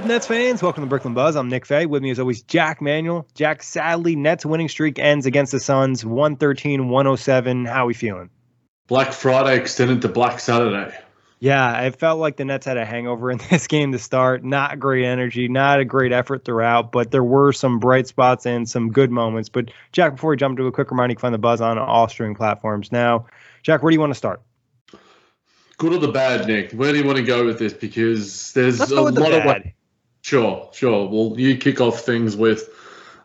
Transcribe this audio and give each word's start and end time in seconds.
Up, 0.00 0.06
Nets 0.06 0.26
fans? 0.26 0.62
Welcome 0.62 0.82
to 0.82 0.88
Brooklyn 0.88 1.12
Buzz. 1.12 1.36
I'm 1.36 1.50
Nick 1.50 1.66
Fay. 1.66 1.84
With 1.84 2.02
me, 2.02 2.10
as 2.10 2.18
always, 2.18 2.40
Jack 2.40 2.80
Manuel. 2.80 3.26
Jack, 3.34 3.62
sadly, 3.62 4.16
Nets 4.16 4.46
winning 4.46 4.70
streak 4.70 4.98
ends 4.98 5.26
against 5.26 5.52
the 5.52 5.60
Suns 5.60 6.06
113 6.06 6.88
107. 6.88 7.66
How 7.66 7.84
are 7.84 7.86
we 7.86 7.92
feeling? 7.92 8.30
Black 8.86 9.12
Friday 9.12 9.60
extended 9.60 10.00
to 10.00 10.08
Black 10.08 10.40
Saturday. 10.40 10.96
Yeah, 11.38 11.82
it 11.82 11.96
felt 11.96 12.18
like 12.18 12.38
the 12.38 12.46
Nets 12.46 12.64
had 12.64 12.78
a 12.78 12.86
hangover 12.86 13.30
in 13.30 13.40
this 13.50 13.66
game 13.66 13.92
to 13.92 13.98
start. 13.98 14.42
Not 14.42 14.78
great 14.78 15.04
energy, 15.04 15.48
not 15.48 15.80
a 15.80 15.84
great 15.84 16.12
effort 16.12 16.46
throughout, 16.46 16.92
but 16.92 17.10
there 17.10 17.24
were 17.24 17.52
some 17.52 17.78
bright 17.78 18.06
spots 18.06 18.46
and 18.46 18.66
some 18.66 18.92
good 18.92 19.10
moments. 19.10 19.50
But, 19.50 19.70
Jack, 19.92 20.14
before 20.14 20.30
we 20.30 20.38
jump 20.38 20.56
to 20.56 20.66
a 20.66 20.72
quick 20.72 20.90
reminder, 20.90 21.12
you 21.12 21.16
can 21.16 21.20
find 21.20 21.34
the 21.34 21.38
Buzz 21.38 21.60
on 21.60 21.76
all 21.76 22.08
streaming 22.08 22.36
platforms. 22.36 22.90
Now, 22.90 23.26
Jack, 23.62 23.82
where 23.82 23.90
do 23.90 23.96
you 23.96 24.00
want 24.00 24.12
to 24.12 24.18
start? 24.18 24.40
Good 25.76 25.92
or 25.92 25.98
the 25.98 26.08
bad, 26.08 26.46
Nick? 26.46 26.72
Where 26.72 26.90
do 26.90 26.98
you 26.98 27.04
want 27.04 27.18
to 27.18 27.22
go 27.22 27.44
with 27.44 27.58
this? 27.58 27.74
Because 27.74 28.52
there's 28.52 28.80
a 28.80 28.86
go 28.86 29.04
with 29.04 29.14
the 29.14 29.20
lot 29.20 29.32
of 29.34 29.44
bad. 29.44 29.74
Sure, 30.22 30.68
sure. 30.72 31.08
Well, 31.08 31.38
you 31.38 31.56
kick 31.56 31.80
off 31.80 32.00
things 32.00 32.36
with 32.36 32.68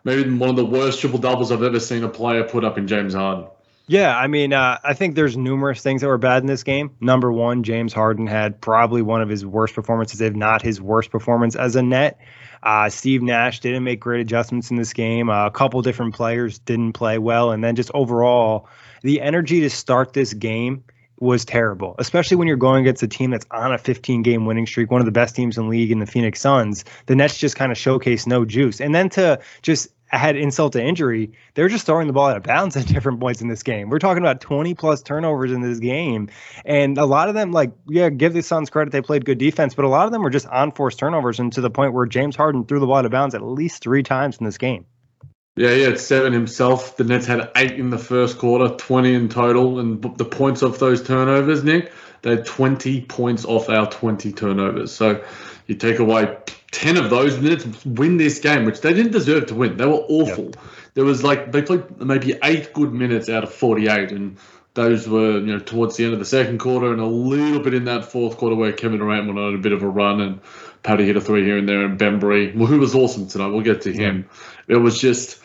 maybe 0.04 0.30
one 0.30 0.50
of 0.50 0.56
the 0.56 0.66
worst 0.66 1.00
triple 1.02 1.20
doubles 1.20 1.52
I've 1.52 1.64
ever 1.64 1.80
seen 1.80 2.04
a 2.04 2.10
player 2.10 2.44
put 2.44 2.64
up 2.64 2.78
in 2.78 2.88
James 2.88 3.14
Harden. 3.14 3.48
Yeah, 3.88 4.18
I 4.18 4.26
mean, 4.26 4.52
uh, 4.52 4.80
I 4.84 4.96
think 4.96 5.14
there's 5.14 5.38
numerous 5.38 5.82
things 5.82 6.02
that 6.02 6.08
were 6.08 6.18
bad 6.18 6.42
in 6.42 6.48
this 6.48 6.64
game. 6.64 6.96
Number 7.00 7.32
one, 7.32 7.62
James 7.62 7.94
Harden 7.94 8.26
had 8.26 8.60
probably 8.60 9.04
one 9.04 9.22
of 9.22 9.30
his 9.30 9.46
worst 9.46 9.76
performances, 9.76 10.22
if 10.22 10.34
not 10.34 10.64
his 10.64 10.82
worst 10.82 11.12
performance 11.12 11.56
as 11.56 11.76
a 11.76 11.84
net. 11.84 12.20
Uh, 12.64 12.90
Steve 12.90 13.22
Nash 13.22 13.60
didn't 13.60 13.84
make 13.84 14.00
great 14.00 14.22
adjustments 14.22 14.72
in 14.72 14.78
this 14.78 14.92
game. 14.92 15.30
Uh, 15.30 15.46
a 15.46 15.52
couple 15.52 15.80
different 15.84 16.16
players 16.16 16.58
didn't 16.58 16.94
play 16.94 17.20
well, 17.20 17.52
and 17.52 17.64
then 17.64 17.76
just 17.76 17.92
overall, 17.94 18.68
the 19.04 19.22
energy 19.22 19.60
to 19.62 19.70
start 19.70 20.14
this 20.14 20.34
game 20.34 20.84
was 21.20 21.46
terrible, 21.46 21.96
especially 22.00 22.38
when 22.38 22.48
you're 22.48 22.58
going 22.58 22.82
against 22.82 23.04
a 23.04 23.08
team 23.08 23.32
that's 23.32 23.46
on 23.52 23.74
a 23.74 23.78
15 23.78 24.22
game 24.22 24.46
winning 24.46 24.66
streak, 24.66 24.92
one 24.92 25.02
of 25.02 25.06
the 25.06 25.12
best 25.12 25.36
teams 25.36 25.58
in 25.58 25.66
the 25.66 25.70
league 25.70 25.92
in 25.92 26.00
the 26.00 26.06
Phoenix 26.06 26.42
Suns. 26.42 26.84
The 27.06 27.16
Nets 27.16 27.38
just 27.38 27.56
kind 27.56 27.72
of 27.72 27.78
showcase 27.78 28.28
no 28.28 28.46
juice. 28.46 28.82
And 28.82 28.94
then 28.94 29.10
to 29.12 29.40
just 29.62 29.90
add 30.12 30.36
insult 30.36 30.74
to 30.74 30.84
injury, 30.84 31.32
they're 31.54 31.70
just 31.70 31.86
throwing 31.86 32.08
the 32.08 32.14
ball 32.14 32.30
out 32.30 32.38
of 32.38 32.44
bounds 32.44 32.76
at 32.78 32.88
different 32.88 33.20
points 33.20 33.42
in 33.42 33.48
this 33.48 33.64
game. 33.64 33.90
We're 33.90 34.00
talking 34.00 34.24
about 34.24 34.42
20 34.42 34.74
plus 34.74 35.02
turnovers 35.02 35.52
in 35.52 35.62
this 35.62 35.80
game. 35.80 36.30
And 36.66 36.98
a 36.98 37.06
lot 37.06 37.30
of 37.30 37.36
them, 37.36 37.52
like, 37.52 37.72
yeah, 37.88 38.10
give 38.10 38.34
the 38.34 38.42
Suns 38.42 38.70
credit, 38.70 38.92
they 38.92 39.02
played 39.02 39.26
good 39.26 39.38
defense, 39.38 39.74
but 39.74 39.86
a 39.86 39.90
lot 39.90 40.06
of 40.06 40.12
them 40.12 40.22
were 40.22 40.30
just 40.30 40.48
on 40.48 40.72
forced 40.72 41.00
turnovers 41.00 41.40
and 41.40 41.52
to 41.54 41.62
the 41.62 41.70
point 41.70 41.94
where 41.94 42.06
James 42.06 42.36
Harden 42.36 42.66
threw 42.66 42.80
the 42.80 42.86
ball 42.86 42.98
out 42.98 43.06
of 43.06 43.12
bounds 43.12 43.36
at 43.36 43.42
least 43.42 43.82
three 43.82 44.04
times 44.04 44.38
in 44.38 44.46
this 44.46 44.58
game. 44.58 44.86
Yeah, 45.56 45.72
he 45.72 45.82
had 45.84 46.00
seven 46.00 46.34
himself. 46.34 46.98
The 46.98 47.06
Nets 47.06 47.26
had 47.26 47.50
eight 47.56 47.74
in 47.74 47.90
the 47.90 47.98
first 47.98 48.38
quarter, 48.38 48.76
20 48.76 49.14
in 49.14 49.30
total. 49.30 49.80
And 49.80 50.02
the 50.18 50.26
points 50.26 50.64
off 50.64 50.80
those 50.80 51.02
turnovers, 51.02 51.64
Nick, 51.64 51.94
they 52.24 52.32
had 52.32 52.46
20 52.46 53.02
points 53.04 53.46
off 53.46 53.70
our 53.70 53.90
20 53.90 54.34
turnovers. 54.34 54.92
So 54.92 55.24
you 55.68 55.76
take 55.76 56.00
away 56.00 56.38
10 56.72 56.98
of 56.98 57.10
those, 57.10 57.40
the 57.40 57.50
Nets 57.50 57.86
win 57.86 58.18
this 58.18 58.40
game, 58.40 58.66
which 58.66 58.82
they 58.82 58.94
didn't 58.94 59.14
deserve 59.14 59.46
to 59.48 59.56
win. 59.56 59.78
They 59.78 59.86
were 59.86 59.94
awful. 59.94 60.52
There 60.94 61.06
was 61.06 61.24
like, 61.24 61.54
they 61.54 61.62
played 61.62 62.02
maybe 62.02 62.38
eight 62.44 62.74
good 62.74 62.92
minutes 62.92 63.30
out 63.30 63.44
of 63.44 63.54
48. 63.54 64.12
And 64.12 64.38
those 64.74 65.08
were, 65.08 65.40
you 65.40 65.54
know, 65.54 65.60
towards 65.60 65.96
the 65.96 66.04
end 66.04 66.12
of 66.12 66.20
the 66.20 66.26
second 66.26 66.60
quarter 66.60 66.92
and 66.92 67.00
a 67.00 67.06
little 67.06 67.62
bit 67.62 67.74
in 67.74 67.86
that 67.86 68.12
fourth 68.12 68.36
quarter 68.36 68.58
where 68.58 68.74
Kevin 68.74 69.00
Durant 69.00 69.26
went 69.26 69.40
on 69.40 69.56
a 69.56 69.58
bit 69.58 69.72
of 69.72 69.84
a 69.84 69.88
run 69.88 70.20
and 70.20 70.42
Patty 70.84 71.06
hit 71.06 71.16
a 71.16 71.22
three 71.22 71.46
here 71.46 71.58
and 71.58 71.68
there 71.68 71.86
and 71.86 71.98
Bembry, 71.98 72.54
well, 72.54 72.68
who 72.68 72.80
was 72.80 72.94
awesome 72.94 73.28
tonight. 73.28 73.48
We'll 73.48 73.62
get 73.62 73.84
to 73.84 73.94
him. 73.94 74.30
It 74.68 74.76
was 74.76 75.00
just 75.00 75.40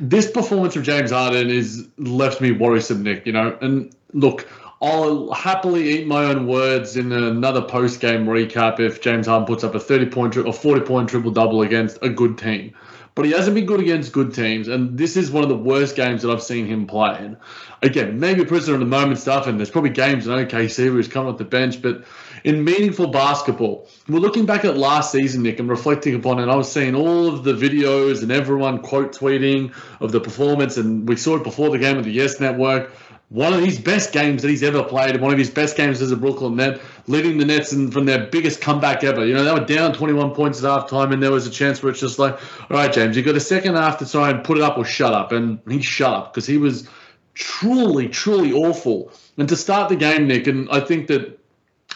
this 0.00 0.30
performance 0.30 0.76
of 0.76 0.82
James 0.82 1.10
Harden 1.10 1.50
is 1.50 1.88
left 1.98 2.40
me 2.40 2.52
worrisome, 2.52 3.02
Nick. 3.02 3.26
You 3.26 3.32
know, 3.32 3.56
and 3.60 3.94
look, 4.12 4.48
I'll 4.82 5.32
happily 5.32 5.98
eat 5.98 6.06
my 6.06 6.24
own 6.24 6.46
words 6.46 6.96
in 6.96 7.12
another 7.12 7.62
post 7.62 8.00
game 8.00 8.26
recap 8.26 8.80
if 8.80 9.00
James 9.00 9.26
Harden 9.26 9.46
puts 9.46 9.64
up 9.64 9.74
a 9.74 9.80
thirty 9.80 10.06
point 10.06 10.32
tri- 10.32 10.44
or 10.44 10.52
forty 10.52 10.80
point 10.80 11.08
triple 11.10 11.30
double 11.30 11.62
against 11.62 11.98
a 12.02 12.08
good 12.08 12.38
team. 12.38 12.74
But 13.14 13.24
he 13.24 13.32
hasn't 13.32 13.56
been 13.56 13.66
good 13.66 13.80
against 13.80 14.12
good 14.12 14.32
teams, 14.32 14.68
and 14.68 14.96
this 14.96 15.16
is 15.16 15.30
one 15.30 15.42
of 15.42 15.48
the 15.48 15.56
worst 15.56 15.96
games 15.96 16.22
that 16.22 16.30
I've 16.30 16.42
seen 16.42 16.66
him 16.66 16.86
play. 16.86 17.16
And 17.18 17.36
again, 17.82 18.20
maybe 18.20 18.42
a 18.42 18.46
prisoner 18.46 18.74
of 18.74 18.80
the 18.80 18.86
moment 18.86 19.18
stuff, 19.18 19.46
and 19.46 19.58
there's 19.58 19.70
probably 19.70 19.90
games 19.90 20.26
in 20.26 20.32
OKC 20.32 20.86
where 20.86 20.96
he's 20.96 21.08
coming 21.08 21.30
off 21.30 21.38
the 21.38 21.44
bench, 21.44 21.82
but 21.82 22.04
in 22.44 22.64
meaningful 22.64 23.08
basketball, 23.08 23.88
we're 24.08 24.18
looking 24.18 24.46
back 24.46 24.64
at 24.64 24.76
last 24.76 25.12
season, 25.12 25.42
Nick, 25.42 25.58
and 25.58 25.68
reflecting 25.68 26.14
upon 26.14 26.38
it. 26.38 26.48
I 26.48 26.56
was 26.56 26.70
seeing 26.70 26.94
all 26.94 27.28
of 27.28 27.44
the 27.44 27.52
videos 27.52 28.22
and 28.22 28.30
everyone 28.30 28.82
quote 28.82 29.12
tweeting 29.12 29.74
of 30.00 30.12
the 30.12 30.20
performance, 30.20 30.76
and 30.76 31.08
we 31.08 31.16
saw 31.16 31.36
it 31.36 31.44
before 31.44 31.70
the 31.70 31.78
game 31.78 31.96
with 31.96 32.04
the 32.04 32.12
Yes 32.12 32.40
Network. 32.40 32.92
One 33.28 33.52
of 33.52 33.60
his 33.60 33.78
best 33.78 34.12
games 34.12 34.42
that 34.42 34.48
he's 34.48 34.64
ever 34.64 34.82
played, 34.82 35.10
and 35.10 35.22
one 35.22 35.32
of 35.32 35.38
his 35.38 35.50
best 35.50 35.76
games 35.76 36.02
as 36.02 36.10
a 36.10 36.16
Brooklyn 36.16 36.56
Net, 36.56 36.80
leading 37.06 37.38
the 37.38 37.44
Nets 37.44 37.72
in, 37.72 37.92
from 37.92 38.04
their 38.04 38.26
biggest 38.26 38.60
comeback 38.60 39.04
ever. 39.04 39.24
You 39.24 39.34
know, 39.34 39.44
they 39.44 39.52
were 39.52 39.64
down 39.66 39.92
21 39.92 40.34
points 40.34 40.64
at 40.64 40.64
halftime, 40.64 41.12
and 41.12 41.22
there 41.22 41.30
was 41.30 41.46
a 41.46 41.50
chance 41.50 41.80
where 41.80 41.92
it's 41.92 42.00
just 42.00 42.18
like, 42.18 42.34
all 42.34 42.76
right, 42.76 42.92
James, 42.92 43.16
you've 43.16 43.26
got 43.26 43.36
a 43.36 43.40
second 43.40 43.76
half 43.76 43.98
to 43.98 44.10
try 44.10 44.30
and 44.30 44.42
put 44.42 44.56
it 44.56 44.64
up 44.64 44.78
or 44.78 44.84
shut 44.84 45.12
up. 45.12 45.30
And 45.30 45.60
he 45.68 45.80
shut 45.80 46.12
up 46.12 46.34
because 46.34 46.44
he 46.44 46.56
was 46.56 46.88
truly, 47.34 48.08
truly 48.08 48.52
awful. 48.52 49.12
And 49.38 49.48
to 49.48 49.56
start 49.56 49.90
the 49.90 49.96
game, 49.96 50.26
Nick, 50.26 50.48
and 50.48 50.68
I 50.70 50.80
think 50.80 51.06
that 51.06 51.39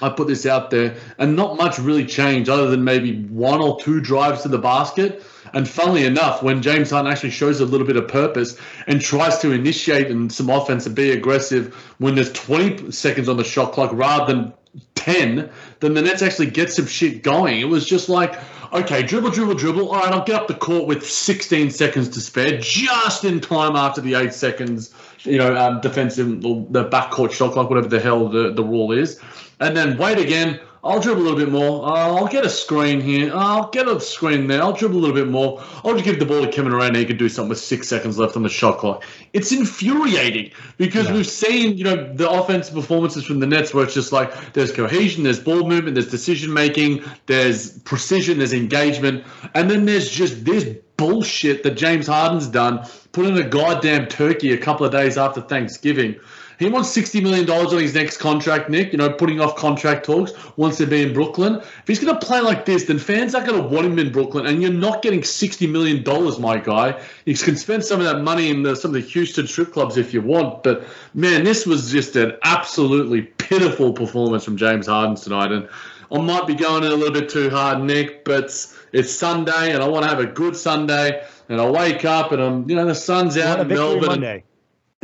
I 0.02 0.08
put 0.08 0.26
this 0.26 0.44
out 0.44 0.70
there, 0.70 0.96
and 1.18 1.36
not 1.36 1.56
much 1.56 1.78
really 1.78 2.04
changed 2.04 2.50
other 2.50 2.68
than 2.68 2.82
maybe 2.82 3.22
one 3.24 3.60
or 3.60 3.80
two 3.80 4.00
drives 4.00 4.42
to 4.42 4.48
the 4.48 4.58
basket. 4.58 5.22
And 5.52 5.68
funnily 5.68 6.04
enough, 6.04 6.42
when 6.42 6.62
James 6.62 6.90
Harden 6.90 7.10
actually 7.10 7.30
shows 7.30 7.60
a 7.60 7.64
little 7.64 7.86
bit 7.86 7.96
of 7.96 8.08
purpose 8.08 8.58
and 8.88 9.00
tries 9.00 9.38
to 9.38 9.52
initiate 9.52 10.08
and 10.10 10.32
some 10.32 10.50
offense 10.50 10.84
and 10.86 10.96
be 10.96 11.12
aggressive 11.12 11.74
when 11.98 12.16
there's 12.16 12.32
20 12.32 12.90
seconds 12.90 13.28
on 13.28 13.36
the 13.36 13.44
shot 13.44 13.72
clock 13.72 13.90
rather 13.92 14.32
than 14.32 14.52
10, 14.96 15.50
then 15.80 15.94
the 15.94 16.02
Nets 16.02 16.22
actually 16.22 16.50
get 16.50 16.72
some 16.72 16.86
shit 16.86 17.22
going. 17.22 17.60
It 17.60 17.68
was 17.68 17.86
just 17.86 18.08
like, 18.08 18.34
okay, 18.72 19.02
dribble, 19.02 19.30
dribble, 19.30 19.54
dribble. 19.54 19.88
All 19.88 20.00
right, 20.00 20.12
I'll 20.12 20.24
get 20.24 20.34
up 20.34 20.48
the 20.48 20.54
court 20.54 20.86
with 20.86 21.08
16 21.08 21.70
seconds 21.70 22.08
to 22.10 22.20
spare, 22.20 22.58
just 22.58 23.24
in 23.24 23.40
time 23.40 23.76
after 23.76 24.00
the 24.00 24.14
eight 24.14 24.32
seconds, 24.32 24.92
you 25.20 25.38
know, 25.38 25.54
um, 25.56 25.80
defensive, 25.80 26.42
the 26.42 26.88
backcourt 26.88 27.32
shot 27.32 27.52
clock, 27.52 27.68
whatever 27.68 27.88
the 27.88 28.00
hell 28.00 28.28
the, 28.28 28.52
the 28.52 28.64
rule 28.64 28.92
is. 28.92 29.20
And 29.60 29.76
then 29.76 29.96
wait 29.96 30.18
again. 30.18 30.60
I'll 30.84 31.00
dribble 31.00 31.22
a 31.22 31.24
little 31.24 31.38
bit 31.38 31.50
more. 31.50 31.88
Uh, 31.88 32.14
I'll 32.14 32.26
get 32.26 32.44
a 32.44 32.50
screen 32.50 33.00
here. 33.00 33.32
Uh, 33.32 33.38
I'll 33.38 33.70
get 33.70 33.88
a 33.88 33.98
screen 33.98 34.48
there. 34.48 34.62
I'll 34.62 34.74
dribble 34.74 34.98
a 34.98 35.00
little 35.00 35.16
bit 35.16 35.28
more. 35.28 35.62
I'll 35.82 35.94
just 35.94 36.04
give 36.04 36.18
the 36.18 36.26
ball 36.26 36.42
to 36.42 36.52
Kevin 36.52 36.72
Durant. 36.72 36.88
And 36.88 36.96
he 36.96 37.06
can 37.06 37.16
do 37.16 37.30
something 37.30 37.48
with 37.48 37.58
six 37.58 37.88
seconds 37.88 38.18
left 38.18 38.36
on 38.36 38.42
the 38.42 38.50
shot 38.50 38.78
clock. 38.78 39.02
It's 39.32 39.50
infuriating 39.50 40.50
because 40.76 41.06
yeah. 41.08 41.14
we've 41.14 41.26
seen, 41.26 41.78
you 41.78 41.84
know, 41.84 42.12
the 42.12 42.28
offensive 42.30 42.74
performances 42.74 43.24
from 43.24 43.40
the 43.40 43.46
Nets 43.46 43.72
where 43.72 43.84
it's 43.84 43.94
just 43.94 44.12
like 44.12 44.52
there's 44.52 44.72
cohesion, 44.72 45.24
there's 45.24 45.40
ball 45.40 45.66
movement, 45.66 45.94
there's 45.94 46.10
decision 46.10 46.52
making, 46.52 47.02
there's 47.24 47.78
precision, 47.80 48.36
there's 48.36 48.52
engagement, 48.52 49.24
and 49.54 49.70
then 49.70 49.86
there's 49.86 50.10
just 50.10 50.44
this 50.44 50.64
bullshit 50.98 51.62
that 51.62 51.72
James 51.72 52.06
Harden's 52.06 52.46
done, 52.46 52.86
putting 53.12 53.38
a 53.38 53.48
goddamn 53.48 54.06
turkey 54.06 54.52
a 54.52 54.58
couple 54.58 54.84
of 54.84 54.92
days 54.92 55.16
after 55.16 55.40
Thanksgiving 55.40 56.20
he 56.64 56.70
wants 56.70 56.90
sixty 56.90 57.20
million 57.20 57.46
dollars 57.46 57.72
on 57.72 57.80
his 57.80 57.94
next 57.94 58.18
contract, 58.18 58.70
Nick. 58.70 58.92
You 58.92 58.98
know, 58.98 59.10
putting 59.10 59.40
off 59.40 59.56
contract 59.56 60.04
talks. 60.04 60.32
Wants 60.56 60.78
to 60.78 60.86
be 60.86 61.02
in 61.02 61.12
Brooklyn. 61.12 61.56
If 61.56 61.84
he's 61.86 61.98
going 61.98 62.18
to 62.18 62.26
play 62.26 62.40
like 62.40 62.64
this, 62.64 62.84
then 62.84 62.98
fans 62.98 63.34
aren't 63.34 63.46
going 63.46 63.62
to 63.62 63.68
want 63.68 63.86
him 63.86 63.98
in 63.98 64.12
Brooklyn, 64.12 64.46
and 64.46 64.62
you're 64.62 64.72
not 64.72 65.02
getting 65.02 65.22
sixty 65.22 65.66
million 65.66 66.02
dollars, 66.02 66.38
my 66.38 66.58
guy. 66.58 67.00
You 67.24 67.34
can 67.36 67.56
spend 67.56 67.84
some 67.84 68.00
of 68.00 68.06
that 68.06 68.22
money 68.22 68.50
in 68.50 68.62
the, 68.62 68.74
some 68.74 68.94
of 68.94 68.94
the 68.94 69.08
Houston 69.08 69.46
strip 69.46 69.72
clubs 69.72 69.96
if 69.96 70.14
you 70.14 70.20
want. 70.20 70.62
But 70.62 70.86
man, 71.14 71.44
this 71.44 71.66
was 71.66 71.90
just 71.90 72.16
an 72.16 72.32
absolutely 72.42 73.22
pitiful 73.22 73.92
performance 73.92 74.44
from 74.44 74.56
James 74.56 74.86
Harden 74.86 75.16
tonight, 75.16 75.52
and 75.52 75.68
I 76.10 76.18
might 76.18 76.46
be 76.46 76.54
going 76.54 76.84
in 76.84 76.92
a 76.92 76.94
little 76.94 77.14
bit 77.14 77.28
too 77.28 77.50
hard, 77.50 77.82
Nick, 77.82 78.24
but 78.24 78.44
it's 78.92 79.10
Sunday, 79.10 79.72
and 79.72 79.82
I 79.82 79.88
want 79.88 80.04
to 80.04 80.08
have 80.08 80.20
a 80.20 80.26
good 80.26 80.56
Sunday. 80.56 81.24
And 81.48 81.60
I 81.60 81.68
wake 81.68 82.06
up, 82.06 82.32
and 82.32 82.40
I'm, 82.40 82.70
you 82.70 82.74
know, 82.74 82.86
the 82.86 82.94
sun's 82.94 83.36
out 83.36 83.60
in 83.60 83.68
Melbourne. 83.68 84.06
Monday 84.06 84.44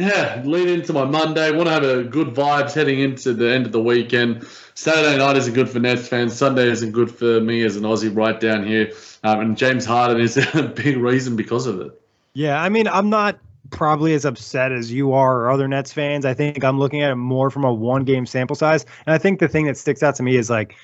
yeah, 0.00 0.42
lead 0.46 0.68
into 0.68 0.94
my 0.94 1.04
Monday. 1.04 1.50
Want 1.50 1.66
to 1.66 1.72
have 1.72 1.84
a 1.84 2.04
good 2.04 2.28
vibes 2.28 2.72
heading 2.72 3.00
into 3.00 3.34
the 3.34 3.52
end 3.52 3.66
of 3.66 3.72
the 3.72 3.82
weekend. 3.82 4.46
Saturday 4.74 5.18
night 5.18 5.36
isn't 5.36 5.52
good 5.52 5.68
for 5.68 5.78
Nets 5.78 6.08
fans. 6.08 6.34
Sunday 6.34 6.70
isn't 6.70 6.92
good 6.92 7.10
for 7.10 7.38
me 7.40 7.62
as 7.62 7.76
an 7.76 7.82
Aussie 7.82 8.14
right 8.14 8.40
down 8.40 8.66
here. 8.66 8.92
Um, 9.22 9.40
and 9.40 9.58
James 9.58 9.84
Harden 9.84 10.18
is 10.18 10.36
a 10.54 10.62
big 10.62 10.96
reason 10.96 11.36
because 11.36 11.66
of 11.66 11.80
it. 11.80 12.00
Yeah, 12.32 12.62
I 12.62 12.70
mean, 12.70 12.88
I'm 12.88 13.10
not 13.10 13.38
probably 13.68 14.14
as 14.14 14.24
upset 14.24 14.72
as 14.72 14.90
you 14.90 15.12
are 15.12 15.42
or 15.42 15.50
other 15.50 15.68
Nets 15.68 15.92
fans. 15.92 16.24
I 16.24 16.32
think 16.32 16.64
I'm 16.64 16.78
looking 16.78 17.02
at 17.02 17.10
it 17.10 17.16
more 17.16 17.50
from 17.50 17.64
a 17.64 17.72
one 17.72 18.04
game 18.04 18.24
sample 18.24 18.56
size. 18.56 18.86
And 19.06 19.14
I 19.14 19.18
think 19.18 19.38
the 19.38 19.48
thing 19.48 19.66
that 19.66 19.76
sticks 19.76 20.02
out 20.02 20.14
to 20.16 20.22
me 20.22 20.36
is 20.36 20.48
like, 20.48 20.76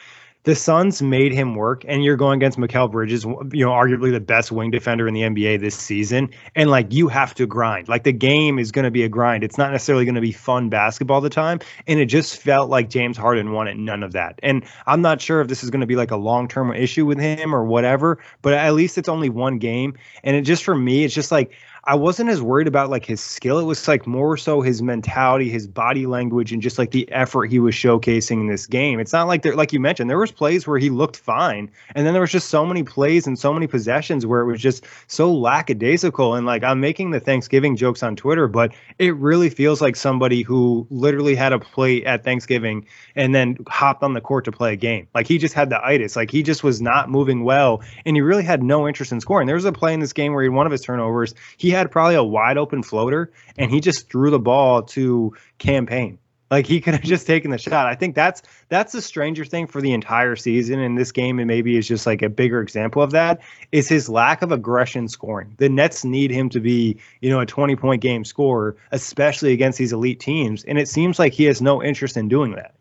the 0.46 0.54
Suns 0.54 1.02
made 1.02 1.32
him 1.32 1.56
work, 1.56 1.84
and 1.88 2.04
you're 2.04 2.16
going 2.16 2.38
against 2.38 2.56
Mikal 2.56 2.88
Bridges, 2.88 3.25
you 3.25 3.64
know, 3.64 3.72
arguably 3.72 4.12
the 4.12 4.20
best 4.20 4.52
wing 4.52 4.70
defender 4.70 5.08
in 5.08 5.12
the 5.12 5.22
NBA 5.22 5.60
this 5.60 5.75
season. 5.75 6.31
And 6.54 6.70
like 6.70 6.93
you 6.93 7.08
have 7.08 7.34
to 7.34 7.48
grind. 7.48 7.88
Like 7.88 8.04
the 8.04 8.12
game 8.12 8.60
is 8.60 8.70
going 8.70 8.84
to 8.84 8.93
be 8.93 9.02
a 9.02 9.08
grind. 9.08 9.43
It's 9.43 9.58
not 9.58 9.72
necessarily 9.72 10.04
going 10.04 10.14
to 10.14 10.20
be 10.20 10.31
fun 10.31 10.69
basketball 10.69 11.20
the 11.20 11.31
time. 11.31 11.58
And 11.88 11.98
it 11.98 12.06
just 12.06 12.37
felt 12.37 12.70
like 12.70 12.88
James 12.88 13.16
Harden 13.16 13.50
wanted 13.50 13.76
none 13.76 14.04
of 14.04 14.12
that. 14.12 14.38
And 14.40 14.64
I'm 14.87 15.02
not 15.02 15.20
sure 15.20 15.40
if 15.40 15.48
this 15.48 15.64
is 15.64 15.70
going 15.70 15.81
to 15.81 15.87
be 15.87 15.96
like 15.96 16.12
a 16.12 16.16
long 16.16 16.46
term 16.46 16.72
issue 16.72 17.06
with 17.06 17.19
him 17.19 17.52
or 17.52 17.64
whatever, 17.64 18.20
but 18.42 18.54
at 18.54 18.72
least 18.75 18.99
it's 18.99 19.08
only 19.08 19.28
one 19.28 19.58
game. 19.58 19.96
And 20.22 20.37
it 20.37 20.42
just 20.42 20.62
for 20.62 20.76
me, 20.76 21.02
it's 21.02 21.14
just 21.14 21.32
like 21.32 21.50
I 21.88 21.94
wasn't 21.94 22.30
as 22.30 22.42
worried 22.42 22.66
about 22.66 22.90
like 22.90 23.04
his 23.04 23.20
skill. 23.20 23.60
It 23.60 23.64
was 23.64 23.86
like 23.86 24.08
more 24.08 24.36
so 24.36 24.60
his 24.60 24.82
mentality, 24.82 25.48
his 25.48 25.68
body 25.68 26.06
language, 26.06 26.52
and 26.52 26.60
just 26.60 26.78
like 26.78 26.90
the 26.90 27.10
effort 27.12 27.46
he 27.46 27.60
was 27.60 27.76
showcasing 27.76 28.40
in 28.40 28.46
this 28.48 28.66
game. 28.66 28.98
It's 28.98 29.12
not 29.12 29.28
like 29.28 29.42
there, 29.42 29.54
like 29.54 29.72
you 29.72 29.78
mentioned, 29.78 30.10
there 30.10 30.18
was 30.18 30.32
plays 30.32 30.66
where 30.66 30.80
he 30.80 30.90
looked 30.90 31.16
fine, 31.16 31.70
and 31.94 32.04
then 32.04 32.12
there 32.12 32.20
was 32.20 32.32
just 32.32 32.48
so 32.48 32.66
many 32.66 32.82
plays 32.82 33.28
and 33.28 33.38
so 33.38 33.54
many 33.54 33.68
possessions 33.68 34.26
where 34.26 34.40
it 34.40 34.46
was 34.46 34.60
just 34.60 34.84
so 35.06 35.32
lackadaisical. 35.32 36.34
And 36.34 36.44
like 36.44 36.64
I'm 36.64 36.80
making 36.80 37.12
the 37.12 37.20
Thanksgiving 37.20 37.76
jokes 37.76 38.02
on 38.02 38.16
Twitter, 38.16 38.48
but 38.48 38.72
it 38.98 39.14
really 39.14 39.48
feels 39.48 39.80
like 39.80 39.94
somebody 39.94 40.42
who 40.42 40.88
literally 40.90 41.36
had 41.36 41.52
a 41.52 41.60
play 41.60 42.04
at 42.04 42.24
Thanksgiving 42.24 42.84
and 43.14 43.32
then 43.32 43.58
hopped 43.68 44.02
on 44.02 44.14
the 44.14 44.20
court 44.20 44.44
to 44.46 44.52
play 44.52 44.72
a 44.72 44.76
game. 44.76 45.06
Like 45.14 45.28
he 45.28 45.38
just 45.38 45.54
had 45.54 45.70
the 45.70 45.80
itis. 45.86 46.16
Like 46.16 46.32
he 46.32 46.42
just 46.42 46.64
was 46.64 46.82
not 46.82 47.10
moving 47.10 47.44
well, 47.44 47.80
and 48.04 48.16
he 48.16 48.22
really 48.22 48.42
had 48.42 48.64
no 48.64 48.88
interest 48.88 49.12
in 49.12 49.20
scoring. 49.20 49.46
There 49.46 49.54
was 49.54 49.64
a 49.64 49.70
play 49.70 49.94
in 49.94 50.00
this 50.00 50.12
game 50.12 50.32
where 50.32 50.42
he 50.42 50.48
had 50.48 50.56
one 50.56 50.66
of 50.66 50.72
his 50.72 50.82
turnovers. 50.82 51.32
He 51.58 51.75
had 51.76 51.90
probably 51.90 52.14
a 52.14 52.25
wide 52.25 52.58
open 52.58 52.82
floater 52.82 53.32
and 53.58 53.70
he 53.70 53.81
just 53.81 54.11
threw 54.11 54.31
the 54.31 54.38
ball 54.38 54.82
to 54.82 55.34
campaign. 55.58 56.19
Like 56.50 56.67
he 56.67 56.81
could 56.81 56.94
have 56.94 57.02
just 57.02 57.26
taken 57.26 57.50
the 57.50 57.58
shot. 57.58 57.87
I 57.87 57.94
think 57.94 58.14
that's 58.14 58.43
that's 58.69 58.93
the 58.93 59.02
stranger 59.02 59.44
thing 59.44 59.67
for 59.67 59.81
the 59.81 59.93
entire 59.93 60.37
season. 60.37 60.78
In 60.78 60.94
this 60.94 61.11
game, 61.11 61.38
and 61.38 61.49
maybe 61.49 61.76
is 61.76 61.88
just 61.88 62.06
like 62.06 62.23
a 62.23 62.28
bigger 62.28 62.61
example 62.61 63.02
of 63.02 63.11
that 63.12 63.40
is 63.73 63.88
his 63.88 64.08
lack 64.08 64.43
of 64.43 64.52
aggression 64.52 65.08
scoring. 65.08 65.55
The 65.56 65.69
Nets 65.69 66.05
need 66.05 66.31
him 66.31 66.49
to 66.50 66.61
be, 66.61 66.99
you 67.20 67.31
know, 67.31 67.40
a 67.40 67.46
20 67.46 67.75
point 67.76 68.00
game 68.00 68.25
scorer, 68.25 68.76
especially 68.93 69.52
against 69.52 69.78
these 69.78 69.93
elite 69.93 70.20
teams. 70.20 70.62
And 70.64 70.78
it 70.78 70.88
seems 70.88 71.19
like 71.19 71.32
he 71.32 71.44
has 71.44 71.61
no 71.61 71.82
interest 71.82 72.17
in 72.17 72.28
doing 72.28 72.52
that. 72.52 72.75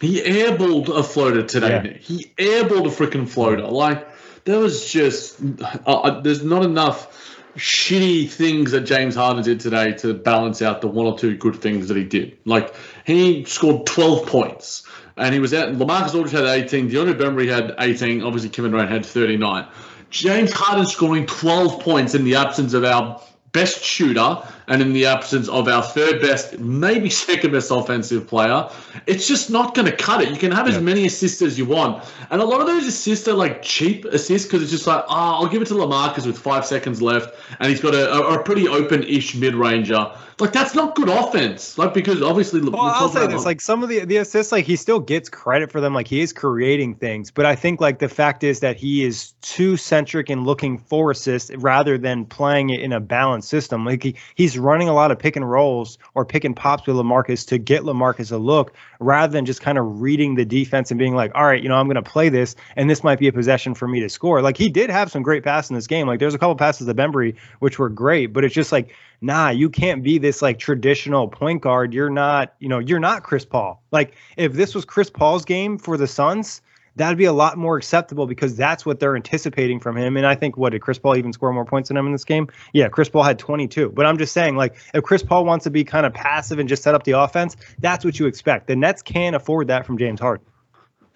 He 0.00 0.20
airballed 0.20 0.88
a 0.88 1.02
floater 1.02 1.42
today. 1.42 1.82
Yeah. 1.84 1.98
He 1.98 2.32
airballed 2.36 2.86
a 2.86 2.90
freaking 2.90 3.28
floater. 3.28 3.66
Like 3.66 4.06
there 4.44 4.60
was 4.60 4.90
just 4.90 5.40
uh, 5.60 5.78
uh 5.84 6.20
there's 6.20 6.44
not 6.44 6.64
enough 6.64 7.33
shitty 7.56 8.28
things 8.28 8.72
that 8.72 8.82
James 8.82 9.14
Harden 9.14 9.42
did 9.42 9.60
today 9.60 9.92
to 9.94 10.14
balance 10.14 10.62
out 10.62 10.80
the 10.80 10.88
one 10.88 11.06
or 11.06 11.18
two 11.18 11.36
good 11.36 11.56
things 11.56 11.88
that 11.88 11.96
he 11.96 12.04
did. 12.04 12.36
Like 12.44 12.74
he 13.04 13.44
scored 13.44 13.86
12 13.86 14.26
points 14.26 14.86
and 15.16 15.32
he 15.32 15.40
was 15.40 15.54
out. 15.54 15.72
Lamarcus 15.72 16.14
Aldridge 16.14 16.32
had 16.32 16.44
18. 16.44 16.90
DeAndre 16.90 17.14
Bembry 17.14 17.48
had 17.48 17.74
18. 17.78 18.22
Obviously, 18.22 18.50
Kevin 18.50 18.72
Durant 18.72 18.90
had 18.90 19.06
39. 19.06 19.66
James 20.10 20.52
Harden 20.52 20.86
scoring 20.86 21.26
12 21.26 21.80
points 21.80 22.14
in 22.14 22.24
the 22.24 22.36
absence 22.36 22.74
of 22.74 22.84
our 22.84 23.20
best 23.52 23.82
shooter 23.82 24.42
and 24.68 24.82
in 24.82 24.92
the 24.92 25.06
absence 25.06 25.48
of 25.48 25.68
our 25.68 25.82
third 25.82 26.20
best, 26.20 26.58
maybe 26.58 27.10
second 27.10 27.52
best 27.52 27.70
offensive 27.70 28.26
player, 28.26 28.68
it's 29.06 29.26
just 29.26 29.50
not 29.50 29.74
going 29.74 29.86
to 29.86 29.96
cut 29.96 30.22
it. 30.22 30.30
You 30.30 30.36
can 30.36 30.52
have 30.52 30.68
as 30.68 30.80
many 30.80 31.06
assists 31.06 31.42
as 31.42 31.58
you 31.58 31.66
want. 31.66 32.04
And 32.30 32.40
a 32.40 32.44
lot 32.44 32.60
of 32.60 32.66
those 32.66 32.86
assists 32.86 33.28
are 33.28 33.34
like 33.34 33.62
cheap 33.62 34.04
assists 34.06 34.46
because 34.46 34.62
it's 34.62 34.72
just 34.72 34.86
like, 34.86 35.04
oh, 35.08 35.14
I'll 35.14 35.48
give 35.48 35.62
it 35.62 35.68
to 35.68 35.74
Lamarcus 35.74 36.26
with 36.26 36.38
five 36.38 36.64
seconds 36.64 37.02
left 37.02 37.34
and 37.60 37.68
he's 37.68 37.80
got 37.80 37.94
a, 37.94 38.12
a, 38.12 38.40
a 38.40 38.42
pretty 38.42 38.68
open 38.68 39.02
ish 39.04 39.34
mid 39.34 39.54
ranger. 39.54 40.10
Like 40.40 40.52
that's 40.52 40.74
not 40.74 40.96
good 40.96 41.08
offense. 41.08 41.78
Like 41.78 41.94
because 41.94 42.20
obviously, 42.20 42.60
well, 42.60 42.80
I'll 42.80 43.08
say 43.08 43.26
this: 43.28 43.44
like 43.44 43.60
some 43.60 43.84
of 43.84 43.88
the 43.88 44.04
the 44.04 44.16
assists, 44.16 44.50
like 44.50 44.64
he 44.64 44.74
still 44.74 44.98
gets 44.98 45.28
credit 45.28 45.70
for 45.70 45.80
them. 45.80 45.94
Like 45.94 46.08
he 46.08 46.20
is 46.20 46.32
creating 46.32 46.96
things, 46.96 47.30
but 47.30 47.46
I 47.46 47.54
think 47.54 47.80
like 47.80 48.00
the 48.00 48.08
fact 48.08 48.42
is 48.42 48.60
that 48.60 48.76
he 48.76 49.04
is 49.04 49.32
too 49.42 49.76
centric 49.76 50.30
in 50.30 50.42
looking 50.44 50.78
for 50.78 51.12
assists 51.12 51.54
rather 51.54 51.98
than 51.98 52.24
playing 52.24 52.70
it 52.70 52.80
in 52.80 52.92
a 52.92 52.98
balanced 52.98 53.48
system. 53.48 53.84
Like 53.84 54.02
he, 54.02 54.16
he's 54.34 54.53
running 54.58 54.88
a 54.88 54.94
lot 54.94 55.10
of 55.10 55.18
pick 55.18 55.36
and 55.36 55.48
rolls 55.48 55.98
or 56.14 56.24
pick 56.24 56.44
and 56.44 56.54
pops 56.54 56.86
with 56.86 56.96
Lamarcus 56.96 57.46
to 57.48 57.58
get 57.58 57.82
Lamarcus 57.82 58.32
a 58.32 58.36
look, 58.36 58.74
rather 59.00 59.32
than 59.32 59.44
just 59.44 59.60
kind 59.60 59.78
of 59.78 60.00
reading 60.00 60.34
the 60.34 60.44
defense 60.44 60.90
and 60.90 60.98
being 60.98 61.14
like, 61.14 61.32
all 61.34 61.44
right, 61.44 61.62
you 61.62 61.68
know, 61.68 61.76
I'm 61.76 61.86
going 61.86 61.96
to 61.96 62.02
play 62.02 62.28
this, 62.28 62.56
and 62.76 62.88
this 62.88 63.04
might 63.04 63.18
be 63.18 63.28
a 63.28 63.32
possession 63.32 63.74
for 63.74 63.88
me 63.88 64.00
to 64.00 64.08
score. 64.08 64.42
Like 64.42 64.56
he 64.56 64.68
did 64.68 64.90
have 64.90 65.10
some 65.10 65.22
great 65.22 65.44
passes 65.44 65.70
in 65.70 65.76
this 65.76 65.86
game. 65.86 66.06
Like 66.06 66.20
there's 66.20 66.34
a 66.34 66.38
couple 66.38 66.56
passes 66.56 66.86
to 66.86 66.94
Bembry 66.94 67.36
which 67.58 67.78
were 67.78 67.88
great, 67.88 68.32
but 68.32 68.44
it's 68.44 68.54
just 68.54 68.72
like 68.72 68.94
nah, 69.24 69.48
you 69.48 69.70
can't 69.70 70.02
be 70.02 70.18
this 70.18 70.42
like 70.42 70.58
traditional 70.58 71.28
point 71.28 71.62
guard. 71.62 71.94
You're 71.94 72.10
not, 72.10 72.54
you 72.58 72.68
know, 72.68 72.78
you're 72.78 73.00
not 73.00 73.22
Chris 73.22 73.44
Paul. 73.44 73.82
Like 73.90 74.14
if 74.36 74.52
this 74.52 74.74
was 74.74 74.84
Chris 74.84 75.08
Paul's 75.08 75.46
game 75.46 75.78
for 75.78 75.96
the 75.96 76.06
Suns, 76.06 76.60
that'd 76.96 77.18
be 77.18 77.24
a 77.24 77.32
lot 77.32 77.58
more 77.58 77.76
acceptable 77.76 78.26
because 78.26 78.56
that's 78.56 78.86
what 78.86 79.00
they're 79.00 79.16
anticipating 79.16 79.80
from 79.80 79.96
him. 79.96 80.16
And 80.16 80.26
I 80.26 80.34
think 80.34 80.56
what 80.56 80.70
did 80.70 80.82
Chris 80.82 80.98
Paul 80.98 81.16
even 81.16 81.32
score 81.32 81.52
more 81.52 81.64
points 81.64 81.88
than 81.88 81.96
him 81.96 82.06
in 82.06 82.12
this 82.12 82.24
game? 82.24 82.48
Yeah, 82.72 82.88
Chris 82.88 83.08
Paul 83.08 83.22
had 83.22 83.38
22. 83.38 83.90
But 83.90 84.06
I'm 84.06 84.18
just 84.18 84.32
saying, 84.32 84.56
like, 84.56 84.76
if 84.92 85.02
Chris 85.04 85.22
Paul 85.22 85.44
wants 85.44 85.64
to 85.64 85.70
be 85.70 85.84
kind 85.84 86.06
of 86.06 86.14
passive 86.14 86.58
and 86.58 86.68
just 86.68 86.82
set 86.82 86.94
up 86.94 87.04
the 87.04 87.12
offense, 87.12 87.56
that's 87.78 88.04
what 88.04 88.18
you 88.18 88.26
expect. 88.26 88.66
The 88.66 88.76
Nets 88.76 89.02
can't 89.02 89.36
afford 89.36 89.68
that 89.68 89.86
from 89.86 89.98
James 89.98 90.20
Harden. 90.20 90.46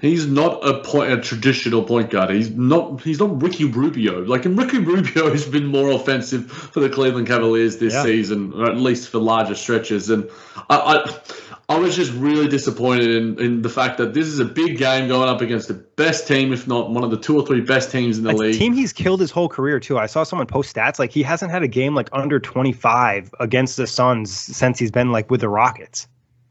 He's 0.00 0.28
not 0.28 0.64
a 0.64 0.80
point, 0.84 1.10
a 1.10 1.20
traditional 1.20 1.82
point 1.82 2.10
guard. 2.10 2.30
He's 2.30 2.50
not. 2.50 3.02
He's 3.02 3.18
not 3.18 3.42
Ricky 3.42 3.64
Rubio. 3.64 4.20
Like, 4.20 4.44
and 4.44 4.56
Ricky 4.56 4.78
Rubio 4.84 5.28
has 5.28 5.44
been 5.44 5.66
more 5.66 5.90
offensive 5.90 6.48
for 6.48 6.78
the 6.78 6.88
Cleveland 6.88 7.26
Cavaliers 7.26 7.78
this 7.78 7.94
yeah. 7.94 8.04
season, 8.04 8.52
or 8.54 8.70
at 8.70 8.76
least 8.76 9.08
for 9.08 9.18
larger 9.18 9.56
stretches. 9.56 10.08
And 10.08 10.30
I, 10.70 10.76
I, 10.76 11.47
I 11.70 11.78
was 11.78 11.94
just 11.94 12.12
really 12.14 12.48
disappointed 12.48 13.10
in, 13.10 13.38
in 13.38 13.60
the 13.60 13.68
fact 13.68 13.98
that 13.98 14.14
this 14.14 14.26
is 14.26 14.38
a 14.38 14.44
big 14.46 14.78
game 14.78 15.06
going 15.06 15.28
up 15.28 15.42
against 15.42 15.68
the 15.68 15.74
best 15.74 16.26
team, 16.26 16.50
if 16.50 16.66
not 16.66 16.90
one 16.90 17.04
of 17.04 17.10
the 17.10 17.18
two 17.18 17.38
or 17.38 17.46
three 17.46 17.60
best 17.60 17.90
teams 17.90 18.16
in 18.16 18.24
the 18.24 18.32
league. 18.32 18.58
Team 18.58 18.72
he's 18.72 18.94
killed 18.94 19.20
his 19.20 19.30
whole 19.30 19.50
career 19.50 19.78
too. 19.78 19.98
I 19.98 20.06
saw 20.06 20.22
someone 20.22 20.46
post 20.46 20.74
stats 20.74 20.98
like 20.98 21.12
he 21.12 21.22
hasn't 21.22 21.50
had 21.50 21.62
a 21.62 21.68
game 21.68 21.94
like 21.94 22.08
under 22.12 22.40
twenty 22.40 22.72
five 22.72 23.34
against 23.38 23.76
the 23.76 23.86
Suns 23.86 24.32
since 24.32 24.78
he's 24.78 24.90
been 24.90 25.12
like 25.12 25.30
with 25.30 25.42
the 25.42 25.50
Rockets. 25.50 26.08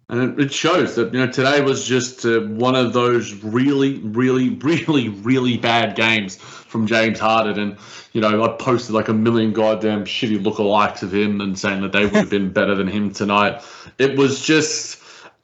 And 0.09 0.39
it 0.39 0.53
shows 0.53 0.95
that 0.95 1.11
you 1.11 1.19
know 1.19 1.31
today 1.31 1.61
was 1.61 1.83
just 1.83 2.23
uh, 2.23 2.41
one 2.41 2.75
of 2.75 2.93
those 2.93 3.33
really, 3.43 3.97
really, 3.97 4.49
really, 4.49 5.09
really 5.09 5.57
bad 5.57 5.95
games 5.95 6.35
from 6.35 6.85
James 6.85 7.19
Harden. 7.19 7.57
And 7.57 7.77
you 8.13 8.21
know 8.21 8.43
I 8.43 8.55
posted 8.55 8.93
like 8.93 9.07
a 9.07 9.13
million 9.13 9.51
goddamn 9.51 10.05
shitty 10.05 10.43
lookalikes 10.43 11.01
of 11.01 11.11
him 11.11 11.41
and 11.41 11.57
saying 11.57 11.81
that 11.81 11.91
they 11.91 12.05
would 12.05 12.13
have 12.13 12.29
been 12.29 12.53
better 12.53 12.75
than 12.75 12.87
him 12.87 13.11
tonight. 13.11 13.63
It 13.97 14.15
was 14.15 14.39
just 14.39 14.96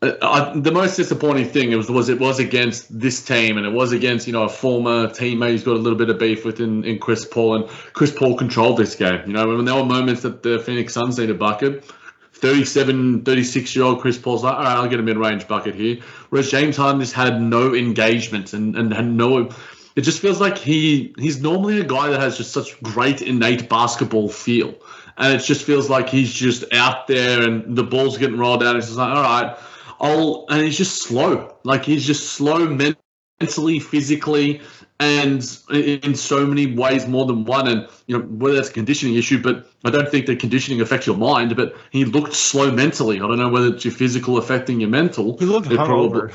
Uh, 0.04 0.18
I, 0.22 0.60
the 0.60 0.72
most 0.72 0.98
disappointing 0.98 1.48
thing 1.48 1.76
was 1.78 1.90
was 1.90 2.10
it 2.10 2.20
was 2.20 2.38
against 2.38 3.00
this 3.00 3.24
team 3.24 3.58
and 3.58 3.66
it 3.66 3.72
was 3.72 3.94
against 3.94 4.28
you 4.28 4.34
know 4.34 4.44
a 4.44 4.50
former 4.50 5.08
teammate 5.08 5.52
who's 5.52 5.64
got 5.64 5.76
a 5.76 5.80
little 5.80 5.98
bit 5.98 6.10
of 6.10 6.20
beef 6.20 6.44
with 6.44 6.60
in, 6.60 6.84
in 6.84 7.00
Chris 7.00 7.26
Paul 7.26 7.56
and 7.56 7.70
Chris 7.94 8.12
Paul 8.12 8.36
controlled 8.36 8.78
this 8.78 8.96
game. 8.96 9.22
You 9.26 9.32
know 9.32 9.48
when 9.48 9.64
there 9.64 9.76
were 9.76 9.86
moments 9.86 10.24
that 10.24 10.44
the 10.44 10.60
Phoenix 10.60 10.94
Suns 10.94 11.18
needed 11.18 11.38
a 11.38 11.40
bucket, 11.40 11.86
37, 12.34 13.24
36 13.24 13.76
year 13.78 13.86
old 13.86 14.02
Chris 14.02 14.18
Paul's 14.18 14.44
like, 14.44 14.56
all 14.56 14.64
right, 14.64 14.76
I'll 14.76 14.90
get 14.90 15.00
a 15.00 15.04
mid 15.04 15.16
range 15.16 15.48
bucket 15.48 15.74
here. 15.74 16.00
Whereas 16.30 16.52
James 16.52 16.76
Harden 16.76 17.00
just 17.00 17.14
had 17.14 17.42
no 17.42 17.74
engagement 17.74 18.52
and, 18.52 18.76
and 18.76 18.94
had 18.94 19.10
no. 19.10 19.50
It 19.96 20.02
just 20.02 20.20
feels 20.20 20.42
like 20.42 20.58
he 20.58 21.14
he's 21.18 21.42
normally 21.42 21.80
a 21.80 21.86
guy 21.86 22.10
that 22.10 22.20
has 22.20 22.36
just 22.36 22.52
such 22.52 22.82
great 22.84 23.22
innate 23.22 23.70
basketball 23.70 24.28
feel. 24.28 24.76
And 25.18 25.34
it 25.34 25.46
just 25.46 25.64
feels 25.64 25.90
like 25.90 26.10
he's 26.10 26.34
just 26.34 26.66
out 26.74 27.08
there 27.08 27.48
and 27.48 27.78
the 27.78 27.84
ball's 27.84 28.18
getting 28.18 28.38
rolled 28.38 28.64
out. 28.64 28.76
It's 28.76 28.88
just 28.88 28.98
like, 28.98 29.16
all 29.16 29.24
right, 29.24 29.56
I'll. 30.04 30.46
And 30.50 30.62
he's 30.62 30.78
just 30.78 31.02
slow. 31.02 31.56
Like 31.64 31.86
he's 31.86 32.06
just 32.06 32.34
slow 32.34 32.68
mentally, 32.68 33.80
physically 33.80 34.62
and 35.00 35.60
in 35.72 36.16
so 36.16 36.46
many 36.46 36.76
ways 36.76 37.08
more 37.08 37.26
than 37.26 37.46
one. 37.46 37.68
And 37.68 37.88
you 38.08 38.18
know 38.18 38.24
whether 38.26 38.56
that's 38.56 38.70
a 38.70 38.74
conditioning 38.74 39.16
issue, 39.16 39.42
but 39.42 39.68
I 39.84 39.90
don't 39.90 40.10
think 40.10 40.28
that 40.28 40.40
conditioning 40.40 40.82
affects 40.82 41.08
your 41.08 41.18
mind. 41.18 41.56
But 41.56 41.76
he 41.92 42.06
looked 42.06 42.34
slow 42.34 42.72
mentally. 42.72 43.18
I 43.18 43.20
don't 43.20 43.38
know 43.38 43.50
whether 43.50 43.68
it's 43.68 43.86
your 43.86 43.94
physical 43.94 44.38
affecting 44.38 44.80
your 44.80 44.90
mental. 44.90 45.38
He 45.38 45.46
looked 45.46 45.68
hungover. 45.68 46.32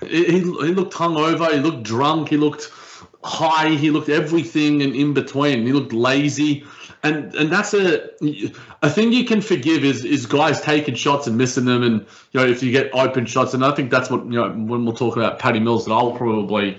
he, 0.08 0.38
he 0.38 0.40
looked 0.40 0.94
hungover. 0.94 1.52
He 1.52 1.58
looked 1.58 1.82
drunk. 1.82 2.28
He 2.28 2.36
looked 2.36 2.70
high. 3.26 3.70
He 3.70 3.90
looked 3.90 4.08
everything 4.08 4.82
and 4.82 4.94
in 4.94 5.14
between. 5.14 5.66
He 5.66 5.72
looked 5.72 5.92
lazy. 5.92 6.64
And, 7.02 7.34
and 7.34 7.52
that's 7.52 7.72
a 7.72 8.10
a 8.82 8.90
thing 8.90 9.12
you 9.12 9.24
can 9.24 9.40
forgive 9.40 9.84
is 9.84 10.04
is 10.04 10.26
guys 10.26 10.60
taking 10.60 10.94
shots 10.94 11.26
and 11.26 11.36
missing 11.36 11.64
them 11.64 11.82
and 11.84 12.00
you 12.32 12.40
know 12.40 12.46
if 12.46 12.62
you 12.64 12.72
get 12.72 12.92
open 12.94 13.26
shots 13.26 13.54
and 13.54 13.64
I 13.64 13.70
think 13.72 13.92
that's 13.92 14.10
what 14.10 14.24
you 14.24 14.32
know 14.32 14.50
when 14.50 14.84
we'll 14.84 14.96
talk 14.96 15.16
about 15.16 15.38
Patty 15.38 15.60
Mills 15.60 15.84
that 15.84 15.92
I'll 15.92 16.12
probably 16.12 16.78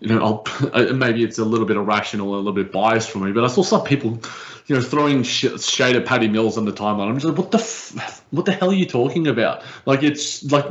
you 0.00 0.08
know, 0.08 0.24
I'll, 0.24 0.70
uh, 0.72 0.92
maybe 0.92 1.24
it's 1.24 1.38
a 1.38 1.44
little 1.44 1.66
bit 1.66 1.76
irrational, 1.76 2.34
a 2.34 2.36
little 2.36 2.52
bit 2.52 2.72
biased 2.72 3.10
for 3.10 3.18
me, 3.18 3.32
but 3.32 3.44
I 3.44 3.48
saw 3.48 3.62
some 3.62 3.84
people, 3.84 4.20
you 4.66 4.76
know, 4.76 4.80
throwing 4.80 5.22
sh- 5.22 5.60
shade 5.60 5.96
at 5.96 6.06
Patty 6.06 6.28
Mills 6.28 6.56
on 6.58 6.64
the 6.64 6.72
timeline. 6.72 7.08
I'm 7.08 7.14
just 7.14 7.26
like, 7.26 7.38
what 7.38 7.50
the, 7.50 7.58
f- 7.58 8.24
what 8.30 8.46
the 8.46 8.52
hell 8.52 8.70
are 8.70 8.74
you 8.74 8.86
talking 8.86 9.26
about? 9.26 9.62
Like, 9.86 10.02
it's 10.02 10.44
like, 10.50 10.66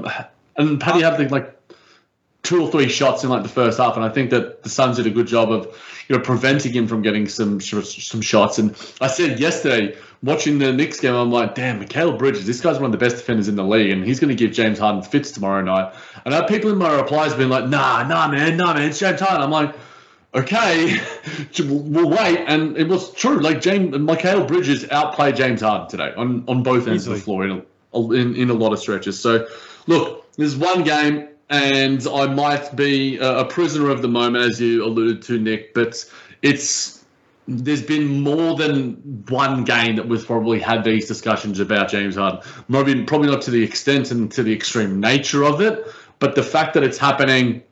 and 0.56 0.80
Patty 0.80 1.02
had 1.02 1.32
like 1.32 1.57
two 2.48 2.62
or 2.62 2.72
three 2.72 2.88
shots 2.88 3.26
in 3.26 3.30
like 3.30 3.44
the 3.44 3.50
first 3.50 3.78
half, 3.78 3.98
and 3.98 4.06
I 4.06 4.10
think 4.10 4.30
that 4.30 4.64
the 4.64 4.70
Suns 4.70 4.96
did 4.96 5.06
a 5.06 5.10
good 5.10 5.28
job 5.28 5.52
of, 5.52 5.66
you 6.08 6.16
know, 6.16 6.24
preventing 6.24 6.72
him 6.72 6.88
from 6.88 7.02
getting 7.02 7.28
some 7.28 7.60
some 7.60 8.22
shots. 8.22 8.58
And 8.58 8.72
I 9.02 9.08
said 9.08 9.38
yesterday 9.38 9.98
watching 10.24 10.58
the 10.58 10.72
Knicks 10.72 11.02
game, 11.02 11.14
I'm 11.14 11.30
like, 11.30 11.56
damn, 11.56 11.84
Mikal 11.84 12.18
Bridges, 12.18 12.48
this 12.48 12.62
guy's 12.62 12.78
one 12.78 12.86
of 12.86 12.92
the 12.94 12.98
best 12.98 13.18
defenders 13.18 13.50
in 13.50 13.58
the 13.58 13.66
league, 13.66 13.92
and 13.92 14.06
he's 14.06 14.22
going 14.22 14.30
to 14.30 14.36
give 14.36 14.54
James 14.54 14.80
Harden 14.80 15.02
fits 15.04 15.30
tomorrow 15.32 15.62
night. 15.62 15.94
And 16.24 16.34
I 16.34 16.48
people 16.48 16.72
in 16.72 16.78
my 16.78 16.96
replies 16.96 17.34
been 17.34 17.50
like, 17.50 17.68
nah, 17.68 18.08
nah, 18.08 18.30
man, 18.30 18.56
nah, 18.56 18.74
man, 18.74 18.90
it's 18.90 19.00
James 19.00 19.20
Harden. 19.20 19.42
I'm 19.42 19.52
like, 19.52 19.76
okay, 20.34 21.02
we'll 21.60 22.10
wait. 22.10 22.46
And 22.48 22.78
it 22.78 22.88
was 22.88 23.12
true. 23.12 23.40
Like 23.42 23.60
James, 23.60 23.94
Mikal 23.94 24.48
Bridges 24.48 24.90
outplayed 24.90 25.36
James 25.36 25.60
Harden 25.60 25.90
today 25.90 26.14
on, 26.16 26.46
on 26.48 26.64
both 26.64 26.88
ends 26.88 27.04
Easily. 27.04 27.16
of 27.16 27.20
the 27.20 27.26
floor 27.26 27.46
in 27.46 27.66
in, 27.94 28.36
in 28.36 28.50
a 28.50 28.54
lot 28.54 28.72
of 28.72 28.80
stretches. 28.80 29.20
So, 29.20 29.48
look, 29.88 30.32
there's 30.38 30.56
one 30.56 30.84
game, 30.84 31.28
and 31.50 32.06
I 32.08 32.28
might 32.28 32.76
be 32.76 33.18
a, 33.18 33.46
prisoner 33.46 33.90
of 33.90 34.02
the 34.02 34.08
moment, 34.08 34.44
as 34.44 34.60
you 34.60 34.84
alluded 34.84 35.22
to, 35.24 35.40
Nick, 35.40 35.74
but 35.74 36.04
it's 36.42 36.98
there's 37.48 37.82
been 37.82 38.22
more 38.22 38.58
than 38.58 39.24
one 39.30 39.64
game 39.64 39.96
that 39.96 40.08
we've 40.08 40.26
probably 40.26 40.60
had 40.60 40.84
these 40.84 41.08
discussions 41.08 41.62
about 41.62 41.90
James 41.90 42.18
Harden. 42.18 42.42
Maybe 42.68 43.04
probably 43.06 43.30
not 43.30 43.42
to 43.44 43.52
the 43.52 43.64
extent 43.64 44.12
and 44.12 44.30
to 44.34 44.44
the 44.44 44.54
extreme 44.54 45.00
nature 45.00 45.46
of 45.46 45.62
it, 45.62 45.88
but 46.20 46.36
the 46.36 46.44
fact 46.44 46.74
that 46.74 46.84
it's 46.84 46.98
happening, 46.98 47.64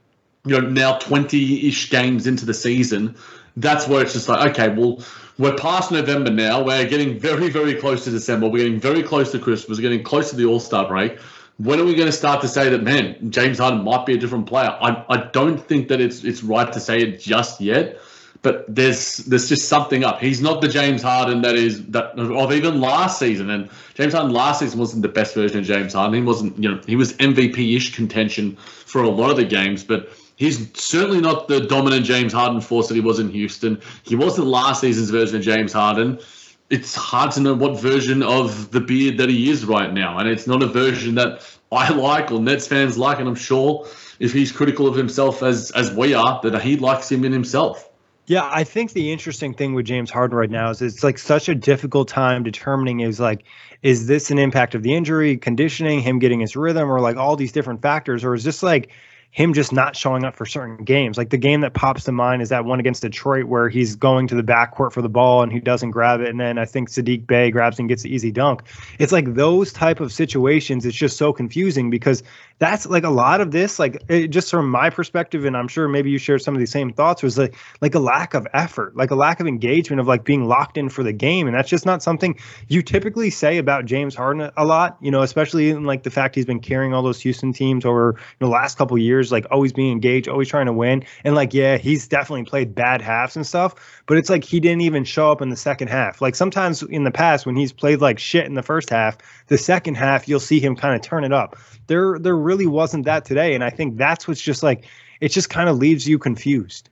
you 0.45 0.61
know, 0.61 0.69
now 0.69 0.97
20-ish 0.99 1.89
games 1.89 2.25
into 2.25 2.45
the 2.45 2.53
season, 2.53 3.17
that's 3.57 3.85
where 3.85 4.01
it's 4.01 4.13
just 4.13 4.29
like, 4.29 4.51
okay, 4.51 4.69
well, 4.69 5.03
we're 5.37 5.55
past 5.55 5.91
November 5.91 6.31
now. 6.31 6.63
We're 6.63 6.87
getting 6.87 7.19
very, 7.19 7.49
very 7.49 7.75
close 7.75 8.05
to 8.05 8.11
December. 8.11 8.47
We're 8.47 8.63
getting 8.63 8.79
very 8.79 9.03
close 9.03 9.33
to 9.33 9.39
Christmas. 9.39 9.77
We're 9.77 9.81
getting 9.81 10.03
close 10.03 10.29
to 10.29 10.37
the 10.37 10.45
All 10.45 10.61
Star 10.61 10.87
break. 10.87 11.19
When 11.57 11.79
are 11.79 11.85
we 11.85 11.95
going 11.95 12.07
to 12.07 12.17
start 12.17 12.41
to 12.41 12.47
say 12.47 12.69
that, 12.69 12.83
man, 12.83 13.31
James 13.31 13.59
Harden 13.59 13.83
might 13.83 14.05
be 14.05 14.13
a 14.13 14.17
different 14.17 14.45
player? 14.45 14.77
I, 14.81 15.05
I 15.07 15.17
don't 15.31 15.57
think 15.57 15.87
that 15.87 16.01
it's 16.01 16.23
it's 16.23 16.43
right 16.43 16.71
to 16.71 16.79
say 16.79 16.99
it 16.99 17.19
just 17.19 17.61
yet 17.61 17.97
but 18.45 18.63
there's 18.67 19.17
there's 19.25 19.49
just 19.49 19.67
something 19.67 20.03
up. 20.03 20.19
He's 20.19 20.39
not 20.39 20.61
the 20.61 20.67
James 20.67 21.01
Harden 21.01 21.41
that 21.41 21.55
is 21.55 21.83
that 21.87 22.17
of 22.19 22.53
even 22.53 22.79
last 22.79 23.17
season. 23.17 23.49
And 23.49 23.71
James 23.95 24.13
Harden 24.13 24.31
last 24.31 24.59
season 24.59 24.79
wasn't 24.79 25.01
the 25.01 25.09
best 25.09 25.33
version 25.33 25.57
of 25.57 25.65
James 25.65 25.93
Harden. 25.93 26.13
He 26.13 26.21
wasn't, 26.21 26.55
you 26.61 26.69
know, 26.69 26.79
he 26.85 26.95
was 26.95 27.13
MVP-ish 27.13 27.95
contention 27.95 28.55
for 28.55 29.01
a 29.01 29.09
lot 29.09 29.31
of 29.31 29.37
the 29.37 29.45
games, 29.45 29.83
but 29.83 30.09
he's 30.35 30.69
certainly 30.79 31.21
not 31.21 31.47
the 31.47 31.61
dominant 31.61 32.05
James 32.05 32.33
Harden 32.33 32.61
force 32.61 32.87
that 32.89 32.93
he 32.93 33.01
was 33.01 33.17
in 33.17 33.31
Houston. 33.31 33.81
He 34.03 34.15
wasn't 34.15 34.45
last 34.45 34.81
season's 34.81 35.09
version 35.09 35.37
of 35.37 35.41
James 35.41 35.73
Harden. 35.73 36.19
It's 36.69 36.95
hard 36.95 37.31
to 37.33 37.41
know 37.41 37.53
what 37.53 37.79
version 37.79 38.23
of 38.23 38.71
the 38.71 38.81
beard 38.81 39.17
that 39.17 39.29
he 39.29 39.49
is 39.51 39.65
right 39.65 39.93
now, 39.93 40.17
and 40.17 40.27
it's 40.27 40.47
not 40.47 40.63
a 40.63 40.67
version 40.67 41.15
that 41.15 41.45
I 41.71 41.91
like 41.93 42.31
or 42.31 42.39
Nets 42.39 42.67
fans 42.67 42.97
like. 42.97 43.19
And 43.19 43.27
I'm 43.27 43.35
sure 43.35 43.87
if 44.19 44.33
he's 44.33 44.51
critical 44.51 44.87
of 44.87 44.95
himself 44.95 45.43
as 45.43 45.71
as 45.71 45.91
we 45.91 46.13
are, 46.13 46.39
that 46.41 46.61
he 46.61 46.77
likes 46.77 47.11
him 47.11 47.23
in 47.23 47.31
himself. 47.31 47.89
Yeah, 48.27 48.49
I 48.51 48.63
think 48.63 48.93
the 48.93 49.11
interesting 49.11 49.53
thing 49.53 49.75
with 49.75 49.85
James 49.85 50.09
Harden 50.09 50.35
right 50.35 50.49
now 50.49 50.71
is 50.71 50.81
it's 50.81 51.03
like 51.03 51.19
such 51.19 51.47
a 51.47 51.53
difficult 51.53 52.07
time 52.07 52.41
determining 52.41 53.01
is 53.01 53.19
like, 53.19 53.43
is 53.83 54.07
this 54.07 54.31
an 54.31 54.39
impact 54.39 54.73
of 54.73 54.81
the 54.81 54.95
injury, 54.95 55.37
conditioning, 55.37 55.99
him 55.99 56.17
getting 56.17 56.39
his 56.39 56.55
rhythm, 56.55 56.91
or 56.91 56.99
like 56.99 57.17
all 57.17 57.35
these 57.35 57.51
different 57.51 57.83
factors, 57.83 58.23
or 58.23 58.33
is 58.33 58.43
this 58.43 58.63
like 58.63 58.89
him 59.35 59.53
just 59.53 59.73
not 59.73 59.97
showing 59.97 60.23
up 60.23 60.33
for 60.33 60.45
certain 60.45 60.77
games. 60.85 61.17
Like 61.17 61.29
the 61.29 61.37
game 61.37 61.59
that 61.59 61.73
pops 61.73 62.05
to 62.05 62.13
mind 62.13 62.41
is 62.41 62.47
that 62.49 62.63
one 62.63 62.79
against 62.79 63.01
Detroit 63.01 63.47
where 63.47 63.67
he's 63.67 63.93
going 63.93 64.27
to 64.27 64.35
the 64.35 64.41
backcourt 64.41 64.93
for 64.93 65.01
the 65.01 65.09
ball 65.09 65.43
and 65.43 65.51
he 65.51 65.59
doesn't 65.59 65.91
grab 65.91 66.21
it, 66.21 66.29
and 66.29 66.39
then 66.39 66.57
I 66.57 66.63
think 66.63 66.89
Saddiq 66.89 67.27
Bey 67.27 67.51
grabs 67.51 67.77
and 67.77 67.89
gets 67.89 68.03
the 68.03 68.15
easy 68.15 68.31
dunk. 68.31 68.61
It's 68.97 69.11
like 69.11 69.33
those 69.33 69.73
type 69.73 69.99
of 69.99 70.13
situations. 70.13 70.85
It's 70.85 70.95
just 70.95 71.17
so 71.17 71.33
confusing 71.33 71.89
because 71.89 72.23
that's 72.59 72.85
like 72.85 73.03
a 73.03 73.09
lot 73.09 73.41
of 73.41 73.51
this, 73.51 73.77
like 73.77 74.01
it, 74.07 74.29
just 74.29 74.49
from 74.49 74.69
my 74.69 74.89
perspective, 74.89 75.43
and 75.43 75.57
I'm 75.57 75.67
sure 75.67 75.89
maybe 75.89 76.09
you 76.09 76.17
share 76.17 76.39
some 76.39 76.55
of 76.55 76.59
these 76.59 76.71
same 76.71 76.93
thoughts. 76.93 77.21
Was 77.21 77.37
like 77.37 77.55
like 77.81 77.93
a 77.93 77.99
lack 77.99 78.35
of 78.35 78.47
effort, 78.53 78.95
like 78.95 79.11
a 79.11 79.15
lack 79.15 79.41
of 79.41 79.47
engagement 79.47 79.99
of 79.99 80.07
like 80.07 80.23
being 80.23 80.45
locked 80.45 80.77
in 80.77 80.87
for 80.87 81.03
the 81.03 81.11
game, 81.11 81.45
and 81.45 81.53
that's 81.57 81.67
just 81.69 81.85
not 81.85 82.01
something 82.01 82.39
you 82.69 82.81
typically 82.81 83.29
say 83.29 83.57
about 83.57 83.83
James 83.83 84.15
Harden 84.15 84.49
a 84.55 84.63
lot. 84.63 84.97
You 85.01 85.11
know, 85.11 85.23
especially 85.23 85.71
in 85.71 85.83
like 85.83 86.03
the 86.03 86.09
fact 86.09 86.35
he's 86.35 86.45
been 86.45 86.61
carrying 86.61 86.93
all 86.93 87.03
those 87.03 87.19
Houston 87.19 87.51
teams 87.51 87.83
over 87.83 88.15
the 88.39 88.47
last 88.47 88.77
couple 88.77 88.97
years 88.97 89.24
like 89.31 89.45
always 89.51 89.73
being 89.73 89.91
engaged, 89.91 90.27
always 90.27 90.49
trying 90.49 90.65
to 90.65 90.73
win. 90.73 91.03
And 91.23 91.35
like, 91.35 91.53
yeah, 91.53 91.77
he's 91.77 92.07
definitely 92.07 92.45
played 92.45 92.75
bad 92.75 93.01
halves 93.01 93.35
and 93.35 93.45
stuff, 93.45 93.75
but 94.05 94.17
it's 94.17 94.29
like 94.29 94.43
he 94.43 94.59
didn't 94.59 94.81
even 94.81 95.03
show 95.03 95.31
up 95.31 95.41
in 95.41 95.49
the 95.49 95.55
second 95.55 95.89
half. 95.89 96.21
Like 96.21 96.35
sometimes 96.35 96.83
in 96.83 97.03
the 97.03 97.11
past 97.11 97.45
when 97.45 97.55
he's 97.55 97.71
played 97.71 98.01
like 98.01 98.19
shit 98.19 98.45
in 98.45 98.53
the 98.53 98.63
first 98.63 98.89
half, 98.89 99.17
the 99.47 99.57
second 99.57 99.95
half 99.95 100.27
you'll 100.27 100.39
see 100.39 100.59
him 100.59 100.75
kind 100.75 100.95
of 100.95 101.01
turn 101.01 101.23
it 101.23 101.33
up. 101.33 101.57
There 101.87 102.17
there 102.19 102.35
really 102.35 102.67
wasn't 102.67 103.05
that 103.05 103.25
today. 103.25 103.53
And 103.53 103.63
I 103.63 103.69
think 103.69 103.97
that's 103.97 104.27
what's 104.27 104.41
just 104.41 104.63
like 104.63 104.85
it 105.21 105.29
just 105.29 105.49
kind 105.49 105.69
of 105.69 105.77
leaves 105.77 106.07
you 106.07 106.19
confused. 106.19 106.89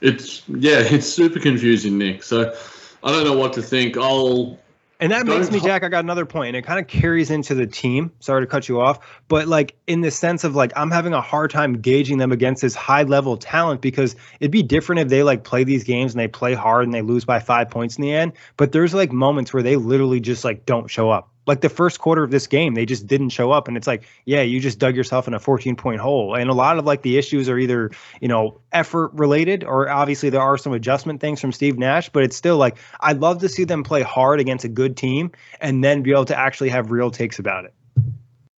It's 0.00 0.42
yeah, 0.48 0.80
it's 0.80 1.08
super 1.08 1.40
confusing, 1.40 1.98
Nick. 1.98 2.22
So 2.22 2.54
I 3.02 3.12
don't 3.12 3.24
know 3.24 3.36
what 3.36 3.52
to 3.54 3.62
think. 3.62 3.96
I'll 3.96 4.58
and 5.00 5.12
that 5.12 5.26
makes 5.26 5.50
me, 5.50 5.60
Jack. 5.60 5.84
I 5.84 5.88
got 5.88 6.04
another 6.04 6.26
point, 6.26 6.48
and 6.48 6.56
it 6.56 6.62
kind 6.62 6.80
of 6.80 6.88
carries 6.88 7.30
into 7.30 7.54
the 7.54 7.66
team. 7.66 8.12
Sorry 8.20 8.42
to 8.42 8.46
cut 8.46 8.68
you 8.68 8.80
off, 8.80 8.98
but 9.28 9.46
like 9.46 9.76
in 9.86 10.00
the 10.00 10.10
sense 10.10 10.44
of 10.44 10.56
like 10.56 10.72
I'm 10.76 10.90
having 10.90 11.12
a 11.12 11.20
hard 11.20 11.50
time 11.50 11.80
gauging 11.80 12.18
them 12.18 12.32
against 12.32 12.62
this 12.62 12.74
high 12.74 13.04
level 13.04 13.36
talent 13.36 13.80
because 13.80 14.16
it'd 14.40 14.50
be 14.50 14.62
different 14.62 15.02
if 15.02 15.08
they 15.08 15.22
like 15.22 15.44
play 15.44 15.64
these 15.64 15.84
games 15.84 16.12
and 16.12 16.20
they 16.20 16.28
play 16.28 16.54
hard 16.54 16.84
and 16.84 16.92
they 16.92 17.02
lose 17.02 17.24
by 17.24 17.38
five 17.38 17.70
points 17.70 17.96
in 17.96 18.02
the 18.02 18.12
end. 18.12 18.32
But 18.56 18.72
there's 18.72 18.92
like 18.92 19.12
moments 19.12 19.52
where 19.52 19.62
they 19.62 19.76
literally 19.76 20.20
just 20.20 20.44
like 20.44 20.66
don't 20.66 20.88
show 20.88 21.10
up 21.10 21.30
like 21.48 21.62
the 21.62 21.70
first 21.70 21.98
quarter 21.98 22.22
of 22.22 22.30
this 22.30 22.46
game, 22.46 22.74
they 22.74 22.84
just 22.84 23.06
didn't 23.06 23.30
show 23.30 23.50
up. 23.50 23.68
And 23.68 23.76
it's 23.76 23.86
like, 23.86 24.06
yeah, 24.26 24.42
you 24.42 24.60
just 24.60 24.78
dug 24.78 24.94
yourself 24.94 25.26
in 25.26 25.32
a 25.32 25.40
14 25.40 25.76
point 25.76 25.98
hole. 25.98 26.36
And 26.36 26.50
a 26.50 26.52
lot 26.52 26.78
of 26.78 26.84
like 26.84 27.00
the 27.00 27.16
issues 27.16 27.48
are 27.48 27.58
either, 27.58 27.90
you 28.20 28.28
know, 28.28 28.60
effort 28.70 29.08
related 29.14 29.64
or 29.64 29.88
obviously 29.88 30.28
there 30.28 30.42
are 30.42 30.58
some 30.58 30.74
adjustment 30.74 31.22
things 31.22 31.40
from 31.40 31.50
Steve 31.52 31.78
Nash, 31.78 32.10
but 32.10 32.22
it's 32.22 32.36
still 32.36 32.58
like, 32.58 32.76
I'd 33.00 33.20
love 33.20 33.40
to 33.40 33.48
see 33.48 33.64
them 33.64 33.82
play 33.82 34.02
hard 34.02 34.40
against 34.40 34.66
a 34.66 34.68
good 34.68 34.94
team 34.94 35.32
and 35.58 35.82
then 35.82 36.02
be 36.02 36.12
able 36.12 36.26
to 36.26 36.38
actually 36.38 36.68
have 36.68 36.90
real 36.90 37.10
takes 37.10 37.38
about 37.38 37.64
it. 37.64 37.72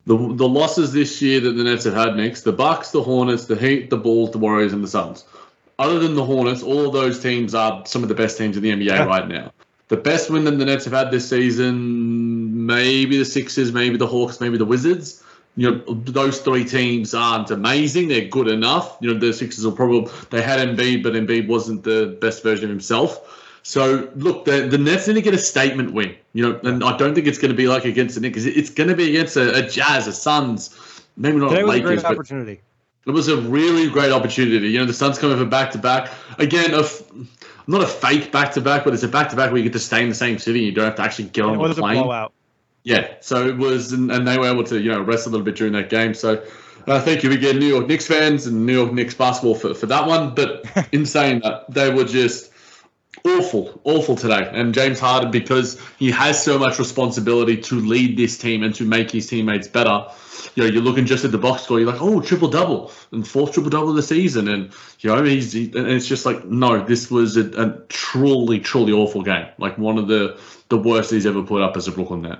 The, 0.07 0.17
the 0.17 0.49
losses 0.49 0.91
this 0.91 1.21
year 1.21 1.39
that 1.41 1.51
the 1.51 1.63
Nets 1.63 1.83
have 1.83 1.93
had 1.93 2.15
next 2.15 2.41
the 2.41 2.51
Bucks, 2.51 2.89
the 2.89 3.03
Hornets, 3.03 3.45
the 3.45 3.55
Heat, 3.55 3.91
the 3.91 3.97
Bulls, 3.97 4.31
the 4.31 4.39
Warriors, 4.39 4.73
and 4.73 4.83
the 4.83 4.87
Suns. 4.87 5.25
Other 5.77 5.99
than 5.99 6.15
the 6.15 6.25
Hornets, 6.25 6.63
all 6.63 6.87
of 6.87 6.93
those 6.93 7.21
teams 7.21 7.53
are 7.53 7.85
some 7.85 8.01
of 8.01 8.09
the 8.09 8.15
best 8.15 8.35
teams 8.35 8.57
in 8.57 8.63
the 8.63 8.71
NBA 8.71 8.85
yeah. 8.85 9.03
right 9.05 9.27
now. 9.27 9.51
The 9.89 9.97
best 9.97 10.29
win 10.29 10.43
that 10.43 10.51
the 10.51 10.65
Nets 10.65 10.85
have 10.85 10.93
had 10.93 11.09
this 11.09 11.27
season, 11.27 12.28
maybe 12.73 13.17
the 13.17 13.25
Sixers, 13.25 13.71
maybe 13.71 13.97
the 13.97 14.07
Hawks, 14.07 14.39
maybe 14.39 14.57
the 14.57 14.65
Wizards. 14.65 15.23
You 15.55 15.69
know, 15.71 15.77
those 16.19 16.39
three 16.39 16.63
teams 16.63 17.13
aren't 17.13 17.51
amazing. 17.51 18.07
They're 18.07 18.29
good 18.29 18.47
enough. 18.47 18.97
You 19.01 19.13
know, 19.13 19.19
the 19.19 19.33
Sixers 19.33 19.65
will 19.65 19.73
probably 19.81 20.09
they 20.29 20.41
had 20.41 20.59
Embiid, 20.65 21.03
but 21.03 21.13
Embiid 21.13 21.47
wasn't 21.47 21.83
the 21.83 22.17
best 22.21 22.43
version 22.43 22.65
of 22.65 22.69
himself. 22.69 23.11
So 23.63 24.09
look, 24.15 24.45
the, 24.45 24.67
the 24.73 24.77
Nets 24.77 25.07
need 25.07 25.15
to 25.15 25.21
get 25.21 25.33
a 25.33 25.37
statement 25.53 25.91
win. 25.93 26.15
You 26.33 26.41
know, 26.43 26.59
and 26.63 26.83
I 26.83 26.95
don't 26.95 27.13
think 27.15 27.27
it's 27.27 27.39
going 27.39 27.51
to 27.51 27.57
be 27.57 27.67
like 27.67 27.83
against 27.85 28.15
the 28.15 28.21
Knicks. 28.21 28.45
It's 28.45 28.69
going 28.69 28.89
to 28.89 28.95
be 28.95 29.09
against 29.09 29.35
a, 29.35 29.45
a 29.65 29.67
Jazz, 29.67 30.07
a 30.07 30.13
Suns, 30.13 30.69
maybe 31.17 31.37
not 31.37 31.49
Today 31.49 31.63
was 31.63 31.69
Lakers, 31.75 31.89
a 31.89 32.03
great 32.03 32.05
opportunity. 32.13 32.61
it 33.07 33.11
was 33.11 33.27
a 33.27 33.37
really 33.41 33.89
great 33.89 34.11
opportunity. 34.13 34.69
You 34.69 34.79
know, 34.79 34.85
the 34.85 34.93
Suns 34.93 35.19
coming 35.19 35.37
for 35.37 35.45
back 35.45 35.71
to 35.71 35.77
back 35.77 36.09
again. 36.37 36.73
A 36.73 36.79
f- 36.81 37.03
not 37.67 37.81
a 37.81 37.87
fake 37.87 38.31
back 38.31 38.53
to 38.53 38.61
back, 38.61 38.83
but 38.85 38.93
it's 38.93 39.03
a 39.03 39.07
back 39.07 39.29
to 39.29 39.35
back 39.35 39.51
where 39.51 39.57
you 39.57 39.63
get 39.63 39.73
to 39.73 39.79
stay 39.79 40.01
in 40.03 40.09
the 40.09 40.15
same 40.15 40.39
city. 40.39 40.59
And 40.59 40.65
you 40.67 40.71
don't 40.71 40.85
have 40.85 40.95
to 40.95 41.03
actually 41.03 41.25
get 41.29 41.43
It 41.43 41.49
on 41.49 41.57
was 41.59 41.75
the 41.75 41.81
a 41.81 41.85
plane. 41.85 42.01
blowout. 42.01 42.33
Yeah, 42.83 43.15
so 43.19 43.47
it 43.47 43.57
was, 43.57 43.91
and, 43.91 44.11
and 44.11 44.27
they 44.27 44.37
were 44.37 44.47
able 44.47 44.63
to, 44.65 44.79
you 44.79 44.91
know, 44.91 45.01
rest 45.01 45.27
a 45.27 45.29
little 45.29 45.45
bit 45.45 45.55
during 45.55 45.73
that 45.73 45.89
game. 45.89 46.13
So 46.13 46.43
uh, 46.87 46.99
thank 46.99 47.23
you 47.23 47.31
again, 47.31 47.59
New 47.59 47.67
York 47.67 47.87
Knicks 47.87 48.07
fans 48.07 48.47
and 48.47 48.65
New 48.65 48.73
York 48.73 48.93
Knicks 48.93 49.13
basketball 49.13 49.55
for, 49.55 49.73
for 49.73 49.85
that 49.87 50.07
one. 50.07 50.33
But 50.33 50.65
in 50.91 51.05
saying 51.05 51.41
that, 51.41 51.65
they 51.69 51.93
were 51.93 52.05
just 52.05 52.51
awful, 53.25 53.81
awful 53.83 54.15
today. 54.15 54.49
And 54.53 54.73
James 54.73 54.99
Harden, 54.99 55.31
because 55.31 55.79
he 55.97 56.09
has 56.11 56.41
so 56.43 56.57
much 56.57 56.79
responsibility 56.79 57.57
to 57.57 57.75
lead 57.75 58.17
this 58.17 58.37
team 58.37 58.63
and 58.63 58.73
to 58.75 58.85
make 58.85 59.11
his 59.11 59.27
teammates 59.27 59.67
better. 59.67 60.07
You 60.55 60.63
know, 60.63 60.69
you're 60.69 60.81
looking 60.81 61.05
just 61.05 61.25
at 61.25 61.31
the 61.31 61.37
box 61.37 61.63
score. 61.63 61.79
You're 61.79 61.91
like, 61.91 62.01
oh, 62.01 62.21
triple 62.21 62.47
double 62.47 62.91
and 63.11 63.27
fourth 63.27 63.53
triple 63.53 63.69
double 63.69 63.89
of 63.89 63.95
the 63.95 64.03
season, 64.03 64.47
and 64.47 64.71
you 64.99 65.13
know, 65.13 65.23
he's 65.23 65.51
he, 65.51 65.65
and 65.65 65.87
it's 65.87 66.07
just 66.07 66.25
like, 66.25 66.45
no, 66.45 66.83
this 66.83 67.11
was 67.11 67.35
a, 67.35 67.49
a 67.61 67.79
truly, 67.89 68.59
truly 68.59 68.93
awful 68.93 69.21
game. 69.21 69.47
Like 69.57 69.77
one 69.77 69.97
of 69.97 70.07
the 70.07 70.39
the 70.69 70.77
worst 70.77 71.11
he's 71.11 71.25
ever 71.25 71.43
put 71.43 71.61
up 71.61 71.75
as 71.75 71.87
a 71.87 71.91
Brooklyn 71.91 72.21
net. 72.21 72.39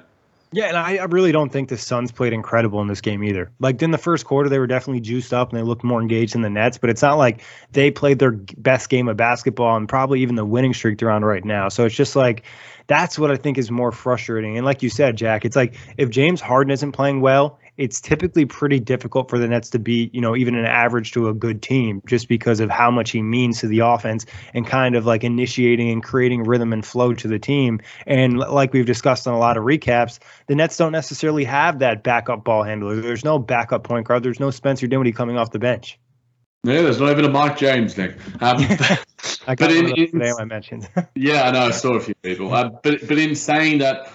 Yeah, 0.52 0.66
and 0.66 0.78
I, 0.78 0.98
I 0.98 1.04
really 1.04 1.32
don't 1.32 1.52
think 1.52 1.70
the 1.70 1.78
Suns 1.78 2.12
played 2.12 2.34
incredible 2.34 2.82
in 2.82 2.88
this 2.88 3.02
game 3.02 3.24
either. 3.24 3.52
Like 3.60 3.80
in 3.84 3.92
the 3.92 4.00
first 4.00 4.26
quarter, 4.26 4.50
they 4.50 4.58
were 4.58 4.66
definitely 4.66 5.02
juiced 5.02 5.32
up 5.32 5.52
and 5.52 5.60
they 5.60 5.64
looked 5.64 5.84
more 5.84 6.02
engaged 6.02 6.34
in 6.34 6.42
the 6.42 6.50
Nets, 6.50 6.80
but 6.80 6.90
it's 6.90 7.04
not 7.04 7.20
like 7.20 7.44
they 7.72 7.92
played 7.92 8.18
their 8.18 8.32
best 8.32 8.90
game 8.90 9.08
of 9.08 9.16
basketball 9.16 9.78
and 9.78 9.88
probably 9.88 10.22
even 10.22 10.36
the 10.36 10.46
winning 10.46 10.74
streak 10.74 10.98
they're 10.98 11.12
on 11.12 11.24
right 11.24 11.46
now. 11.46 11.70
So 11.70 11.86
it's 11.86 11.96
just 11.96 12.16
like 12.16 12.44
that's 12.88 13.20
what 13.20 13.30
I 13.30 13.36
think 13.36 13.60
is 13.60 13.70
more 13.70 13.92
frustrating. 13.92 14.58
And 14.58 14.66
like 14.66 14.82
you 14.82 14.90
said, 14.90 15.16
Jack, 15.18 15.46
it's 15.46 15.56
like 15.56 15.76
if 15.98 16.10
James 16.10 16.42
Harden 16.42 16.72
isn't 16.72 16.94
playing 16.94 17.22
well, 17.22 17.60
it's 17.80 18.02
typically 18.02 18.46
pretty 18.46 18.80
difficult 18.80 19.30
for 19.30 19.40
the 19.40 19.48
Nets 19.48 19.70
to 19.72 19.80
beat, 19.80 20.14
you 20.14 20.22
know, 20.22 20.36
even 20.36 20.54
an 20.56 20.66
average 20.66 21.14
to 21.14 21.30
a 21.30 21.34
good 21.34 21.62
team 21.62 22.02
just 22.06 22.28
because 22.28 22.60
of 22.60 22.70
how 22.70 22.92
much 22.92 23.12
he 23.12 23.22
means 23.22 23.60
to 23.62 23.68
the 23.68 23.80
offense 23.80 24.26
and 24.54 24.68
kind 24.68 24.96
of 24.96 25.06
like 25.06 25.24
initiating 25.24 25.90
and 25.90 26.04
creating 26.04 26.44
rhythm 26.44 26.74
and 26.74 26.86
flow 26.86 27.14
to 27.14 27.28
the 27.28 27.40
team. 27.40 27.80
And 28.06 28.38
like 28.38 28.74
we've 28.74 28.86
discussed 28.86 29.28
on 29.28 29.34
a 29.34 29.40
lot 29.40 29.58
of 29.58 29.64
recaps, 29.64 30.20
the 30.48 30.56
Nets 30.56 30.78
don't 30.78 30.92
necessarily 30.92 31.46
have 31.46 31.80
that 31.80 32.04
backup 32.04 32.44
ball 32.44 32.64
handler. 32.64 32.98
There's 33.02 33.24
no 33.24 33.40
backup 33.40 33.84
point 33.84 34.06
guard. 34.08 34.24
There's 34.24 34.40
no 34.40 34.52
Spencer 34.52 34.86
Dinwiddie 34.86 35.14
coming 35.14 35.38
off 35.38 35.52
the 35.52 35.60
bench. 35.60 35.98
Yeah, 36.66 36.82
there's 36.82 37.00
not 37.00 37.12
even 37.12 37.24
a 37.24 37.30
Mike 37.30 37.58
James, 37.58 37.98
Nick. 37.98 38.18
Um, 38.42 38.58
I 39.48 39.56
got 39.56 39.58
But 39.58 39.72
in- 39.72 39.96
in- 39.96 40.22
I 40.22 40.44
mentioned. 40.44 40.90
yeah, 41.16 41.44
I 41.44 41.52
know. 41.52 41.68
I 41.68 41.72
saw 41.84 41.94
a 41.94 42.00
few 42.02 42.14
people. 42.22 42.54
Uh, 42.54 42.70
but 42.84 43.08
but 43.08 43.18
in 43.18 43.36
saying 43.36 43.78
that, 43.78 44.12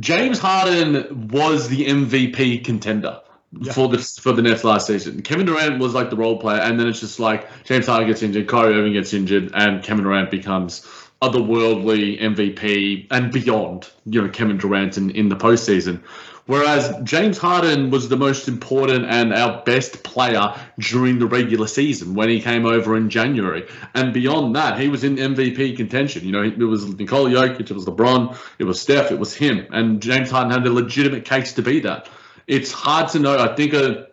James 0.00 0.38
Harden 0.38 1.28
was 1.28 1.68
the 1.68 1.86
MVP 1.86 2.64
contender 2.64 3.20
Yeah. 3.52 3.72
for 3.72 3.88
the 3.88 3.98
for 3.98 4.32
the 4.32 4.42
Nets 4.42 4.64
last 4.64 4.86
season. 4.88 5.22
Kevin 5.22 5.46
Durant 5.46 5.78
was 5.78 5.94
like 5.94 6.10
the 6.10 6.16
role 6.16 6.38
player, 6.38 6.60
and 6.60 6.78
then 6.78 6.88
it's 6.88 7.00
just 7.00 7.20
like 7.20 7.46
James 7.64 7.86
Harden 7.86 8.08
gets 8.08 8.22
injured, 8.22 8.48
Kyrie 8.48 8.74
Irving 8.74 8.92
gets 8.94 9.12
injured, 9.14 9.52
and 9.54 9.82
Kevin 9.82 10.04
Durant 10.04 10.30
becomes 10.30 10.86
otherworldly 11.22 12.20
MVP 12.20 13.06
and 13.10 13.32
beyond. 13.32 13.88
You 14.04 14.22
know, 14.22 14.28
Kevin 14.28 14.58
Durant 14.58 14.96
in, 14.98 15.10
in 15.10 15.28
the 15.28 15.36
postseason. 15.36 16.02
Whereas 16.46 16.94
James 17.02 17.38
Harden 17.38 17.90
was 17.90 18.08
the 18.08 18.16
most 18.16 18.46
important 18.46 19.04
and 19.06 19.34
our 19.34 19.62
best 19.64 20.04
player 20.04 20.54
during 20.78 21.18
the 21.18 21.26
regular 21.26 21.66
season 21.66 22.14
when 22.14 22.28
he 22.28 22.40
came 22.40 22.64
over 22.64 22.96
in 22.96 23.10
January. 23.10 23.66
And 23.94 24.14
beyond 24.14 24.54
that, 24.54 24.78
he 24.78 24.88
was 24.88 25.02
in 25.02 25.16
MVP 25.16 25.76
contention. 25.76 26.24
You 26.24 26.32
know, 26.32 26.42
it 26.42 26.58
was 26.58 26.86
Nikola 26.86 27.30
Jokic, 27.30 27.68
it 27.68 27.72
was 27.72 27.86
LeBron, 27.86 28.36
it 28.60 28.64
was 28.64 28.80
Steph, 28.80 29.10
it 29.10 29.18
was 29.18 29.34
him. 29.34 29.66
And 29.70 30.00
James 30.00 30.30
Harden 30.30 30.52
had 30.52 30.64
a 30.66 30.72
legitimate 30.72 31.24
case 31.24 31.52
to 31.54 31.62
be 31.62 31.80
that. 31.80 32.08
It's 32.46 32.70
hard 32.70 33.08
to 33.08 33.18
know. 33.18 33.38
I 33.38 33.54
think 33.56 33.74
a 33.74 34.06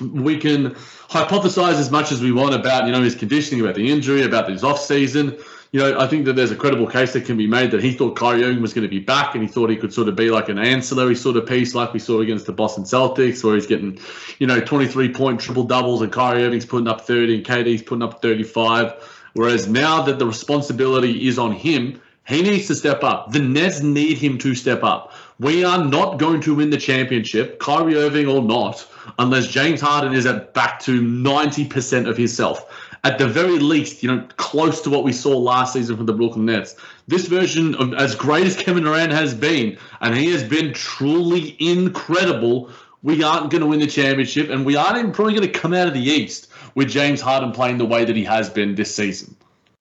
we 0.00 0.38
can 0.38 0.70
hypothesize 1.08 1.74
as 1.74 1.90
much 1.90 2.12
as 2.12 2.20
we 2.20 2.32
want 2.32 2.54
about 2.54 2.86
you 2.86 2.92
know 2.92 3.02
his 3.02 3.14
conditioning, 3.14 3.62
about 3.62 3.74
the 3.74 3.90
injury, 3.90 4.22
about 4.22 4.48
his 4.48 4.64
off 4.64 4.80
season. 4.80 5.38
You 5.76 5.82
know, 5.82 6.00
I 6.00 6.06
think 6.06 6.24
that 6.24 6.36
there's 6.36 6.50
a 6.50 6.56
credible 6.56 6.86
case 6.86 7.12
that 7.12 7.26
can 7.26 7.36
be 7.36 7.46
made 7.46 7.70
that 7.72 7.82
he 7.82 7.92
thought 7.92 8.16
Kyrie 8.16 8.44
Irving 8.44 8.62
was 8.62 8.72
going 8.72 8.84
to 8.84 8.88
be 8.88 8.98
back, 8.98 9.34
and 9.34 9.44
he 9.44 9.46
thought 9.46 9.68
he 9.68 9.76
could 9.76 9.92
sort 9.92 10.08
of 10.08 10.16
be 10.16 10.30
like 10.30 10.48
an 10.48 10.58
ancillary 10.58 11.14
sort 11.14 11.36
of 11.36 11.44
piece, 11.44 11.74
like 11.74 11.92
we 11.92 11.98
saw 11.98 12.22
against 12.22 12.46
the 12.46 12.52
Boston 12.54 12.84
Celtics, 12.84 13.44
where 13.44 13.56
he's 13.56 13.66
getting, 13.66 13.98
you 14.38 14.46
know, 14.46 14.58
23 14.58 15.12
point 15.12 15.38
triple 15.38 15.64
doubles, 15.64 16.00
and 16.00 16.10
Kyrie 16.10 16.44
Irving's 16.44 16.64
putting 16.64 16.88
up 16.88 17.02
30, 17.02 17.34
and 17.34 17.44
KD's 17.44 17.82
putting 17.82 18.02
up 18.02 18.22
35. 18.22 18.94
Whereas 19.34 19.68
now 19.68 20.00
that 20.00 20.18
the 20.18 20.24
responsibility 20.24 21.28
is 21.28 21.38
on 21.38 21.52
him, 21.52 22.00
he 22.26 22.40
needs 22.40 22.68
to 22.68 22.74
step 22.74 23.04
up. 23.04 23.32
The 23.32 23.40
Nets 23.40 23.82
need 23.82 24.16
him 24.16 24.38
to 24.38 24.54
step 24.54 24.82
up. 24.82 25.12
We 25.38 25.62
are 25.62 25.84
not 25.84 26.18
going 26.18 26.40
to 26.40 26.54
win 26.54 26.70
the 26.70 26.78
championship, 26.78 27.58
Kyrie 27.58 27.96
Irving 27.96 28.28
or 28.28 28.40
not, 28.40 28.88
unless 29.18 29.46
James 29.48 29.82
Harden 29.82 30.14
is 30.14 30.24
at 30.24 30.54
back 30.54 30.80
to 30.84 31.02
90% 31.02 32.08
of 32.08 32.16
himself. 32.16 32.85
At 33.06 33.18
the 33.18 33.28
very 33.28 33.60
least, 33.60 34.02
you 34.02 34.08
know, 34.08 34.26
close 34.36 34.80
to 34.80 34.90
what 34.90 35.04
we 35.04 35.12
saw 35.12 35.38
last 35.38 35.74
season 35.74 35.96
from 35.96 36.06
the 36.06 36.12
Brooklyn 36.12 36.46
Nets. 36.46 36.74
This 37.06 37.28
version 37.28 37.76
of 37.76 37.94
as 37.94 38.16
great 38.16 38.48
as 38.48 38.56
Kevin 38.56 38.82
Durant 38.82 39.12
has 39.12 39.32
been, 39.32 39.78
and 40.00 40.16
he 40.16 40.32
has 40.32 40.42
been 40.42 40.72
truly 40.72 41.56
incredible, 41.60 42.68
we 43.04 43.22
aren't 43.22 43.52
going 43.52 43.60
to 43.60 43.68
win 43.68 43.78
the 43.78 43.86
championship, 43.86 44.50
and 44.50 44.66
we 44.66 44.74
aren't 44.74 44.98
even 44.98 45.12
probably 45.12 45.34
going 45.34 45.46
to 45.46 45.56
come 45.56 45.72
out 45.72 45.86
of 45.86 45.94
the 45.94 46.00
East 46.00 46.48
with 46.74 46.88
James 46.88 47.20
Harden 47.20 47.52
playing 47.52 47.78
the 47.78 47.86
way 47.86 48.04
that 48.04 48.16
he 48.16 48.24
has 48.24 48.50
been 48.50 48.74
this 48.74 48.92
season. 48.92 49.35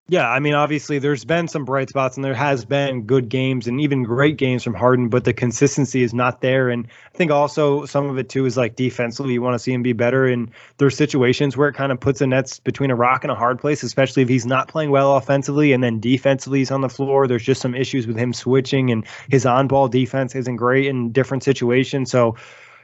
Yeah, 0.08 0.30
I 0.30 0.40
mean, 0.40 0.54
obviously, 0.54 1.00
there's 1.00 1.26
been 1.26 1.48
some 1.48 1.66
bright 1.66 1.90
spots 1.90 2.16
and 2.16 2.24
there 2.24 2.36
has 2.36 2.64
been 2.64 3.08
good 3.08 3.28
games 3.28 3.66
and 3.66 3.82
even 3.82 4.04
great 4.04 4.38
games 4.38 4.64
from 4.64 4.76
Harden, 4.76 5.10
but 5.10 5.24
the 5.24 5.34
consistency 5.34 6.04
is 6.04 6.14
not 6.14 6.42
there. 6.42 6.70
And 6.70 6.86
I 7.12 7.18
think 7.18 7.32
also 7.32 7.86
some 7.86 8.08
of 8.08 8.20
it 8.20 8.30
too 8.30 8.46
is 8.46 8.56
like 8.56 8.76
defensively, 8.76 9.34
you 9.34 9.42
want 9.42 9.56
to 9.56 9.60
see 9.60 9.74
him 9.74 9.82
be 9.82 9.94
better. 9.94 10.28
And 10.28 10.52
there's 10.78 10.96
situations 10.96 11.58
where 11.58 11.70
it 11.70 11.74
kind 11.74 11.92
of 11.92 12.00
puts 12.00 12.20
the 12.20 12.28
Nets 12.28 12.60
between 12.60 12.92
a 12.92 12.96
rock 12.96 13.24
and 13.24 13.32
a 13.32 13.36
hard 13.36 13.58
place, 13.58 13.82
especially 13.82 14.22
if 14.22 14.30
he's 14.30 14.46
not 14.46 14.68
playing 14.68 14.92
well 14.92 15.18
offensively 15.18 15.74
and 15.74 15.84
then 15.84 16.00
defensively 16.00 16.60
he's 16.60 16.70
on 16.70 16.82
the 16.82 16.90
floor. 16.90 17.28
There's 17.28 17.44
just 17.44 17.62
some 17.62 17.74
issues 17.74 18.06
with 18.06 18.16
him 18.16 18.32
switching 18.32 18.92
and 18.92 19.08
his 19.32 19.44
on 19.48 19.68
ball 19.68 19.88
defense 19.88 20.36
isn't 20.36 20.58
great 20.58 20.86
in 20.86 21.14
different 21.14 21.42
situations. 21.42 22.12
So, 22.12 22.36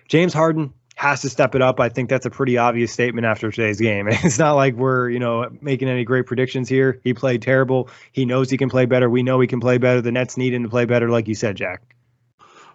James 0.07 0.33
Harden, 0.33 0.73
has 1.01 1.19
to 1.19 1.29
step 1.31 1.55
it 1.55 1.63
up. 1.63 1.79
I 1.79 1.89
think 1.89 2.11
that's 2.11 2.27
a 2.27 2.29
pretty 2.29 2.59
obvious 2.59 2.93
statement 2.93 3.25
after 3.25 3.49
today's 3.49 3.81
game. 3.81 4.07
It's 4.11 4.37
not 4.37 4.53
like 4.53 4.75
we're, 4.75 5.09
you 5.09 5.17
know, 5.17 5.49
making 5.59 5.89
any 5.89 6.03
great 6.03 6.27
predictions 6.27 6.69
here. 6.69 7.01
He 7.03 7.15
played 7.15 7.41
terrible. 7.41 7.89
He 8.11 8.23
knows 8.23 8.51
he 8.51 8.57
can 8.57 8.69
play 8.69 8.85
better. 8.85 9.09
We 9.09 9.23
know 9.23 9.39
he 9.39 9.47
can 9.47 9.59
play 9.59 9.79
better. 9.79 9.99
The 9.99 10.11
Nets 10.11 10.37
need 10.37 10.53
him 10.53 10.61
to 10.61 10.69
play 10.69 10.85
better, 10.85 11.09
like 11.09 11.27
you 11.27 11.33
said, 11.33 11.55
Jack. 11.55 11.81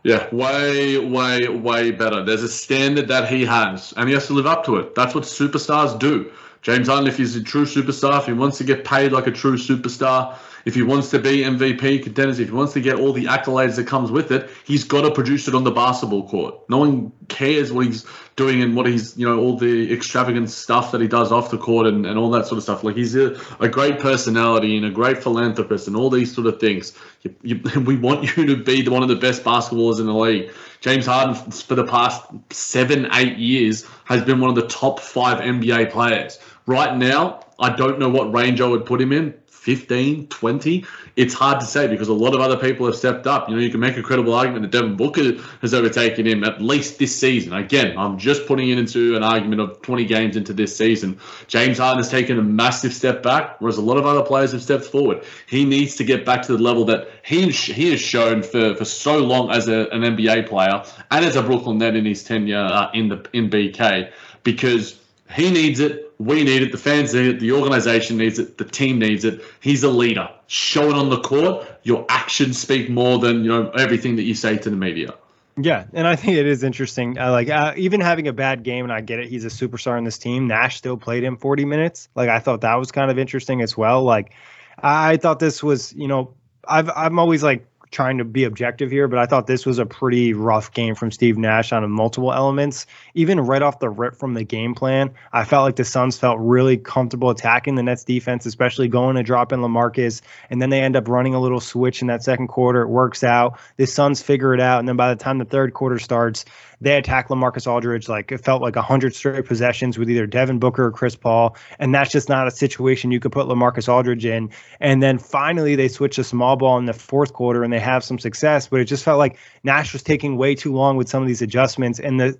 Yeah, 0.02 0.26
way, 0.34 0.98
way, 0.98 1.46
way 1.46 1.92
better. 1.92 2.24
There's 2.24 2.42
a 2.42 2.48
standard 2.48 3.06
that 3.06 3.28
he 3.28 3.44
has, 3.44 3.94
and 3.96 4.08
he 4.08 4.14
has 4.14 4.26
to 4.26 4.32
live 4.32 4.46
up 4.46 4.64
to 4.64 4.76
it. 4.78 4.96
That's 4.96 5.14
what 5.14 5.22
superstars 5.22 5.96
do. 5.96 6.32
James 6.62 6.88
Harden, 6.88 7.06
if 7.06 7.18
he's 7.18 7.36
a 7.36 7.42
true 7.44 7.64
superstar, 7.64 8.18
if 8.18 8.26
he 8.26 8.32
wants 8.32 8.58
to 8.58 8.64
get 8.64 8.84
paid 8.84 9.12
like 9.12 9.28
a 9.28 9.32
true 9.32 9.56
superstar, 9.56 10.36
if 10.66 10.74
he 10.74 10.82
wants 10.82 11.10
to 11.10 11.20
be 11.20 11.42
MVP 11.42 12.02
contenders, 12.02 12.40
if 12.40 12.48
he 12.48 12.54
wants 12.54 12.72
to 12.72 12.80
get 12.80 12.96
all 12.96 13.12
the 13.12 13.26
accolades 13.26 13.76
that 13.76 13.86
comes 13.86 14.10
with 14.10 14.32
it, 14.32 14.50
he's 14.64 14.82
got 14.82 15.02
to 15.02 15.12
produce 15.12 15.46
it 15.46 15.54
on 15.54 15.62
the 15.62 15.70
basketball 15.70 16.28
court. 16.28 16.68
No 16.68 16.78
one 16.78 17.12
cares 17.28 17.72
what 17.72 17.86
he's 17.86 18.04
doing 18.34 18.60
and 18.62 18.74
what 18.74 18.84
he's, 18.84 19.16
you 19.16 19.28
know, 19.28 19.38
all 19.38 19.56
the 19.56 19.92
extravagant 19.92 20.50
stuff 20.50 20.90
that 20.90 21.00
he 21.00 21.06
does 21.06 21.30
off 21.30 21.52
the 21.52 21.56
court 21.56 21.86
and, 21.86 22.04
and 22.04 22.18
all 22.18 22.30
that 22.30 22.46
sort 22.46 22.58
of 22.58 22.64
stuff. 22.64 22.82
Like 22.82 22.96
he's 22.96 23.14
a, 23.14 23.40
a 23.60 23.68
great 23.68 24.00
personality 24.00 24.76
and 24.76 24.84
a 24.84 24.90
great 24.90 25.22
philanthropist 25.22 25.86
and 25.86 25.94
all 25.94 26.10
these 26.10 26.34
sort 26.34 26.48
of 26.48 26.58
things. 26.58 26.98
You, 27.22 27.36
you, 27.42 27.80
we 27.86 27.96
want 27.96 28.36
you 28.36 28.46
to 28.46 28.56
be 28.56 28.86
one 28.88 29.04
of 29.04 29.08
the 29.08 29.16
best 29.16 29.44
basketballers 29.44 30.00
in 30.00 30.06
the 30.06 30.14
league. 30.14 30.52
James 30.80 31.06
Harden, 31.06 31.36
for 31.52 31.76
the 31.76 31.86
past 31.86 32.24
seven, 32.50 33.06
eight 33.12 33.38
years, 33.38 33.86
has 34.04 34.24
been 34.24 34.40
one 34.40 34.50
of 34.50 34.56
the 34.56 34.66
top 34.66 34.98
five 34.98 35.38
NBA 35.38 35.92
players. 35.92 36.40
Right 36.66 36.96
now, 36.96 37.44
I 37.60 37.74
don't 37.74 38.00
know 38.00 38.08
what 38.08 38.34
range 38.34 38.60
I 38.60 38.66
would 38.66 38.84
put 38.84 39.00
him 39.00 39.12
in 39.12 39.32
15, 39.66 40.28
20. 40.28 40.84
It's 41.16 41.34
hard 41.34 41.58
to 41.58 41.66
say 41.66 41.88
because 41.88 42.06
a 42.06 42.12
lot 42.14 42.36
of 42.36 42.40
other 42.40 42.56
people 42.56 42.86
have 42.86 42.94
stepped 42.94 43.26
up. 43.26 43.48
You 43.48 43.56
know, 43.56 43.60
you 43.60 43.68
can 43.68 43.80
make 43.80 43.96
a 43.96 44.02
credible 44.02 44.32
argument 44.32 44.62
that 44.62 44.70
Devin 44.70 44.96
Booker 44.96 45.42
has 45.60 45.74
overtaken 45.74 46.24
him 46.24 46.44
at 46.44 46.62
least 46.62 47.00
this 47.00 47.18
season. 47.18 47.52
Again, 47.52 47.98
I'm 47.98 48.16
just 48.16 48.46
putting 48.46 48.70
it 48.70 48.78
into 48.78 49.16
an 49.16 49.24
argument 49.24 49.60
of 49.60 49.82
20 49.82 50.04
games 50.04 50.36
into 50.36 50.52
this 50.52 50.76
season. 50.76 51.18
James 51.48 51.78
Harden 51.78 51.98
has 51.98 52.08
taken 52.08 52.38
a 52.38 52.42
massive 52.42 52.94
step 52.94 53.24
back, 53.24 53.60
whereas 53.60 53.76
a 53.76 53.82
lot 53.82 53.96
of 53.96 54.06
other 54.06 54.22
players 54.22 54.52
have 54.52 54.62
stepped 54.62 54.84
forward. 54.84 55.24
He 55.48 55.64
needs 55.64 55.96
to 55.96 56.04
get 56.04 56.24
back 56.24 56.42
to 56.42 56.56
the 56.56 56.62
level 56.62 56.84
that 56.84 57.08
he 57.24 57.50
he 57.50 57.90
has 57.90 58.00
shown 58.00 58.44
for, 58.44 58.76
for 58.76 58.84
so 58.84 59.18
long 59.18 59.50
as 59.50 59.66
a, 59.66 59.88
an 59.88 60.02
NBA 60.02 60.48
player 60.48 60.84
and 61.10 61.24
as 61.24 61.34
a 61.34 61.42
Brooklyn 61.42 61.78
Net 61.78 61.96
in 61.96 62.04
his 62.04 62.22
tenure 62.22 62.56
uh, 62.56 62.88
in 62.92 63.08
the 63.08 63.28
in 63.32 63.50
BK 63.50 64.12
because 64.44 65.00
he 65.34 65.50
needs 65.50 65.80
it. 65.80 66.05
We 66.18 66.44
need 66.44 66.62
it. 66.62 66.72
The 66.72 66.78
fans 66.78 67.12
need 67.12 67.26
it. 67.26 67.40
The 67.40 67.52
organization 67.52 68.16
needs 68.16 68.38
it. 68.38 68.58
The 68.58 68.64
team 68.64 68.98
needs 68.98 69.24
it. 69.24 69.42
He's 69.60 69.82
a 69.82 69.90
leader. 69.90 70.28
Show 70.46 70.88
it 70.88 70.94
on 70.94 71.10
the 71.10 71.20
court. 71.20 71.66
Your 71.82 72.06
actions 72.08 72.58
speak 72.58 72.88
more 72.88 73.18
than 73.18 73.44
you 73.44 73.48
know 73.48 73.70
everything 73.70 74.16
that 74.16 74.22
you 74.22 74.34
say 74.34 74.56
to 74.56 74.70
the 74.70 74.76
media. 74.76 75.14
Yeah, 75.58 75.84
and 75.94 76.06
I 76.06 76.16
think 76.16 76.36
it 76.36 76.46
is 76.46 76.62
interesting. 76.62 77.18
Uh, 77.18 77.30
like 77.30 77.48
uh, 77.48 77.72
even 77.76 78.00
having 78.00 78.28
a 78.28 78.32
bad 78.32 78.62
game, 78.62 78.84
and 78.84 78.92
I 78.92 79.00
get 79.00 79.20
it. 79.20 79.28
He's 79.28 79.44
a 79.44 79.48
superstar 79.48 79.96
in 79.96 80.04
this 80.04 80.18
team. 80.18 80.46
Nash 80.46 80.76
still 80.76 80.96
played 80.98 81.24
him 81.24 81.36
40 81.36 81.64
minutes. 81.64 82.08
Like 82.14 82.28
I 82.28 82.38
thought 82.40 82.60
that 82.60 82.74
was 82.74 82.92
kind 82.92 83.10
of 83.10 83.18
interesting 83.18 83.62
as 83.62 83.76
well. 83.76 84.02
Like 84.02 84.32
I 84.78 85.16
thought 85.16 85.38
this 85.38 85.62
was, 85.62 85.94
you 85.94 86.08
know, 86.08 86.34
I've 86.68 86.90
I'm 86.90 87.18
always 87.18 87.42
like 87.42 87.66
trying 87.90 88.18
to 88.18 88.24
be 88.24 88.44
objective 88.44 88.90
here, 88.90 89.08
but 89.08 89.18
I 89.18 89.26
thought 89.26 89.46
this 89.46 89.64
was 89.64 89.78
a 89.78 89.86
pretty 89.86 90.32
rough 90.32 90.72
game 90.72 90.94
from 90.94 91.10
Steve 91.10 91.38
Nash 91.38 91.72
on 91.72 91.88
multiple 91.90 92.32
elements. 92.32 92.86
Even 93.14 93.40
right 93.40 93.62
off 93.62 93.78
the 93.78 93.88
rip 93.88 94.16
from 94.16 94.34
the 94.34 94.44
game 94.44 94.74
plan, 94.74 95.12
I 95.32 95.44
felt 95.44 95.64
like 95.64 95.76
the 95.76 95.84
Suns 95.84 96.18
felt 96.18 96.38
really 96.40 96.76
comfortable 96.76 97.30
attacking 97.30 97.74
the 97.74 97.82
Nets 97.82 98.04
defense, 98.04 98.46
especially 98.46 98.88
going 98.88 99.16
to 99.16 99.22
drop 99.22 99.52
in 99.52 99.60
LaMarcus. 99.60 100.22
And 100.50 100.60
then 100.60 100.70
they 100.70 100.80
end 100.80 100.96
up 100.96 101.08
running 101.08 101.34
a 101.34 101.40
little 101.40 101.60
switch 101.60 102.00
in 102.02 102.08
that 102.08 102.22
second 102.22 102.48
quarter. 102.48 102.82
It 102.82 102.88
works 102.88 103.22
out. 103.24 103.58
The 103.76 103.86
Suns 103.86 104.22
figure 104.22 104.54
it 104.54 104.60
out. 104.60 104.80
And 104.80 104.88
then 104.88 104.96
by 104.96 105.14
the 105.14 105.22
time 105.22 105.38
the 105.38 105.44
third 105.44 105.74
quarter 105.74 105.98
starts, 105.98 106.44
they 106.80 106.96
attack 106.96 107.28
LaMarcus 107.28 107.66
Aldridge 107.66 108.08
like 108.08 108.32
it 108.32 108.38
felt 108.38 108.60
like 108.60 108.76
100 108.76 109.14
straight 109.14 109.46
possessions 109.46 109.98
with 109.98 110.10
either 110.10 110.26
Devin 110.26 110.58
Booker 110.58 110.86
or 110.86 110.90
Chris 110.90 111.16
Paul. 111.16 111.56
And 111.78 111.94
that's 111.94 112.12
just 112.12 112.28
not 112.28 112.46
a 112.46 112.50
situation 112.50 113.10
you 113.10 113.20
could 113.20 113.32
put 113.32 113.46
LaMarcus 113.46 113.88
Aldridge 113.88 114.26
in. 114.26 114.50
And 114.80 115.02
then 115.02 115.18
finally, 115.18 115.76
they 115.76 115.88
switch 115.88 116.16
to 116.16 116.24
small 116.24 116.56
ball 116.56 116.78
in 116.78 116.86
the 116.86 116.92
fourth 116.92 117.32
quarter 117.32 117.62
and 117.62 117.72
they 117.72 117.75
have 117.78 118.04
some 118.04 118.18
success. 118.18 118.68
But 118.68 118.80
it 118.80 118.84
just 118.84 119.04
felt 119.04 119.18
like 119.18 119.38
Nash 119.64 119.92
was 119.92 120.02
taking 120.02 120.36
way 120.36 120.54
too 120.54 120.72
long 120.72 120.96
with 120.96 121.08
some 121.08 121.22
of 121.22 121.28
these 121.28 121.42
adjustments. 121.42 121.98
And 121.98 122.20
the, 122.20 122.38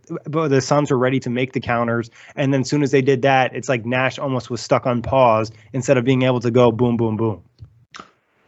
the 0.49 0.61
Suns 0.61 0.91
were 0.91 0.99
ready 0.99 1.21
to 1.21 1.31
make 1.31 1.53
the 1.53 1.61
counters. 1.61 2.11
And 2.35 2.53
then 2.53 2.63
as 2.63 2.69
soon 2.69 2.83
as 2.83 2.91
they 2.91 3.03
did 3.03 3.23
that, 3.23 3.55
it's 3.55 3.69
like 3.69 3.85
Nash 3.85 4.19
almost 4.19 4.51
was 4.51 4.61
stuck 4.61 4.87
on 4.87 5.03
pause 5.03 5.51
instead 5.73 5.97
of 5.97 6.05
being 6.05 6.23
able 6.23 6.41
to 6.41 6.51
go 6.51 6.73
boom, 6.73 6.97
boom, 6.97 7.17
boom. 7.17 7.43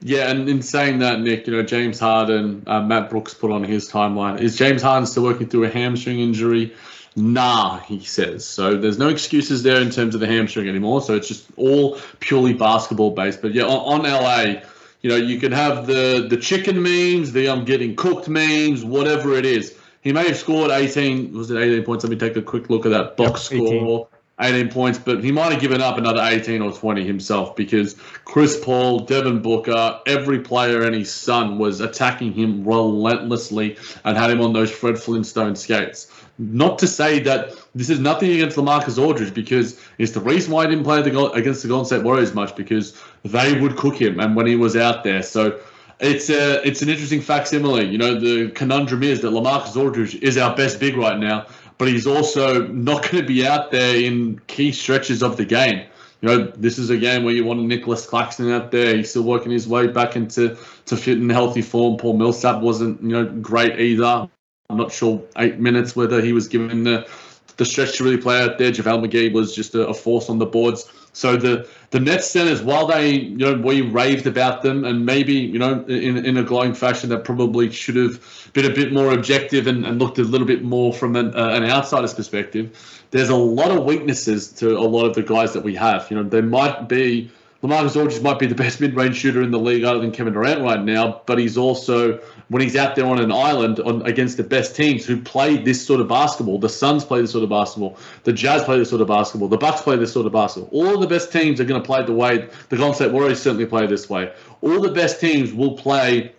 Yeah, 0.01 0.31
and 0.31 0.49
in 0.49 0.63
saying 0.63 1.01
that, 1.01 1.21
Nick, 1.21 1.47
you 1.47 1.53
know, 1.53 1.63
James 1.63 1.99
Harden, 1.99 2.63
uh, 2.69 2.81
Matt 2.83 3.11
Brooks 3.11 3.35
put 3.35 3.51
on 3.51 3.65
his 3.65 3.91
timeline. 3.91 4.41
Is 4.41 4.57
James 4.57 4.81
Harden 4.81 5.07
still 5.07 5.25
working 5.25 5.49
through 5.49 5.65
a 5.65 5.71
hamstring 5.71 6.21
injury? 6.21 6.73
Nah, 7.17 7.79
he 7.81 8.05
says. 8.05 8.47
So 8.47 8.77
there's 8.77 8.99
no 8.99 9.09
excuses 9.09 9.65
there 9.65 9.81
in 9.81 9.91
terms 9.91 10.15
of 10.15 10.21
the 10.21 10.27
hamstring 10.29 10.69
anymore. 10.69 11.01
So 11.01 11.17
it's 11.17 11.27
just 11.27 11.47
all 11.57 11.99
purely 12.21 12.53
basketball 12.53 13.11
based. 13.11 13.43
But 13.43 13.55
yeah, 13.55 13.65
on, 13.65 14.05
on 14.05 14.11
LA, 14.11 14.61
you 15.01 15.11
know, 15.11 15.17
you 15.17 15.39
can 15.39 15.53
have 15.53 15.87
the 15.87 16.27
the 16.29 16.37
chicken 16.37 16.83
memes, 16.83 17.33
the 17.33 17.49
I'm 17.49 17.65
getting 17.65 17.97
cooked 17.97 18.29
memes, 18.29 18.85
whatever 18.85 19.35
it 19.35 19.47
is. 19.47 19.79
He 20.01 20.13
may 20.13 20.27
have 20.29 20.37
scored 20.37 20.71
18. 20.71 21.33
Was 21.33 21.51
it 21.51 21.59
18 21.59 21.85
points? 21.85 22.05
Let 22.05 22.11
me 22.11 22.17
take 22.17 22.37
a 22.37 22.43
quick 22.43 22.71
look 22.71 22.87
at 22.87 22.91
that 22.91 23.17
box 23.17 23.51
yep, 23.51 23.67
score. 23.67 24.09
18 24.41 24.71
points, 24.71 24.99
but 24.99 25.23
he 25.23 25.33
might 25.33 25.53
have 25.53 25.61
given 25.61 25.81
up 25.81 25.99
another 25.99 26.23
18 26.23 26.63
or 26.63 26.73
20 26.73 27.05
himself 27.05 27.57
because 27.57 27.95
Chris 28.25 28.59
Paul, 28.63 29.01
Devin 29.01 29.43
Booker, 29.43 30.01
every 30.07 30.41
player 30.41 30.85
and 30.85 30.95
his 30.95 31.13
son 31.13 31.59
was 31.59 31.81
attacking 31.81 32.33
him 32.33 32.65
relentlessly 32.65 33.77
and 34.05 34.17
had 34.17 34.31
him 34.31 34.41
on 34.41 34.53
those 34.53 34.71
Fred 34.71 34.99
Flintstone 34.99 35.57
skates. 35.57 36.11
Not 36.39 36.79
to 36.79 36.87
say 36.87 37.19
that 37.21 37.51
this 37.75 37.91
is 37.91 37.99
nothing 37.99 38.31
against 38.31 38.57
LaMarcus 38.57 39.03
Aldridge 39.03 39.35
because 39.35 39.81
it's 39.99 40.13
the 40.13 40.21
reason 40.21 40.53
why 40.53 40.65
he 40.65 40.71
didn't 40.71 40.85
play 40.85 41.03
the, 41.03 41.31
against 41.33 41.63
the 41.63 41.69
Golden 41.69 41.87
State 41.87 42.05
Warriors 42.05 42.33
much 42.33 42.55
because 42.55 42.97
they 43.25 43.61
would 43.61 43.77
cook 43.77 44.01
him 44.01 44.21
and 44.21 44.37
when 44.37 44.47
he 44.47 44.55
was 44.55 44.77
out 44.77 45.03
there. 45.03 45.25
So 45.25 45.61
it's 46.01 46.31
a 46.31 46.67
it's 46.67 46.81
an 46.81 46.89
interesting 46.89 47.21
facsimile. 47.21 47.87
You 47.87 47.99
know, 47.99 48.21
the 48.21 48.51
conundrum 48.53 49.03
is 49.03 49.21
that 49.23 49.33
LaMarcus 49.33 49.77
Aldridge 49.77 50.15
is 50.17 50.39
our 50.39 50.55
best 50.55 50.79
big 50.79 50.97
right 50.97 51.19
now, 51.19 51.47
but 51.79 51.89
he's 51.89 52.07
also 52.07 52.67
not 52.67 53.03
going 53.03 53.23
to 53.23 53.27
be 53.27 53.47
out 53.47 53.71
there 53.71 53.97
in 53.97 54.41
key 54.47 54.73
stretches 54.73 55.23
of 55.23 55.37
the 55.37 55.45
game. 55.45 55.87
You 56.21 56.29
know, 56.29 56.45
this 56.57 56.79
is 56.79 56.91
a 56.91 56.97
game 56.97 57.23
where 57.23 57.33
you 57.33 57.45
want 57.45 57.61
Nicholas 57.61 58.05
Claxton 58.05 58.51
out 58.51 58.73
there. 58.73 58.97
He's 58.97 59.11
still 59.11 59.23
working 59.23 59.53
his 59.53 59.69
way 59.69 59.87
back 59.87 60.17
into 60.17 60.57
to 60.87 60.97
fit 60.97 61.19
in 61.19 61.31
healthy 61.31 61.63
form. 61.63 61.97
Paul 61.97 62.17
Millsap 62.17 62.61
wasn't, 62.61 63.01
you 63.01 63.11
know, 63.11 63.25
great 63.25 63.79
either. 63.79 64.29
I'm 64.69 64.77
not 64.77 64.93
sure 64.93 65.23
eight 65.39 65.61
minutes 65.61 65.95
whether 65.95 66.21
he 66.21 66.33
was 66.33 66.49
given 66.49 66.83
the 66.83 67.09
the 67.57 67.65
stretch 67.65 67.99
to 67.99 68.05
really 68.05 68.19
play 68.19 68.43
out 68.43 68.59
there. 68.59 68.71
JaVale 68.71 69.07
McGee 69.07 69.33
was 69.33 69.55
just 69.55 69.75
a, 69.75 69.89
a 69.89 69.95
force 69.95 70.29
on 70.29 70.39
the 70.39 70.47
boards. 70.47 70.91
So 71.19 71.37
the 71.37 71.69
the 71.91 71.99
Nets 71.99 72.31
centers, 72.31 72.63
while 72.63 72.87
they 72.87 73.11
you 73.11 73.39
know 73.39 73.55
we 73.55 73.81
raved 73.81 74.29
about 74.29 74.63
them 74.63 74.85
and 74.85 75.05
maybe 75.05 75.35
you 75.35 75.59
know 75.59 75.85
in 75.87 76.25
in 76.25 76.37
a 76.37 76.45
glowing 76.45 76.75
fashion, 76.75 77.11
that 77.11 77.25
probably 77.25 77.73
should 77.73 77.97
have 77.97 78.51
been 78.53 78.65
a 78.71 78.73
bit 78.73 78.93
more 78.93 79.13
objective 79.13 79.67
and, 79.67 79.85
and 79.85 79.99
looked 79.99 80.19
a 80.19 80.23
little 80.23 80.47
bit 80.47 80.63
more 80.63 80.93
from 80.93 81.17
an, 81.17 81.35
uh, 81.35 81.49
an 81.49 81.65
outsider's 81.65 82.15
perspective. 82.15 83.05
There's 83.11 83.31
a 83.31 83.37
lot 83.37 83.73
of 83.73 83.85
weaknesses 83.85 84.53
to 84.61 84.79
a 84.79 84.87
lot 84.87 85.07
of 85.07 85.15
the 85.15 85.25
guys 85.25 85.53
that 85.55 85.65
we 85.65 85.75
have. 85.75 86.09
You 86.09 86.19
know, 86.19 86.23
there 86.23 86.43
might 86.43 86.89
be 86.89 87.33
LaMarcus 87.65 87.97
Aldridge 87.97 88.23
might 88.23 88.39
be 88.39 88.47
the 88.47 88.55
best 88.55 88.81
mid-range 88.81 89.17
shooter 89.17 89.43
in 89.43 89.51
the 89.51 89.59
league 89.59 89.83
other 89.83 89.99
than 89.99 90.13
Kevin 90.13 90.35
Durant 90.35 90.63
right 90.63 90.81
now, 90.81 91.23
but 91.27 91.39
he's 91.39 91.59
also 91.59 92.21
when 92.49 92.63
he's 92.63 92.77
out 92.77 92.97
there 92.97 93.07
on 93.07 93.19
an 93.19 93.31
island 93.31 93.81
on, 93.81 94.03
against 94.03 94.37
the 94.37 94.43
best 94.43 94.75
teams 94.75 95.05
who 95.05 95.21
play 95.21 95.57
this 95.57 95.85
sort 95.85 96.01
of 96.01 96.09
basketball. 96.09 96.59
The 96.59 96.69
Suns 96.69 97.05
play 97.05 97.21
this 97.21 97.33
sort 97.33 97.45
of 97.45 97.51
basketball. 97.51 97.97
The 98.25 98.33
Jazz 98.33 98.65
play 98.65 98.79
this 98.79 98.91
sort 98.91 99.03
of 99.03 99.09
basketball. 99.09 99.49
The 99.49 99.59
Bucks 99.59 99.83
play 99.83 99.97
this 99.97 100.13
sort 100.13 100.27
of 100.27 100.33
basketball. 100.33 100.71
All 100.73 100.99
the 100.99 101.07
best 101.07 101.33
teams 101.33 101.61
are 101.61 101.65
going 101.65 101.81
to 101.81 101.87
play 101.87 102.05
the 102.05 102.13
way 102.13 102.49
the 102.69 102.77
Golden 102.77 102.95
State 102.95 103.13
Warriors 103.13 103.43
certainly 103.43 103.67
play 103.67 103.87
this 103.87 104.09
way. 104.09 104.33
All 104.63 104.81
the 104.81 104.93
best 104.93 105.21
teams 105.21 105.53
will 105.53 105.77
play 105.77 106.33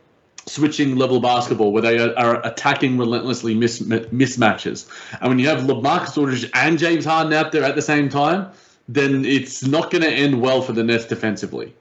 switching 0.45 0.95
level 0.95 1.19
basketball 1.19 1.71
where 1.71 1.83
they 1.83 1.99
are, 1.99 2.45
attacking 2.45 2.97
relentlessly 2.97 3.53
mis- 3.53 3.81
mismatches. 3.81 4.89
And 5.21 5.29
when 5.29 5.39
you 5.39 5.47
have 5.47 5.59
LaMarcus 5.59 6.17
Aldridge 6.17 6.49
and 6.55 6.79
James 6.79 7.05
Harden 7.05 7.33
out 7.33 7.51
there 7.51 7.63
at 7.63 7.75
the 7.75 7.81
same 7.81 8.09
time 8.09 8.51
then 8.89 9.23
it's 9.23 9.63
not 9.63 9.91
going 9.91 10.01
to 10.01 10.09
end 10.09 10.41
well 10.41 10.61
for 10.63 10.73
the 10.73 10.83
Nets 10.83 11.05
defensively. 11.05 11.73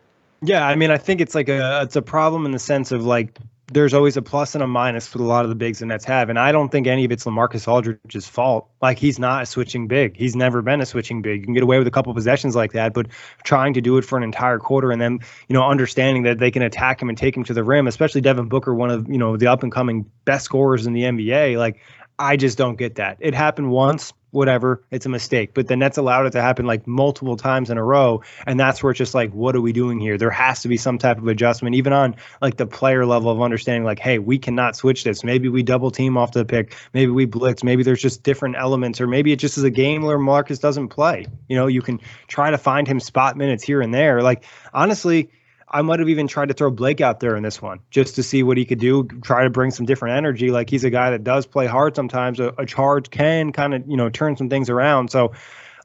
Yeah, 0.42 0.66
I 0.66 0.76
mean, 0.76 0.90
I 0.90 0.98
think 0.98 1.20
it's 1.20 1.34
like 1.34 1.48
a 1.48 1.80
it's 1.82 1.96
a 1.96 2.02
problem 2.02 2.44
in 2.44 2.52
the 2.52 2.58
sense 2.60 2.92
of 2.92 3.04
like 3.04 3.36
there's 3.70 3.92
always 3.92 4.16
a 4.16 4.22
plus 4.22 4.54
and 4.54 4.64
a 4.64 4.66
minus 4.66 5.12
with 5.12 5.20
a 5.20 5.24
lot 5.24 5.44
of 5.44 5.50
the 5.50 5.54
bigs 5.54 5.80
the 5.80 5.86
Nets 5.86 6.04
have, 6.06 6.30
and 6.30 6.38
I 6.38 6.52
don't 6.52 6.70
think 6.70 6.86
any 6.86 7.04
of 7.04 7.12
it's 7.12 7.24
LaMarcus 7.24 7.68
Aldridge's 7.68 8.26
fault. 8.26 8.68
Like 8.80 8.98
he's 8.98 9.18
not 9.18 9.42
a 9.42 9.46
switching 9.46 9.88
big. 9.88 10.16
He's 10.16 10.34
never 10.34 10.62
been 10.62 10.80
a 10.80 10.86
switching 10.86 11.20
big. 11.20 11.40
You 11.40 11.44
can 11.44 11.54
get 11.54 11.62
away 11.62 11.78
with 11.78 11.86
a 11.86 11.90
couple 11.90 12.14
possessions 12.14 12.56
like 12.56 12.72
that, 12.72 12.94
but 12.94 13.08
trying 13.44 13.74
to 13.74 13.80
do 13.80 13.98
it 13.98 14.04
for 14.04 14.16
an 14.16 14.22
entire 14.24 14.58
quarter 14.58 14.90
and 14.90 15.00
then 15.00 15.18
you 15.48 15.54
know 15.54 15.62
understanding 15.62 16.22
that 16.22 16.38
they 16.38 16.50
can 16.50 16.62
attack 16.62 17.02
him 17.02 17.08
and 17.08 17.18
take 17.18 17.36
him 17.36 17.44
to 17.44 17.54
the 17.54 17.62
rim, 17.62 17.86
especially 17.86 18.22
Devin 18.22 18.48
Booker, 18.48 18.74
one 18.74 18.90
of 18.90 19.08
you 19.08 19.18
know 19.18 19.36
the 19.36 19.48
up 19.48 19.62
and 19.62 19.70
coming 19.70 20.10
best 20.24 20.46
scorers 20.46 20.86
in 20.86 20.94
the 20.94 21.02
NBA. 21.02 21.58
Like 21.58 21.80
I 22.18 22.36
just 22.36 22.56
don't 22.56 22.76
get 22.76 22.96
that. 22.96 23.18
It 23.20 23.34
happened 23.34 23.70
once 23.70 24.12
whatever, 24.30 24.82
it's 24.90 25.06
a 25.06 25.08
mistake. 25.08 25.54
But 25.54 25.68
the 25.68 25.76
Nets 25.76 25.98
allowed 25.98 26.26
it 26.26 26.30
to 26.32 26.42
happen 26.42 26.66
like 26.66 26.86
multiple 26.86 27.36
times 27.36 27.70
in 27.70 27.78
a 27.78 27.84
row. 27.84 28.22
And 28.46 28.58
that's 28.58 28.82
where 28.82 28.90
it's 28.90 28.98
just 28.98 29.14
like, 29.14 29.32
what 29.32 29.56
are 29.56 29.60
we 29.60 29.72
doing 29.72 29.98
here? 30.00 30.18
There 30.18 30.30
has 30.30 30.62
to 30.62 30.68
be 30.68 30.76
some 30.76 30.98
type 30.98 31.18
of 31.18 31.26
adjustment, 31.26 31.74
even 31.76 31.92
on 31.92 32.16
like 32.42 32.56
the 32.56 32.66
player 32.66 33.06
level 33.06 33.30
of 33.30 33.40
understanding, 33.40 33.84
like, 33.84 33.98
hey, 33.98 34.18
we 34.18 34.38
cannot 34.38 34.76
switch 34.76 35.04
this. 35.04 35.24
Maybe 35.24 35.48
we 35.48 35.62
double 35.62 35.90
team 35.90 36.16
off 36.16 36.32
the 36.32 36.44
pick. 36.44 36.76
Maybe 36.92 37.10
we 37.10 37.24
blitz. 37.24 37.64
Maybe 37.64 37.82
there's 37.82 38.02
just 38.02 38.22
different 38.22 38.56
elements, 38.56 39.00
or 39.00 39.06
maybe 39.06 39.32
it 39.32 39.38
just 39.38 39.58
is 39.58 39.64
a 39.64 39.70
game 39.70 40.02
where 40.02 40.18
Marcus 40.18 40.58
doesn't 40.58 40.88
play. 40.88 41.26
You 41.48 41.56
know, 41.56 41.66
you 41.66 41.82
can 41.82 42.00
try 42.26 42.50
to 42.50 42.58
find 42.58 42.86
him 42.86 43.00
spot 43.00 43.36
minutes 43.36 43.64
here 43.64 43.80
and 43.80 43.92
there. 43.94 44.22
Like, 44.22 44.44
honestly, 44.72 45.30
I 45.70 45.82
might 45.82 45.98
have 45.98 46.08
even 46.08 46.28
tried 46.28 46.48
to 46.48 46.54
throw 46.54 46.70
Blake 46.70 47.00
out 47.00 47.20
there 47.20 47.36
in 47.36 47.42
this 47.42 47.60
one 47.60 47.80
just 47.90 48.14
to 48.14 48.22
see 48.22 48.42
what 48.42 48.56
he 48.56 48.64
could 48.64 48.78
do, 48.78 49.04
try 49.22 49.44
to 49.44 49.50
bring 49.50 49.70
some 49.70 49.86
different 49.86 50.16
energy. 50.16 50.50
Like 50.50 50.70
he's 50.70 50.84
a 50.84 50.90
guy 50.90 51.10
that 51.10 51.24
does 51.24 51.46
play 51.46 51.66
hard 51.66 51.94
sometimes. 51.94 52.40
A, 52.40 52.54
a 52.58 52.64
charge 52.64 53.10
can 53.10 53.52
kind 53.52 53.74
of, 53.74 53.84
you 53.86 53.96
know, 53.96 54.08
turn 54.08 54.36
some 54.36 54.48
things 54.48 54.70
around. 54.70 55.10
So 55.10 55.32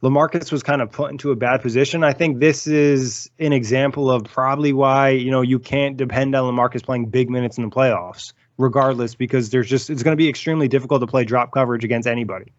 LaMarcus 0.01 0.51
was 0.51 0.63
kind 0.63 0.81
of 0.81 0.91
put 0.91 1.11
into 1.11 1.31
a 1.31 1.35
bad 1.35 1.61
position. 1.61 2.03
I 2.03 2.13
think 2.13 2.39
this 2.39 2.67
is 2.67 3.29
an 3.39 3.53
example 3.53 4.11
of 4.11 4.25
probably 4.25 4.73
why, 4.73 5.09
you 5.09 5.31
know, 5.31 5.41
you 5.41 5.59
can't 5.59 5.97
depend 5.97 6.35
on 6.35 6.53
LaMarcus 6.53 6.83
playing 6.83 7.05
big 7.05 7.29
minutes 7.29 7.57
in 7.57 7.63
the 7.63 7.69
playoffs, 7.69 8.33
regardless, 8.57 9.15
because 9.15 9.49
there's 9.49 9.69
just, 9.69 9.89
it's 9.89 10.03
going 10.03 10.11
to 10.11 10.21
be 10.21 10.29
extremely 10.29 10.67
difficult 10.67 11.01
to 11.01 11.07
play 11.07 11.23
drop 11.23 11.51
coverage 11.51 11.83
against 11.83 12.07
anybody. 12.07 12.53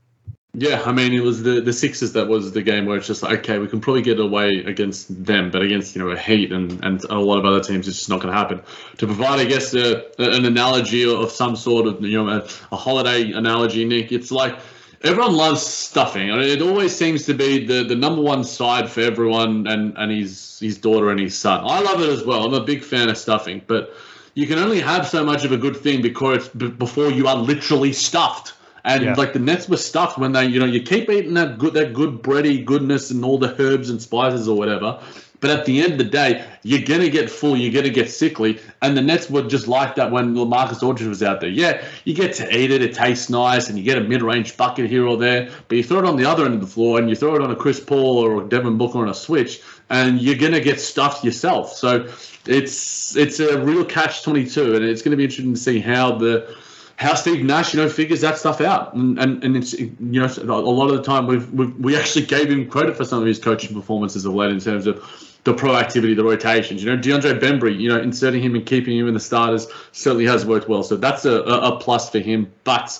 Yeah, 0.56 0.82
I 0.86 0.92
mean, 0.92 1.12
it 1.12 1.20
was 1.20 1.42
the 1.42 1.60
the 1.60 1.72
Sixers 1.72 2.12
that 2.12 2.28
was 2.28 2.52
the 2.52 2.62
game 2.62 2.86
where 2.86 2.96
it's 2.96 3.08
just 3.08 3.24
like, 3.24 3.40
okay, 3.40 3.58
we 3.58 3.66
can 3.66 3.80
probably 3.80 4.02
get 4.02 4.20
away 4.20 4.50
against 4.64 5.24
them, 5.24 5.50
but 5.50 5.62
against 5.62 5.96
you 5.96 6.02
know 6.02 6.10
a 6.10 6.16
Heat 6.16 6.52
and, 6.52 6.82
and 6.84 7.02
a 7.04 7.18
lot 7.18 7.38
of 7.38 7.44
other 7.44 7.60
teams, 7.60 7.88
it's 7.88 7.98
just 7.98 8.08
not 8.08 8.20
going 8.20 8.32
to 8.32 8.38
happen. 8.38 8.62
To 8.98 9.06
provide, 9.06 9.40
I 9.40 9.46
guess, 9.46 9.74
a, 9.74 10.04
an 10.20 10.44
analogy 10.44 11.12
of 11.12 11.32
some 11.32 11.56
sort 11.56 11.88
of 11.88 12.00
you 12.02 12.22
know 12.22 12.28
a, 12.28 12.48
a 12.70 12.76
holiday 12.76 13.32
analogy, 13.32 13.84
Nick, 13.84 14.12
it's 14.12 14.30
like 14.30 14.56
everyone 15.02 15.34
loves 15.34 15.60
stuffing. 15.60 16.30
I 16.30 16.36
mean, 16.36 16.48
it 16.48 16.62
always 16.62 16.94
seems 16.94 17.26
to 17.26 17.34
be 17.34 17.66
the, 17.66 17.82
the 17.82 17.96
number 17.96 18.22
one 18.22 18.44
side 18.44 18.88
for 18.88 19.00
everyone 19.00 19.66
and, 19.66 19.92
and 19.96 20.12
his 20.12 20.60
his 20.60 20.78
daughter 20.78 21.10
and 21.10 21.18
his 21.18 21.36
son. 21.36 21.64
I 21.64 21.80
love 21.80 22.00
it 22.00 22.08
as 22.10 22.24
well. 22.24 22.44
I'm 22.44 22.54
a 22.54 22.64
big 22.64 22.84
fan 22.84 23.08
of 23.08 23.18
stuffing, 23.18 23.60
but 23.66 23.92
you 24.34 24.46
can 24.46 24.58
only 24.60 24.80
have 24.80 25.08
so 25.08 25.24
much 25.24 25.44
of 25.44 25.50
a 25.50 25.56
good 25.56 25.76
thing 25.76 26.00
because 26.00 26.48
before 26.48 27.10
you 27.10 27.26
are 27.26 27.36
literally 27.36 27.92
stuffed. 27.92 28.53
And 28.84 29.02
yeah. 29.02 29.14
like 29.14 29.32
the 29.32 29.38
Nets 29.38 29.68
were 29.68 29.78
stuffed 29.78 30.18
when 30.18 30.32
they, 30.32 30.44
you 30.44 30.60
know, 30.60 30.66
you 30.66 30.82
keep 30.82 31.08
eating 31.08 31.34
that 31.34 31.58
good, 31.58 31.74
that 31.74 31.94
good 31.94 32.22
bready 32.22 32.64
goodness 32.64 33.10
and 33.10 33.24
all 33.24 33.38
the 33.38 33.54
herbs 33.60 33.88
and 33.88 34.00
spices 34.00 34.46
or 34.46 34.56
whatever. 34.56 35.00
But 35.44 35.50
at 35.50 35.66
the 35.66 35.82
end 35.82 35.92
of 35.92 35.98
the 35.98 36.04
day, 36.04 36.46
you're 36.62 36.86
gonna 36.86 37.10
get 37.10 37.28
full, 37.28 37.54
you're 37.54 37.72
gonna 37.72 37.92
get 37.92 38.10
sickly, 38.10 38.58
and 38.80 38.96
the 38.96 39.02
Nets 39.02 39.28
were 39.28 39.42
just 39.42 39.68
like 39.68 39.94
that 39.96 40.10
when 40.10 40.34
LaMarcus 40.34 40.82
Aldridge 40.82 41.06
was 41.06 41.22
out 41.22 41.42
there. 41.42 41.50
Yeah, 41.50 41.84
you 42.04 42.14
get 42.14 42.32
to 42.36 42.56
eat 42.56 42.70
it, 42.70 42.80
it 42.80 42.94
tastes 42.94 43.28
nice, 43.28 43.68
and 43.68 43.76
you 43.76 43.84
get 43.84 43.98
a 43.98 44.00
mid-range 44.00 44.56
bucket 44.56 44.88
here 44.88 45.06
or 45.06 45.18
there. 45.18 45.50
But 45.68 45.76
you 45.76 45.84
throw 45.84 45.98
it 45.98 46.06
on 46.06 46.16
the 46.16 46.24
other 46.24 46.46
end 46.46 46.54
of 46.54 46.62
the 46.62 46.66
floor, 46.66 46.98
and 46.98 47.10
you 47.10 47.14
throw 47.14 47.34
it 47.34 47.42
on 47.42 47.50
a 47.50 47.56
Chris 47.56 47.78
Paul 47.78 48.16
or 48.16 48.42
a 48.42 48.48
Devin 48.48 48.78
Booker 48.78 49.00
on 49.00 49.10
a 49.10 49.14
switch, 49.14 49.60
and 49.90 50.18
you're 50.18 50.36
gonna 50.36 50.60
get 50.60 50.80
stuffed 50.80 51.22
yourself. 51.22 51.74
So 51.74 52.08
it's 52.46 53.14
it's 53.14 53.38
a 53.38 53.60
real 53.60 53.84
catch 53.84 54.22
twenty 54.22 54.46
two, 54.46 54.74
and 54.76 54.82
it's 54.82 55.02
gonna 55.02 55.16
be 55.16 55.24
interesting 55.24 55.52
to 55.52 55.60
see 55.60 55.78
how 55.78 56.16
the 56.16 56.56
how 56.96 57.14
Steve 57.14 57.44
Nash, 57.44 57.74
you 57.74 57.80
know, 57.80 57.88
figures 57.88 58.20
that 58.20 58.38
stuff 58.38 58.60
out, 58.60 58.94
and 58.94 59.18
and, 59.18 59.42
and 59.42 59.56
it's 59.56 59.72
you 59.72 59.96
know 60.00 60.26
a 60.26 60.54
lot 60.54 60.90
of 60.90 60.96
the 60.96 61.02
time 61.02 61.26
we 61.26 61.38
we 61.38 61.66
we 61.66 61.96
actually 61.96 62.26
gave 62.26 62.50
him 62.50 62.68
credit 62.68 62.96
for 62.96 63.04
some 63.04 63.20
of 63.20 63.26
his 63.26 63.38
coaching 63.38 63.74
performances 63.74 64.24
of 64.24 64.34
late 64.34 64.52
in 64.52 64.60
terms 64.60 64.86
of 64.86 64.96
the 65.44 65.52
proactivity, 65.52 66.16
the 66.16 66.24
rotations. 66.24 66.82
You 66.82 66.94
know, 66.94 67.00
DeAndre 67.00 67.38
Bembry, 67.38 67.78
you 67.78 67.88
know, 67.88 68.00
inserting 68.00 68.42
him 68.42 68.54
and 68.54 68.64
keeping 68.64 68.96
him 68.96 69.08
in 69.08 69.14
the 69.14 69.20
starters 69.20 69.66
certainly 69.92 70.26
has 70.26 70.46
worked 70.46 70.68
well. 70.68 70.82
So 70.82 70.96
that's 70.96 71.24
a, 71.24 71.42
a 71.42 71.78
plus 71.78 72.08
for 72.10 72.20
him. 72.20 72.50
But 72.64 72.98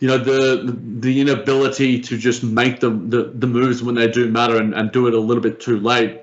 you 0.00 0.08
know 0.08 0.18
the 0.18 0.76
the 1.00 1.20
inability 1.20 2.00
to 2.00 2.18
just 2.18 2.42
make 2.42 2.80
the, 2.80 2.90
the, 2.90 3.32
the 3.34 3.46
moves 3.46 3.82
when 3.82 3.94
they 3.94 4.08
do 4.08 4.30
matter 4.30 4.58
and, 4.58 4.74
and 4.74 4.92
do 4.92 5.06
it 5.06 5.14
a 5.14 5.20
little 5.20 5.42
bit 5.42 5.60
too 5.60 5.80
late. 5.80 6.20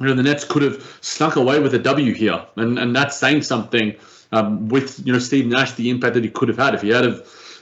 You 0.00 0.06
know 0.06 0.14
the 0.14 0.22
Nets 0.22 0.44
could 0.44 0.62
have 0.62 0.98
snuck 1.00 1.36
away 1.36 1.60
with 1.60 1.74
a 1.74 1.78
W 1.78 2.12
here, 2.12 2.44
and 2.56 2.78
and 2.78 2.94
that's 2.94 3.16
saying 3.16 3.42
something 3.42 3.96
um, 4.32 4.68
with 4.68 5.04
you 5.06 5.12
know 5.12 5.18
Steve 5.18 5.46
Nash 5.46 5.72
the 5.72 5.90
impact 5.90 6.14
that 6.14 6.24
he 6.24 6.30
could 6.30 6.48
have 6.48 6.58
had 6.58 6.74
if 6.74 6.82
he 6.82 6.88
had 6.88 7.04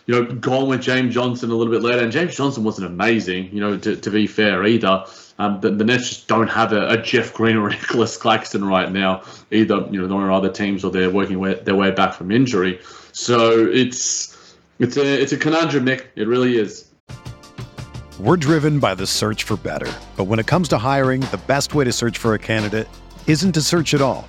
you 0.06 0.14
know 0.14 0.24
gone 0.24 0.68
with 0.68 0.80
James 0.80 1.14
Johnson 1.14 1.50
a 1.50 1.54
little 1.54 1.72
bit 1.72 1.82
later. 1.82 2.02
And 2.02 2.12
James 2.12 2.34
Johnson 2.34 2.64
wasn't 2.64 2.86
amazing, 2.86 3.50
you 3.52 3.60
know, 3.60 3.76
to, 3.78 3.96
to 3.96 4.10
be 4.10 4.26
fair 4.26 4.64
either. 4.64 5.04
Um, 5.38 5.60
the, 5.60 5.70
the 5.70 5.84
Nets 5.84 6.08
just 6.08 6.28
don't 6.28 6.48
have 6.48 6.72
a, 6.72 6.88
a, 6.88 7.02
Jeff 7.02 7.32
Green 7.32 7.56
or 7.56 7.68
Nicholas 7.70 8.16
Claxton 8.16 8.64
right 8.64 8.90
now 8.90 9.22
either. 9.50 9.86
You 9.90 10.00
know, 10.00 10.06
there 10.06 10.18
are 10.18 10.32
other 10.32 10.50
teams 10.50 10.84
or 10.84 10.90
they're 10.90 11.10
working 11.10 11.38
way, 11.38 11.54
their 11.54 11.76
way 11.76 11.90
back 11.90 12.14
from 12.14 12.30
injury. 12.30 12.78
So 13.12 13.66
it's 13.66 14.54
it's 14.78 14.96
a 14.96 15.22
it's 15.22 15.32
a 15.32 15.36
conundrum, 15.36 15.84
Nick. 15.84 16.10
It 16.16 16.28
really 16.28 16.56
is. 16.56 16.90
We're 18.18 18.36
driven 18.36 18.80
by 18.80 18.94
the 18.94 19.06
search 19.06 19.44
for 19.44 19.56
better, 19.56 19.90
but 20.14 20.24
when 20.24 20.38
it 20.38 20.46
comes 20.46 20.68
to 20.68 20.78
hiring, 20.78 21.22
the 21.22 21.40
best 21.46 21.74
way 21.74 21.84
to 21.84 21.92
search 21.92 22.18
for 22.18 22.34
a 22.34 22.38
candidate 22.38 22.86
isn't 23.26 23.52
to 23.52 23.62
search 23.62 23.94
at 23.94 24.02
all. 24.02 24.28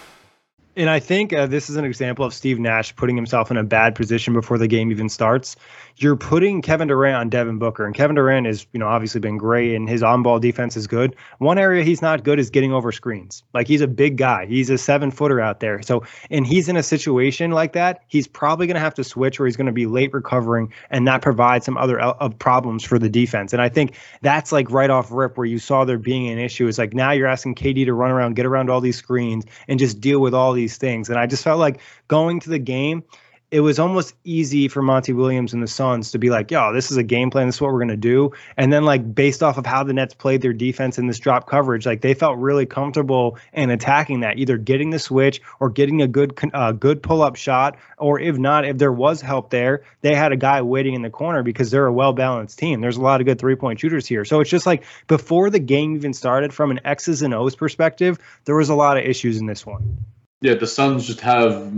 And 0.75 0.89
I 0.89 0.99
think 0.99 1.33
uh, 1.33 1.47
this 1.47 1.69
is 1.69 1.75
an 1.75 1.83
example 1.83 2.23
of 2.23 2.33
Steve 2.33 2.57
Nash 2.57 2.95
putting 2.95 3.15
himself 3.15 3.51
in 3.51 3.57
a 3.57 3.63
bad 3.63 3.93
position 3.93 4.33
before 4.33 4.57
the 4.57 4.67
game 4.67 4.91
even 4.91 5.09
starts. 5.09 5.55
You're 6.01 6.15
putting 6.15 6.61
Kevin 6.61 6.87
Durant 6.87 7.15
on 7.15 7.29
Devin 7.29 7.59
Booker, 7.59 7.85
and 7.85 7.93
Kevin 7.93 8.15
Durant 8.15 8.47
is, 8.47 8.65
you 8.73 8.79
know, 8.79 8.87
obviously 8.87 9.21
been 9.21 9.37
great, 9.37 9.75
and 9.75 9.87
his 9.87 10.01
on-ball 10.01 10.39
defense 10.39 10.75
is 10.75 10.87
good. 10.87 11.15
One 11.37 11.57
area 11.57 11.83
he's 11.83 12.01
not 12.01 12.23
good 12.23 12.39
is 12.39 12.49
getting 12.49 12.73
over 12.73 12.91
screens. 12.91 13.43
Like 13.53 13.67
he's 13.67 13.81
a 13.81 13.87
big 13.87 14.17
guy, 14.17 14.45
he's 14.47 14.69
a 14.69 14.77
seven-footer 14.77 15.39
out 15.39 15.59
there. 15.59 15.81
So, 15.81 16.03
and 16.29 16.45
he's 16.45 16.67
in 16.69 16.75
a 16.75 16.83
situation 16.83 17.51
like 17.51 17.73
that, 17.73 18.01
he's 18.07 18.27
probably 18.27 18.67
going 18.67 18.75
to 18.75 18.81
have 18.81 18.95
to 18.95 19.03
switch, 19.03 19.39
or 19.39 19.45
he's 19.45 19.57
going 19.57 19.67
to 19.67 19.71
be 19.71 19.85
late 19.85 20.11
recovering, 20.13 20.73
and 20.89 21.07
that 21.07 21.21
provides 21.21 21.65
some 21.65 21.77
other 21.77 22.01
uh, 22.01 22.29
problems 22.29 22.83
for 22.83 22.97
the 22.97 23.09
defense. 23.09 23.53
And 23.53 23.61
I 23.61 23.69
think 23.69 23.95
that's 24.21 24.51
like 24.51 24.71
right 24.71 24.89
off 24.89 25.11
rip 25.11 25.37
where 25.37 25.45
you 25.45 25.59
saw 25.59 25.85
there 25.85 25.99
being 25.99 26.27
an 26.29 26.39
issue. 26.39 26.67
It's 26.67 26.77
like 26.77 26.93
now 26.93 27.11
you're 27.11 27.27
asking 27.27 27.55
KD 27.55 27.85
to 27.85 27.93
run 27.93 28.11
around, 28.11 28.35
get 28.35 28.45
around 28.45 28.69
all 28.69 28.81
these 28.81 28.97
screens, 28.97 29.45
and 29.67 29.79
just 29.79 30.01
deal 30.01 30.19
with 30.19 30.33
all 30.33 30.53
these 30.53 30.77
things. 30.77 31.09
And 31.09 31.19
I 31.19 31.27
just 31.27 31.43
felt 31.43 31.59
like 31.59 31.79
going 32.07 32.39
to 32.41 32.49
the 32.49 32.59
game, 32.59 33.03
it 33.51 33.59
was 33.59 33.79
almost 33.79 34.15
easy 34.23 34.69
for 34.69 34.81
Monty 34.81 35.11
Williams 35.11 35.53
and 35.53 35.61
the 35.61 35.67
Suns 35.67 36.11
to 36.11 36.17
be 36.17 36.29
like, 36.29 36.49
yo, 36.51 36.71
this 36.71 36.89
is 36.89 36.95
a 36.95 37.03
game 37.03 37.29
plan. 37.29 37.47
This 37.47 37.55
is 37.55 37.61
what 37.61 37.73
we're 37.73 37.79
going 37.79 37.89
to 37.89 37.97
do. 37.97 38.31
And 38.55 38.71
then, 38.71 38.85
like, 38.85 39.13
based 39.13 39.43
off 39.43 39.57
of 39.57 39.65
how 39.65 39.83
the 39.83 39.91
Nets 39.91 40.13
played 40.13 40.41
their 40.41 40.53
defense 40.53 40.97
in 40.97 41.05
this 41.05 41.19
drop 41.19 41.49
coverage, 41.49 41.85
like, 41.85 41.99
they 41.99 42.13
felt 42.13 42.37
really 42.37 42.65
comfortable 42.65 43.37
in 43.51 43.69
attacking 43.69 44.21
that, 44.21 44.37
either 44.37 44.57
getting 44.57 44.89
the 44.89 44.99
switch 44.99 45.41
or 45.59 45.69
getting 45.69 46.01
a 46.01 46.07
good, 46.07 46.39
uh, 46.53 46.71
good 46.71 47.03
pull 47.03 47.21
up 47.21 47.35
shot. 47.35 47.77
Or 47.97 48.21
if 48.21 48.37
not, 48.37 48.63
if 48.63 48.77
there 48.77 48.91
was 48.91 49.19
help 49.19 49.49
there, 49.49 49.83
they 49.99 50.15
had 50.15 50.31
a 50.31 50.37
guy 50.37 50.61
waiting 50.61 50.93
in 50.93 51.01
the 51.01 51.09
corner 51.09 51.43
because 51.43 51.71
they're 51.71 51.87
a 51.87 51.93
well 51.93 52.13
balanced 52.13 52.57
team. 52.57 52.79
There's 52.79 52.97
a 52.97 53.01
lot 53.01 53.19
of 53.19 53.27
good 53.27 53.37
three 53.37 53.55
point 53.55 53.81
shooters 53.81 54.07
here. 54.07 54.23
So 54.23 54.39
it's 54.39 54.49
just 54.49 54.65
like 54.65 54.85
before 55.07 55.49
the 55.49 55.59
game 55.59 55.95
even 55.97 56.13
started, 56.13 56.53
from 56.53 56.71
an 56.71 56.79
X's 56.85 57.21
and 57.21 57.33
O's 57.33 57.57
perspective, 57.57 58.17
there 58.45 58.55
was 58.55 58.69
a 58.69 58.75
lot 58.75 58.97
of 58.97 59.03
issues 59.03 59.39
in 59.39 59.45
this 59.45 59.65
one. 59.65 60.05
Yeah, 60.41 60.55
the 60.55 60.65
Suns 60.65 61.05
just 61.05 61.21
have 61.21 61.71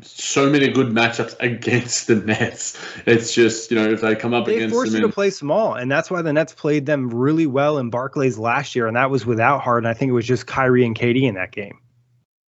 so 0.00 0.48
many 0.48 0.68
good 0.68 0.88
matchups 0.88 1.36
against 1.40 2.06
the 2.06 2.14
Nets. 2.16 2.78
It's 3.04 3.34
just 3.34 3.70
you 3.70 3.76
know 3.76 3.86
if 3.90 4.00
they 4.00 4.16
come 4.16 4.32
up 4.32 4.46
against 4.46 4.46
them, 4.46 4.46
they 4.46 4.56
against 4.56 4.74
force 4.74 4.92
them 4.92 5.02
you 5.02 5.06
to 5.08 5.12
play 5.12 5.28
small, 5.28 5.74
and 5.74 5.92
that's 5.92 6.10
why 6.10 6.22
the 6.22 6.32
Nets 6.32 6.54
played 6.54 6.86
them 6.86 7.10
really 7.10 7.46
well 7.46 7.76
in 7.76 7.90
Barclays 7.90 8.38
last 8.38 8.74
year, 8.74 8.86
and 8.86 8.96
that 8.96 9.10
was 9.10 9.26
without 9.26 9.60
Harden. 9.60 9.88
I 9.88 9.92
think 9.92 10.08
it 10.08 10.14
was 10.14 10.26
just 10.26 10.46
Kyrie 10.46 10.86
and 10.86 10.98
KD 10.98 11.24
in 11.24 11.34
that 11.34 11.52
game. 11.52 11.78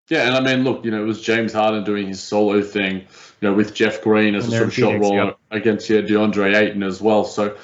Yeah, 0.10 0.28
and 0.28 0.36
I 0.36 0.40
mean, 0.56 0.64
look, 0.64 0.86
you 0.86 0.92
know, 0.92 1.04
it 1.04 1.06
was 1.06 1.22
James 1.22 1.52
Harden 1.52 1.84
doing 1.84 2.08
his 2.08 2.22
solo 2.22 2.62
thing, 2.62 2.96
you 3.42 3.50
know, 3.50 3.54
with 3.54 3.76
Jeff 3.76 4.02
Green 4.02 4.36
as 4.36 4.46
and 4.46 4.54
a 4.54 4.58
sort 4.58 4.70
of 4.70 4.74
shot 4.74 5.00
roller 5.00 5.26
yep. 5.26 5.40
against 5.52 5.90
yeah, 5.90 6.02
DeAndre 6.02 6.56
Ayton 6.56 6.84
as 6.84 7.02
well. 7.02 7.26
So 7.26 7.58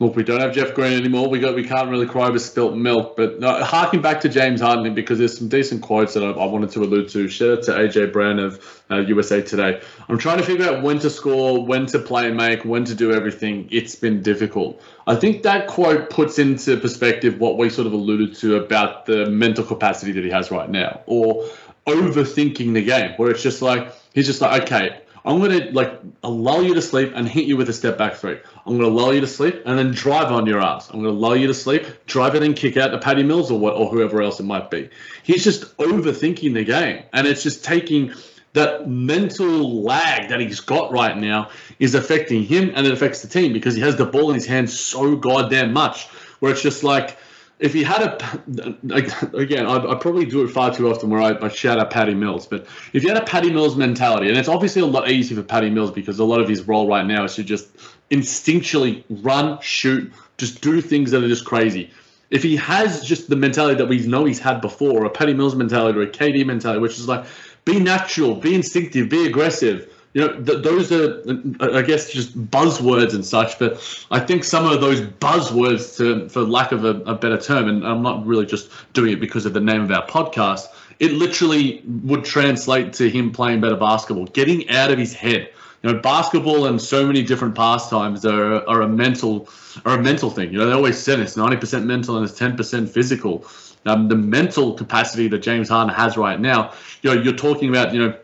look, 0.00 0.14
we 0.14 0.22
don't 0.22 0.40
have 0.40 0.54
Jeff 0.54 0.74
Green 0.74 0.92
anymore. 0.92 1.28
We 1.28 1.40
got 1.40 1.54
we 1.54 1.64
can't 1.64 1.88
really 1.90 2.06
cry 2.06 2.28
over 2.28 2.38
spilt 2.38 2.76
milk. 2.76 3.16
But 3.16 3.42
uh, 3.42 3.64
harking 3.64 4.00
back 4.00 4.20
to 4.20 4.28
James 4.28 4.60
Harden 4.60 4.94
because 4.94 5.18
there's 5.18 5.36
some 5.36 5.48
decent 5.48 5.82
quotes 5.82 6.14
that 6.14 6.22
I, 6.22 6.30
I 6.30 6.44
wanted 6.46 6.70
to 6.70 6.82
allude 6.82 7.08
to. 7.10 7.28
Shout 7.28 7.58
out 7.58 7.62
to 7.64 7.72
AJ 7.72 8.12
Brown 8.12 8.38
of 8.38 8.82
uh, 8.90 8.98
USA 8.98 9.42
Today. 9.42 9.80
I'm 10.08 10.18
trying 10.18 10.38
to 10.38 10.44
figure 10.44 10.66
out 10.66 10.82
when 10.82 10.98
to 11.00 11.10
score, 11.10 11.64
when 11.64 11.86
to 11.86 11.98
play 11.98 12.28
and 12.28 12.36
make, 12.36 12.64
when 12.64 12.84
to 12.84 12.94
do 12.94 13.12
everything. 13.12 13.68
It's 13.70 13.94
been 13.94 14.22
difficult. 14.22 14.80
I 15.06 15.16
think 15.16 15.42
that 15.42 15.66
quote 15.66 16.10
puts 16.10 16.38
into 16.38 16.76
perspective 16.76 17.40
what 17.40 17.58
we 17.58 17.70
sort 17.70 17.86
of 17.86 17.92
alluded 17.92 18.34
to 18.36 18.56
about 18.56 19.06
the 19.06 19.28
mental 19.30 19.64
capacity 19.64 20.12
that 20.12 20.24
he 20.24 20.30
has 20.30 20.50
right 20.50 20.70
now, 20.70 21.00
or 21.06 21.44
overthinking 21.86 22.74
the 22.74 22.84
game, 22.84 23.14
where 23.16 23.30
it's 23.30 23.42
just 23.42 23.62
like 23.62 23.92
he's 24.12 24.26
just 24.26 24.40
like, 24.40 24.62
okay, 24.62 25.00
I'm 25.28 25.40
going 25.40 25.60
to 25.60 25.72
like 25.72 26.00
allow 26.22 26.60
you 26.60 26.72
to 26.72 26.80
sleep 26.80 27.12
and 27.14 27.28
hit 27.28 27.44
you 27.44 27.58
with 27.58 27.68
a 27.68 27.72
step 27.74 27.98
back 27.98 28.14
three. 28.14 28.38
I'm 28.64 28.78
going 28.78 28.80
to 28.80 28.86
allow 28.86 29.10
you 29.10 29.20
to 29.20 29.26
sleep 29.26 29.60
and 29.66 29.78
then 29.78 29.90
drive 29.90 30.32
on 30.32 30.46
your 30.46 30.62
ass. 30.62 30.88
I'm 30.88 31.02
going 31.02 31.14
to 31.14 31.20
allow 31.20 31.34
you 31.34 31.46
to 31.48 31.54
sleep, 31.54 31.84
drive 32.06 32.34
it 32.34 32.42
and 32.42 32.56
kick 32.56 32.78
out 32.78 32.88
to 32.88 32.98
Patty 32.98 33.22
Mills 33.22 33.50
or 33.50 33.58
what 33.60 33.74
or 33.74 33.90
whoever 33.90 34.22
else 34.22 34.40
it 34.40 34.44
might 34.44 34.70
be. 34.70 34.88
He's 35.22 35.44
just 35.44 35.76
overthinking 35.76 36.54
the 36.54 36.64
game, 36.64 37.02
and 37.12 37.26
it's 37.26 37.42
just 37.42 37.62
taking 37.62 38.14
that 38.54 38.88
mental 38.88 39.82
lag 39.82 40.30
that 40.30 40.40
he's 40.40 40.60
got 40.60 40.90
right 40.92 41.18
now 41.18 41.50
is 41.78 41.94
affecting 41.94 42.42
him 42.42 42.72
and 42.74 42.86
it 42.86 42.92
affects 42.92 43.20
the 43.20 43.28
team 43.28 43.52
because 43.52 43.74
he 43.74 43.82
has 43.82 43.96
the 43.96 44.06
ball 44.06 44.30
in 44.30 44.34
his 44.34 44.46
hands 44.46 44.80
so 44.80 45.14
goddamn 45.14 45.74
much. 45.74 46.06
Where 46.40 46.50
it's 46.52 46.62
just 46.62 46.82
like 46.82 47.18
if 47.58 47.74
he 47.74 47.82
had 47.82 48.02
a 48.02 49.36
again, 49.36 49.66
I, 49.66 49.76
I 49.76 49.94
probably 49.96 50.26
do 50.26 50.44
it 50.44 50.48
far 50.48 50.72
too 50.72 50.88
often 50.90 51.10
where 51.10 51.20
I, 51.20 51.36
I, 51.44 51.48
shout 51.48 51.78
out 51.78 51.90
Patty 51.90 52.14
Mills, 52.14 52.46
but 52.46 52.66
if 52.92 53.02
you 53.02 53.08
had 53.08 53.20
a 53.20 53.24
Patty 53.24 53.50
Mills 53.50 53.76
mentality, 53.76 54.28
and 54.28 54.38
it's 54.38 54.48
obviously 54.48 54.82
a 54.82 54.86
lot 54.86 55.10
easier 55.10 55.36
for 55.36 55.42
Patty 55.42 55.70
Mills 55.70 55.90
because 55.90 56.18
a 56.18 56.24
lot 56.24 56.40
of 56.40 56.48
his 56.48 56.62
role 56.62 56.88
right 56.88 57.04
now 57.04 57.24
is 57.24 57.34
to 57.34 57.44
just 57.44 57.68
instinctually 58.10 59.02
run, 59.08 59.60
shoot, 59.60 60.12
just 60.36 60.60
do 60.60 60.80
things 60.80 61.10
that 61.10 61.22
are 61.22 61.28
just 61.28 61.44
crazy. 61.44 61.90
If 62.30 62.42
he 62.42 62.56
has 62.56 63.02
just 63.02 63.28
the 63.28 63.36
mentality 63.36 63.76
that 63.76 63.86
we 63.86 64.06
know 64.06 64.24
he's 64.24 64.38
had 64.38 64.60
before, 64.60 65.04
a 65.04 65.10
Patty 65.10 65.34
Mills 65.34 65.54
mentality 65.56 65.98
or 65.98 66.02
a 66.02 66.08
KD 66.08 66.46
mentality, 66.46 66.80
which 66.80 66.98
is 66.98 67.08
like 67.08 67.24
be 67.64 67.80
natural, 67.80 68.34
be 68.34 68.54
instinctive, 68.54 69.08
be 69.08 69.26
aggressive 69.26 69.92
you 70.18 70.26
know, 70.26 70.42
th- 70.42 70.64
those 70.64 70.90
are, 70.90 71.22
I 71.60 71.80
guess, 71.82 72.10
just 72.10 72.36
buzzwords 72.50 73.14
and 73.14 73.24
such. 73.24 73.56
But 73.56 73.74
I 74.10 74.18
think 74.18 74.42
some 74.42 74.66
of 74.66 74.80
those 74.80 75.00
buzzwords, 75.00 75.96
to, 75.98 76.28
for 76.28 76.42
lack 76.42 76.72
of 76.72 76.84
a, 76.84 77.00
a, 77.02 77.14
better 77.14 77.38
term, 77.38 77.68
and 77.68 77.86
I'm 77.86 78.02
not 78.02 78.26
really 78.26 78.44
just 78.44 78.68
doing 78.94 79.12
it 79.12 79.20
because 79.20 79.46
of 79.46 79.52
the 79.52 79.60
name 79.60 79.80
of 79.80 79.92
our 79.92 80.04
podcast, 80.08 80.66
it 80.98 81.12
literally 81.12 81.84
would 82.02 82.24
translate 82.24 82.92
to 82.94 83.08
him 83.08 83.30
playing 83.30 83.60
better 83.60 83.76
basketball, 83.76 84.24
getting 84.26 84.68
out 84.70 84.90
of 84.90 84.98
his 84.98 85.14
head. 85.14 85.52
You 85.84 85.92
know, 85.92 86.00
basketball 86.00 86.66
and 86.66 86.82
so 86.82 87.06
many 87.06 87.22
different 87.22 87.54
pastimes 87.54 88.26
are, 88.26 88.68
are 88.68 88.82
a 88.82 88.88
mental 88.88 89.48
are 89.84 90.00
a 90.00 90.02
mental 90.02 90.30
thing. 90.30 90.50
You 90.50 90.58
know, 90.58 90.66
they 90.66 90.72
always 90.72 90.98
said 90.98 91.20
it's 91.20 91.36
90% 91.36 91.84
mental 91.84 92.16
and 92.16 92.28
it's 92.28 92.36
10% 92.36 92.88
physical. 92.88 93.46
Um, 93.86 94.08
the 94.08 94.16
mental 94.16 94.74
capacity 94.74 95.28
that 95.28 95.38
James 95.38 95.68
Harden 95.68 95.94
has 95.94 96.16
right 96.16 96.40
now, 96.40 96.72
you 97.02 97.14
know, 97.14 97.22
you're 97.22 97.36
talking 97.36 97.68
about, 97.68 97.94
you 97.94 98.00
know, 98.00 98.18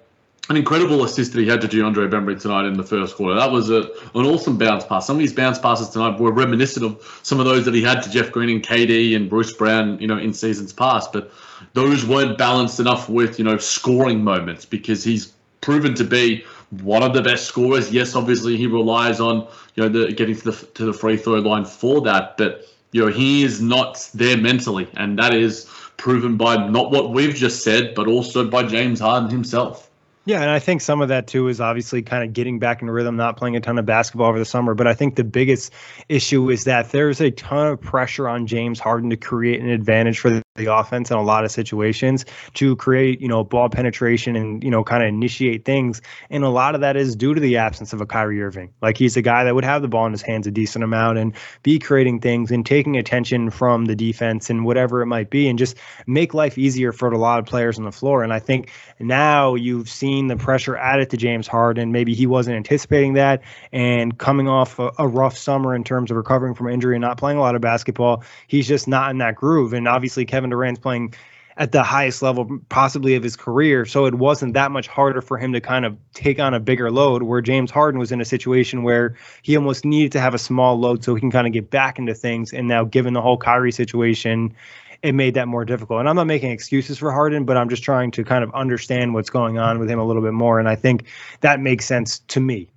an 0.50 0.56
incredible 0.56 1.04
assist 1.04 1.32
that 1.32 1.40
he 1.40 1.48
had 1.48 1.60
to 1.62 1.68
DeAndre 1.68 2.10
Bembry 2.10 2.40
tonight 2.40 2.66
in 2.66 2.74
the 2.74 2.82
first 2.82 3.16
quarter. 3.16 3.34
That 3.34 3.50
was 3.50 3.70
a, 3.70 3.82
an 4.14 4.26
awesome 4.26 4.58
bounce 4.58 4.84
pass. 4.84 5.06
Some 5.06 5.16
of 5.16 5.22
his 5.22 5.32
bounce 5.32 5.58
passes 5.58 5.88
tonight 5.88 6.20
were 6.20 6.32
reminiscent 6.32 6.84
of 6.84 7.20
some 7.22 7.40
of 7.40 7.46
those 7.46 7.64
that 7.64 7.72
he 7.72 7.82
had 7.82 8.02
to 8.02 8.10
Jeff 8.10 8.30
Green 8.30 8.50
and 8.50 8.62
KD 8.62 9.16
and 9.16 9.30
Bruce 9.30 9.54
Brown, 9.54 9.98
you 10.00 10.06
know, 10.06 10.18
in 10.18 10.34
seasons 10.34 10.72
past. 10.72 11.12
But 11.12 11.32
those 11.72 12.04
weren't 12.04 12.36
balanced 12.36 12.78
enough 12.78 13.08
with, 13.08 13.38
you 13.38 13.44
know, 13.44 13.56
scoring 13.56 14.22
moments 14.22 14.66
because 14.66 15.02
he's 15.02 15.32
proven 15.62 15.94
to 15.94 16.04
be 16.04 16.44
one 16.70 17.02
of 17.02 17.14
the 17.14 17.22
best 17.22 17.46
scorers. 17.46 17.90
Yes, 17.90 18.14
obviously 18.14 18.58
he 18.58 18.66
relies 18.66 19.20
on, 19.20 19.48
you 19.76 19.82
know, 19.82 19.88
the, 19.88 20.12
getting 20.12 20.36
to 20.36 20.50
the 20.50 20.66
to 20.74 20.84
the 20.84 20.92
free 20.92 21.16
throw 21.16 21.38
line 21.38 21.64
for 21.64 22.02
that, 22.02 22.36
but 22.36 22.66
you 22.92 23.00
know, 23.00 23.10
he 23.10 23.42
is 23.42 23.60
not 23.60 24.08
there 24.14 24.36
mentally, 24.36 24.88
and 24.94 25.18
that 25.18 25.34
is 25.34 25.68
proven 25.96 26.36
by 26.36 26.68
not 26.68 26.92
what 26.92 27.10
we've 27.10 27.34
just 27.34 27.64
said, 27.64 27.94
but 27.94 28.06
also 28.06 28.48
by 28.48 28.62
James 28.62 29.00
Harden 29.00 29.30
himself. 29.30 29.90
Yeah, 30.26 30.40
and 30.40 30.50
I 30.50 30.58
think 30.58 30.80
some 30.80 31.02
of 31.02 31.08
that 31.08 31.26
too 31.26 31.48
is 31.48 31.60
obviously 31.60 32.00
kind 32.00 32.24
of 32.24 32.32
getting 32.32 32.58
back 32.58 32.80
in 32.80 32.90
rhythm, 32.90 33.16
not 33.16 33.36
playing 33.36 33.56
a 33.56 33.60
ton 33.60 33.78
of 33.78 33.84
basketball 33.84 34.28
over 34.28 34.38
the 34.38 34.46
summer. 34.46 34.74
But 34.74 34.86
I 34.86 34.94
think 34.94 35.16
the 35.16 35.24
biggest 35.24 35.72
issue 36.08 36.48
is 36.48 36.64
that 36.64 36.90
there's 36.92 37.20
a 37.20 37.30
ton 37.30 37.66
of 37.66 37.80
pressure 37.80 38.26
on 38.26 38.46
James 38.46 38.80
Harden 38.80 39.10
to 39.10 39.16
create 39.16 39.60
an 39.60 39.68
advantage 39.68 40.20
for 40.20 40.42
the 40.56 40.72
offense 40.72 41.10
in 41.10 41.16
a 41.16 41.22
lot 41.22 41.44
of 41.44 41.50
situations, 41.50 42.24
to 42.54 42.76
create, 42.76 43.20
you 43.20 43.26
know, 43.26 43.42
ball 43.42 43.68
penetration 43.68 44.36
and, 44.36 44.62
you 44.62 44.70
know, 44.70 44.84
kind 44.84 45.02
of 45.02 45.08
initiate 45.08 45.64
things. 45.64 46.00
And 46.30 46.44
a 46.44 46.48
lot 46.48 46.76
of 46.76 46.82
that 46.82 46.96
is 46.96 47.16
due 47.16 47.34
to 47.34 47.40
the 47.40 47.56
absence 47.56 47.92
of 47.92 48.00
a 48.00 48.06
Kyrie 48.06 48.40
Irving. 48.40 48.72
Like 48.80 48.96
he's 48.96 49.16
a 49.16 49.22
guy 49.22 49.44
that 49.44 49.54
would 49.54 49.64
have 49.64 49.82
the 49.82 49.88
ball 49.88 50.06
in 50.06 50.12
his 50.12 50.22
hands 50.22 50.46
a 50.46 50.52
decent 50.52 50.84
amount 50.84 51.18
and 51.18 51.34
be 51.64 51.80
creating 51.80 52.20
things 52.20 52.52
and 52.52 52.64
taking 52.64 52.96
attention 52.96 53.50
from 53.50 53.84
the 53.84 53.96
defense 53.96 54.48
and 54.48 54.64
whatever 54.64 55.02
it 55.02 55.06
might 55.06 55.28
be 55.28 55.48
and 55.48 55.58
just 55.58 55.76
make 56.06 56.34
life 56.34 56.56
easier 56.56 56.92
for 56.92 57.08
a 57.08 57.18
lot 57.18 57.40
of 57.40 57.46
players 57.46 57.76
on 57.78 57.84
the 57.84 57.90
floor. 57.90 58.22
And 58.22 58.32
I 58.32 58.38
think 58.38 58.70
now 59.00 59.56
you've 59.56 59.88
seen 59.88 60.28
the 60.28 60.36
pressure 60.36 60.76
added 60.76 61.10
to 61.10 61.16
James 61.16 61.48
Harden. 61.48 61.90
Maybe 61.90 62.14
he 62.14 62.28
wasn't 62.28 62.56
anticipating 62.56 63.14
that. 63.14 63.42
And 63.72 64.16
coming 64.16 64.48
off 64.48 64.78
a, 64.78 64.92
a, 64.98 65.08
rough 65.08 65.36
summer 65.36 65.74
in 65.74 65.82
terms 65.82 66.12
of 66.12 66.16
recovering 66.16 66.54
from 66.54 66.68
injury 66.68 66.94
and 66.94 67.02
not 67.02 67.18
playing 67.18 67.38
a 67.38 67.40
lot 67.40 67.56
of 67.56 67.60
basketball, 67.60 68.22
he's 68.46 68.68
just 68.68 68.86
not 68.86 69.10
in 69.10 69.18
that 69.18 69.34
groove. 69.34 69.72
And 69.72 69.88
obviously, 69.88 70.26
Kevin 70.26 70.43
Durant's 70.50 70.80
playing 70.80 71.14
at 71.56 71.72
the 71.72 71.82
highest 71.82 72.20
level 72.20 72.58
possibly 72.68 73.14
of 73.14 73.22
his 73.22 73.36
career. 73.36 73.84
So 73.84 74.06
it 74.06 74.14
wasn't 74.14 74.54
that 74.54 74.70
much 74.70 74.88
harder 74.88 75.22
for 75.22 75.38
him 75.38 75.52
to 75.52 75.60
kind 75.60 75.84
of 75.84 75.96
take 76.12 76.40
on 76.40 76.52
a 76.52 76.60
bigger 76.60 76.90
load 76.90 77.22
where 77.22 77.40
James 77.40 77.70
Harden 77.70 77.98
was 77.98 78.10
in 78.10 78.20
a 78.20 78.24
situation 78.24 78.82
where 78.82 79.14
he 79.42 79.56
almost 79.56 79.84
needed 79.84 80.10
to 80.12 80.20
have 80.20 80.34
a 80.34 80.38
small 80.38 80.78
load 80.78 81.04
so 81.04 81.14
he 81.14 81.20
can 81.20 81.30
kind 81.30 81.46
of 81.46 81.52
get 81.52 81.70
back 81.70 81.98
into 81.98 82.14
things. 82.14 82.52
And 82.52 82.66
now 82.66 82.84
given 82.84 83.14
the 83.14 83.22
whole 83.22 83.36
Kyrie 83.36 83.70
situation, 83.70 84.54
it 85.02 85.14
made 85.14 85.34
that 85.34 85.46
more 85.46 85.64
difficult. 85.64 86.00
And 86.00 86.08
I'm 86.08 86.16
not 86.16 86.26
making 86.26 86.50
excuses 86.50 86.98
for 86.98 87.12
Harden, 87.12 87.44
but 87.44 87.56
I'm 87.56 87.68
just 87.68 87.84
trying 87.84 88.10
to 88.12 88.24
kind 88.24 88.42
of 88.42 88.52
understand 88.54 89.14
what's 89.14 89.30
going 89.30 89.58
on 89.58 89.78
with 89.78 89.88
him 89.88 89.98
a 89.98 90.04
little 90.04 90.22
bit 90.22 90.32
more. 90.32 90.58
And 90.58 90.68
I 90.68 90.74
think 90.74 91.04
that 91.40 91.60
makes 91.60 91.84
sense 91.84 92.20
to 92.20 92.40
me. 92.40 92.68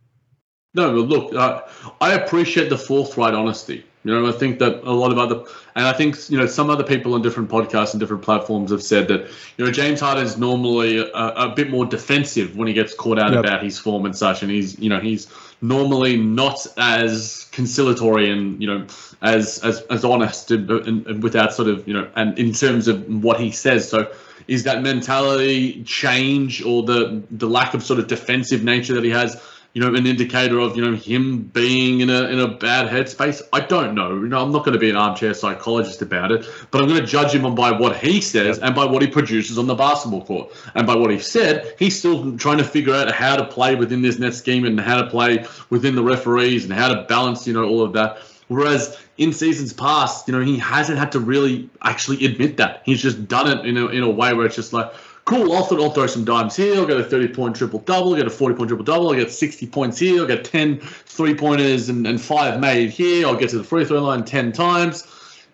No, 0.73 0.93
but 0.93 1.09
look, 1.09 1.33
uh, 1.33 1.61
I 2.01 2.13
appreciate 2.13 2.69
the 2.69 2.77
forthright 2.77 3.33
honesty. 3.33 3.86
You 4.07 4.13
know, 4.13 4.27
I 4.27 4.31
think 4.31 4.59
that 4.59 4.83
a 4.83 4.91
lot 4.91 5.11
of 5.11 5.17
other, 5.17 5.43
and 5.75 5.85
I 5.85 5.91
think 5.91 6.29
you 6.29 6.37
know 6.37 6.45
some 6.47 6.69
other 6.69 6.83
people 6.83 7.13
on 7.13 7.21
different 7.21 7.49
podcasts 7.49 7.91
and 7.91 7.99
different 7.99 8.23
platforms 8.23 8.71
have 8.71 8.81
said 8.81 9.09
that 9.09 9.29
you 9.57 9.65
know 9.65 9.71
James 9.71 9.99
Harden 9.99 10.23
is 10.23 10.37
normally 10.37 10.99
a, 10.99 11.11
a 11.11 11.49
bit 11.53 11.69
more 11.69 11.85
defensive 11.85 12.55
when 12.55 12.69
he 12.69 12.73
gets 12.73 12.93
caught 12.93 13.19
out 13.19 13.33
yep. 13.33 13.43
about 13.43 13.61
his 13.61 13.77
form 13.77 14.05
and 14.05 14.15
such, 14.15 14.43
and 14.43 14.49
he's 14.49 14.79
you 14.79 14.87
know 14.87 15.01
he's 15.01 15.27
normally 15.61 16.15
not 16.15 16.65
as 16.77 17.49
conciliatory 17.51 18.31
and 18.31 18.61
you 18.61 18.67
know 18.67 18.87
as 19.21 19.59
as 19.65 19.81
as 19.89 20.05
honest 20.05 20.51
and, 20.51 20.69
and, 20.71 21.05
and 21.05 21.21
without 21.21 21.51
sort 21.53 21.67
of 21.67 21.85
you 21.85 21.93
know 21.93 22.09
and 22.15 22.39
in 22.39 22.53
terms 22.53 22.87
of 22.87 23.05
what 23.23 23.41
he 23.41 23.51
says. 23.51 23.89
So 23.89 24.09
is 24.47 24.63
that 24.63 24.81
mentality 24.81 25.83
change 25.83 26.63
or 26.63 26.83
the 26.83 27.21
the 27.29 27.49
lack 27.49 27.73
of 27.73 27.83
sort 27.83 27.99
of 27.99 28.07
defensive 28.07 28.63
nature 28.63 28.93
that 28.93 29.03
he 29.03 29.09
has? 29.09 29.35
You 29.73 29.81
know, 29.81 29.93
an 29.93 30.07
indicator 30.07 30.59
of, 30.59 30.75
you 30.75 30.83
know, 30.83 30.95
him 30.95 31.41
being 31.41 32.01
in 32.01 32.09
a 32.09 32.23
in 32.23 32.39
a 32.39 32.47
bad 32.47 32.89
headspace? 32.89 33.41
I 33.53 33.59
don't 33.59 33.93
know. 33.93 34.15
You 34.15 34.27
know, 34.27 34.41
I'm 34.41 34.51
not 34.51 34.65
going 34.65 34.73
to 34.73 34.79
be 34.79 34.89
an 34.89 34.95
armchair 34.95 35.33
psychologist 35.33 36.01
about 36.01 36.31
it, 36.31 36.45
but 36.71 36.81
I'm 36.81 36.87
going 36.87 36.99
to 36.99 37.05
judge 37.05 37.33
him 37.33 37.45
on 37.45 37.55
by 37.55 37.71
what 37.71 37.97
he 37.97 38.21
says 38.21 38.59
and 38.59 38.73
by 38.73 38.85
what 38.85 39.01
he 39.01 39.07
produces 39.07 39.57
on 39.57 39.67
the 39.67 39.75
basketball 39.75 40.25
court. 40.25 40.51
And 40.75 40.87
by 40.87 40.95
what 40.95 41.11
he 41.11 41.19
said, 41.19 41.75
he's 41.77 41.97
still 41.97 42.37
trying 42.37 42.57
to 42.57 42.63
figure 42.63 42.93
out 42.93 43.11
how 43.11 43.35
to 43.35 43.45
play 43.45 43.75
within 43.75 44.01
this 44.01 44.19
net 44.19 44.33
scheme 44.33 44.65
and 44.65 44.79
how 44.79 45.01
to 45.01 45.09
play 45.09 45.45
within 45.69 45.95
the 45.95 46.03
referees 46.03 46.63
and 46.65 46.73
how 46.73 46.93
to 46.93 47.03
balance, 47.03 47.45
you 47.45 47.53
know, 47.53 47.65
all 47.65 47.83
of 47.83 47.93
that. 47.93 48.19
Whereas 48.47 48.97
in 49.17 49.33
seasons 49.33 49.73
past, 49.73 50.27
you 50.27 50.33
know, 50.33 50.41
he 50.41 50.57
hasn't 50.57 50.97
had 50.97 51.11
to 51.11 51.19
really 51.19 51.69
actually 51.81 52.25
admit 52.25 52.57
that. 52.57 52.81
He's 52.85 53.01
just 53.01 53.27
done 53.27 53.47
it 53.47 53.65
in 53.65 53.77
a, 53.77 53.87
in 53.87 54.03
a 54.03 54.09
way 54.09 54.33
where 54.33 54.45
it's 54.45 54.55
just 54.55 54.73
like, 54.73 54.93
cool, 55.27 55.53
I'll, 55.53 55.67
th- 55.67 55.79
I'll 55.79 55.91
throw 55.91 56.07
some 56.07 56.25
dimes 56.25 56.55
here. 56.55 56.75
I'll 56.75 56.87
get 56.87 56.97
a 56.97 57.03
30 57.03 57.27
point 57.27 57.55
triple 57.55 57.79
double, 57.79 58.11
I'll 58.11 58.15
get 58.15 58.25
a 58.25 58.31
40 58.31 58.55
point 58.55 58.69
triple 58.69 58.85
double, 58.85 59.09
I'll 59.09 59.15
get 59.15 59.29
60 59.29 59.67
points 59.67 59.99
here, 59.99 60.21
I'll 60.21 60.27
get 60.27 60.45
10 60.45 60.79
three 60.79 61.35
pointers 61.35 61.89
and, 61.89 62.07
and 62.07 62.19
five 62.19 62.59
made 62.59 62.89
here, 62.89 63.27
I'll 63.27 63.35
get 63.35 63.49
to 63.49 63.57
the 63.57 63.63
free 63.63 63.85
throw 63.85 64.01
line 64.01 64.23
10 64.23 64.53
times. 64.53 65.05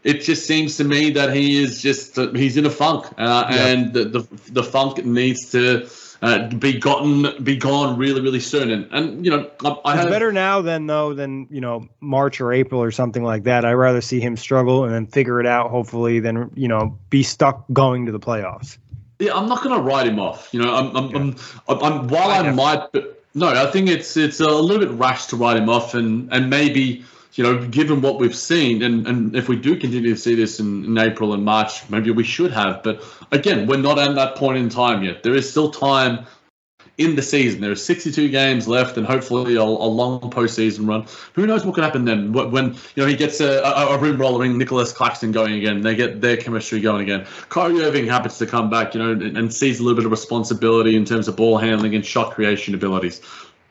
It 0.04 0.22
just 0.22 0.46
seems 0.46 0.78
to 0.78 0.84
me 0.84 1.12
that 1.12 1.34
he 1.34 1.62
is 1.62 1.82
just, 1.82 2.20
uh, 2.20 2.32
he's 2.34 2.56
in 2.56 2.66
a 2.66 2.70
funk. 2.70 3.06
Uh, 3.18 3.48
yeah. 3.50 3.68
And 3.68 3.94
the, 3.94 4.06
the, 4.06 4.28
the 4.52 4.64
funk 4.64 5.04
needs 5.04 5.52
to. 5.52 5.90
Uh, 6.22 6.48
be 6.48 6.80
gotten, 6.80 7.44
be 7.44 7.58
gone 7.58 7.98
really, 7.98 8.22
really 8.22 8.40
soon. 8.40 8.72
And, 8.72 8.88
and 8.94 9.26
you 9.26 9.30
know, 9.30 9.52
I, 9.66 9.70
I 9.84 9.94
it's 9.96 10.04
have, 10.04 10.10
better 10.10 10.32
now 10.32 10.62
than 10.62 10.88
though 10.88 11.14
than 11.14 11.48
you 11.50 11.60
know 11.60 11.90
March 12.00 12.40
or 12.40 12.54
April 12.54 12.82
or 12.82 12.92
something 12.92 13.24
like 13.24 13.44
that. 13.44 13.66
I'd 13.66 13.74
rather 13.74 14.00
see 14.00 14.22
him 14.22 14.38
struggle 14.38 14.86
and 14.86 14.94
then 14.94 15.06
figure 15.06 15.42
it 15.42 15.46
out, 15.46 15.70
hopefully, 15.70 16.22
than 16.22 16.50
you 16.56 16.70
know 16.70 16.98
be 17.10 17.24
stuck 17.24 17.66
going 17.74 18.06
to 18.06 18.14
the 18.14 18.22
playoffs. 18.22 18.78
Yeah, 19.24 19.36
I'm 19.36 19.48
not 19.48 19.64
going 19.64 19.76
to 19.76 19.82
write 19.82 20.06
him 20.06 20.20
off. 20.20 20.50
You 20.52 20.62
know, 20.62 20.76
I'm, 20.76 20.96
I'm, 20.96 21.10
yeah. 21.10 21.18
I'm, 21.18 21.36
I'm, 21.70 21.84
I'm, 21.84 22.08
while 22.10 22.30
I, 22.30 22.40
I 22.40 22.52
might, 22.52 22.92
but 22.92 23.24
no, 23.34 23.48
I 23.48 23.72
think 23.72 23.90
it's 23.90 24.18
it's 24.18 24.40
a 24.42 24.50
little 24.50 24.86
bit 24.86 24.94
rash 24.98 25.28
to 25.28 25.38
write 25.38 25.58
him 25.58 25.70
off, 25.70 25.94
and 25.94 26.32
and 26.34 26.50
maybe 26.50 27.06
you 27.36 27.44
know, 27.44 27.66
given 27.68 28.02
what 28.02 28.20
we've 28.20 28.36
seen, 28.36 28.84
and, 28.84 29.08
and 29.08 29.36
if 29.36 29.50
we 29.50 29.56
do 29.56 29.76
continue 29.76 30.14
to 30.14 30.20
see 30.20 30.36
this 30.36 30.60
in, 30.60 30.86
in 30.86 30.98
April 30.98 31.34
and 31.34 31.44
March, 31.44 31.90
maybe 31.90 32.12
we 32.12 32.24
should 32.24 32.52
have. 32.52 32.84
But 32.84 33.04
again, 33.32 33.66
we're 33.66 33.78
not 33.78 33.98
at 33.98 34.14
that 34.16 34.36
point 34.36 34.58
in 34.58 34.70
time 34.70 35.04
yet. 35.04 35.24
There 35.24 35.34
is 35.34 35.50
still 35.50 35.72
time 35.72 36.26
in 36.97 37.15
the 37.15 37.21
season. 37.21 37.62
There 37.62 37.71
are 37.71 37.75
62 37.75 38.29
games 38.29 38.67
left, 38.67 38.97
and 38.97 39.06
hopefully 39.06 39.56
a, 39.56 39.62
a 39.62 39.63
long 39.63 40.19
postseason 40.19 40.88
run. 40.88 41.06
Who 41.34 41.47
knows 41.47 41.65
what 41.65 41.75
could 41.75 41.84
happen 41.84 42.06
then? 42.06 42.34
When 42.34 42.73
you 42.95 43.03
know 43.03 43.06
he 43.06 43.15
gets 43.15 43.39
a, 43.41 43.62
a, 43.62 43.95
a 43.95 43.97
rim 43.97 44.17
rolling, 44.17 44.58
Nicolas 44.58 44.91
Claxton 44.91 45.32
going 45.32 45.53
again, 45.53 45.82
they 45.82 45.95
get 45.95 46.21
their 46.21 46.38
chemistry 46.38 46.79
going 46.79 47.01
again. 47.01 47.25
Kyrie 47.49 47.82
Irving 47.82 48.08
happens 48.08 48.38
to 48.38 48.45
come 48.45 48.69
back, 48.69 48.93
you 48.93 49.01
know, 49.01 49.12
and, 49.12 49.38
and 49.38 49.53
sees 49.53 49.79
a 49.79 49.84
little 49.84 49.95
bit 49.95 50.06
of 50.06 50.12
responsibility 50.12 50.95
in 50.95 51.06
terms 51.06 51.27
of 51.27 51.36
ball 51.36 51.58
handling 51.58 51.95
and 51.95 52.06
shot 52.06 52.34
creation 52.34 52.75
abilities 52.75 53.21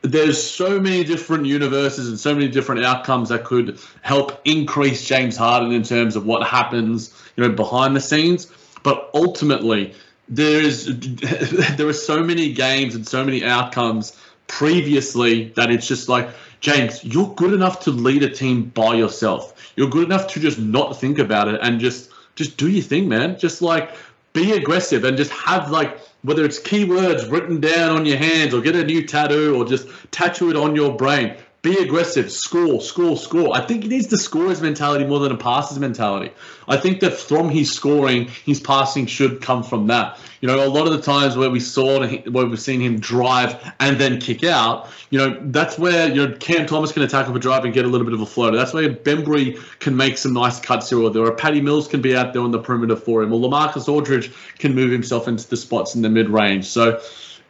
there's 0.02 0.42
so 0.42 0.80
many 0.80 1.04
different 1.04 1.46
universes 1.46 2.08
and 2.08 2.18
so 2.18 2.34
many 2.34 2.48
different 2.48 2.84
outcomes 2.84 3.28
that 3.28 3.44
could 3.44 3.78
help 4.02 4.40
increase 4.44 5.04
James 5.04 5.36
Harden 5.36 5.70
in 5.72 5.84
terms 5.84 6.16
of 6.16 6.26
what 6.26 6.46
happens, 6.46 7.14
you 7.36 7.44
know, 7.44 7.54
behind 7.54 7.94
the 7.94 8.00
scenes. 8.00 8.50
But 8.82 9.10
ultimately, 9.14 9.94
there 10.32 10.62
is 10.62 10.86
there 11.76 11.86
are 11.86 11.92
so 11.92 12.22
many 12.22 12.52
games 12.52 12.94
and 12.94 13.06
so 13.06 13.24
many 13.24 13.44
outcomes 13.44 14.18
previously 14.48 15.48
that 15.56 15.70
it's 15.70 15.86
just 15.86 16.08
like 16.08 16.28
James, 16.60 17.04
you're 17.04 17.34
good 17.34 17.52
enough 17.52 17.80
to 17.80 17.90
lead 17.90 18.22
a 18.22 18.30
team 18.30 18.64
by 18.66 18.94
yourself. 18.94 19.72
You're 19.76 19.90
good 19.90 20.04
enough 20.04 20.28
to 20.28 20.40
just 20.40 20.58
not 20.58 20.98
think 20.98 21.18
about 21.18 21.48
it 21.48 21.60
and 21.62 21.80
just 21.80 22.10
just 22.34 22.56
do 22.56 22.70
your 22.70 22.82
thing, 22.82 23.08
man. 23.08 23.38
Just 23.38 23.60
like 23.60 23.94
be 24.32 24.52
aggressive 24.52 25.04
and 25.04 25.16
just 25.16 25.32
have 25.32 25.70
like 25.70 25.98
whether 26.22 26.44
it's 26.44 26.60
keywords 26.60 27.30
written 27.30 27.60
down 27.60 27.96
on 27.96 28.06
your 28.06 28.16
hands 28.16 28.54
or 28.54 28.60
get 28.60 28.76
a 28.76 28.84
new 28.84 29.06
tattoo 29.06 29.56
or 29.56 29.64
just 29.64 29.88
tattoo 30.12 30.50
it 30.50 30.56
on 30.56 30.74
your 30.74 30.96
brain. 30.96 31.34
Be 31.62 31.78
aggressive, 31.78 32.32
score, 32.32 32.80
score, 32.80 33.16
score. 33.16 33.56
I 33.56 33.60
think 33.60 33.84
he 33.84 33.88
needs 33.88 34.08
the 34.08 34.18
scorer's 34.18 34.60
mentality 34.60 35.04
more 35.04 35.20
than 35.20 35.30
a 35.30 35.36
passer's 35.36 35.78
mentality. 35.78 36.32
I 36.66 36.76
think 36.76 36.98
that 37.00 37.12
from 37.14 37.50
his 37.50 37.72
scoring, 37.72 38.28
his 38.44 38.58
passing 38.58 39.06
should 39.06 39.40
come 39.40 39.62
from 39.62 39.86
that. 39.86 40.18
You 40.40 40.48
know, 40.48 40.66
a 40.66 40.66
lot 40.66 40.88
of 40.88 40.92
the 40.92 41.00
times 41.00 41.36
where 41.36 41.50
we 41.50 41.60
saw 41.60 42.04
where 42.04 42.46
we've 42.46 42.60
seen 42.60 42.80
him 42.80 42.98
drive 42.98 43.74
and 43.78 43.96
then 43.96 44.18
kick 44.18 44.42
out, 44.42 44.88
you 45.10 45.18
know, 45.20 45.38
that's 45.40 45.78
where 45.78 46.08
you 46.08 46.26
know 46.26 46.36
Cam 46.38 46.66
Thomas 46.66 46.90
can 46.90 47.02
attack 47.02 47.28
up 47.28 47.34
a 47.36 47.38
drive 47.38 47.64
and 47.64 47.72
get 47.72 47.84
a 47.84 47.88
little 47.88 48.04
bit 48.04 48.14
of 48.14 48.20
a 48.20 48.26
floater. 48.26 48.56
That's 48.56 48.72
where 48.72 48.90
Bembry 48.90 49.56
can 49.78 49.96
make 49.96 50.18
some 50.18 50.32
nice 50.32 50.58
cuts 50.58 50.90
here 50.90 51.00
or 51.00 51.10
there. 51.10 51.22
Or 51.22 51.32
Patty 51.32 51.60
Mills 51.60 51.86
can 51.86 52.02
be 52.02 52.16
out 52.16 52.32
there 52.32 52.42
on 52.42 52.50
the 52.50 52.58
perimeter 52.58 52.96
for 52.96 53.22
him, 53.22 53.32
or 53.32 53.38
Lamarcus 53.38 53.88
Aldridge 53.88 54.32
can 54.58 54.74
move 54.74 54.90
himself 54.90 55.28
into 55.28 55.48
the 55.48 55.56
spots 55.56 55.94
in 55.94 56.02
the 56.02 56.10
mid 56.10 56.28
range. 56.28 56.64
So 56.64 57.00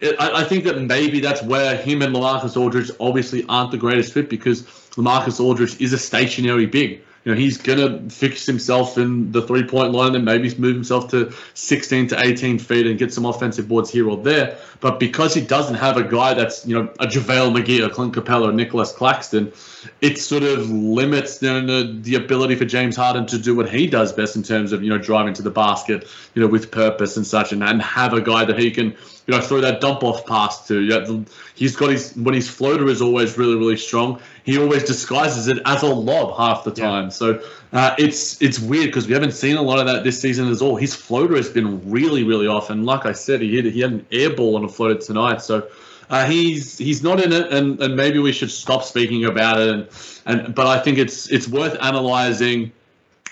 I, 0.03 0.41
I 0.41 0.45
think 0.45 0.65
that 0.65 0.81
maybe 0.81 1.21
that's 1.21 1.43
where 1.43 1.77
him 1.77 2.03
and 2.03 2.15
Lamarcus 2.15 2.57
Aldridge 2.57 2.91
obviously 2.99 3.45
aren't 3.49 3.71
the 3.71 3.79
greatest 3.79 4.13
fit 4.13 4.29
because 4.29 4.63
Lamarcus 4.97 5.39
Aldridge 5.39 5.81
is 5.81 5.93
a 5.93 5.99
stationary 5.99 6.67
big. 6.67 7.03
You 7.25 7.33
know, 7.33 7.39
he's 7.39 7.57
gonna 7.57 8.11
fix 8.11 8.47
himself 8.47 8.99
in 8.99 9.31
the 9.31 9.43
three 9.43 9.65
point 9.65 9.93
line 9.93 10.15
and 10.15 10.25
maybe 10.25 10.53
move 10.57 10.75
himself 10.75 11.09
to 11.11 11.33
16 11.55 12.09
to 12.09 12.21
18 12.25 12.59
feet 12.59 12.87
and 12.87 12.99
get 12.99 13.13
some 13.13 13.25
offensive 13.27 13.69
boards 13.69 13.91
here 13.91 14.09
or 14.09 14.17
there. 14.17 14.57
But 14.81 14.99
because 14.99 15.33
he 15.33 15.41
doesn't 15.41 15.77
have 15.77 15.97
a 15.97 16.03
guy 16.03 16.35
that's 16.35 16.67
you 16.67 16.75
know 16.75 16.89
a 16.99 17.07
JaVale 17.07 17.57
McGee, 17.57 17.85
a 17.85 17.91
Clint 17.91 18.15
Capela, 18.15 18.49
or 18.49 18.53
Nicolas 18.53 18.93
Claxton, 18.93 19.53
it 20.01 20.19
sort 20.19 20.43
of 20.43 20.69
limits 20.69 21.39
the, 21.39 21.99
the 22.03 22.17
ability 22.17 22.57
for 22.57 22.65
James 22.65 22.97
Harden 22.97 23.27
to 23.27 23.39
do 23.39 23.55
what 23.55 23.71
he 23.71 23.87
does 23.87 24.13
best 24.13 24.35
in 24.35 24.43
terms 24.43 24.73
of 24.73 24.83
you 24.83 24.91
know 24.91 24.99
driving 24.99 25.35
to 25.35 25.43
the 25.43 25.51
basket, 25.51 26.09
you 26.35 26.43
know, 26.43 26.49
with 26.49 26.73
purpose 26.73 27.17
and 27.17 27.27
such, 27.27 27.53
and, 27.53 27.63
and 27.63 27.81
have 27.81 28.13
a 28.15 28.21
guy 28.21 28.45
that 28.45 28.59
he 28.59 28.71
can 28.71 28.97
you 29.27 29.35
know, 29.35 29.41
throw 29.41 29.61
that 29.61 29.81
dump 29.81 30.03
off 30.03 30.27
pass 30.27 30.67
to. 30.67 30.81
Yeah, 30.81 31.21
he's 31.55 31.77
got 31.77 31.91
his 31.91 32.15
when 32.17 32.35
his 32.35 32.49
floater 32.49 32.89
is 32.89 33.01
always 33.01 33.39
really 33.39 33.55
really 33.55 33.77
strong. 33.77 34.21
He 34.45 34.59
always 34.59 34.85
disguises 34.85 35.49
it 35.49 35.59
as 35.65 35.83
a 35.83 35.87
lob 35.87 36.37
half 36.37 36.65
the 36.65 36.73
time. 36.73 37.05
Yeah. 37.05 37.11
So 37.11 37.43
uh, 37.73 37.95
it's 37.99 38.41
it's 38.43 38.59
weird 38.59 38.87
because 38.87 39.07
we 39.07 39.15
haven't 39.15 39.33
seen 39.33 39.57
a 39.57 39.63
lot 39.63 39.79
of 39.79 39.87
that 39.87 40.05
this 40.05 40.21
season 40.21 40.51
at 40.51 40.61
all. 40.61 40.77
His 40.77 40.95
floater 40.95 41.37
has 41.37 41.49
been 41.49 41.91
really 41.91 42.25
really 42.25 42.47
off, 42.47 42.71
and 42.71 42.85
like 42.85 43.07
I 43.07 43.13
said, 43.13 43.41
he 43.41 43.55
hit, 43.55 43.73
he 43.73 43.81
had 43.81 43.93
an 43.93 44.07
air 44.11 44.35
ball 44.35 44.57
on 44.57 44.65
a 44.65 44.69
floater 44.69 45.01
tonight. 45.01 45.43
So. 45.43 45.69
Uh, 46.11 46.27
he's 46.27 46.77
he's 46.77 47.03
not 47.03 47.19
in 47.25 47.33
it, 47.33 47.51
and, 47.55 47.81
and 47.81 47.97
maybe 47.97 48.19
we 48.19 48.33
should 48.33 48.51
stop 48.51 48.85
speaking 48.85 49.25
about 49.25 49.59
it. 49.59 49.69
And, 49.71 49.89
and 50.27 50.55
but 50.55 50.67
I 50.67 50.79
think 50.79 50.99
it's 50.99 51.31
it's 51.31 51.49
worth 51.49 51.75
analyzing 51.81 52.71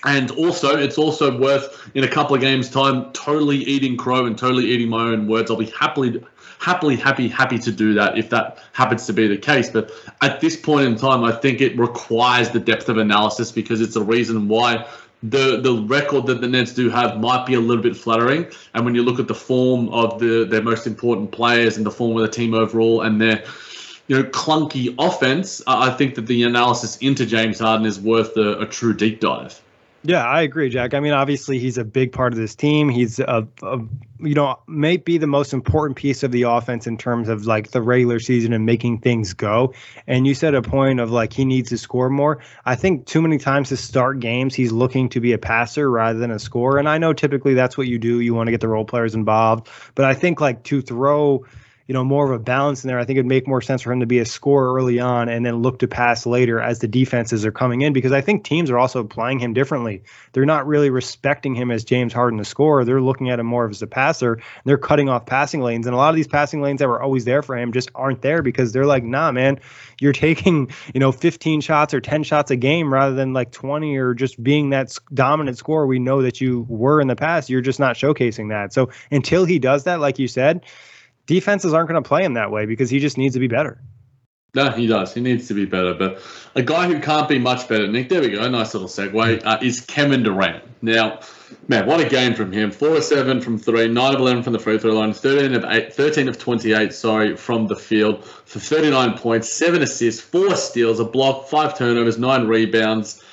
and 0.03 0.31
also, 0.31 0.77
it's 0.77 0.97
also 0.97 1.37
worth 1.37 1.89
in 1.93 2.03
a 2.03 2.07
couple 2.07 2.35
of 2.35 2.41
games' 2.41 2.69
time 2.69 3.11
totally 3.13 3.57
eating 3.57 3.97
crow 3.97 4.25
and 4.25 4.37
totally 4.37 4.65
eating 4.65 4.89
my 4.89 5.03
own 5.03 5.27
words. 5.27 5.51
I'll 5.51 5.57
be 5.57 5.71
happily, 5.79 6.23
happily, 6.61 6.95
happy, 6.95 7.27
happy 7.27 7.57
to 7.57 7.71
do 7.71 7.95
that 7.95 8.17
if 8.17 8.29
that 8.29 8.59
happens 8.73 9.07
to 9.07 9.13
be 9.13 9.27
the 9.27 9.37
case. 9.37 9.69
But 9.69 9.91
at 10.21 10.39
this 10.39 10.55
point 10.55 10.85
in 10.85 10.95
time, 10.95 11.23
I 11.23 11.31
think 11.31 11.59
it 11.59 11.77
requires 11.77 12.51
the 12.51 12.59
depth 12.59 12.87
of 12.87 12.97
analysis 12.97 13.51
because 13.51 13.81
it's 13.81 13.95
a 13.95 14.03
reason 14.03 14.47
why 14.47 14.87
the 15.23 15.59
the 15.59 15.83
record 15.87 16.27
that 16.27 16.41
the 16.41 16.47
Nets 16.47 16.73
do 16.73 16.89
have 16.89 17.19
might 17.19 17.45
be 17.45 17.55
a 17.55 17.59
little 17.59 17.83
bit 17.83 17.97
flattering. 17.97 18.45
And 18.73 18.85
when 18.85 18.95
you 18.95 19.03
look 19.03 19.19
at 19.19 19.27
the 19.27 19.35
form 19.35 19.89
of 19.89 20.19
the 20.19 20.45
their 20.45 20.61
most 20.61 20.85
important 20.85 21.31
players 21.31 21.77
and 21.77 21.85
the 21.85 21.91
form 21.91 22.15
of 22.15 22.21
the 22.21 22.29
team 22.31 22.53
overall 22.53 23.01
and 23.01 23.19
their 23.19 23.43
you 24.07 24.17
know 24.17 24.23
clunky 24.29 24.93
offense, 24.99 25.63
I 25.65 25.89
think 25.89 26.13
that 26.15 26.27
the 26.27 26.43
analysis 26.43 26.97
into 26.97 27.25
James 27.25 27.59
Harden 27.59 27.87
is 27.87 27.99
worth 27.99 28.37
a, 28.37 28.59
a 28.59 28.65
true 28.67 28.93
deep 28.93 29.19
dive. 29.19 29.59
Yeah, 30.03 30.25
I 30.25 30.41
agree, 30.41 30.69
Jack. 30.69 30.95
I 30.95 30.99
mean, 30.99 31.13
obviously, 31.13 31.59
he's 31.59 31.77
a 31.77 31.83
big 31.83 32.11
part 32.11 32.33
of 32.33 32.39
this 32.39 32.55
team. 32.55 32.89
He's 32.89 33.19
a, 33.19 33.47
a, 33.61 33.77
you 34.19 34.33
know, 34.33 34.59
may 34.67 34.97
be 34.97 35.19
the 35.19 35.27
most 35.27 35.53
important 35.53 35.95
piece 35.95 36.23
of 36.23 36.31
the 36.31 36.43
offense 36.43 36.87
in 36.87 36.97
terms 36.97 37.29
of 37.29 37.45
like 37.45 37.69
the 37.69 37.83
regular 37.83 38.19
season 38.19 38.51
and 38.51 38.65
making 38.65 39.01
things 39.01 39.33
go. 39.33 39.75
And 40.07 40.25
you 40.25 40.33
said 40.33 40.55
a 40.55 40.63
point 40.63 40.99
of 40.99 41.11
like 41.11 41.33
he 41.33 41.45
needs 41.45 41.69
to 41.69 41.77
score 41.77 42.09
more. 42.09 42.39
I 42.65 42.75
think 42.75 43.05
too 43.05 43.21
many 43.21 43.37
times 43.37 43.69
to 43.69 43.77
start 43.77 44.19
games, 44.19 44.55
he's 44.55 44.71
looking 44.71 45.07
to 45.09 45.19
be 45.19 45.33
a 45.33 45.37
passer 45.37 45.89
rather 45.89 46.17
than 46.17 46.31
a 46.31 46.39
scorer. 46.39 46.79
And 46.79 46.89
I 46.89 46.97
know 46.97 47.13
typically 47.13 47.53
that's 47.53 47.77
what 47.77 47.87
you 47.87 47.99
do. 47.99 48.21
You 48.21 48.33
want 48.33 48.47
to 48.47 48.51
get 48.51 48.61
the 48.61 48.69
role 48.69 48.85
players 48.85 49.13
involved. 49.13 49.67
But 49.93 50.05
I 50.05 50.15
think 50.15 50.41
like 50.41 50.63
to 50.63 50.81
throw 50.81 51.45
you 51.91 51.93
know, 51.93 52.05
more 52.05 52.23
of 52.23 52.31
a 52.31 52.41
balance 52.41 52.85
in 52.85 52.87
there. 52.87 52.99
I 52.99 53.03
think 53.03 53.17
it'd 53.17 53.25
make 53.25 53.49
more 53.49 53.59
sense 53.59 53.81
for 53.81 53.91
him 53.91 53.99
to 53.99 54.05
be 54.05 54.19
a 54.19 54.25
scorer 54.25 54.73
early 54.73 55.01
on 55.01 55.27
and 55.27 55.45
then 55.45 55.61
look 55.61 55.79
to 55.79 55.89
pass 55.89 56.25
later 56.25 56.57
as 56.61 56.79
the 56.79 56.87
defenses 56.87 57.45
are 57.45 57.51
coming 57.51 57.81
in 57.81 57.91
because 57.91 58.13
I 58.13 58.21
think 58.21 58.45
teams 58.45 58.71
are 58.71 58.77
also 58.77 59.03
playing 59.03 59.39
him 59.39 59.53
differently. 59.53 60.01
They're 60.31 60.45
not 60.45 60.65
really 60.65 60.89
respecting 60.89 61.53
him 61.53 61.69
as 61.69 61.83
James 61.83 62.13
Harden, 62.13 62.39
the 62.39 62.45
scorer. 62.45 62.85
They're 62.85 63.01
looking 63.01 63.29
at 63.29 63.41
him 63.41 63.45
more 63.45 63.69
as 63.69 63.81
a 63.81 63.87
passer. 63.87 64.39
they're 64.63 64.77
cutting 64.77 65.09
off 65.09 65.25
passing 65.25 65.59
lanes. 65.59 65.85
And 65.85 65.93
a 65.93 65.97
lot 65.97 66.11
of 66.11 66.15
these 66.15 66.29
passing 66.29 66.61
lanes 66.61 66.79
that 66.79 66.87
were 66.87 67.01
always 67.01 67.25
there 67.25 67.41
for 67.41 67.57
him 67.57 67.73
just 67.73 67.91
aren't 67.93 68.21
there 68.21 68.41
because 68.41 68.71
they're 68.71 68.85
like, 68.85 69.03
nah, 69.03 69.33
man, 69.33 69.59
you're 69.99 70.13
taking, 70.13 70.71
you 70.93 71.01
know, 71.01 71.11
15 71.11 71.59
shots 71.59 71.93
or 71.93 71.99
10 71.99 72.23
shots 72.23 72.51
a 72.51 72.55
game 72.55 72.93
rather 72.93 73.15
than 73.15 73.33
like 73.33 73.51
20 73.51 73.97
or 73.97 74.13
just 74.13 74.41
being 74.41 74.69
that 74.69 74.97
dominant 75.13 75.57
scorer 75.57 75.85
we 75.85 75.99
know 75.99 76.21
that 76.21 76.39
you 76.39 76.65
were 76.69 77.01
in 77.01 77.09
the 77.09 77.17
past. 77.17 77.49
You're 77.49 77.59
just 77.59 77.81
not 77.81 77.97
showcasing 77.97 78.47
that. 78.47 78.71
So 78.71 78.91
until 79.11 79.43
he 79.43 79.59
does 79.59 79.83
that, 79.83 79.99
like 79.99 80.17
you 80.17 80.29
said, 80.29 80.65
defenses 81.25 81.73
aren't 81.73 81.89
going 81.89 82.01
to 82.01 82.07
play 82.07 82.23
him 82.23 82.33
that 82.35 82.51
way 82.51 82.65
because 82.65 82.89
he 82.89 82.99
just 82.99 83.17
needs 83.17 83.33
to 83.35 83.39
be 83.39 83.47
better. 83.47 83.81
No, 84.53 84.69
he 84.69 84.85
does. 84.85 85.13
He 85.13 85.21
needs 85.21 85.47
to 85.47 85.53
be 85.53 85.65
better. 85.65 85.93
But 85.93 86.21
a 86.55 86.61
guy 86.61 86.87
who 86.87 86.99
can't 86.99 87.29
be 87.29 87.39
much 87.39 87.69
better, 87.69 87.87
Nick, 87.87 88.09
there 88.09 88.19
we 88.19 88.29
go. 88.29 88.49
Nice 88.49 88.73
little 88.73 88.89
segue, 88.89 89.45
uh, 89.45 89.59
is 89.61 89.79
Kevin 89.79 90.23
Durant. 90.23 90.63
Now, 90.81 91.21
man, 91.69 91.85
what 91.87 92.01
a 92.01 92.09
game 92.09 92.33
from 92.33 92.51
him. 92.51 92.69
4 92.69 92.97
of 92.97 93.03
7 93.03 93.39
from 93.39 93.57
3, 93.57 93.87
9 93.87 94.13
of 94.13 94.19
11 94.19 94.43
from 94.43 94.51
the 94.51 94.59
free 94.59 94.77
throw 94.77 94.91
line, 94.91 95.13
13 95.13 95.53
of, 95.55 95.63
eight, 95.69 95.93
13 95.93 96.27
of 96.27 96.37
28, 96.37 96.91
sorry, 96.91 97.37
from 97.37 97.67
the 97.67 97.77
field 97.77 98.25
for 98.25 98.59
39 98.59 99.17
points, 99.17 99.53
7 99.53 99.81
assists, 99.81 100.19
4 100.19 100.55
steals, 100.57 100.99
a 100.99 101.05
block, 101.05 101.47
5 101.47 101.77
turnovers, 101.77 102.17
9 102.17 102.45
rebounds. 102.47 103.23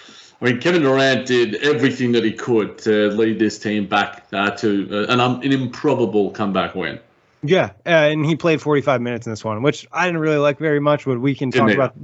I 0.40 0.44
mean, 0.44 0.60
Kevin 0.60 0.82
Durant 0.82 1.26
did 1.26 1.56
everything 1.56 2.12
that 2.12 2.22
he 2.22 2.32
could 2.32 2.78
to 2.78 3.08
lead 3.08 3.40
this 3.40 3.58
team 3.58 3.88
back 3.88 4.26
uh, 4.32 4.50
to 4.50 4.88
uh, 4.92 5.12
an, 5.12 5.18
um, 5.18 5.40
an 5.40 5.50
improbable 5.50 6.30
comeback 6.30 6.76
win. 6.76 7.00
Yeah, 7.42 7.70
uh, 7.86 7.90
and 7.90 8.26
he 8.26 8.34
played 8.34 8.60
45 8.60 9.00
minutes 9.00 9.26
in 9.26 9.32
this 9.32 9.44
one, 9.44 9.62
which 9.62 9.86
I 9.92 10.06
didn't 10.06 10.20
really 10.20 10.38
like 10.38 10.58
very 10.58 10.80
much. 10.80 11.04
But 11.04 11.20
we 11.20 11.36
can 11.36 11.52
talk 11.52 11.70
about 11.70 11.94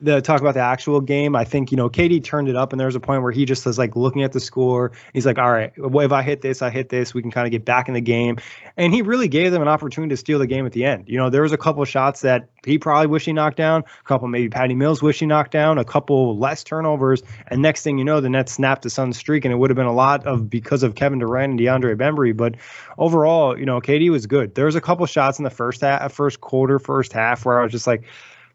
the 0.00 0.20
talk 0.20 0.40
about 0.40 0.54
the 0.54 0.60
actual 0.60 1.00
game. 1.00 1.36
I 1.36 1.44
think 1.44 1.70
you 1.70 1.76
know 1.76 1.88
KD 1.88 2.24
turned 2.24 2.48
it 2.48 2.56
up, 2.56 2.72
and 2.72 2.80
there 2.80 2.86
was 2.86 2.96
a 2.96 3.00
point 3.00 3.22
where 3.22 3.30
he 3.30 3.44
just 3.44 3.64
was 3.64 3.78
like 3.78 3.94
looking 3.94 4.24
at 4.24 4.32
the 4.32 4.40
score. 4.40 4.90
He's 5.12 5.26
like, 5.26 5.38
"All 5.38 5.52
right, 5.52 5.72
well, 5.78 6.04
if 6.04 6.10
I 6.10 6.22
hit 6.22 6.42
this, 6.42 6.60
I 6.60 6.70
hit 6.70 6.88
this. 6.88 7.14
We 7.14 7.22
can 7.22 7.30
kind 7.30 7.46
of 7.46 7.52
get 7.52 7.64
back 7.64 7.86
in 7.86 7.94
the 7.94 8.00
game." 8.00 8.38
And 8.76 8.92
he 8.92 9.02
really 9.02 9.28
gave 9.28 9.52
them 9.52 9.62
an 9.62 9.68
opportunity 9.68 10.10
to 10.10 10.16
steal 10.16 10.40
the 10.40 10.48
game 10.48 10.66
at 10.66 10.72
the 10.72 10.84
end. 10.84 11.04
You 11.06 11.18
know, 11.18 11.30
there 11.30 11.42
was 11.42 11.52
a 11.52 11.58
couple 11.58 11.84
shots 11.84 12.22
that 12.22 12.48
he 12.66 12.76
probably 12.76 13.06
wish 13.06 13.26
he 13.26 13.32
knocked 13.32 13.58
down, 13.58 13.84
a 14.00 14.04
couple 14.04 14.26
maybe 14.26 14.48
Patty 14.48 14.74
Mills 14.74 15.02
wish 15.02 15.20
he 15.20 15.26
knocked 15.26 15.52
down, 15.52 15.78
a 15.78 15.84
couple 15.84 16.36
less 16.36 16.64
turnovers, 16.64 17.22
and 17.46 17.62
next 17.62 17.84
thing 17.84 17.96
you 17.96 18.04
know, 18.04 18.20
the 18.20 18.28
Nets 18.28 18.52
snapped 18.52 18.82
the 18.82 18.90
Suns 18.90 19.16
streak, 19.16 19.44
and 19.44 19.52
it 19.52 19.56
would 19.56 19.70
have 19.70 19.76
been 19.76 19.86
a 19.86 19.92
lot 19.92 20.26
of 20.26 20.50
because 20.50 20.82
of 20.82 20.96
Kevin 20.96 21.20
Durant 21.20 21.52
and 21.52 21.60
DeAndre 21.60 21.96
Bembry. 21.96 22.36
But 22.36 22.56
overall, 22.98 23.56
you 23.56 23.66
know, 23.66 23.80
KD 23.80 24.10
was 24.10 24.26
good. 24.26 24.56
There 24.56 24.64
was 24.64 24.74
a 24.74 24.79
couple 24.80 25.06
shots 25.06 25.38
in 25.38 25.44
the 25.44 25.50
first 25.50 25.80
half, 25.80 26.12
first 26.12 26.40
quarter, 26.40 26.78
first 26.78 27.12
half 27.12 27.44
where 27.44 27.60
I 27.60 27.62
was 27.62 27.72
just 27.72 27.86
like, 27.86 28.04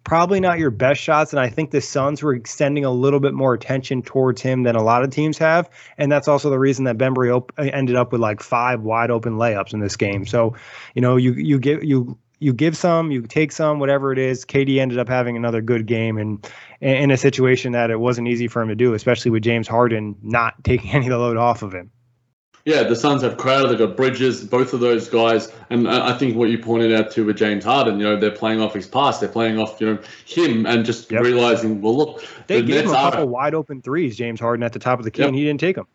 probably 0.05 0.39
not 0.39 0.59
your 0.59 0.69
best 0.69 1.01
shots. 1.01 1.33
And 1.33 1.39
I 1.39 1.49
think 1.49 1.71
the 1.71 1.81
Suns 1.81 2.23
were 2.23 2.33
extending 2.33 2.85
a 2.85 2.91
little 2.91 3.19
bit 3.19 3.33
more 3.33 3.53
attention 3.53 4.01
towards 4.01 4.41
him 4.41 4.63
than 4.63 4.75
a 4.75 4.83
lot 4.83 5.03
of 5.03 5.09
teams 5.09 5.37
have. 5.39 5.69
And 5.97 6.11
that's 6.11 6.27
also 6.27 6.49
the 6.49 6.59
reason 6.59 6.85
that 6.85 6.97
Bembry 6.97 7.35
op- 7.35 7.51
ended 7.57 7.97
up 7.97 8.13
with 8.13 8.21
like 8.21 8.41
five 8.41 8.81
wide 8.81 9.11
open 9.11 9.33
layups 9.33 9.73
in 9.73 9.81
this 9.81 9.97
game. 9.97 10.25
So, 10.25 10.55
you 10.93 11.01
know, 11.01 11.17
you 11.17 11.33
you 11.33 11.59
get 11.59 11.83
you 11.83 12.17
you 12.39 12.53
give 12.53 12.77
some, 12.77 13.11
you 13.11 13.21
take 13.23 13.51
some, 13.51 13.79
whatever 13.79 14.11
it 14.11 14.19
is. 14.19 14.45
KD 14.45 14.79
ended 14.79 14.99
up 14.99 15.07
having 15.07 15.35
another 15.35 15.61
good 15.61 15.85
game 15.85 16.17
and 16.17 16.47
in 16.81 17.09
a 17.09 17.17
situation 17.17 17.71
that 17.71 17.89
it 17.89 17.99
wasn't 17.99 18.27
easy 18.27 18.47
for 18.47 18.61
him 18.61 18.67
to 18.67 18.75
do, 18.75 18.93
especially 18.93 19.31
with 19.31 19.41
James 19.41 19.67
Harden 19.67 20.15
not 20.21 20.53
taking 20.63 20.91
any 20.91 21.07
of 21.07 21.11
the 21.11 21.17
load 21.17 21.37
off 21.37 21.63
of 21.63 21.73
him. 21.73 21.91
Yeah, 22.65 22.81
the 22.81 22.95
Suns 22.95 23.21
have 23.21 23.37
Crowder, 23.37 23.67
they've 23.67 23.77
got 23.77 23.95
Bridges, 23.95 24.43
both 24.43 24.73
of 24.73 24.79
those 24.79 25.07
guys, 25.07 25.53
and 25.69 25.87
I 25.87 26.17
think 26.17 26.35
what 26.35 26.49
you 26.49 26.57
pointed 26.57 26.91
out 26.93 27.11
too 27.11 27.23
with 27.23 27.37
James 27.37 27.63
Harden, 27.63 27.99
you 27.99 28.05
know, 28.05 28.19
they're 28.19 28.31
playing 28.31 28.59
off 28.59 28.73
his 28.73 28.87
past, 28.87 29.19
they're 29.19 29.29
playing 29.29 29.59
off, 29.59 29.79
you 29.79 29.93
know, 29.93 29.99
him, 30.25 30.65
and 30.65 30.83
just 30.83 31.11
yep. 31.11 31.21
realizing, 31.21 31.79
well, 31.79 31.95
look, 31.95 32.25
they 32.47 32.61
the 32.61 32.67
gave 32.67 32.75
Nets 32.77 32.87
him 32.87 32.95
a 32.95 32.97
couple 32.97 33.23
are, 33.25 33.27
wide 33.27 33.53
open 33.53 33.83
threes, 33.83 34.17
James 34.17 34.39
Harden 34.39 34.63
at 34.63 34.73
the 34.73 34.79
top 34.79 34.97
of 34.97 35.05
the 35.05 35.11
key, 35.11 35.21
yep. 35.21 35.27
and 35.27 35.37
he 35.37 35.43
didn't 35.43 35.59
take 35.59 35.75
them. 35.75 35.85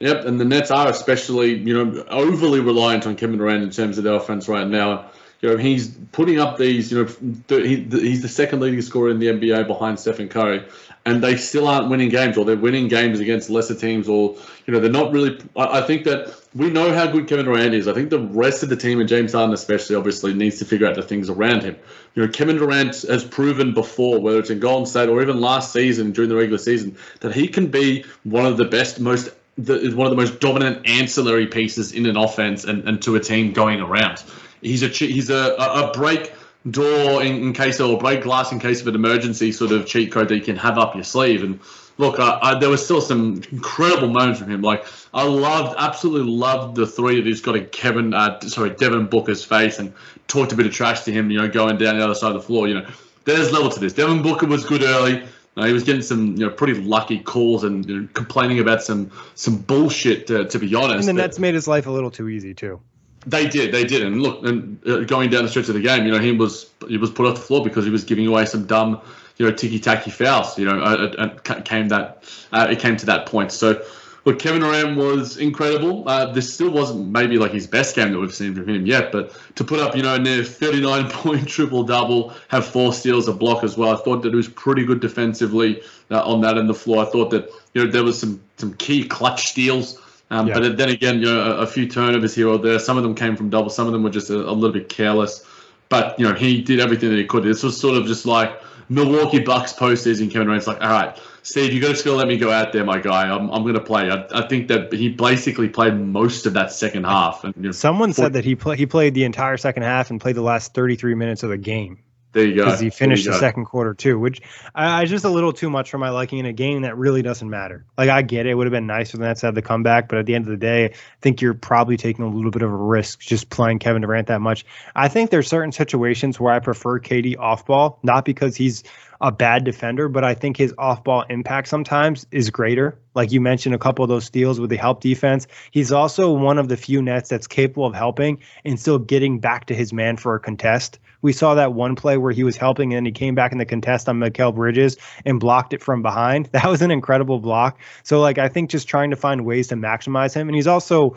Yep, 0.00 0.24
and 0.24 0.40
the 0.40 0.46
Nets 0.46 0.70
are 0.70 0.88
especially, 0.88 1.56
you 1.58 1.84
know, 1.84 2.02
overly 2.08 2.60
reliant 2.60 3.06
on 3.06 3.16
Kevin 3.16 3.36
Durant 3.36 3.62
in 3.62 3.70
terms 3.70 3.98
of 3.98 4.04
their 4.04 4.14
offense 4.14 4.48
right 4.48 4.66
now. 4.66 5.10
You 5.44 5.50
know, 5.50 5.56
he's 5.58 5.88
putting 6.12 6.40
up 6.40 6.56
these, 6.56 6.90
you 6.90 7.04
know, 7.04 7.58
he's 7.58 8.22
the 8.22 8.30
second 8.30 8.60
leading 8.60 8.80
scorer 8.80 9.10
in 9.10 9.18
the 9.18 9.26
NBA 9.26 9.66
behind 9.66 10.00
Stephen 10.00 10.26
Curry, 10.26 10.64
and 11.04 11.22
they 11.22 11.36
still 11.36 11.68
aren't 11.68 11.90
winning 11.90 12.08
games, 12.08 12.38
or 12.38 12.46
they're 12.46 12.56
winning 12.56 12.88
games 12.88 13.20
against 13.20 13.50
lesser 13.50 13.74
teams, 13.74 14.08
or 14.08 14.36
you 14.64 14.72
know, 14.72 14.80
they're 14.80 14.90
not 14.90 15.12
really. 15.12 15.38
I, 15.54 15.82
think 15.82 16.04
that 16.04 16.34
we 16.54 16.70
know 16.70 16.94
how 16.94 17.06
good 17.08 17.28
Kevin 17.28 17.44
Durant 17.44 17.74
is. 17.74 17.86
I 17.88 17.92
think 17.92 18.08
the 18.08 18.20
rest 18.20 18.62
of 18.62 18.70
the 18.70 18.76
team, 18.76 19.00
and 19.00 19.06
James 19.06 19.34
Harden 19.34 19.52
especially, 19.52 19.96
obviously 19.96 20.32
needs 20.32 20.58
to 20.60 20.64
figure 20.64 20.86
out 20.86 20.94
the 20.94 21.02
things 21.02 21.28
around 21.28 21.62
him. 21.62 21.76
You 22.14 22.24
know, 22.24 22.32
Kevin 22.32 22.56
Durant 22.56 23.02
has 23.02 23.22
proven 23.22 23.74
before, 23.74 24.22
whether 24.22 24.38
it's 24.38 24.48
in 24.48 24.60
Golden 24.60 24.86
State 24.86 25.10
or 25.10 25.20
even 25.20 25.42
last 25.42 25.74
season 25.74 26.12
during 26.12 26.30
the 26.30 26.36
regular 26.36 26.56
season, 26.56 26.96
that 27.20 27.34
he 27.34 27.48
can 27.48 27.66
be 27.66 28.06
one 28.22 28.46
of 28.46 28.56
the 28.56 28.64
best, 28.64 28.98
most 28.98 29.28
the, 29.58 29.92
one 29.94 30.06
of 30.06 30.10
the 30.10 30.16
most 30.16 30.40
dominant 30.40 30.88
ancillary 30.88 31.46
pieces 31.48 31.92
in 31.92 32.06
an 32.06 32.16
offense 32.16 32.64
and, 32.64 32.88
and 32.88 33.02
to 33.02 33.14
a 33.16 33.20
team 33.20 33.52
going 33.52 33.82
around. 33.82 34.22
He's 34.64 34.82
a 34.82 34.88
he's 34.88 35.30
a, 35.30 35.54
a 35.58 35.92
break 35.92 36.32
door 36.70 37.22
in, 37.22 37.42
in 37.42 37.52
case 37.52 37.80
or 37.80 37.98
break 37.98 38.22
glass 38.22 38.50
in 38.50 38.58
case 38.58 38.80
of 38.80 38.86
an 38.86 38.94
emergency 38.94 39.52
sort 39.52 39.70
of 39.70 39.86
cheat 39.86 40.10
code 40.10 40.28
that 40.28 40.36
you 40.36 40.42
can 40.42 40.56
have 40.56 40.78
up 40.78 40.94
your 40.94 41.04
sleeve. 41.04 41.44
And 41.44 41.60
look, 41.98 42.18
I, 42.18 42.38
I, 42.40 42.58
there 42.58 42.70
was 42.70 42.82
still 42.82 43.00
some 43.00 43.42
incredible 43.52 44.08
moments 44.08 44.40
from 44.40 44.50
him. 44.50 44.62
Like 44.62 44.86
I 45.12 45.24
loved, 45.24 45.76
absolutely 45.78 46.32
loved 46.32 46.76
the 46.76 46.86
three 46.86 47.16
that 47.16 47.26
he's 47.26 47.40
got 47.40 47.56
in 47.56 47.66
Kevin, 47.66 48.14
uh, 48.14 48.40
sorry, 48.40 48.70
Devin 48.70 49.06
Booker's 49.06 49.44
face 49.44 49.78
and 49.78 49.92
talked 50.26 50.52
a 50.52 50.56
bit 50.56 50.66
of 50.66 50.72
trash 50.72 51.02
to 51.02 51.12
him. 51.12 51.30
You 51.30 51.42
know, 51.42 51.48
going 51.48 51.76
down 51.76 51.98
the 51.98 52.04
other 52.04 52.14
side 52.14 52.28
of 52.28 52.34
the 52.34 52.46
floor. 52.46 52.66
You 52.66 52.80
know, 52.80 52.90
there's 53.24 53.52
level 53.52 53.70
to 53.70 53.80
this. 53.80 53.92
Devin 53.92 54.22
Booker 54.22 54.46
was 54.46 54.64
good 54.64 54.82
early. 54.82 55.22
Uh, 55.56 55.66
he 55.66 55.72
was 55.72 55.84
getting 55.84 56.02
some, 56.02 56.34
you 56.34 56.46
know, 56.46 56.50
pretty 56.50 56.74
lucky 56.74 57.20
calls 57.20 57.62
and 57.62 57.88
you 57.88 58.00
know, 58.00 58.08
complaining 58.14 58.58
about 58.58 58.82
some 58.82 59.10
some 59.34 59.56
bullshit. 59.58 60.26
To, 60.28 60.46
to 60.48 60.58
be 60.58 60.74
honest, 60.74 61.08
and 61.08 61.18
the 61.18 61.22
Nets 61.22 61.38
made 61.38 61.54
his 61.54 61.68
life 61.68 61.86
a 61.86 61.90
little 61.90 62.10
too 62.10 62.28
easy 62.28 62.54
too. 62.54 62.80
They 63.26 63.48
did, 63.48 63.72
they 63.72 63.84
did, 63.84 64.02
and 64.02 64.22
look, 64.22 64.44
and 64.44 64.78
uh, 64.86 65.00
going 65.04 65.30
down 65.30 65.44
the 65.44 65.48
stretch 65.48 65.68
of 65.68 65.74
the 65.74 65.80
game, 65.80 66.04
you 66.04 66.12
know, 66.12 66.18
he 66.18 66.32
was 66.32 66.70
he 66.88 66.98
was 66.98 67.10
put 67.10 67.26
off 67.26 67.36
the 67.36 67.40
floor 67.40 67.64
because 67.64 67.84
he 67.84 67.90
was 67.90 68.04
giving 68.04 68.26
away 68.26 68.44
some 68.44 68.66
dumb, 68.66 69.00
you 69.38 69.46
know, 69.46 69.52
ticky 69.54 69.78
tacky 69.78 70.10
fouls. 70.10 70.58
You 70.58 70.66
know, 70.66 70.80
uh, 70.80 71.14
uh, 71.18 71.60
came 71.62 71.88
that 71.88 72.24
uh, 72.52 72.66
it 72.70 72.80
came 72.80 72.96
to 72.98 73.06
that 73.06 73.24
point. 73.24 73.50
So, 73.50 73.82
look, 74.26 74.38
Kevin 74.38 74.60
Durant 74.60 74.98
was 74.98 75.38
incredible. 75.38 76.06
Uh, 76.06 76.32
this 76.32 76.52
still 76.52 76.70
wasn't 76.70 77.08
maybe 77.08 77.38
like 77.38 77.52
his 77.52 77.66
best 77.66 77.96
game 77.96 78.12
that 78.12 78.18
we've 78.18 78.34
seen 78.34 78.54
from 78.54 78.68
him 78.68 78.84
yet, 78.84 79.10
but 79.10 79.34
to 79.54 79.64
put 79.64 79.80
up, 79.80 79.96
you 79.96 80.02
know, 80.02 80.18
near 80.18 80.44
39 80.44 81.10
point 81.10 81.48
triple 81.54 81.82
double, 81.82 82.34
have 82.48 82.66
four 82.66 82.92
steals, 82.92 83.26
a 83.26 83.32
block 83.32 83.64
as 83.64 83.78
well. 83.78 83.96
I 83.96 84.02
thought 84.02 84.22
that 84.22 84.34
it 84.34 84.36
was 84.36 84.48
pretty 84.48 84.84
good 84.84 85.00
defensively 85.00 85.80
uh, 86.10 86.22
on 86.24 86.42
that 86.42 86.58
of 86.58 86.66
the 86.66 86.74
floor. 86.74 87.06
I 87.06 87.10
thought 87.10 87.30
that 87.30 87.48
you 87.72 87.84
know 87.84 87.90
there 87.90 88.04
was 88.04 88.18
some 88.18 88.42
some 88.58 88.74
key 88.74 89.04
clutch 89.08 89.48
steals. 89.48 89.98
Um, 90.30 90.48
yeah. 90.48 90.54
But 90.54 90.76
then 90.76 90.88
again, 90.88 91.20
you 91.20 91.26
know, 91.26 91.52
a, 91.52 91.56
a, 91.58 91.66
few 91.66 91.86
turnovers 91.86 92.34
here 92.34 92.48
or 92.48 92.58
there. 92.58 92.78
Some 92.78 92.96
of 92.96 93.02
them 93.02 93.14
came 93.14 93.36
from 93.36 93.50
double. 93.50 93.70
Some 93.70 93.86
of 93.86 93.92
them 93.92 94.02
were 94.02 94.10
just 94.10 94.30
a, 94.30 94.36
a, 94.36 94.52
little 94.52 94.72
bit 94.72 94.88
careless. 94.88 95.46
But 95.88 96.18
you 96.18 96.26
know, 96.26 96.34
he 96.34 96.62
did 96.62 96.80
everything 96.80 97.10
that 97.10 97.18
he 97.18 97.24
could. 97.24 97.44
This 97.44 97.62
was 97.62 97.78
sort 97.78 97.96
of 97.96 98.06
just 98.06 98.24
like 98.24 98.60
Milwaukee 98.88 99.40
Bucks 99.40 99.72
postseason. 99.72 100.30
Kevin 100.30 100.46
Durant's 100.46 100.66
like, 100.66 100.80
all 100.80 100.88
right, 100.88 101.18
Steve, 101.42 101.74
you 101.74 101.80
got 101.80 101.88
to 101.88 101.96
still 101.96 102.16
let 102.16 102.26
me 102.26 102.38
go 102.38 102.50
out 102.50 102.72
there, 102.72 102.84
my 102.84 102.98
guy. 102.98 103.28
I'm, 103.28 103.50
I'm 103.50 103.62
going 103.62 103.74
to 103.74 103.80
play. 103.80 104.10
I, 104.10 104.26
I, 104.32 104.48
think 104.48 104.68
that 104.68 104.92
he 104.92 105.10
basically 105.10 105.68
played 105.68 105.94
most 105.94 106.46
of 106.46 106.54
that 106.54 106.72
second 106.72 107.04
half. 107.04 107.44
And, 107.44 107.54
you 107.56 107.62
know, 107.64 107.72
Someone 107.72 108.14
said 108.14 108.32
that 108.32 108.44
he 108.44 108.54
play, 108.54 108.76
he 108.76 108.86
played 108.86 109.12
the 109.12 109.24
entire 109.24 109.58
second 109.58 109.82
half 109.82 110.10
and 110.10 110.20
played 110.20 110.36
the 110.36 110.42
last 110.42 110.72
33 110.72 111.14
minutes 111.14 111.42
of 111.42 111.50
the 111.50 111.58
game. 111.58 111.98
There 112.34 112.44
you 112.44 112.56
go. 112.56 112.64
Because 112.64 112.80
he 112.80 112.90
finished 112.90 113.26
the 113.26 113.38
second 113.38 113.66
quarter 113.66 113.94
too, 113.94 114.18
which 114.18 114.42
I, 114.74 115.02
I, 115.02 115.04
just 115.04 115.24
a 115.24 115.28
little 115.28 115.52
too 115.52 115.70
much 115.70 115.90
for 115.90 115.98
my 115.98 116.10
liking 116.10 116.40
in 116.40 116.46
a 116.46 116.52
game 116.52 116.82
that 116.82 116.98
really 116.98 117.22
doesn't 117.22 117.48
matter. 117.48 117.86
Like 117.96 118.10
I 118.10 118.22
get 118.22 118.46
it, 118.46 118.50
it 118.50 118.54
would 118.54 118.66
have 118.66 118.72
been 118.72 118.88
nice 118.88 119.12
for 119.12 119.18
the 119.18 119.24
Nets 119.24 119.40
to 119.40 119.46
have 119.46 119.54
the 119.54 119.62
comeback, 119.62 120.08
but 120.08 120.18
at 120.18 120.26
the 120.26 120.34
end 120.34 120.44
of 120.44 120.50
the 120.50 120.56
day, 120.56 120.86
I 120.86 120.92
think 121.20 121.40
you're 121.40 121.54
probably 121.54 121.96
taking 121.96 122.24
a 122.24 122.28
little 122.28 122.50
bit 122.50 122.62
of 122.62 122.72
a 122.72 122.76
risk 122.76 123.20
just 123.20 123.50
playing 123.50 123.78
Kevin 123.78 124.02
Durant 124.02 124.26
that 124.26 124.40
much. 124.40 124.66
I 124.96 125.06
think 125.06 125.30
there's 125.30 125.46
certain 125.46 125.70
situations 125.70 126.40
where 126.40 126.52
I 126.52 126.58
prefer 126.58 126.98
KD 126.98 127.38
off 127.38 127.66
ball, 127.66 128.00
not 128.02 128.24
because 128.24 128.56
he's 128.56 128.82
a 129.24 129.32
bad 129.32 129.64
defender, 129.64 130.10
but 130.10 130.22
I 130.22 130.34
think 130.34 130.58
his 130.58 130.74
off 130.76 131.02
ball 131.02 131.24
impact 131.30 131.68
sometimes 131.68 132.26
is 132.30 132.50
greater. 132.50 132.98
Like 133.14 133.32
you 133.32 133.40
mentioned, 133.40 133.74
a 133.74 133.78
couple 133.78 134.02
of 134.02 134.10
those 134.10 134.26
steals 134.26 134.60
with 134.60 134.68
the 134.68 134.76
help 134.76 135.00
defense. 135.00 135.46
He's 135.70 135.92
also 135.92 136.30
one 136.30 136.58
of 136.58 136.68
the 136.68 136.76
few 136.76 137.00
Nets 137.00 137.30
that's 137.30 137.46
capable 137.46 137.86
of 137.86 137.94
helping 137.94 138.40
and 138.66 138.78
still 138.78 138.98
getting 138.98 139.40
back 139.40 139.64
to 139.66 139.74
his 139.74 139.94
man 139.94 140.18
for 140.18 140.34
a 140.34 140.40
contest. 140.40 140.98
We 141.22 141.32
saw 141.32 141.54
that 141.54 141.72
one 141.72 141.96
play 141.96 142.18
where 142.18 142.32
he 142.32 142.44
was 142.44 142.58
helping 142.58 142.92
and 142.92 143.06
he 143.06 143.12
came 143.12 143.34
back 143.34 143.50
in 143.50 143.56
the 143.56 143.64
contest 143.64 144.10
on 144.10 144.18
Mikal 144.18 144.54
Bridges 144.54 144.98
and 145.24 145.40
blocked 145.40 145.72
it 145.72 145.82
from 145.82 146.02
behind. 146.02 146.50
That 146.52 146.68
was 146.68 146.82
an 146.82 146.90
incredible 146.90 147.40
block. 147.40 147.78
So 148.02 148.20
like 148.20 148.36
I 148.36 148.48
think 148.48 148.68
just 148.68 148.88
trying 148.88 149.08
to 149.08 149.16
find 149.16 149.46
ways 149.46 149.68
to 149.68 149.74
maximize 149.74 150.34
him. 150.34 150.48
And 150.48 150.54
he's 150.54 150.66
also 150.66 151.16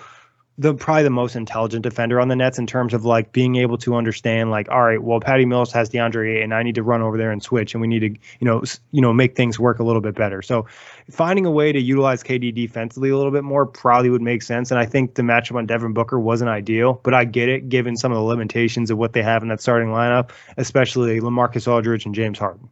the 0.59 0.73
probably 0.73 1.03
the 1.03 1.09
most 1.09 1.35
intelligent 1.35 1.83
defender 1.83 2.19
on 2.19 2.29
the 2.29 2.35
Nets 2.35 2.57
in 2.57 2.65
terms 2.65 2.93
of 2.93 3.05
like 3.05 3.31
being 3.31 3.57
able 3.57 3.77
to 3.79 3.95
understand 3.95 4.49
like 4.49 4.69
all 4.69 4.83
right 4.83 5.01
well 5.01 5.19
Patty 5.19 5.45
Mills 5.45 5.71
has 5.71 5.89
DeAndre 5.89 6.43
and 6.43 6.53
I 6.53 6.63
need 6.63 6.75
to 6.75 6.83
run 6.83 7.01
over 7.01 7.17
there 7.17 7.31
and 7.31 7.41
switch 7.43 7.73
and 7.73 7.81
we 7.81 7.87
need 7.87 7.99
to 7.99 8.09
you 8.09 8.45
know 8.45 8.63
you 8.91 9.01
know 9.01 9.13
make 9.13 9.35
things 9.35 9.59
work 9.59 9.79
a 9.79 9.83
little 9.83 10.01
bit 10.01 10.15
better 10.15 10.41
so 10.41 10.65
finding 11.11 11.45
a 11.45 11.51
way 11.51 11.71
to 11.71 11.79
utilize 11.79 12.23
KD 12.23 12.53
defensively 12.53 13.09
a 13.09 13.17
little 13.17 13.31
bit 13.31 13.43
more 13.43 13.65
probably 13.65 14.09
would 14.09 14.21
make 14.21 14.41
sense 14.41 14.71
and 14.71 14.79
I 14.79 14.85
think 14.85 15.13
the 15.13 15.21
matchup 15.21 15.55
on 15.55 15.65
Devin 15.65 15.93
Booker 15.93 16.19
wasn't 16.19 16.49
ideal 16.49 16.99
but 17.03 17.13
I 17.13 17.25
get 17.25 17.49
it 17.49 17.69
given 17.69 17.95
some 17.95 18.11
of 18.11 18.15
the 18.17 18.23
limitations 18.23 18.89
of 18.89 18.97
what 18.97 19.13
they 19.13 19.21
have 19.21 19.43
in 19.43 19.49
that 19.49 19.61
starting 19.61 19.89
lineup 19.89 20.31
especially 20.57 21.19
LaMarcus 21.19 21.67
Aldridge 21.67 22.05
and 22.05 22.15
James 22.15 22.39
Harden. 22.39 22.69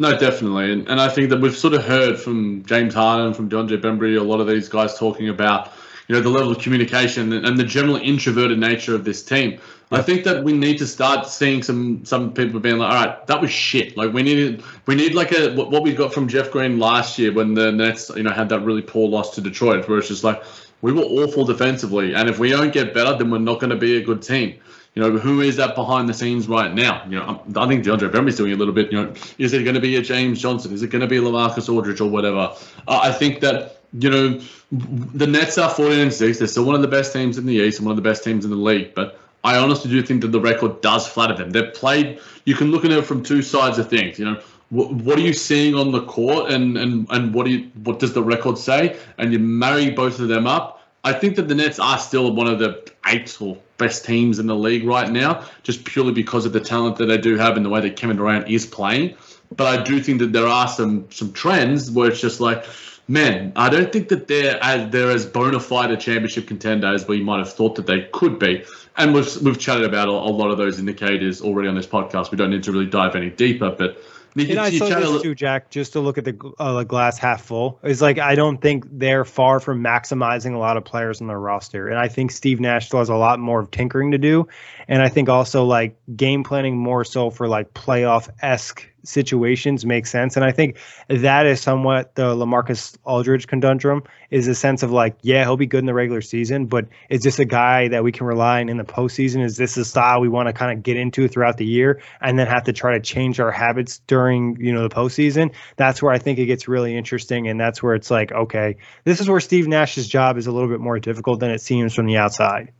No, 0.00 0.18
definitely, 0.18 0.72
and 0.72 0.88
and 0.88 1.00
I 1.00 1.08
think 1.08 1.30
that 1.30 1.40
we've 1.40 1.56
sort 1.56 1.72
of 1.72 1.84
heard 1.84 2.18
from 2.18 2.64
James 2.64 2.94
Harden, 2.94 3.32
from 3.32 3.48
DeAndre 3.48 3.80
Bembry, 3.80 4.18
a 4.18 4.24
lot 4.24 4.40
of 4.40 4.48
these 4.48 4.68
guys 4.68 4.98
talking 4.98 5.28
about 5.28 5.70
you 6.08 6.14
know 6.14 6.20
the 6.20 6.28
level 6.28 6.50
of 6.50 6.58
communication 6.58 7.32
and 7.32 7.58
the 7.58 7.64
general 7.64 7.96
introverted 7.96 8.58
nature 8.58 8.94
of 8.94 9.04
this 9.04 9.22
team. 9.22 9.58
I 9.90 10.02
think 10.02 10.24
that 10.24 10.42
we 10.42 10.52
need 10.52 10.78
to 10.78 10.86
start 10.86 11.26
seeing 11.28 11.62
some 11.62 12.04
some 12.04 12.32
people 12.32 12.58
being 12.60 12.78
like, 12.78 12.92
all 12.92 13.06
right, 13.06 13.26
that 13.26 13.40
was 13.40 13.50
shit. 13.50 13.96
Like 13.96 14.12
we 14.12 14.22
needed 14.22 14.62
we 14.86 14.94
need 14.94 15.14
like 15.14 15.32
a 15.32 15.54
what 15.54 15.82
we 15.82 15.94
got 15.94 16.12
from 16.12 16.28
Jeff 16.28 16.50
Green 16.50 16.78
last 16.78 17.18
year 17.18 17.32
when 17.32 17.54
the 17.54 17.70
Nets 17.70 18.10
you 18.10 18.22
know 18.22 18.32
had 18.32 18.48
that 18.48 18.60
really 18.60 18.82
poor 18.82 19.08
loss 19.08 19.34
to 19.36 19.40
Detroit, 19.40 19.88
where 19.88 19.98
it's 19.98 20.08
just 20.08 20.24
like 20.24 20.42
we 20.82 20.92
were 20.92 21.02
awful 21.02 21.44
defensively, 21.44 22.14
and 22.14 22.28
if 22.28 22.38
we 22.38 22.50
don't 22.50 22.72
get 22.72 22.92
better, 22.92 23.16
then 23.16 23.30
we're 23.30 23.38
not 23.38 23.60
going 23.60 23.70
to 23.70 23.76
be 23.76 23.96
a 23.96 24.02
good 24.02 24.22
team. 24.22 24.58
You 24.94 25.02
know, 25.02 25.18
who 25.18 25.40
is 25.40 25.56
that 25.56 25.74
behind 25.74 26.08
the 26.08 26.14
scenes 26.14 26.46
right 26.46 26.72
now? 26.72 27.04
You 27.08 27.18
know, 27.18 27.42
I 27.56 27.66
think 27.66 27.84
DeAndre 27.84 28.12
Bembry's 28.12 28.36
doing 28.36 28.52
a 28.52 28.56
little 28.56 28.74
bit. 28.74 28.92
You 28.92 29.02
know, 29.02 29.14
is 29.38 29.52
it 29.52 29.64
going 29.64 29.74
to 29.74 29.80
be 29.80 29.96
a 29.96 30.02
James 30.02 30.40
Johnson? 30.40 30.72
Is 30.72 30.82
it 30.82 30.88
going 30.88 31.00
to 31.00 31.08
be 31.08 31.16
a 31.16 31.20
LaMarcus 31.20 31.72
Aldridge 31.72 32.00
or 32.00 32.08
whatever? 32.08 32.54
Uh, 32.86 33.00
I 33.02 33.10
think 33.10 33.40
that 33.40 33.83
you 33.98 34.10
know, 34.10 34.40
the 34.72 35.26
Nets 35.26 35.56
are 35.56 35.70
14 35.70 35.98
and 35.98 36.12
6. 36.12 36.38
They're 36.38 36.48
still 36.48 36.64
one 36.64 36.74
of 36.74 36.82
the 36.82 36.88
best 36.88 37.12
teams 37.12 37.38
in 37.38 37.46
the 37.46 37.54
East 37.54 37.78
and 37.78 37.86
one 37.86 37.96
of 37.96 38.02
the 38.02 38.08
best 38.08 38.24
teams 38.24 38.44
in 38.44 38.50
the 38.50 38.56
league. 38.56 38.94
But 38.94 39.18
I 39.44 39.56
honestly 39.56 39.90
do 39.90 40.02
think 40.02 40.22
that 40.22 40.32
the 40.32 40.40
record 40.40 40.80
does 40.80 41.06
flatter 41.06 41.34
them. 41.34 41.50
They've 41.50 41.72
played, 41.72 42.20
you 42.44 42.54
can 42.54 42.70
look 42.70 42.84
at 42.84 42.90
it 42.90 43.04
from 43.04 43.22
two 43.22 43.42
sides 43.42 43.78
of 43.78 43.88
things. 43.88 44.18
You 44.18 44.24
know, 44.24 44.42
what, 44.70 44.90
what 44.92 45.18
are 45.18 45.22
you 45.22 45.32
seeing 45.32 45.74
on 45.74 45.92
the 45.92 46.02
court 46.06 46.50
and, 46.50 46.76
and, 46.76 47.06
and 47.10 47.32
what, 47.32 47.46
do 47.46 47.52
you, 47.52 47.70
what 47.84 48.00
does 48.00 48.14
the 48.14 48.22
record 48.22 48.58
say? 48.58 48.98
And 49.18 49.32
you 49.32 49.38
marry 49.38 49.90
both 49.90 50.18
of 50.18 50.28
them 50.28 50.46
up. 50.46 50.82
I 51.04 51.12
think 51.12 51.36
that 51.36 51.48
the 51.48 51.54
Nets 51.54 51.78
are 51.78 51.98
still 51.98 52.32
one 52.32 52.46
of 52.46 52.58
the 52.58 52.90
eight 53.06 53.36
or 53.40 53.58
best 53.76 54.04
teams 54.04 54.38
in 54.38 54.46
the 54.46 54.56
league 54.56 54.84
right 54.84 55.10
now, 55.10 55.44
just 55.62 55.84
purely 55.84 56.12
because 56.12 56.46
of 56.46 56.52
the 56.52 56.60
talent 56.60 56.96
that 56.96 57.06
they 57.06 57.18
do 57.18 57.36
have 57.36 57.56
and 57.56 57.64
the 57.64 57.70
way 57.70 57.80
that 57.82 57.96
Kevin 57.96 58.16
Durant 58.16 58.48
is 58.48 58.64
playing. 58.64 59.14
But 59.54 59.66
I 59.78 59.82
do 59.82 60.00
think 60.00 60.18
that 60.20 60.32
there 60.32 60.46
are 60.46 60.66
some 60.66 61.06
some 61.10 61.32
trends 61.32 61.90
where 61.90 62.10
it's 62.10 62.20
just 62.20 62.40
like, 62.40 62.64
man, 63.08 63.52
I 63.56 63.68
don't 63.68 63.92
think 63.92 64.08
that 64.08 64.28
they're 64.28 64.62
as 64.62 64.90
they're 64.90 65.10
as 65.10 65.26
bona 65.26 65.60
fide 65.60 65.90
a 65.90 65.96
championship 65.96 66.46
contender 66.46 66.86
as 66.86 67.06
we 67.06 67.22
might 67.22 67.38
have 67.38 67.52
thought 67.52 67.76
that 67.76 67.86
they 67.86 68.02
could 68.12 68.38
be. 68.38 68.64
And 68.96 69.14
we've 69.14 69.36
we've 69.42 69.58
chatted 69.58 69.84
about 69.84 70.08
a, 70.08 70.12
a 70.12 70.32
lot 70.32 70.50
of 70.50 70.58
those 70.58 70.78
indicators 70.78 71.42
already 71.42 71.68
on 71.68 71.74
this 71.74 71.86
podcast. 71.86 72.30
We 72.30 72.38
don't 72.38 72.50
need 72.50 72.62
to 72.64 72.72
really 72.72 72.86
dive 72.86 73.16
any 73.16 73.30
deeper, 73.30 73.70
but 73.70 73.98
I 74.36 74.70
saw 74.70 74.88
this 74.88 75.22
too, 75.22 75.34
Jack, 75.34 75.70
just 75.70 75.92
to 75.92 76.00
look 76.00 76.18
at 76.18 76.24
the 76.24 76.54
uh, 76.58 76.82
glass 76.82 77.18
half 77.18 77.42
full. 77.42 77.78
It's 77.84 78.00
like 78.00 78.18
I 78.18 78.34
don't 78.34 78.58
think 78.58 78.84
they're 78.90 79.24
far 79.24 79.60
from 79.60 79.82
maximizing 79.82 80.54
a 80.54 80.58
lot 80.58 80.76
of 80.76 80.84
players 80.84 81.20
on 81.20 81.28
their 81.28 81.38
roster, 81.38 81.88
and 81.88 81.98
I 81.98 82.08
think 82.08 82.32
Steve 82.32 82.58
Nash 82.58 82.86
still 82.86 82.98
has 82.98 83.08
a 83.08 83.14
lot 83.14 83.38
more 83.38 83.60
of 83.60 83.70
tinkering 83.70 84.10
to 84.10 84.18
do, 84.18 84.48
and 84.88 85.02
I 85.02 85.08
think 85.08 85.28
also 85.28 85.64
like 85.64 85.96
game 86.16 86.42
planning 86.42 86.76
more 86.76 87.04
so 87.04 87.30
for 87.30 87.46
like 87.46 87.74
playoff 87.74 88.28
esque 88.42 88.88
situations 89.04 89.86
make 89.86 90.06
sense. 90.06 90.36
And 90.36 90.44
I 90.44 90.52
think 90.52 90.78
that 91.08 91.46
is 91.46 91.60
somewhat 91.60 92.14
the 92.14 92.34
Lamarcus 92.34 92.96
Aldridge 93.04 93.46
conundrum 93.46 94.02
is 94.30 94.48
a 94.48 94.54
sense 94.54 94.82
of 94.82 94.90
like, 94.90 95.16
yeah, 95.22 95.44
he'll 95.44 95.56
be 95.56 95.66
good 95.66 95.78
in 95.78 95.86
the 95.86 95.94
regular 95.94 96.20
season, 96.20 96.66
but 96.66 96.86
is 97.08 97.22
this 97.22 97.38
a 97.38 97.44
guy 97.44 97.88
that 97.88 98.02
we 98.02 98.12
can 98.12 98.26
rely 98.26 98.60
on 98.60 98.68
in 98.68 98.76
the 98.76 98.84
postseason? 98.84 99.42
Is 99.44 99.56
this 99.56 99.76
a 99.76 99.84
style 99.84 100.20
we 100.20 100.28
want 100.28 100.48
to 100.48 100.52
kind 100.52 100.76
of 100.76 100.82
get 100.82 100.96
into 100.96 101.28
throughout 101.28 101.56
the 101.56 101.66
year 101.66 102.00
and 102.20 102.38
then 102.38 102.46
have 102.46 102.64
to 102.64 102.72
try 102.72 102.94
to 102.94 103.00
change 103.00 103.40
our 103.40 103.50
habits 103.50 104.00
during, 104.06 104.56
you 104.60 104.72
know, 104.72 104.82
the 104.82 104.94
postseason? 104.94 105.52
That's 105.76 106.02
where 106.02 106.12
I 106.12 106.18
think 106.18 106.38
it 106.38 106.46
gets 106.46 106.66
really 106.68 106.96
interesting. 106.96 107.48
And 107.48 107.60
that's 107.60 107.82
where 107.82 107.94
it's 107.94 108.10
like, 108.10 108.32
okay, 108.32 108.76
this 109.04 109.20
is 109.20 109.28
where 109.28 109.40
Steve 109.40 109.68
Nash's 109.68 110.08
job 110.08 110.36
is 110.38 110.46
a 110.46 110.52
little 110.52 110.68
bit 110.68 110.80
more 110.80 110.98
difficult 110.98 111.40
than 111.40 111.50
it 111.50 111.60
seems 111.60 111.94
from 111.94 112.06
the 112.06 112.16
outside. 112.16 112.72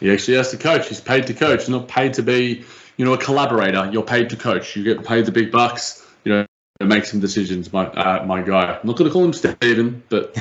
He 0.00 0.10
actually 0.10 0.38
has 0.38 0.50
to 0.52 0.56
coach. 0.56 0.88
He's 0.88 1.00
paid 1.00 1.26
to 1.26 1.34
coach, 1.34 1.68
not 1.68 1.88
paid 1.88 2.14
to 2.14 2.22
be 2.22 2.64
you 3.00 3.06
know, 3.06 3.14
a 3.14 3.18
collaborator. 3.18 3.88
You're 3.90 4.02
paid 4.02 4.28
to 4.28 4.36
coach. 4.36 4.76
You 4.76 4.84
get 4.84 5.06
paid 5.06 5.24
the 5.24 5.32
big 5.32 5.50
bucks. 5.50 6.06
You 6.22 6.32
know, 6.32 6.46
make 6.86 7.06
some 7.06 7.18
decisions. 7.18 7.72
My 7.72 7.86
uh, 7.86 8.26
my 8.26 8.42
guy. 8.42 8.78
I'm 8.78 8.86
not 8.86 8.98
going 8.98 9.08
to 9.08 9.10
call 9.10 9.24
him 9.24 9.32
Steven, 9.32 10.02
but 10.10 10.36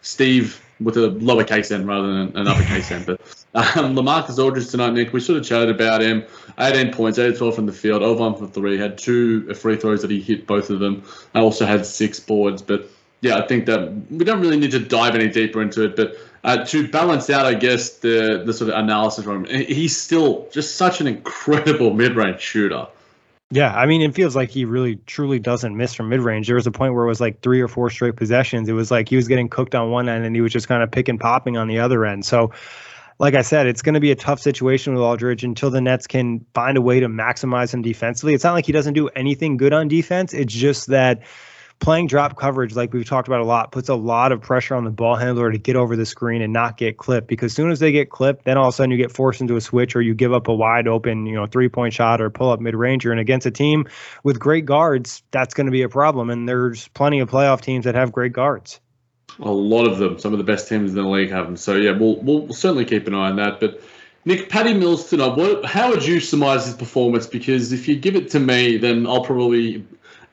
Steve 0.00 0.62
with 0.78 0.96
a 0.96 1.08
lowercase 1.08 1.72
n 1.72 1.88
rather 1.88 2.06
than 2.06 2.36
an 2.36 2.46
uppercase 2.46 2.92
n. 2.92 3.02
But 3.04 3.20
um, 3.52 3.96
Lamarcus 3.96 4.38
Aldridge 4.38 4.70
tonight, 4.70 4.92
Nick, 4.92 5.12
we 5.12 5.18
sort 5.18 5.40
of 5.40 5.44
chatted 5.44 5.70
about 5.70 6.02
him. 6.02 6.24
18 6.56 6.92
points, 6.92 7.18
8 7.18 7.36
12 7.36 7.52
from 7.52 7.66
the 7.66 7.72
field, 7.72 8.04
over 8.04 8.20
1 8.20 8.36
for 8.36 8.46
3. 8.46 8.78
Had 8.78 8.96
two 8.96 9.52
free 9.54 9.74
throws 9.74 10.02
that 10.02 10.10
he 10.12 10.20
hit 10.20 10.46
both 10.46 10.70
of 10.70 10.78
them. 10.78 11.02
I 11.34 11.40
also 11.40 11.66
had 11.66 11.84
six 11.84 12.20
boards. 12.20 12.62
But 12.62 12.88
yeah, 13.22 13.38
I 13.38 13.46
think 13.48 13.66
that 13.66 13.92
we 14.08 14.24
don't 14.24 14.40
really 14.40 14.58
need 14.58 14.70
to 14.70 14.78
dive 14.78 15.16
any 15.16 15.30
deeper 15.30 15.60
into 15.60 15.82
it. 15.82 15.96
But 15.96 16.16
uh, 16.44 16.64
to 16.66 16.86
balance 16.88 17.30
out, 17.30 17.46
I 17.46 17.54
guess 17.54 17.98
the 17.98 18.42
the 18.44 18.52
sort 18.52 18.70
of 18.70 18.78
analysis 18.78 19.24
from 19.24 19.46
him, 19.46 19.66
he's 19.66 19.96
still 19.96 20.46
just 20.52 20.76
such 20.76 21.00
an 21.00 21.06
incredible 21.06 21.92
mid 21.92 22.14
range 22.14 22.40
shooter. 22.40 22.86
Yeah, 23.50 23.74
I 23.74 23.86
mean, 23.86 24.02
it 24.02 24.14
feels 24.14 24.34
like 24.34 24.50
he 24.50 24.64
really 24.64 24.96
truly 25.06 25.38
doesn't 25.38 25.76
miss 25.76 25.94
from 25.94 26.08
mid 26.08 26.20
range. 26.20 26.46
There 26.46 26.56
was 26.56 26.66
a 26.66 26.72
point 26.72 26.94
where 26.94 27.04
it 27.04 27.08
was 27.08 27.20
like 27.20 27.40
three 27.40 27.60
or 27.60 27.68
four 27.68 27.88
straight 27.88 28.16
possessions. 28.16 28.68
It 28.68 28.72
was 28.72 28.90
like 28.90 29.08
he 29.08 29.16
was 29.16 29.26
getting 29.26 29.48
cooked 29.48 29.74
on 29.74 29.90
one 29.90 30.08
end 30.08 30.24
and 30.24 30.34
he 30.34 30.42
was 30.42 30.52
just 30.52 30.68
kind 30.68 30.82
of 30.82 30.90
pick 30.90 31.08
and 31.08 31.18
popping 31.18 31.56
on 31.56 31.68
the 31.68 31.78
other 31.78 32.04
end. 32.04 32.24
So 32.24 32.52
like 33.18 33.34
I 33.34 33.42
said, 33.42 33.66
it's 33.66 33.82
going 33.82 33.94
to 33.94 34.00
be 34.00 34.10
a 34.10 34.16
tough 34.16 34.40
situation 34.40 34.92
with 34.92 35.02
Aldridge 35.02 35.44
until 35.44 35.70
the 35.70 35.80
Nets 35.80 36.06
can 36.06 36.44
find 36.52 36.76
a 36.76 36.82
way 36.82 37.00
to 37.00 37.08
maximize 37.08 37.72
him 37.72 37.82
defensively. 37.82 38.34
It's 38.34 38.44
not 38.44 38.54
like 38.54 38.66
he 38.66 38.72
doesn't 38.72 38.94
do 38.94 39.08
anything 39.08 39.56
good 39.56 39.72
on 39.72 39.88
defense. 39.88 40.34
It's 40.34 40.52
just 40.52 40.88
that 40.88 41.22
playing 41.80 42.06
drop 42.06 42.38
coverage, 42.38 42.74
like 42.74 42.92
we've 42.92 43.06
talked 43.06 43.28
about 43.28 43.40
a 43.40 43.44
lot, 43.44 43.72
puts 43.72 43.88
a 43.88 43.94
lot 43.94 44.32
of 44.32 44.40
pressure 44.40 44.74
on 44.74 44.84
the 44.84 44.90
ball 44.90 45.16
handler 45.16 45.52
to 45.52 45.58
get 45.58 45.76
over 45.76 45.96
the 45.96 46.06
screen 46.06 46.40
and 46.42 46.52
not 46.52 46.76
get 46.76 46.96
clipped. 46.96 47.28
Because 47.28 47.52
as 47.52 47.56
soon 47.56 47.70
as 47.70 47.80
they 47.80 47.92
get 47.92 48.10
clipped, 48.10 48.44
then 48.44 48.56
all 48.56 48.68
of 48.68 48.74
a 48.74 48.76
sudden 48.76 48.90
you 48.90 48.96
get 48.96 49.12
forced 49.12 49.40
into 49.40 49.56
a 49.56 49.60
switch 49.60 49.94
or 49.94 50.02
you 50.02 50.14
give 50.14 50.32
up 50.32 50.48
a 50.48 50.54
wide 50.54 50.88
open, 50.88 51.26
you 51.26 51.34
know, 51.34 51.46
three 51.46 51.68
point 51.68 51.92
shot 51.92 52.20
or 52.20 52.30
pull 52.30 52.50
up 52.50 52.60
mid 52.60 52.74
ranger. 52.74 53.10
And 53.10 53.20
against 53.20 53.46
a 53.46 53.50
team 53.50 53.86
with 54.22 54.38
great 54.38 54.64
guards, 54.64 55.22
that's 55.30 55.54
going 55.54 55.66
to 55.66 55.72
be 55.72 55.82
a 55.82 55.88
problem. 55.88 56.30
And 56.30 56.48
there's 56.48 56.88
plenty 56.88 57.20
of 57.20 57.30
playoff 57.30 57.60
teams 57.60 57.84
that 57.84 57.94
have 57.94 58.12
great 58.12 58.32
guards. 58.32 58.80
A 59.40 59.50
lot 59.50 59.86
of 59.86 59.98
them, 59.98 60.18
some 60.18 60.32
of 60.32 60.38
the 60.38 60.44
best 60.44 60.68
teams 60.68 60.90
in 60.90 60.96
the 60.96 61.02
league 61.02 61.30
have 61.30 61.46
them. 61.46 61.56
So 61.56 61.74
yeah, 61.74 61.90
we'll 61.90 62.16
we'll 62.20 62.52
certainly 62.52 62.84
keep 62.84 63.06
an 63.08 63.14
eye 63.14 63.30
on 63.30 63.36
that. 63.36 63.58
But 63.58 63.82
Nick, 64.24 64.48
Patty 64.48 64.72
Mills 64.72 65.10
tonight. 65.10 65.26
Uh, 65.26 65.34
what? 65.34 65.64
How 65.66 65.90
would 65.90 66.04
you 66.04 66.20
surmise 66.20 66.66
his 66.66 66.74
performance? 66.74 67.26
Because 67.26 67.72
if 67.72 67.88
you 67.88 67.96
give 67.96 68.16
it 68.16 68.30
to 68.30 68.40
me, 68.40 68.78
then 68.78 69.06
I'll 69.06 69.24
probably 69.24 69.84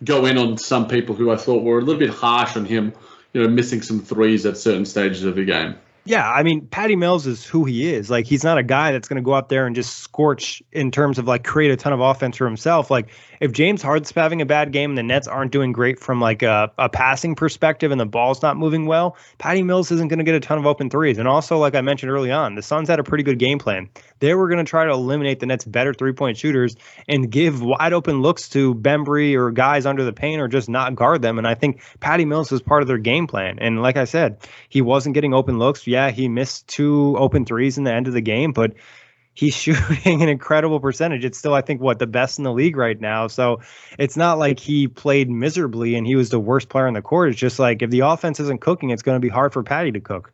go 0.03 0.25
in 0.25 0.37
on 0.37 0.57
some 0.57 0.87
people 0.87 1.15
who 1.15 1.31
I 1.31 1.37
thought 1.37 1.63
were 1.63 1.79
a 1.79 1.81
little 1.81 1.99
bit 1.99 2.09
harsh 2.09 2.55
on 2.57 2.65
him, 2.65 2.93
you 3.33 3.43
know, 3.43 3.49
missing 3.49 3.81
some 3.81 3.99
threes 4.01 4.45
at 4.45 4.57
certain 4.57 4.85
stages 4.85 5.23
of 5.23 5.35
the 5.35 5.45
game. 5.45 5.75
Yeah, 6.03 6.27
I 6.27 6.41
mean, 6.41 6.65
Patty 6.65 6.95
Mills 6.95 7.27
is 7.27 7.45
who 7.45 7.65
he 7.65 7.93
is. 7.93 8.09
Like, 8.09 8.25
he's 8.25 8.43
not 8.43 8.57
a 8.57 8.63
guy 8.63 8.91
that's 8.91 9.07
going 9.07 9.21
to 9.21 9.25
go 9.25 9.35
out 9.35 9.49
there 9.49 9.67
and 9.67 9.75
just 9.75 9.99
scorch 9.99 10.63
in 10.71 10.89
terms 10.89 11.19
of 11.19 11.27
like 11.27 11.43
create 11.43 11.69
a 11.69 11.75
ton 11.77 11.93
of 11.93 11.99
offense 11.99 12.37
for 12.37 12.47
himself. 12.47 12.89
Like, 12.89 13.09
if 13.41 13.51
James 13.51 13.81
Harden's 13.81 14.11
having 14.11 14.39
a 14.41 14.45
bad 14.45 14.71
game 14.71 14.91
and 14.91 14.97
the 14.97 15.03
Nets 15.03 15.27
aren't 15.27 15.51
doing 15.51 15.71
great 15.71 15.99
from 15.99 16.21
like 16.21 16.43
a, 16.43 16.71
a 16.77 16.87
passing 16.87 17.33
perspective 17.33 17.91
and 17.91 17.99
the 17.99 18.05
ball's 18.05 18.43
not 18.43 18.55
moving 18.55 18.85
well, 18.85 19.17
Patty 19.39 19.63
Mills 19.63 19.91
isn't 19.91 20.09
going 20.09 20.19
to 20.19 20.23
get 20.23 20.35
a 20.35 20.39
ton 20.39 20.59
of 20.59 20.67
open 20.67 20.91
threes. 20.91 21.17
And 21.17 21.27
also, 21.27 21.57
like 21.57 21.73
I 21.73 21.81
mentioned 21.81 22.11
early 22.11 22.31
on, 22.31 22.53
the 22.53 22.61
Suns 22.61 22.87
had 22.87 22.99
a 22.99 23.03
pretty 23.03 23.23
good 23.23 23.39
game 23.39 23.57
plan. 23.57 23.89
They 24.19 24.35
were 24.35 24.47
going 24.47 24.63
to 24.63 24.69
try 24.69 24.85
to 24.85 24.91
eliminate 24.91 25.39
the 25.39 25.47
Nets' 25.47 25.65
better 25.65 25.91
three 25.91 26.13
point 26.13 26.37
shooters 26.37 26.75
and 27.09 27.31
give 27.31 27.63
wide 27.63 27.93
open 27.93 28.21
looks 28.21 28.47
to 28.49 28.75
Bembry 28.75 29.35
or 29.35 29.49
guys 29.49 29.87
under 29.87 30.03
the 30.03 30.13
paint 30.13 30.39
or 30.39 30.47
just 30.47 30.69
not 30.69 30.93
guard 30.93 31.23
them. 31.23 31.39
And 31.39 31.47
I 31.47 31.55
think 31.55 31.81
Patty 31.99 32.25
Mills 32.25 32.51
was 32.51 32.61
part 32.61 32.83
of 32.83 32.87
their 32.87 32.99
game 32.99 33.25
plan. 33.25 33.57
And 33.59 33.81
like 33.81 33.97
I 33.97 34.05
said, 34.05 34.37
he 34.69 34.83
wasn't 34.83 35.15
getting 35.15 35.33
open 35.33 35.57
looks. 35.57 35.87
Yeah, 35.87 36.11
he 36.11 36.29
missed 36.29 36.67
two 36.67 37.15
open 37.17 37.45
threes 37.45 37.79
in 37.79 37.85
the 37.85 37.93
end 37.93 38.07
of 38.07 38.13
the 38.13 38.21
game, 38.21 38.51
but 38.51 38.73
he's 39.33 39.55
shooting 39.55 40.21
an 40.21 40.29
incredible 40.29 40.79
percentage. 40.79 41.25
It's 41.25 41.37
still, 41.37 41.53
I 41.53 41.61
think, 41.61 41.81
what 41.81 41.99
the 41.99 42.07
best 42.07 42.37
in 42.37 42.43
the 42.43 42.53
league 42.53 42.75
right 42.75 42.99
now. 42.99 43.27
So 43.27 43.61
it's 43.97 44.17
not 44.17 44.37
like 44.37 44.59
he 44.59 44.87
played 44.87 45.29
miserably 45.29 45.95
and 45.95 46.05
he 46.05 46.15
was 46.15 46.29
the 46.29 46.39
worst 46.39 46.69
player 46.69 46.87
on 46.87 46.93
the 46.93 47.01
court. 47.01 47.29
It's 47.29 47.39
just 47.39 47.59
like 47.59 47.81
if 47.81 47.89
the 47.89 48.01
offense 48.01 48.39
isn't 48.39 48.61
cooking, 48.61 48.89
it's 48.89 49.03
going 49.03 49.15
to 49.15 49.19
be 49.19 49.29
hard 49.29 49.53
for 49.53 49.63
Patty 49.63 49.91
to 49.93 49.99
cook. 49.99 50.33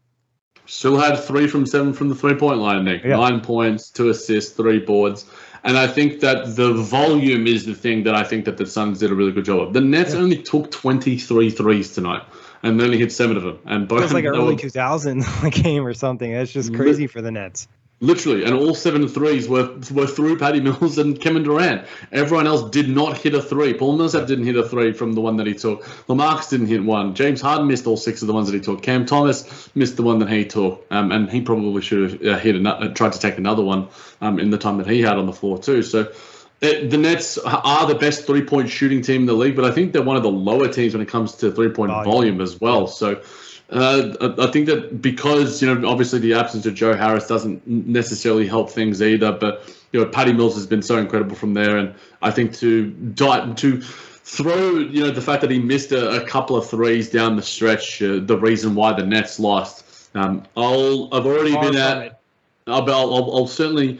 Still 0.66 1.00
had 1.00 1.18
three 1.18 1.48
from 1.48 1.66
seven 1.66 1.94
from 1.94 2.10
the 2.10 2.16
three 2.16 2.36
point 2.36 2.60
line, 2.60 2.84
Nick. 2.84 3.04
Yeah. 3.04 3.16
Nine 3.16 3.40
points, 3.40 3.90
two 3.90 4.10
assists, 4.10 4.52
three 4.52 4.80
boards. 4.80 5.26
And 5.64 5.78
I 5.78 5.88
think 5.88 6.20
that 6.22 6.56
the 6.56 6.74
volume 6.74 7.48
is 7.48 7.66
the 7.66 7.74
thing 7.74 8.04
that 8.04 8.16
I 8.16 8.24
think 8.24 8.46
that 8.46 8.58
the 8.58 8.66
Suns 8.66 9.00
did 9.00 9.12
a 9.12 9.16
really 9.16 9.32
good 9.32 9.46
job 9.46 9.62
of. 9.62 9.74
The 9.74 9.82
Nets 9.82 10.14
yeah. 10.14 10.20
only 10.20 10.42
took 10.42 10.72
23 10.72 11.50
threes 11.50 11.94
tonight 11.94 12.24
and 12.64 12.82
only 12.82 12.98
hit 12.98 13.12
seven 13.12 13.38
of 13.38 13.44
them. 13.44 13.60
And 13.66 13.88
both, 13.88 14.00
it 14.00 14.04
was 14.04 14.14
like 14.14 14.26
an 14.26 14.36
early 14.36 14.56
2000 14.56 15.26
game 15.52 15.86
or 15.86 15.94
something. 15.94 16.32
That's 16.32 16.52
just 16.52 16.74
crazy 16.74 17.08
for 17.08 17.22
the 17.22 17.32
Nets. 17.32 17.68
Literally, 18.00 18.44
and 18.44 18.54
all 18.54 18.76
seven 18.76 19.08
threes 19.08 19.50
were 19.50 19.76
were 19.92 20.06
through 20.06 20.38
Patty 20.38 20.60
Mills 20.60 21.00
and 21.00 21.20
Kevin 21.20 21.42
Durant. 21.42 21.88
Everyone 22.12 22.46
else 22.46 22.70
did 22.70 22.88
not 22.88 23.18
hit 23.18 23.34
a 23.34 23.42
three. 23.42 23.74
Paul 23.74 23.98
Millsap 23.98 24.28
didn't 24.28 24.46
hit 24.46 24.56
a 24.56 24.70
three 24.70 24.94
from 24.94 25.14
the 25.14 25.22
one 25.22 25.38
that 25.38 25.48
he 25.48 25.56
took. 25.56 25.84
Lamarcus 26.08 26.48
didn't 26.52 26.68
hit 26.68 26.84
one. 26.84 27.16
James 27.16 27.42
Harden 27.42 27.68
missed 27.68 27.88
all 27.88 27.98
six 27.98 28.22
of 28.22 28.28
the 28.28 28.36
ones 28.36 28.52
that 28.52 28.54
he 28.54 28.62
took. 28.62 28.84
Cam 28.84 29.08
Thomas 29.08 29.72
missed 29.74 29.96
the 29.96 30.04
one 30.04 30.20
that 30.20 30.30
he 30.30 30.46
took, 30.46 30.86
um, 30.92 31.12
and 31.12 31.28
he 31.28 31.42
probably 31.42 31.82
should 31.82 32.12
have 32.12 32.22
uh, 32.24 32.38
hit 32.38 32.56
another, 32.56 32.86
uh, 32.86 32.94
tried 32.94 33.14
to 33.14 33.20
take 33.20 33.40
another 33.40 33.64
one 33.64 33.88
um, 34.22 34.40
in 34.40 34.52
the 34.52 34.60
time 34.60 34.78
that 34.78 34.86
he 34.86 35.02
had 35.02 35.18
on 35.18 35.26
the 35.26 35.34
floor 35.34 35.58
too. 35.58 35.82
So. 35.82 36.12
It, 36.60 36.90
the 36.90 36.98
Nets 36.98 37.38
are 37.38 37.86
the 37.86 37.94
best 37.94 38.26
three 38.26 38.44
point 38.44 38.70
shooting 38.70 39.04
team 39.04 39.22
in 39.22 39.26
the 39.28 39.34
league, 39.34 39.56
but 39.56 39.64
I 39.64 39.70
think 39.70 39.94
they're 39.94 40.02
one 40.02 40.16
of 40.16 40.24
the 40.24 40.32
lower 40.32 40.68
teams 40.68 40.96
when 40.96 41.04
it 41.04 41.08
comes 41.08 41.36
to 41.36 41.52
three 41.52 41.70
point 41.70 41.92
volume. 41.92 42.12
volume 42.12 42.42
as 42.42 42.60
well. 42.60 42.88
So 42.88 43.22
uh, 43.70 44.34
I 44.40 44.48
think 44.48 44.68
that 44.68 45.02
because 45.02 45.62
you 45.62 45.74
know 45.74 45.90
obviously 45.90 46.20
the 46.20 46.34
absence 46.34 46.66
of 46.66 46.74
Joe 46.74 46.96
Harris 46.96 47.28
doesn't 47.28 47.66
necessarily 47.68 48.48
help 48.48 48.70
things 48.70 49.02
either, 49.02 49.32
but 49.32 49.76
you 49.92 50.00
know 50.00 50.06
Patty 50.06 50.32
Mills 50.32 50.56
has 50.56 50.66
been 50.66 50.82
so 50.82 50.98
incredible 50.98 51.36
from 51.36 51.54
there, 51.54 51.78
and 51.78 51.94
I 52.22 52.32
think 52.32 52.54
to 52.58 52.92
die, 52.92 53.54
to 53.54 53.82
throw 53.82 54.78
you 54.78 55.02
know 55.02 55.12
the 55.12 55.22
fact 55.22 55.42
that 55.42 55.52
he 55.52 55.60
missed 55.60 55.92
a, 55.92 56.22
a 56.22 56.26
couple 56.26 56.56
of 56.56 56.70
threes 56.70 57.10
down 57.10 57.36
the 57.36 57.42
stretch, 57.42 58.02
uh, 58.02 58.20
the 58.22 58.38
reason 58.38 58.74
why 58.74 58.94
the 58.94 59.06
Nets 59.06 59.38
lost. 59.38 59.84
Um, 60.16 60.44
I'll 60.56 61.10
I've 61.14 61.26
already 61.26 61.56
been 61.58 61.76
at. 61.76 62.22
I'll, 62.68 62.90
I'll, 62.90 63.36
I'll 63.36 63.48
certainly 63.48 64.00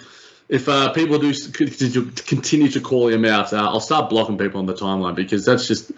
if 0.50 0.70
uh, 0.70 0.94
people 0.94 1.20
do 1.20 1.34
continue 2.26 2.70
to 2.70 2.80
call 2.80 3.10
him 3.10 3.26
out, 3.26 3.52
uh, 3.52 3.58
I'll 3.58 3.82
start 3.82 4.10
blocking 4.10 4.38
people 4.38 4.60
on 4.60 4.66
the 4.66 4.74
timeline 4.74 5.16
because 5.16 5.44
that's 5.44 5.68
just 5.68 5.92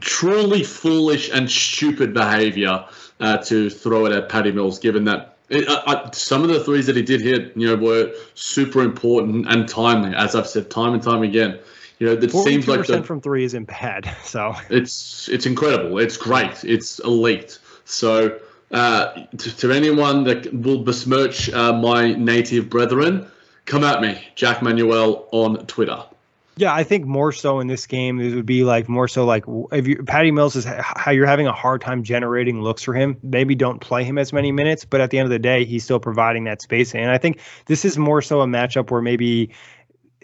truly 0.00 0.64
foolish 0.64 1.30
and 1.30 1.48
stupid 1.48 2.12
behavior 2.12 2.84
uh, 3.22 3.38
to 3.38 3.70
throw 3.70 4.04
it 4.04 4.12
at 4.12 4.28
Patty 4.28 4.50
Mills, 4.50 4.78
given 4.80 5.04
that 5.04 5.36
it, 5.48 5.68
uh, 5.68 5.82
uh, 5.86 6.10
some 6.10 6.42
of 6.42 6.48
the 6.48 6.62
threes 6.64 6.86
that 6.86 6.96
he 6.96 7.02
did 7.02 7.20
hit, 7.20 7.56
you 7.56 7.68
know, 7.68 7.76
were 7.76 8.12
super 8.34 8.82
important 8.82 9.46
and 9.48 9.68
timely. 9.68 10.14
As 10.14 10.34
I've 10.34 10.46
said 10.46 10.70
time 10.70 10.92
and 10.92 11.02
time 11.02 11.22
again, 11.22 11.58
you 11.98 12.06
know, 12.08 12.12
it 12.14 12.32
seems 12.32 12.66
like 12.66 12.84
the, 12.86 13.02
from 13.02 13.20
three 13.20 13.44
isn't 13.44 13.66
bad. 13.66 14.14
So 14.24 14.54
it's 14.70 15.28
it's 15.28 15.46
incredible. 15.46 15.98
It's 15.98 16.16
great. 16.16 16.64
It's 16.64 16.98
elite. 17.00 17.58
So 17.84 18.40
uh, 18.72 19.26
to, 19.36 19.56
to, 19.58 19.70
anyone 19.70 20.24
that 20.24 20.52
will 20.52 20.82
besmirch 20.82 21.50
uh, 21.50 21.72
my 21.74 22.14
native 22.14 22.70
brethren, 22.70 23.30
come 23.66 23.84
at 23.84 24.00
me, 24.00 24.20
Jack 24.34 24.62
Manuel 24.62 25.28
on 25.30 25.66
Twitter. 25.66 26.02
Yeah, 26.56 26.74
I 26.74 26.84
think 26.84 27.06
more 27.06 27.32
so 27.32 27.60
in 27.60 27.66
this 27.66 27.86
game, 27.86 28.20
it 28.20 28.34
would 28.34 28.44
be 28.44 28.62
like 28.62 28.86
more 28.86 29.08
so 29.08 29.24
like 29.24 29.44
if 29.72 29.86
you 29.86 30.02
Patty 30.02 30.30
Mills 30.30 30.54
is 30.54 30.66
how 30.66 31.10
you're 31.10 31.26
having 31.26 31.46
a 31.46 31.52
hard 31.52 31.80
time 31.80 32.02
generating 32.02 32.60
looks 32.60 32.82
for 32.82 32.92
him. 32.92 33.16
Maybe 33.22 33.54
don't 33.54 33.80
play 33.80 34.04
him 34.04 34.18
as 34.18 34.34
many 34.34 34.52
minutes, 34.52 34.84
but 34.84 35.00
at 35.00 35.10
the 35.10 35.18
end 35.18 35.26
of 35.26 35.30
the 35.30 35.38
day, 35.38 35.64
he's 35.64 35.84
still 35.84 36.00
providing 36.00 36.44
that 36.44 36.60
space. 36.60 36.94
And 36.94 37.10
I 37.10 37.16
think 37.16 37.40
this 37.66 37.86
is 37.86 37.96
more 37.96 38.20
so 38.20 38.42
a 38.42 38.46
matchup 38.46 38.90
where 38.90 39.00
maybe 39.00 39.50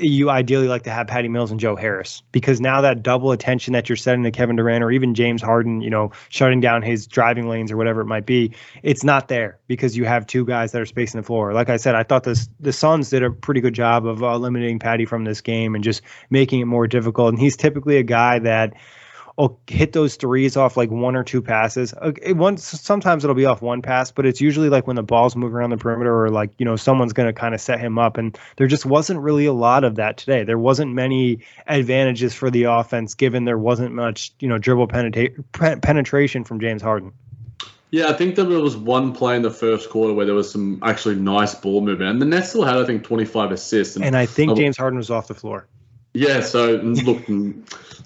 you 0.01 0.31
ideally 0.31 0.69
like 0.69 0.83
to 0.83 0.91
have 0.91 1.07
Patty 1.07 1.29
Mills 1.29 1.51
and 1.51 1.59
Joe 1.59 1.77
Harris 1.77 2.23
because 2.33 2.61
now 2.61 2.81
that 2.81 3.03
double 3.03 3.33
attention 3.33 3.73
that 3.73 3.89
you're 3.89 3.97
setting 3.97 4.23
to 4.23 4.31
Kevin 4.31 4.57
Durant 4.57 4.85
or 4.85 4.91
even 4.91 5.15
James 5.15 5.43
Harden, 5.43 5.81
you 5.81 5.91
know, 5.91 6.13
shutting 6.29 6.61
down 6.61 6.83
his 6.83 7.07
driving 7.07 7.49
lanes 7.49 7.73
or 7.73 7.77
whatever 7.77 8.01
it 8.01 8.07
might 8.07 8.27
be, 8.27 8.53
it's 8.83 9.05
not 9.05 9.29
there 9.29 9.59
because 9.67 9.97
you 9.97 10.05
have 10.05 10.27
two 10.27 10.45
guys 10.45 10.73
that 10.73 10.81
are 10.81 10.87
spacing 10.87 11.21
the 11.21 11.27
floor. 11.27 11.53
Like 11.53 11.69
I 11.69 11.77
said, 11.77 11.95
I 11.95 12.03
thought 12.03 12.25
this 12.25 12.49
the 12.61 12.73
Suns 12.73 13.11
did 13.11 13.23
a 13.23 13.31
pretty 13.31 13.61
good 13.61 13.75
job 13.75 14.07
of 14.07 14.23
eliminating 14.23 14.79
Patty 14.79 15.05
from 15.05 15.25
this 15.25 15.41
game 15.41 15.75
and 15.75 15.83
just 15.83 16.03
making 16.31 16.61
it 16.61 16.67
more 16.67 16.87
difficult. 16.87 17.31
And 17.31 17.39
he's 17.39 17.57
typically 17.57 17.97
a 17.97 18.03
guy 18.03 18.39
that 18.39 18.75
will 19.39 19.61
hit 19.69 19.93
those 19.93 20.17
threes 20.17 20.57
off 20.57 20.77
like 20.77 20.91
one 20.91 21.15
or 21.15 21.23
two 21.23 21.41
passes. 21.41 21.95
Uh, 21.95 22.13
it, 22.21 22.37
once 22.37 22.65
sometimes 22.65 23.25
it'll 23.25 23.37
be 23.37 23.47
off 23.47 23.63
one 23.63 23.81
pass, 23.81 24.11
but 24.11 24.27
it's 24.27 24.41
usually 24.41 24.69
like 24.69 24.87
when 24.87 24.97
the 24.97 25.03
ball's 25.03 25.37
moving 25.37 25.57
around 25.57 25.71
the 25.71 25.77
perimeter 25.77 26.25
or 26.25 26.29
like 26.29 26.51
you 26.59 26.65
know 26.65 26.77
someone's 26.77 27.13
going 27.13 27.29
to 27.29 27.33
kind 27.33 27.55
of 27.55 27.61
set 27.61 27.79
him 27.79 27.99
up. 27.99 28.19
And 28.19 28.37
there 28.57 28.67
just 28.67 28.85
wasn't 28.85 29.21
really 29.21 29.47
a 29.47 29.53
lot 29.53 29.85
of 29.85 29.95
that 29.97 30.17
today. 30.17 30.43
There 30.43 30.59
wasn't 30.59 30.93
many 30.93 31.39
advantages 31.67 32.35
for 32.35 32.51
the 32.51 32.65
offense 32.65 33.15
given 33.15 33.45
there 33.45 33.59
wasn't 33.59 33.95
much 33.95 34.33
you 34.41 34.49
know 34.49 34.59
dribble 34.59 34.89
penetra- 34.89 35.81
penetration 35.81 36.45
from 36.45 36.61
James 36.61 36.83
Harden. 36.83 37.13
Yeah, 37.91 38.09
I 38.09 38.13
think 38.13 38.35
that 38.35 38.45
there 38.45 38.61
was 38.61 38.77
one 38.77 39.15
play 39.15 39.37
in 39.37 39.43
the 39.43 39.51
first 39.51 39.89
quarter 39.89 40.13
where 40.13 40.27
there 40.27 40.35
was 40.35 40.51
some 40.51 40.81
actually 40.83 41.15
nice 41.15 41.55
ball 41.55 41.81
movement, 41.81 42.11
and 42.11 42.21
the 42.21 42.27
Nets 42.27 42.51
still 42.51 42.65
had 42.65 42.77
I 42.77 42.85
think 42.85 43.05
25 43.05 43.53
assists. 43.53 43.97
And, 43.97 44.05
and 44.05 44.17
I 44.17 44.27
think 44.27 44.57
James 44.57 44.77
Harden 44.77 44.99
was 44.99 45.11
off 45.11 45.29
the 45.29 45.35
floor. 45.35 45.67
Yeah, 46.19 46.41
so 46.41 46.73
look, 46.83 47.29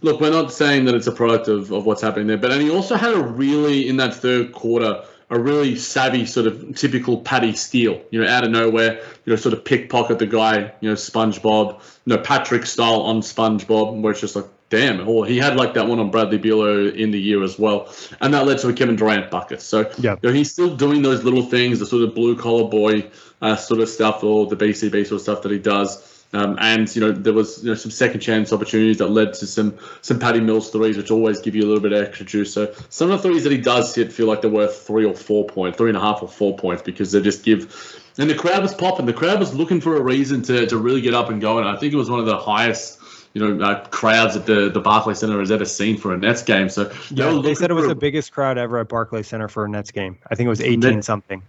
look, 0.02 0.20
we're 0.20 0.30
not 0.30 0.52
saying 0.52 0.84
that 0.84 0.94
it's 0.94 1.06
a 1.06 1.12
product 1.12 1.48
of, 1.48 1.72
of 1.72 1.86
what's 1.86 2.02
happening 2.02 2.26
there, 2.26 2.36
but 2.36 2.52
and 2.52 2.60
he 2.60 2.70
also 2.70 2.94
had 2.94 3.14
a 3.14 3.20
really 3.20 3.88
in 3.88 3.96
that 3.96 4.14
third 4.14 4.52
quarter 4.52 5.02
a 5.30 5.38
really 5.40 5.76
savvy 5.76 6.26
sort 6.26 6.46
of 6.46 6.76
typical 6.76 7.22
Patty 7.22 7.54
steal, 7.54 8.02
you 8.10 8.22
know, 8.22 8.28
out 8.28 8.44
of 8.44 8.50
nowhere, 8.50 8.96
you 9.24 9.32
know, 9.32 9.36
sort 9.36 9.54
of 9.54 9.64
pickpocket 9.64 10.18
the 10.18 10.26
guy, 10.26 10.74
you 10.82 10.90
know, 10.90 10.94
SpongeBob, 10.94 11.80
you 12.04 12.14
know, 12.14 12.18
Patrick 12.18 12.66
style 12.66 13.00
on 13.00 13.22
SpongeBob, 13.22 14.02
where 14.02 14.12
it's 14.12 14.20
just 14.20 14.36
like, 14.36 14.44
damn, 14.68 15.08
or 15.08 15.24
he 15.24 15.38
had 15.38 15.56
like 15.56 15.72
that 15.72 15.86
one 15.86 15.98
on 15.98 16.10
Bradley 16.10 16.36
Beal 16.36 16.88
in 16.88 17.12
the 17.12 17.18
year 17.18 17.42
as 17.42 17.58
well, 17.58 17.90
and 18.20 18.34
that 18.34 18.46
led 18.46 18.58
to 18.58 18.68
a 18.68 18.74
Kevin 18.74 18.96
Durant 18.96 19.30
bucket. 19.30 19.62
So 19.62 19.90
yeah, 19.96 20.16
you 20.22 20.28
know, 20.28 20.34
he's 20.34 20.52
still 20.52 20.76
doing 20.76 21.00
those 21.00 21.24
little 21.24 21.46
things, 21.46 21.78
the 21.78 21.86
sort 21.86 22.02
of 22.02 22.14
blue 22.14 22.36
collar 22.36 22.68
boy 22.68 23.10
uh, 23.40 23.56
sort 23.56 23.80
of 23.80 23.88
stuff, 23.88 24.22
or 24.22 24.46
the 24.46 24.56
BCB 24.56 25.06
sort 25.06 25.12
of 25.12 25.22
stuff 25.22 25.42
that 25.42 25.52
he 25.52 25.58
does. 25.58 26.11
Um, 26.34 26.56
and 26.60 26.94
you 26.96 27.00
know 27.00 27.12
there 27.12 27.34
was 27.34 27.62
you 27.62 27.70
know 27.70 27.74
some 27.74 27.90
second 27.90 28.20
chance 28.20 28.52
opportunities 28.52 28.98
that 28.98 29.08
led 29.08 29.34
to 29.34 29.46
some 29.46 29.76
some 30.00 30.18
Patty 30.18 30.40
Mills 30.40 30.70
threes, 30.70 30.96
which 30.96 31.10
always 31.10 31.40
give 31.40 31.54
you 31.54 31.62
a 31.62 31.66
little 31.66 31.82
bit 31.82 31.92
of 31.92 32.02
extra 32.02 32.24
juice. 32.24 32.52
So 32.52 32.72
some 32.88 33.10
of 33.10 33.22
the 33.22 33.28
threes 33.28 33.44
that 33.44 33.52
he 33.52 33.58
does 33.58 33.94
hit 33.94 34.12
feel 34.12 34.26
like 34.26 34.40
they're 34.40 34.50
worth 34.50 34.86
three 34.86 35.04
or 35.04 35.14
four 35.14 35.46
points, 35.46 35.76
three 35.76 35.90
and 35.90 35.96
a 35.96 36.00
half 36.00 36.22
or 36.22 36.28
four 36.28 36.56
points, 36.56 36.82
because 36.82 37.12
they 37.12 37.20
just 37.20 37.44
give. 37.44 38.00
And 38.18 38.28
the 38.28 38.34
crowd 38.34 38.62
was 38.62 38.74
popping. 38.74 39.06
The 39.06 39.12
crowd 39.12 39.40
was 39.40 39.54
looking 39.54 39.80
for 39.80 39.96
a 39.96 40.00
reason 40.02 40.42
to, 40.42 40.66
to 40.66 40.76
really 40.76 41.00
get 41.00 41.14
up 41.14 41.30
and 41.30 41.40
go. 41.40 41.58
And 41.58 41.66
I 41.66 41.76
think 41.76 41.94
it 41.94 41.96
was 41.96 42.10
one 42.10 42.20
of 42.20 42.26
the 42.26 42.36
highest 42.36 42.98
you 43.34 43.40
know, 43.40 43.64
uh, 43.64 43.86
crowds 43.88 44.36
at 44.36 44.46
the 44.46 44.68
the 44.68 44.80
Barclays 44.80 45.18
Center 45.18 45.38
has 45.38 45.50
ever 45.50 45.64
seen 45.64 45.96
for 45.96 46.12
a 46.12 46.18
Nets 46.18 46.42
game. 46.42 46.68
So 46.68 46.92
yeah, 47.10 47.40
they 47.42 47.54
said 47.54 47.70
it 47.70 47.74
was 47.74 47.88
the 47.88 47.94
biggest 47.94 48.32
crowd 48.32 48.58
ever 48.58 48.78
at 48.78 48.88
Barclays 48.88 49.28
Center 49.28 49.48
for 49.48 49.64
a 49.64 49.68
Nets 49.68 49.90
game. 49.90 50.18
I 50.30 50.34
think 50.34 50.46
it 50.46 50.50
was 50.50 50.60
eighteen 50.60 51.02
something. 51.02 51.42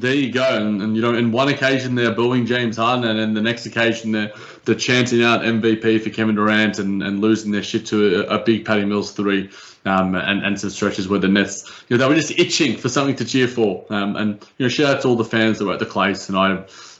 There 0.00 0.12
you 0.12 0.32
go, 0.32 0.56
and, 0.56 0.82
and 0.82 0.96
you 0.96 1.02
know, 1.02 1.14
in 1.14 1.30
one 1.30 1.46
occasion 1.46 1.94
they're 1.94 2.12
booing 2.12 2.46
James 2.46 2.78
Harden, 2.78 3.08
and 3.08 3.16
then 3.16 3.32
the 3.32 3.40
next 3.40 3.64
occasion 3.64 4.10
they're 4.10 4.32
they're 4.64 4.74
chanting 4.74 5.22
out 5.22 5.42
MVP 5.42 6.02
for 6.02 6.10
Kevin 6.10 6.34
Durant 6.34 6.80
and, 6.80 7.00
and 7.00 7.20
losing 7.20 7.52
their 7.52 7.62
shit 7.62 7.86
to 7.86 8.26
a, 8.28 8.40
a 8.40 8.44
big 8.44 8.64
Patty 8.64 8.84
Mills 8.84 9.12
three, 9.12 9.50
um, 9.84 10.16
and 10.16 10.44
and 10.44 10.58
some 10.58 10.70
stretches 10.70 11.08
where 11.08 11.20
the 11.20 11.28
Nets, 11.28 11.70
you 11.88 11.96
know, 11.96 12.02
they 12.02 12.12
were 12.12 12.20
just 12.20 12.32
itching 12.32 12.76
for 12.76 12.88
something 12.88 13.14
to 13.14 13.24
cheer 13.24 13.46
for, 13.46 13.84
um, 13.90 14.16
and 14.16 14.44
you 14.58 14.64
know, 14.64 14.68
shout 14.68 14.96
out 14.96 15.02
to 15.02 15.08
all 15.08 15.14
the 15.14 15.24
fans 15.24 15.60
that 15.60 15.64
were 15.64 15.74
at 15.74 15.78
the 15.78 15.86
Clays. 15.86 16.28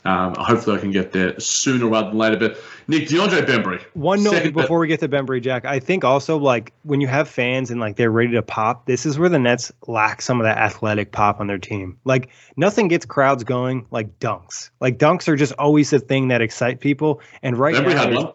Um, 0.04 0.34
hopefully, 0.38 0.76
I 0.76 0.80
can 0.80 0.90
get 0.90 1.12
there 1.12 1.38
sooner 1.40 1.86
rather 1.86 2.08
than 2.08 2.18
later. 2.18 2.36
But 2.36 2.58
Nick 2.88 3.08
DeAndre 3.08 3.46
Bembry. 3.46 3.82
One 3.94 4.22
note 4.22 4.52
before 4.52 4.78
we 4.78 4.86
get 4.86 5.00
to 5.00 5.08
Bembry, 5.08 5.42
Jack. 5.42 5.64
I 5.64 5.80
think 5.80 6.04
also 6.04 6.36
like 6.36 6.72
when 6.82 7.00
you 7.00 7.06
have 7.06 7.28
fans 7.28 7.70
and 7.70 7.80
like 7.80 7.96
they're 7.96 8.10
ready 8.10 8.32
to 8.32 8.42
pop, 8.42 8.86
this 8.86 9.06
is 9.06 9.18
where 9.18 9.28
the 9.28 9.38
Nets 9.38 9.72
lack 9.86 10.20
some 10.20 10.40
of 10.40 10.44
that 10.44 10.58
athletic 10.58 11.12
pop 11.12 11.40
on 11.40 11.46
their 11.46 11.58
team. 11.58 11.98
Like 12.04 12.28
nothing 12.56 12.88
gets 12.88 13.06
crowds 13.06 13.44
going 13.44 13.86
like 13.90 14.18
dunks. 14.18 14.70
Like 14.80 14.98
dunks 14.98 15.26
are 15.28 15.36
just 15.36 15.54
always 15.54 15.90
the 15.90 16.00
thing 16.00 16.28
that 16.28 16.42
excite 16.42 16.80
people. 16.80 17.20
And 17.42 17.56
right 17.56 17.74
Bembry 17.74 17.94
now. 17.94 18.34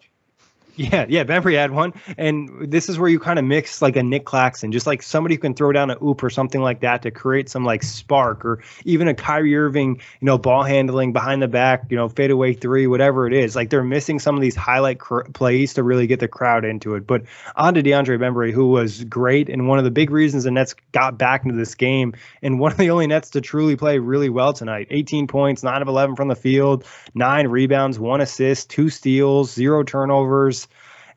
Yeah, 0.80 1.04
yeah, 1.10 1.24
Bembry 1.24 1.56
had 1.56 1.72
one, 1.72 1.92
and 2.16 2.70
this 2.72 2.88
is 2.88 2.98
where 2.98 3.10
you 3.10 3.18
kind 3.18 3.38
of 3.38 3.44
mix 3.44 3.82
like 3.82 3.96
a 3.96 4.02
Nick 4.02 4.24
Claxton, 4.24 4.72
just 4.72 4.86
like 4.86 5.02
somebody 5.02 5.34
who 5.34 5.38
can 5.38 5.52
throw 5.52 5.72
down 5.72 5.90
a 5.90 6.02
oop 6.02 6.22
or 6.22 6.30
something 6.30 6.62
like 6.62 6.80
that 6.80 7.02
to 7.02 7.10
create 7.10 7.50
some 7.50 7.66
like 7.66 7.82
spark, 7.82 8.46
or 8.46 8.62
even 8.86 9.06
a 9.06 9.12
Kyrie 9.12 9.54
Irving, 9.54 9.96
you 9.96 10.24
know, 10.24 10.38
ball 10.38 10.62
handling 10.62 11.12
behind 11.12 11.42
the 11.42 11.48
back, 11.48 11.84
you 11.90 11.98
know, 11.98 12.08
fadeaway 12.08 12.54
three, 12.54 12.86
whatever 12.86 13.26
it 13.26 13.34
is. 13.34 13.54
Like 13.54 13.68
they're 13.68 13.84
missing 13.84 14.18
some 14.18 14.36
of 14.36 14.40
these 14.40 14.56
highlight 14.56 14.98
cr- 14.98 15.24
plays 15.24 15.74
to 15.74 15.82
really 15.82 16.06
get 16.06 16.18
the 16.18 16.28
crowd 16.28 16.64
into 16.64 16.94
it. 16.94 17.06
But 17.06 17.24
on 17.56 17.74
to 17.74 17.82
DeAndre 17.82 18.18
Bembry, 18.18 18.50
who 18.50 18.68
was 18.68 19.04
great 19.04 19.50
and 19.50 19.68
one 19.68 19.76
of 19.78 19.84
the 19.84 19.90
big 19.90 20.10
reasons 20.10 20.44
the 20.44 20.50
Nets 20.50 20.74
got 20.92 21.18
back 21.18 21.44
into 21.44 21.58
this 21.58 21.74
game, 21.74 22.14
and 22.40 22.58
one 22.58 22.72
of 22.72 22.78
the 22.78 22.88
only 22.88 23.06
Nets 23.06 23.28
to 23.30 23.42
truly 23.42 23.76
play 23.76 23.98
really 23.98 24.30
well 24.30 24.54
tonight. 24.54 24.86
18 24.88 25.26
points, 25.26 25.62
nine 25.62 25.82
of 25.82 25.88
11 25.88 26.16
from 26.16 26.28
the 26.28 26.34
field, 26.34 26.86
nine 27.14 27.48
rebounds, 27.48 27.98
one 27.98 28.22
assist, 28.22 28.70
two 28.70 28.88
steals, 28.88 29.52
zero 29.52 29.82
turnovers. 29.82 30.68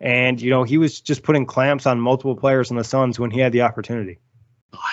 And, 0.04 0.42
you 0.42 0.50
know, 0.50 0.64
he 0.64 0.78
was 0.78 1.00
just 1.00 1.24
putting 1.24 1.46
clamps 1.46 1.86
on 1.86 1.98
multiple 1.98 2.36
players 2.36 2.70
in 2.70 2.76
the 2.76 2.84
Suns 2.84 3.22
when 3.22 3.32
he 3.32 3.40
had 3.40 3.54
the 3.54 3.62
opportunity. 3.62 4.20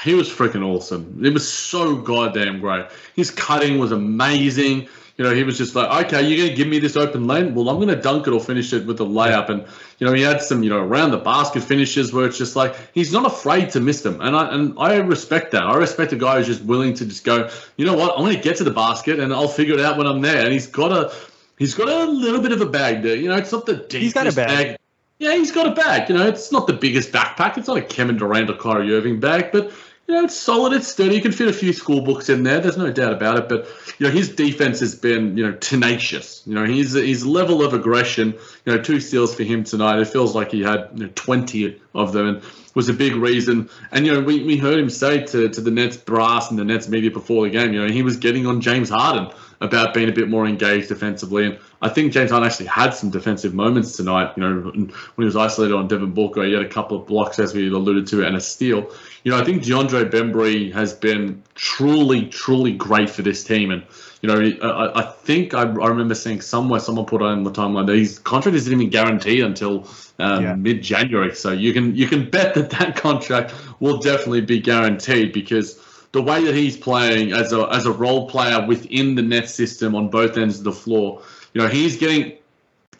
He 0.04 0.14
was 0.14 0.30
freaking 0.30 0.64
awesome. 0.64 1.24
It 1.24 1.34
was 1.34 1.52
so 1.52 1.96
goddamn 1.96 2.61
great. 2.61 2.86
His 3.16 3.32
cutting 3.32 3.80
was 3.80 3.90
amazing. 3.90 4.88
You 5.16 5.24
know, 5.24 5.34
he 5.34 5.42
was 5.42 5.58
just 5.58 5.74
like, 5.74 6.06
okay, 6.06 6.22
you're 6.22 6.38
going 6.38 6.50
to 6.50 6.54
give 6.54 6.68
me 6.68 6.78
this 6.78 6.96
open 6.96 7.26
lane? 7.26 7.56
Well, 7.56 7.68
I'm 7.70 7.76
going 7.76 7.88
to 7.88 7.96
dunk 7.96 8.28
it 8.28 8.32
or 8.32 8.38
finish 8.38 8.72
it 8.72 8.86
with 8.86 9.00
a 9.00 9.04
layup. 9.04 9.48
And, 9.48 9.66
you 9.98 10.06
know, 10.06 10.12
he 10.12 10.22
had 10.22 10.42
some, 10.42 10.62
you 10.62 10.70
know, 10.70 10.78
around 10.78 11.11
the 11.11 11.18
basket 11.18 11.64
finishes 11.64 12.12
where 12.12 12.26
it's 12.26 12.38
just 12.38 12.54
like, 12.54 12.76
he's 12.94 13.12
not 13.12 13.26
afraid 13.26 13.70
to 13.70 13.80
miss 13.80 14.02
them. 14.02 14.20
And 14.20 14.36
I, 14.36 14.54
and 14.54 14.78
I 14.78 14.94
respect 14.98 15.50
that. 15.52 15.64
I 15.64 15.74
respect 15.74 16.12
a 16.12 16.16
guy 16.16 16.36
who's 16.36 16.46
just 16.46 16.62
willing 16.62 16.94
to 16.94 17.04
just 17.04 17.24
go, 17.24 17.50
you 17.76 17.84
know 17.84 17.96
what, 17.96 18.12
I'm 18.16 18.22
going 18.22 18.36
to 18.36 18.42
get 18.42 18.58
to 18.58 18.64
the 18.64 18.70
basket 18.70 19.18
and 19.18 19.32
I'll 19.32 19.48
figure 19.48 19.74
it 19.74 19.80
out 19.80 19.98
when 19.98 20.06
I'm 20.06 20.20
there. 20.20 20.44
And 20.44 20.52
he's 20.52 20.68
got 20.68 20.92
a, 20.92 21.12
he's 21.58 21.74
got 21.74 21.88
a 21.88 22.08
little 22.08 22.40
bit 22.40 22.52
of 22.52 22.61
a 22.61 22.66
bag 22.66 23.02
there. 23.02 23.16
You 23.16 23.28
know, 23.28 23.36
it's 23.36 23.50
not 23.50 23.66
the 23.66 23.74
deepest 23.74 24.02
He's 24.02 24.12
got 24.14 24.28
a 24.28 24.32
bag. 24.32 24.66
bag 24.68 24.76
yeah, 25.21 25.37
he's 25.37 25.53
got 25.53 25.66
a 25.66 25.73
bag. 25.73 26.09
You 26.09 26.16
know, 26.16 26.27
it's 26.27 26.51
not 26.51 26.66
the 26.66 26.73
biggest 26.73 27.12
backpack. 27.12 27.59
It's 27.59 27.68
not 27.68 27.77
a 27.77 27.83
Kevin 27.83 28.16
Durant 28.16 28.49
or 28.49 28.55
Kyrie 28.55 28.93
Irving 28.93 29.21
bag, 29.21 29.53
but 29.53 29.71
you 30.09 30.14
know, 30.14 30.25
it's 30.25 30.35
solid. 30.35 30.73
It's 30.73 30.89
sturdy. 30.89 31.14
You 31.14 31.21
can 31.21 31.31
fit 31.31 31.47
a 31.47 31.53
few 31.53 31.75
school 31.75 32.01
books 32.01 32.31
in 32.31 32.43
there. 32.43 32.59
There's 32.59 32.79
no 32.79 32.91
doubt 32.91 33.12
about 33.12 33.37
it. 33.37 33.49
But 33.49 33.68
you 33.99 34.07
know, 34.07 34.12
his 34.12 34.31
defense 34.31 34.81
has 34.81 34.95
been 34.95 35.37
you 35.37 35.47
know 35.47 35.53
tenacious. 35.53 36.43
You 36.47 36.55
know, 36.55 36.64
his 36.64 36.95
his 36.95 37.25
level 37.25 37.62
of 37.62 37.75
aggression. 37.75 38.33
You 38.64 38.75
know, 38.75 38.83
two 38.83 38.99
steals 38.99 39.35
for 39.35 39.45
him 39.45 39.62
tonight. 39.62 40.01
It 40.01 40.09
feels 40.09 40.35
like 40.35 40.51
he 40.51 40.62
had 40.62 40.89
you 40.95 41.05
know, 41.05 41.12
20 41.14 41.81
of 41.95 42.12
them. 42.12 42.27
And 42.27 42.43
was 42.75 42.89
a 42.89 42.95
big 42.95 43.14
reason. 43.14 43.68
And 43.93 44.07
you 44.07 44.14
know, 44.14 44.21
we, 44.21 44.45
we 44.45 44.57
heard 44.57 44.79
him 44.79 44.91
say 44.91 45.25
to, 45.27 45.49
to 45.49 45.61
the 45.61 45.71
Nets 45.71 45.97
brass 45.97 46.51
and 46.51 46.59
the 46.59 46.64
Nets 46.64 46.89
media 46.89 47.11
before 47.11 47.45
the 47.45 47.51
game, 47.51 47.73
you 47.73 47.85
know, 47.85 47.93
he 47.93 48.03
was 48.03 48.16
getting 48.16 48.47
on 48.47 48.61
James 48.61 48.91
Harden 48.91 49.33
about 49.61 49.93
being 49.93 50.09
a 50.09 50.12
bit 50.12 50.29
more 50.29 50.47
engaged 50.47 50.89
defensively. 50.89 51.47
And 51.47 51.59
I 51.83 51.89
think 51.89 52.12
James 52.12 52.31
Harden 52.31 52.47
actually 52.47 52.66
had 52.66 52.91
some 52.91 53.11
defensive 53.11 53.55
moments 53.55 53.97
tonight. 53.97 54.33
You 54.37 54.43
know, 54.43 54.70
when 54.70 54.93
he 55.16 55.24
was 55.24 55.37
isolated 55.37 55.74
on 55.74 55.89
Devin 55.89 56.12
Booker, 56.12 56.45
he 56.45 56.53
had 56.53 56.62
a 56.62 56.68
couple 56.68 56.99
of 56.99 57.07
blocks, 57.07 57.39
as 57.39 57.55
we 57.55 57.68
alluded 57.68 58.07
to, 58.09 58.26
and 58.26 58.37
a 58.37 58.41
steal. 58.41 58.91
You 59.24 59.33
know, 59.33 59.39
I 59.39 59.45
think 59.45 59.62
DeAndre 59.62 60.11
Bembry 60.11 60.72
has 60.72 60.93
been 60.93 61.43
truly, 61.55 62.26
truly 62.26 62.72
great 62.72 63.09
for 63.09 63.22
this 63.22 63.45
team. 63.45 63.70
And, 63.70 63.83
you 64.20 64.28
know, 64.28 64.59
I, 64.62 65.01
I 65.01 65.03
think 65.03 65.55
I, 65.55 65.62
I 65.62 65.89
remember 65.89 66.14
seeing 66.14 66.43
somewhere 66.43 66.81
someone 66.81 67.07
put 67.07 67.22
on 67.22 67.45
the 67.45 67.51
timeline 67.51 67.87
that 67.87 67.97
his 67.97 68.18
contract 68.18 68.57
isn't 68.57 68.72
even 68.72 68.91
guaranteed 68.91 69.43
until 69.43 69.89
um, 70.18 70.43
yeah. 70.43 70.55
mid-January. 70.55 71.35
So 71.35 71.53
you 71.53 71.72
can 71.72 71.97
you 71.97 72.07
can 72.07 72.28
bet 72.28 72.55
that 72.55 72.70
that 72.70 72.97
contract 72.97 73.55
will 73.81 73.99
definitely 73.99 74.43
be 74.43 74.61
guaranteed 74.61 75.33
because 75.33 75.81
the 76.12 76.22
way 76.22 76.45
that 76.45 76.55
he's 76.55 76.76
playing 76.76 77.33
as 77.33 77.53
a 77.53 77.62
as 77.72 77.87
a 77.87 77.93
role 77.93 78.28
player 78.28 78.66
within 78.66 79.14
the 79.14 79.22
net 79.22 79.49
system 79.49 79.95
on 79.95 80.11
both 80.11 80.37
ends 80.37 80.59
of 80.59 80.64
the 80.64 80.72
floor, 80.72 81.22
you 81.53 81.61
know, 81.61 81.68
he's 81.68 81.96
getting 81.96 82.38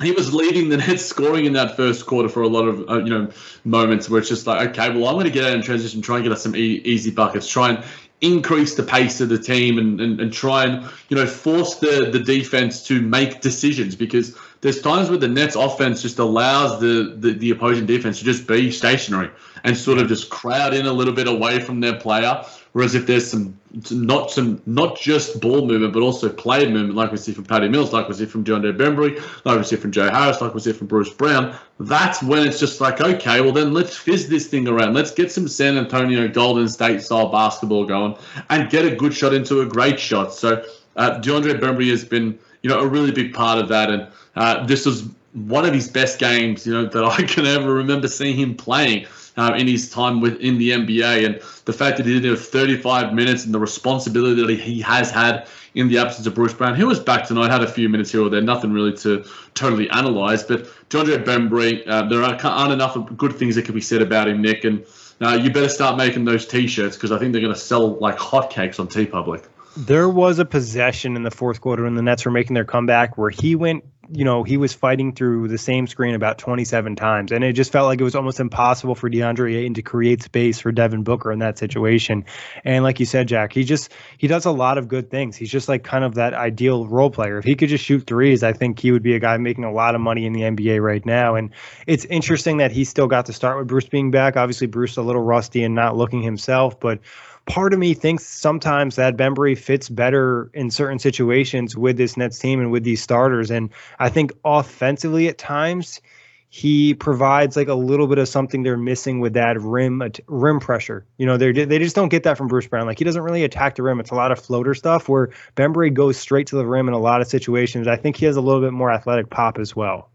he 0.03 0.13
was 0.13 0.33
leading 0.33 0.69
the 0.69 0.79
Nets 0.79 1.05
scoring 1.15 1.45
in 1.45 1.53
that 1.55 1.77
first 1.77 2.07
quarter 2.07 2.29
for 2.29 2.43
a 2.43 2.49
lot 2.49 2.67
of 2.67 2.89
uh, 2.89 2.99
you 2.99 3.11
know 3.11 3.31
moments 3.65 4.09
where 4.09 4.21
it's 4.21 4.29
just 4.29 4.47
like 4.47 4.71
okay 4.71 4.89
well 4.91 5.07
i'm 5.09 5.15
going 5.15 5.27
to 5.27 5.31
get 5.31 5.45
out 5.45 5.53
in 5.53 5.63
transition 5.63 6.01
try 6.01 6.17
and 6.17 6.25
get 6.25 6.33
us 6.33 6.43
some 6.43 6.57
e- 6.57 6.81
easy 6.85 7.11
buckets 7.11 7.47
try 7.47 7.71
and 7.71 7.85
increase 8.21 8.75
the 8.75 8.83
pace 8.83 9.21
of 9.21 9.29
the 9.31 9.39
team 9.39 9.79
and, 9.79 10.01
and, 10.01 10.21
and 10.21 10.33
try 10.33 10.65
and 10.65 10.89
you 11.09 11.17
know 11.17 11.27
force 11.27 11.77
the 11.77 12.11
the 12.13 12.19
defense 12.19 12.87
to 12.87 13.01
make 13.01 13.41
decisions 13.41 13.95
because 13.95 14.37
there's 14.61 14.83
times 14.83 15.09
where 15.09 15.19
the 15.19 15.29
Nets 15.29 15.57
offense 15.57 16.03
just 16.03 16.19
allows 16.19 16.81
the, 16.81 17.15
the, 17.17 17.33
the 17.33 17.51
opposing 17.51 17.87
defense 17.87 18.19
to 18.19 18.25
just 18.27 18.47
be 18.47 18.71
stationary 18.71 19.31
and 19.65 19.77
sort 19.77 19.99
of 19.99 20.09
just 20.09 20.31
crowd 20.31 20.75
in 20.75 20.87
a 20.87 20.93
little 20.93 21.15
bit 21.15 21.29
away 21.29 21.61
from 21.61 21.81
their 21.81 21.97
player 21.97 22.45
Whereas 22.73 22.95
if 22.95 23.07
there's 23.07 23.29
some 23.29 23.59
not 23.91 24.31
some 24.31 24.63
not 24.65 24.99
just 24.99 25.41
ball 25.41 25.67
movement 25.67 25.93
but 25.93 26.03
also 26.03 26.29
play 26.29 26.67
movement, 26.71 26.95
like 26.95 27.11
we 27.11 27.17
see 27.17 27.33
from 27.33 27.45
Patty 27.45 27.69
Mills, 27.69 27.93
like 27.93 28.09
we 28.09 28.15
see 28.15 28.27
from 28.27 28.45
DeAndre 28.45 28.77
Bembry, 28.77 29.21
like 29.45 29.59
we 29.59 29.65
see 29.65 29.75
from 29.75 29.91
Joe 29.91 30.09
Harris, 30.09 30.41
like 30.41 30.55
we 30.55 30.61
see 30.61 30.73
from 30.73 30.87
Bruce 30.87 31.13
Brown, 31.13 31.57
that's 31.81 32.23
when 32.23 32.47
it's 32.47 32.61
just 32.61 32.81
like, 32.81 33.01
okay, 33.01 33.41
well 33.41 33.53
then 33.53 33.73
let's 33.73 33.97
fizz 33.97 34.29
this 34.29 34.47
thing 34.47 34.69
around. 34.69 34.95
Let's 34.95 35.11
get 35.11 35.33
some 35.33 35.49
San 35.49 35.77
Antonio 35.77 36.29
Golden 36.29 36.69
State 36.69 37.03
style 37.03 37.29
basketball 37.29 37.87
going 37.87 38.17
and 38.51 38.71
get 38.71 38.85
a 38.85 38.95
good 38.95 39.15
shot 39.15 39.35
into 39.35 39.63
a 39.63 39.67
great 39.67 39.99
shot. 39.99 40.33
So 40.33 40.65
uh, 40.95 41.19
DeAndre 41.19 41.59
Bembry 41.59 41.91
has 41.91 42.05
been, 42.05 42.39
you 42.63 42.71
know, 42.71 42.79
a 42.79 42.87
really 42.87 43.11
big 43.11 43.35
part 43.35 43.59
of 43.59 43.69
that, 43.69 43.91
and 43.91 44.07
uh, 44.37 44.65
this 44.65 44.87
was 44.87 45.09
one 45.33 45.65
of 45.65 45.75
his 45.75 45.89
best 45.89 46.21
games, 46.21 46.67
you 46.67 46.73
know, 46.73 46.87
that 46.87 47.05
I 47.05 47.23
can 47.25 47.47
ever 47.47 47.73
remember 47.73 48.07
seeing 48.07 48.37
him 48.37 48.55
playing 48.55 49.07
uh, 49.37 49.55
in 49.57 49.67
his 49.67 49.91
time 49.91 50.21
within 50.21 50.59
the 50.59 50.71
NBA. 50.71 51.27
And 51.27 51.37
the 51.65 51.73
fact 51.73 51.97
that 51.97 52.07
he 52.07 52.21
did 52.21 52.33
it 52.33 52.37
35 52.39 53.15
minutes 53.15 53.45
and 53.45 53.55
the 53.55 53.59
responsibility 53.59 54.43
that 54.43 54.61
he 54.61 54.81
has 54.81 55.11
had 55.11 55.49
in 55.75 55.89
the 55.89 55.99
absence 55.99 56.27
of 56.27 56.35
Bruce 56.35 56.55
Brown, 56.55 56.75
who 56.75 56.87
was 56.87 56.99
back 56.99 57.27
tonight, 57.27 57.51
had 57.51 57.63
a 57.63 57.71
few 57.71 57.89
minutes 57.89 58.11
here 58.11 58.23
or 58.23 58.29
there, 58.29 58.41
nothing 58.41 58.73
really 58.73 58.93
to 58.99 59.25
totally 59.55 59.89
analyze. 59.91 60.43
But 60.43 60.65
DeAndre 60.89 61.25
Bembry, 61.25 61.87
uh, 61.87 62.09
there 62.09 62.23
aren't 62.23 62.73
enough 62.73 62.97
good 63.17 63.37
things 63.37 63.55
that 63.55 63.65
can 63.65 63.75
be 63.75 63.81
said 63.81 64.03
about 64.03 64.29
him, 64.29 64.43
Nick. 64.43 64.65
And 64.65 64.85
uh, 65.21 65.39
you 65.41 65.53
better 65.53 65.69
start 65.69 65.97
making 65.97 66.25
those 66.25 66.47
T-shirts 66.47 66.97
because 66.97 67.13
I 67.13 67.19
think 67.19 67.33
they're 67.33 67.43
going 67.43 67.55
to 67.55 67.61
sell 67.61 67.99
like 67.99 68.17
hotcakes 68.17 68.81
on 68.81 68.89
TeePublic. 68.89 69.47
There 69.77 70.09
was 70.09 70.41
a 70.41 70.45
possession 70.45 71.15
in 71.15 71.23
the 71.23 71.31
fourth 71.31 71.61
quarter 71.61 71.85
when 71.85 71.95
the 71.95 72.03
Nets 72.03 72.25
were 72.25 72.33
making 72.33 72.55
their 72.55 72.65
comeback 72.65 73.17
where 73.17 73.31
he 73.31 73.55
went 73.55 73.85
you 74.13 74.25
know, 74.25 74.43
he 74.43 74.57
was 74.57 74.73
fighting 74.73 75.13
through 75.15 75.49
the 75.49 75.59
same 75.59 75.87
screen 75.87 76.15
about 76.15 76.39
27 76.39 76.97
times. 76.97 77.33
And 77.33 77.45
it 77.45 77.53
just 77.53 77.71
felt 77.71 77.87
like 77.87 78.01
it 78.01 78.05
was 78.05 78.15
almost 78.15 78.41
impossible 78.41 78.95
for 78.95 79.09
DeAndre 79.09 79.55
Ayton 79.55 79.75
to 79.75 79.83
create 79.83 80.23
space 80.23 80.59
for 80.59 80.73
Devin 80.73 81.05
Booker 81.05 81.31
in 81.31 81.39
that 81.41 81.59
situation. 81.59 82.25
And 82.65 82.83
like 82.83 82.99
you 82.99 83.07
said, 83.07 83.29
Jack, 83.29 83.53
he 83.53 83.63
just 83.63 83.93
he 84.19 84.27
does 84.27 84.47
a 84.47 84.51
lot 84.51 84.79
of 84.79 84.89
good 84.89 85.11
things. 85.11 85.37
He's 85.37 85.51
just 85.51 85.69
like 85.69 85.85
kind 85.85 86.05
of 86.05 86.15
that 86.15 86.35
ideal 86.35 86.87
role 86.87 87.11
player. 87.11 87.39
If 87.39 87.45
he 87.45 87.55
could 87.55 87.69
just 87.69 87.85
shoot 87.85 88.07
threes, 88.07 88.43
I 88.43 88.53
think 88.53 88.79
he 88.79 88.91
would 88.91 89.03
be 89.03 89.15
a 89.15 89.21
guy 89.21 89.37
making 89.37 89.65
a 89.65 89.73
lot 89.73 89.95
of 89.95 90.01
money 90.01 90.27
in 90.27 90.33
the 90.33 90.41
NBA 90.41 90.83
right 90.83 91.05
now. 91.07 91.37
And 91.37 91.51
it's 91.87 92.05
interesting 92.07 92.57
that 92.59 92.73
he 92.73 92.85
still 92.85 93.07
got 93.07 93.27
to 93.27 93.33
start 93.33 93.59
with 93.59 93.69
Bruce 93.69 93.89
being 93.89 94.11
back. 94.11 94.37
Obviously, 94.37 94.67
Bruce 94.67 94.97
a 94.97 95.03
little 95.03 95.23
rusty 95.23 95.63
and 95.63 95.75
not 95.75 95.97
looking 95.97 96.23
himself, 96.23 96.81
but 96.81 96.99
part 97.47 97.73
of 97.73 97.79
me 97.79 97.95
thinks 97.95 98.25
sometimes 98.25 98.97
that 98.97 99.17
Bembry 99.17 99.57
fits 99.57 99.89
better 99.89 100.51
in 100.55 100.71
certain 100.71 100.99
situations 100.99 101.77
with 101.77 101.97
this 101.97 102.17
Nets 102.17 102.39
team 102.39 102.61
and 102.61 102.71
with 102.71 102.85
these 102.85 103.03
starters. 103.03 103.51
And 103.51 103.71
I 103.99 104.09
think 104.09 104.33
offensively 104.45 105.29
at 105.29 105.39
times 105.39 106.01
he 106.49 106.95
provides 106.95 107.57
like 107.57 107.69
a 107.69 107.75
little 107.75 108.09
bit 108.09 108.19
of 108.19 108.29
something 108.29 108.65
they're 108.65 108.77
missing 108.77 109.21
with 109.21 109.35
that 109.35 109.61
rim 109.61 110.03
rim 110.27 110.59
pressure. 110.59 111.07
You 111.17 111.27
know, 111.27 111.37
they 111.37 111.53
they 111.53 111.79
just 111.79 111.95
don't 111.95 112.09
get 112.09 112.25
that 112.25 112.37
from 112.37 112.49
Bruce 112.49 112.67
Brown. 112.67 112.87
Like 112.87 112.99
he 112.99 113.05
doesn't 113.05 113.23
really 113.23 113.45
attack 113.45 113.77
the 113.77 113.85
rim. 113.85 114.01
It's 114.01 114.11
a 114.11 114.17
lot 114.17 114.33
of 114.33 114.39
floater 114.39 114.75
stuff 114.75 115.09
where 115.09 115.31
Bembry 115.57 115.95
goes 115.95 116.17
straight 116.17 116.49
to 116.49 116.57
the 116.57 116.67
rim 116.67 116.89
in 116.89 116.95
a 116.95 116.99
lot 116.99 117.21
of 117.21 117.29
situations. 117.29 117.87
I 117.87 117.97
think 117.97 118.17
he 118.17 118.27
has 118.27 118.37
a 118.37 118.41
little 118.41 118.61
bit 118.61 118.73
more 118.73 118.91
athletic 118.91 119.31
pop 119.31 119.59
as 119.59 119.77
well. 119.77 120.11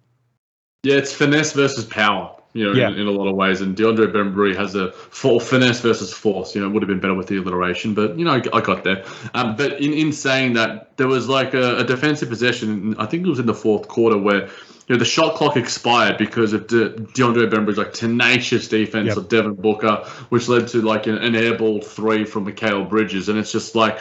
Yeah, 0.83 0.97
it's 0.97 1.13
finesse 1.13 1.53
versus 1.53 1.85
power 1.85 2.35
you 2.55 2.65
know, 2.65 2.71
yeah. 2.71 2.87
in, 2.87 2.95
in, 2.99 3.07
a 3.07 3.11
lot 3.11 3.27
of 3.27 3.35
ways. 3.35 3.59
And 3.59 3.75
DeAndre 3.75 4.13
Bembry 4.13 4.55
has 4.55 4.75
a 4.75 4.93
full 4.93 5.41
finesse 5.41 5.81
versus 5.81 6.13
force. 6.13 6.55
You 6.55 6.61
know, 6.61 6.67
it 6.67 6.73
would 6.73 6.83
have 6.83 6.87
been 6.87 7.01
better 7.01 7.13
with 7.13 7.27
the 7.27 7.35
alliteration, 7.35 7.93
but 7.93 8.17
you 8.17 8.23
know, 8.23 8.31
I, 8.31 8.41
I 8.53 8.61
got 8.61 8.85
there. 8.85 9.03
Um, 9.33 9.57
but 9.57 9.81
in, 9.81 9.91
in 9.91 10.13
saying 10.13 10.53
that, 10.53 10.95
there 10.95 11.07
was 11.07 11.27
like 11.27 11.53
a, 11.53 11.79
a, 11.79 11.83
defensive 11.83 12.29
possession. 12.29 12.95
I 12.97 13.07
think 13.07 13.25
it 13.25 13.29
was 13.29 13.39
in 13.39 13.45
the 13.45 13.53
fourth 13.53 13.87
quarter 13.87 14.17
where. 14.17 14.49
You 14.87 14.93
know, 14.93 14.99
the 14.99 15.05
shot 15.05 15.33
clock 15.33 15.57
expired 15.57 16.19
because 16.19 16.53
of 16.53 16.67
De- 16.67 16.91
DeAndre 16.91 17.49
Bembry's 17.49 17.79
like 17.79 17.93
tenacious 17.93 18.67
defense 18.67 19.07
yep. 19.07 19.17
of 19.17 19.29
Devin 19.29 19.55
Booker, 19.55 20.05
which 20.29 20.47
led 20.47 20.67
to 20.67 20.81
like 20.83 21.07
an, 21.07 21.17
an 21.17 21.33
airball 21.33 21.83
three 21.83 22.23
from 22.23 22.45
Mikal 22.45 22.87
Bridges, 22.87 23.27
and 23.27 23.39
it's 23.39 23.51
just 23.51 23.73
like 23.73 23.97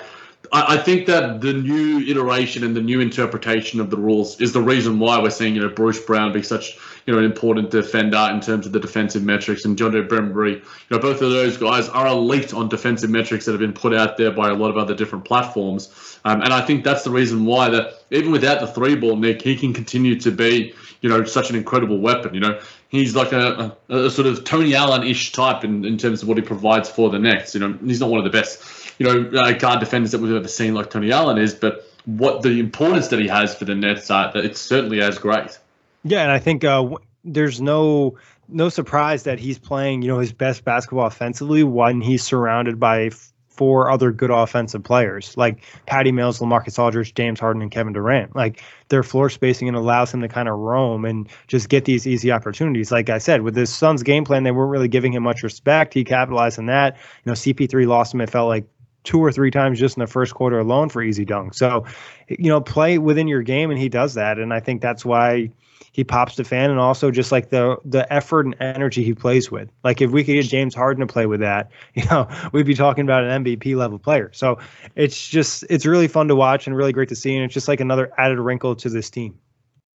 I, 0.53 0.77
think 0.77 1.07
that 1.07 1.41
the 1.41 1.53
new 1.53 2.01
iteration 2.01 2.65
and 2.65 2.77
the 2.77 2.81
new 2.81 3.01
interpretation 3.01 3.81
of 3.81 3.91
the 3.91 3.97
rules 3.97 4.41
is 4.41 4.53
the 4.53 4.61
reason 4.61 4.99
why 4.99 5.21
we're 5.21 5.31
seeing 5.31 5.55
you 5.55 5.63
know 5.63 5.69
Bruce 5.69 6.01
Brown 6.01 6.33
be 6.33 6.43
such 6.43 6.79
you 7.07 7.13
know 7.13 7.19
an 7.19 7.25
important 7.25 7.71
defender 7.71 8.29
in 8.31 8.41
terms 8.41 8.67
of 8.67 8.73
the 8.73 8.81
defensive 8.81 9.23
metrics, 9.23 9.65
and 9.65 9.79
John 9.79 9.93
Bembry. 9.93 10.55
You 10.55 10.63
know, 10.91 10.99
both 10.99 11.23
of 11.23 11.31
those 11.31 11.57
guys 11.57 11.89
are 11.89 12.07
elite 12.07 12.53
on 12.53 12.69
defensive 12.69 13.11
metrics 13.11 13.47
that 13.47 13.53
have 13.53 13.61
been 13.61 13.73
put 13.73 13.95
out 13.95 14.17
there 14.17 14.31
by 14.31 14.51
a 14.51 14.55
lot 14.55 14.71
of 14.71 14.77
other 14.77 14.95
different 14.95 15.25
platforms. 15.25 16.19
Um, 16.25 16.41
and 16.43 16.53
I 16.53 16.65
think 16.65 16.85
that's 16.85 17.05
the 17.05 17.11
reason 17.11 17.45
why 17.45 17.71
that 17.71 18.05
even 18.11 18.33
without 18.33 18.61
the 18.61 18.67
three 18.67 18.97
ball, 18.97 19.17
Nick, 19.17 19.43
he 19.43 19.57
can 19.57 19.73
continue 19.73 20.19
to 20.21 20.31
be 20.31 20.75
you 21.01 21.09
know 21.09 21.25
such 21.25 21.51
an 21.51 21.57
incredible 21.57 22.01
weapon. 22.01 22.35
You 22.35 22.41
know, 22.41 22.61
he's 22.89 23.15
like 23.15 23.33
a, 23.33 23.77
a, 23.89 23.97
a 23.97 24.11
sort 24.11 24.27
of 24.27 24.45
Tony 24.45 24.75
Allen-ish 24.75 25.33
type 25.33 25.65
in, 25.65 25.85
in 25.85 25.99
terms 25.99 26.23
of 26.23 26.29
what 26.29 26.39
he 26.39 26.43
provides 26.43 26.89
for 26.89 27.11
the 27.11 27.19
Nets. 27.19 27.55
You 27.55 27.61
know, 27.61 27.79
he's 27.85 28.01
not 28.01 28.11
one 28.11 28.19
of 28.19 28.25
the 28.25 28.31
best 28.31 28.84
you 28.99 29.07
know 29.07 29.41
uh, 29.41 29.53
guard 29.53 29.81
defenders 29.81 30.13
that 30.13 30.21
we've 30.21 30.35
ever 30.35 30.49
seen 30.49 30.75
like 30.75 30.91
Tony 30.91 31.13
Allen 31.13 31.39
is, 31.39 31.55
but 31.55 31.91
what 32.07 32.43
the 32.43 32.61
importance 32.61 33.09
that 33.09 33.19
he 33.19 33.29
has 33.29 33.55
for 33.55 33.65
the 33.65 33.75
Nets, 33.75 34.09
that 34.09 34.37
it's 34.37 34.61
certainly 34.61 35.01
as 35.01 35.19
great. 35.19 35.59
Yeah, 36.05 36.23
and 36.23 36.31
I 36.31 36.39
think 36.39 36.65
uh, 36.65 36.89
there's 37.25 37.61
no 37.61 38.17
no 38.49 38.69
surprise 38.69 39.23
that 39.23 39.39
he's 39.39 39.59
playing, 39.59 40.03
you 40.03 40.09
know, 40.09 40.19
his 40.19 40.33
best 40.33 40.65
basketball 40.65 41.07
offensively 41.07 41.65
when 41.65 42.01
he's 42.01 42.23
surrounded 42.23 42.79
by 42.79 43.11
four 43.55 43.89
other 43.89 44.11
good 44.11 44.31
offensive 44.31 44.83
players 44.83 45.37
like 45.37 45.63
Patty 45.87 46.11
Mills, 46.11 46.41
LaMarcus 46.41 46.77
Aldridge, 46.77 47.15
James 47.15 47.39
Harden, 47.39 47.63
and 47.63 47.71
Kevin 47.71 47.93
Durant. 47.93 48.35
Like 48.35 48.63
their 48.89 49.05
floor 49.05 49.31
spacing 49.31 49.69
and 49.69 49.77
allows 49.77 50.13
him 50.13 50.21
to 50.23 50.29
kind 50.29 50.49
of 50.49 50.59
roam 50.59 51.05
and 51.05 51.29
just 51.47 51.69
get 51.69 51.85
these 51.85 52.07
easy 52.07 52.33
opportunities. 52.33 52.91
Like 52.91 53.09
I 53.11 53.19
said, 53.19 53.43
with 53.43 53.57
his 53.57 53.73
Suns 53.73 54.03
game 54.03 54.25
plan, 54.25 54.43
they 54.43 54.51
weren't 54.51 54.71
really 54.71 54.89
giving 54.89 55.15
him 55.15 55.23
much 55.23 55.43
respect. 55.43 55.95
He 55.95 56.05
capitalized 56.05 56.59
on 56.59 56.67
that. 56.67 56.97
You 57.25 57.31
know, 57.31 57.33
CP3 57.33 57.87
lost 57.87 58.13
him. 58.13 58.21
It 58.21 58.31
felt 58.31 58.49
like 58.49 58.67
two 59.05 59.19
or 59.21 59.31
three 59.31 59.51
times 59.51 59.79
just 59.79 59.97
in 59.97 60.01
the 60.01 60.07
first 60.07 60.35
quarter 60.35 60.59
alone 60.59 60.89
for 60.89 61.03
easy 61.03 61.25
dunk. 61.25 61.55
So, 61.55 61.85
you 62.29 62.49
know, 62.49 62.61
play 62.61 62.99
within 62.99 63.29
your 63.29 63.43
game, 63.43 63.71
and 63.71 63.79
he 63.79 63.89
does 63.89 64.15
that. 64.15 64.39
And 64.39 64.53
I 64.53 64.61
think 64.61 64.83
that's 64.83 65.05
why 65.05 65.51
he 65.93 66.03
pops 66.03 66.35
the 66.35 66.43
fan 66.43 66.71
and 66.71 66.81
also 66.81 67.13
just 67.13 67.31
like 67.31 67.51
the 67.51 67.77
the 67.85 68.13
effort 68.13 68.47
and 68.47 68.57
energy 68.59 69.05
he 69.05 69.15
plays 69.15 69.51
with. 69.51 69.71
Like 69.85 70.01
if 70.01 70.11
we 70.11 70.25
could 70.25 70.33
get 70.33 70.47
James 70.47 70.75
Harden 70.75 71.07
to 71.07 71.13
play 71.13 71.27
with 71.27 71.39
that, 71.41 71.71
you 71.95 72.05
know, 72.07 72.29
we'd 72.53 72.67
be 72.67 72.75
talking 72.75 73.05
about 73.05 73.25
an 73.25 73.45
MVP 73.45 73.77
level 73.77 74.01
player. 74.01 74.31
So 74.33 74.59
it's 74.97 75.29
just 75.29 75.65
it's 75.71 75.87
really 75.87 76.09
fun 76.09 76.27
to 76.29 76.35
watch 76.35 76.67
and 76.67 76.77
really 76.77 76.93
great 76.93 77.11
to 77.11 77.17
see, 77.17 77.37
and 77.37 77.45
it's 77.45 77.55
just 77.55 77.69
like 77.69 77.81
another 77.81 78.13
added 78.19 78.41
wrinkle 78.41 78.75
to 78.77 78.89
this 78.89 79.09
team. 79.09 79.39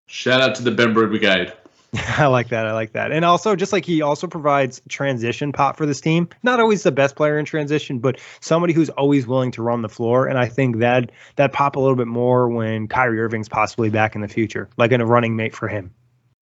Shout 0.08 0.42
out 0.42 0.56
to 0.56 0.64
the 0.64 0.72
Ben 0.72 0.94
Bembry 0.94 1.10
Brigade. 1.10 1.54
I 2.18 2.28
like 2.28 2.50
that. 2.50 2.68
I 2.68 2.74
like 2.74 2.94
that. 2.94 3.12
And 3.12 3.26
also, 3.26 3.56
just 3.56 3.74
like 3.74 3.86
he 3.86 4.02
also 4.02 4.28
provides 4.28 4.82
transition 4.90 5.52
pop 5.52 5.76
for 5.76 5.86
this 5.86 6.00
team. 6.00 6.30
Not 6.44 6.60
always 6.60 6.84
the 6.84 6.92
best 6.92 7.16
player 7.16 7.40
in 7.40 7.46
transition, 7.46 8.00
but 8.00 8.20
somebody 8.42 8.74
who's 8.74 8.90
always 8.90 9.26
willing 9.26 9.52
to 9.52 9.64
run 9.64 9.82
the 9.82 9.90
floor. 9.90 10.28
And 10.28 10.38
I 10.38 10.48
think 10.48 10.78
that 10.78 11.12
that 11.38 11.52
pop 11.52 11.76
a 11.76 11.80
little 11.80 11.96
bit 11.96 12.08
more 12.08 12.50
when 12.50 12.88
Kyrie 12.88 13.20
Irving's 13.20 13.50
possibly 13.50 13.90
back 13.90 14.16
in 14.16 14.22
the 14.22 14.28
future, 14.28 14.70
like 14.78 14.92
in 14.92 15.02
a 15.02 15.06
running 15.06 15.36
mate 15.36 15.56
for 15.56 15.68
him. 15.68 15.92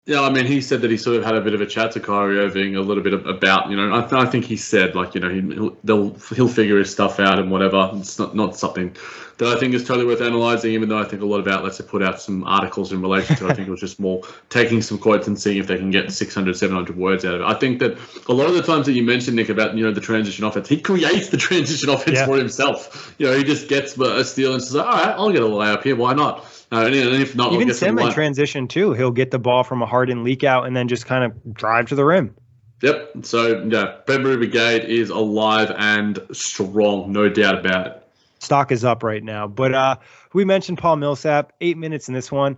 Yeah, 0.07 0.21
I 0.21 0.29
mean, 0.29 0.45
he 0.45 0.61
said 0.61 0.81
that 0.81 0.91
he 0.91 0.97
sort 0.97 1.17
of 1.17 1.25
had 1.25 1.35
a 1.35 1.41
bit 1.41 1.55
of 1.55 1.61
a 1.61 1.65
chat 1.65 1.91
to 1.93 1.99
Kyrie 1.99 2.37
Irving, 2.37 2.75
a 2.75 2.81
little 2.81 3.01
bit 3.01 3.13
about, 3.13 3.71
you 3.71 3.75
know, 3.75 3.95
I, 3.95 4.01
th- 4.01 4.13
I 4.13 4.25
think 4.27 4.45
he 4.45 4.55
said 4.55 4.93
like, 4.93 5.15
you 5.15 5.21
know, 5.21 5.29
he, 5.29 5.41
will 5.41 5.75
they'll 5.83 6.13
he'll 6.35 6.47
figure 6.47 6.77
his 6.77 6.91
stuff 6.91 7.19
out 7.19 7.39
and 7.39 7.49
whatever. 7.49 7.89
It's 7.95 8.19
not 8.19 8.35
not 8.35 8.55
something 8.55 8.95
that 9.37 9.49
I 9.49 9.59
think 9.59 9.73
is 9.73 9.83
totally 9.83 10.05
worth 10.05 10.21
analysing, 10.21 10.71
even 10.71 10.87
though 10.87 10.97
I 10.97 11.03
think 11.03 11.21
a 11.21 11.25
lot 11.25 11.39
of 11.39 11.47
outlets 11.47 11.77
have 11.79 11.87
put 11.87 12.01
out 12.01 12.21
some 12.21 12.43
articles 12.45 12.93
in 12.93 13.01
relation 13.01 13.35
to 13.35 13.47
it. 13.47 13.51
I 13.51 13.53
think 13.53 13.67
it 13.67 13.71
was 13.71 13.81
just 13.81 13.99
more 13.99 14.21
taking 14.49 14.81
some 14.81 14.97
quotes 14.97 15.27
and 15.27 15.39
seeing 15.39 15.57
if 15.57 15.67
they 15.67 15.77
can 15.77 15.91
get 15.91 16.11
600, 16.11 16.55
700 16.55 16.95
words 16.95 17.25
out 17.25 17.35
of 17.35 17.41
it. 17.41 17.43
I 17.43 17.53
think 17.53 17.79
that 17.79 17.97
a 18.29 18.33
lot 18.33 18.47
of 18.47 18.53
the 18.53 18.61
times 18.61 18.85
that 18.85 18.93
you 18.93 19.03
mentioned, 19.03 19.35
Nick, 19.35 19.49
about, 19.49 19.75
you 19.75 19.83
know, 19.83 19.91
the 19.91 20.01
transition 20.01 20.45
offense, 20.45 20.69
he 20.69 20.79
creates 20.79 21.29
the 21.29 21.37
transition 21.37 21.89
offense 21.89 22.17
yeah. 22.17 22.25
for 22.25 22.37
himself. 22.37 23.13
You 23.17 23.27
know, 23.27 23.37
he 23.37 23.43
just 23.43 23.67
gets 23.67 23.97
a 23.97 24.23
steal 24.23 24.53
and 24.53 24.63
says, 24.63 24.77
all 24.77 24.85
right, 24.85 25.15
I'll 25.15 25.31
get 25.31 25.41
a 25.41 25.45
layup 25.45 25.83
here. 25.83 25.95
Why 25.95 26.13
not? 26.13 26.45
Uh, 26.71 26.85
and 26.85 26.95
if 26.95 27.35
not, 27.35 27.53
even 27.53 27.73
Sim 27.73 27.99
in 27.99 28.11
transition 28.11 28.67
too, 28.67 28.93
he'll 28.93 29.11
get 29.11 29.31
the 29.31 29.39
ball 29.39 29.63
from 29.63 29.81
a 29.81 29.85
Harden 29.85 30.23
leak 30.23 30.43
out 30.43 30.65
and 30.65 30.75
then 30.75 30.87
just 30.87 31.05
kind 31.05 31.23
of 31.23 31.53
drive 31.53 31.87
to 31.89 31.95
the 31.95 32.03
rim. 32.03 32.35
Yep. 32.81 33.17
So 33.23 33.63
yeah, 33.63 33.97
Bembry 34.05 34.37
Brigade 34.37 34.85
is 34.85 35.09
alive 35.09 35.71
and 35.77 36.19
strong, 36.31 37.11
no 37.11 37.29
doubt 37.29 37.59
about 37.59 37.87
it 37.87 38.04
stock 38.45 38.71
is 38.71 38.85
up 38.85 39.03
right 39.03 39.23
now. 39.23 39.47
But 39.47 39.73
uh, 39.73 39.95
we 40.33 40.45
mentioned 40.45 40.77
Paul 40.77 40.97
Millsap, 40.97 41.53
eight 41.61 41.77
minutes 41.77 42.07
in 42.07 42.13
this 42.13 42.31
one. 42.31 42.57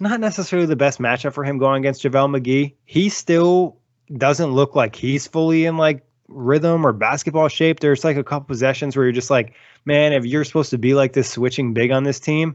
Not 0.00 0.20
necessarily 0.20 0.66
the 0.66 0.76
best 0.76 0.98
matchup 0.98 1.34
for 1.34 1.44
him 1.44 1.58
going 1.58 1.82
against 1.82 2.02
JaVale 2.02 2.40
McGee. 2.40 2.74
He 2.84 3.08
still 3.08 3.76
doesn't 4.16 4.50
look 4.50 4.74
like 4.74 4.96
he's 4.96 5.26
fully 5.26 5.66
in 5.66 5.76
like 5.76 6.02
rhythm 6.28 6.86
or 6.86 6.92
basketball 6.92 7.48
shape. 7.48 7.80
There's 7.80 8.04
like 8.04 8.16
a 8.16 8.24
couple 8.24 8.46
possessions 8.46 8.96
where 8.96 9.04
you're 9.04 9.12
just 9.12 9.30
like, 9.30 9.54
man, 9.84 10.12
if 10.12 10.24
you're 10.24 10.44
supposed 10.44 10.70
to 10.70 10.78
be 10.78 10.94
like 10.94 11.12
this 11.12 11.30
switching 11.30 11.74
big 11.74 11.90
on 11.90 12.04
this 12.04 12.18
team, 12.18 12.54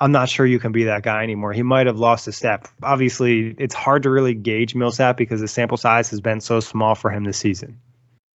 I'm 0.00 0.12
not 0.12 0.28
sure 0.28 0.46
you 0.46 0.58
can 0.58 0.72
be 0.72 0.84
that 0.84 1.02
guy 1.02 1.22
anymore. 1.22 1.52
He 1.52 1.62
might 1.62 1.86
have 1.86 1.98
lost 1.98 2.26
a 2.26 2.32
step. 2.32 2.66
Obviously, 2.82 3.54
it's 3.58 3.74
hard 3.74 4.02
to 4.04 4.10
really 4.10 4.34
gauge 4.34 4.74
Millsap 4.74 5.16
because 5.16 5.40
the 5.40 5.48
sample 5.48 5.76
size 5.76 6.10
has 6.10 6.20
been 6.20 6.40
so 6.40 6.60
small 6.60 6.94
for 6.94 7.10
him 7.10 7.24
this 7.24 7.38
season. 7.38 7.78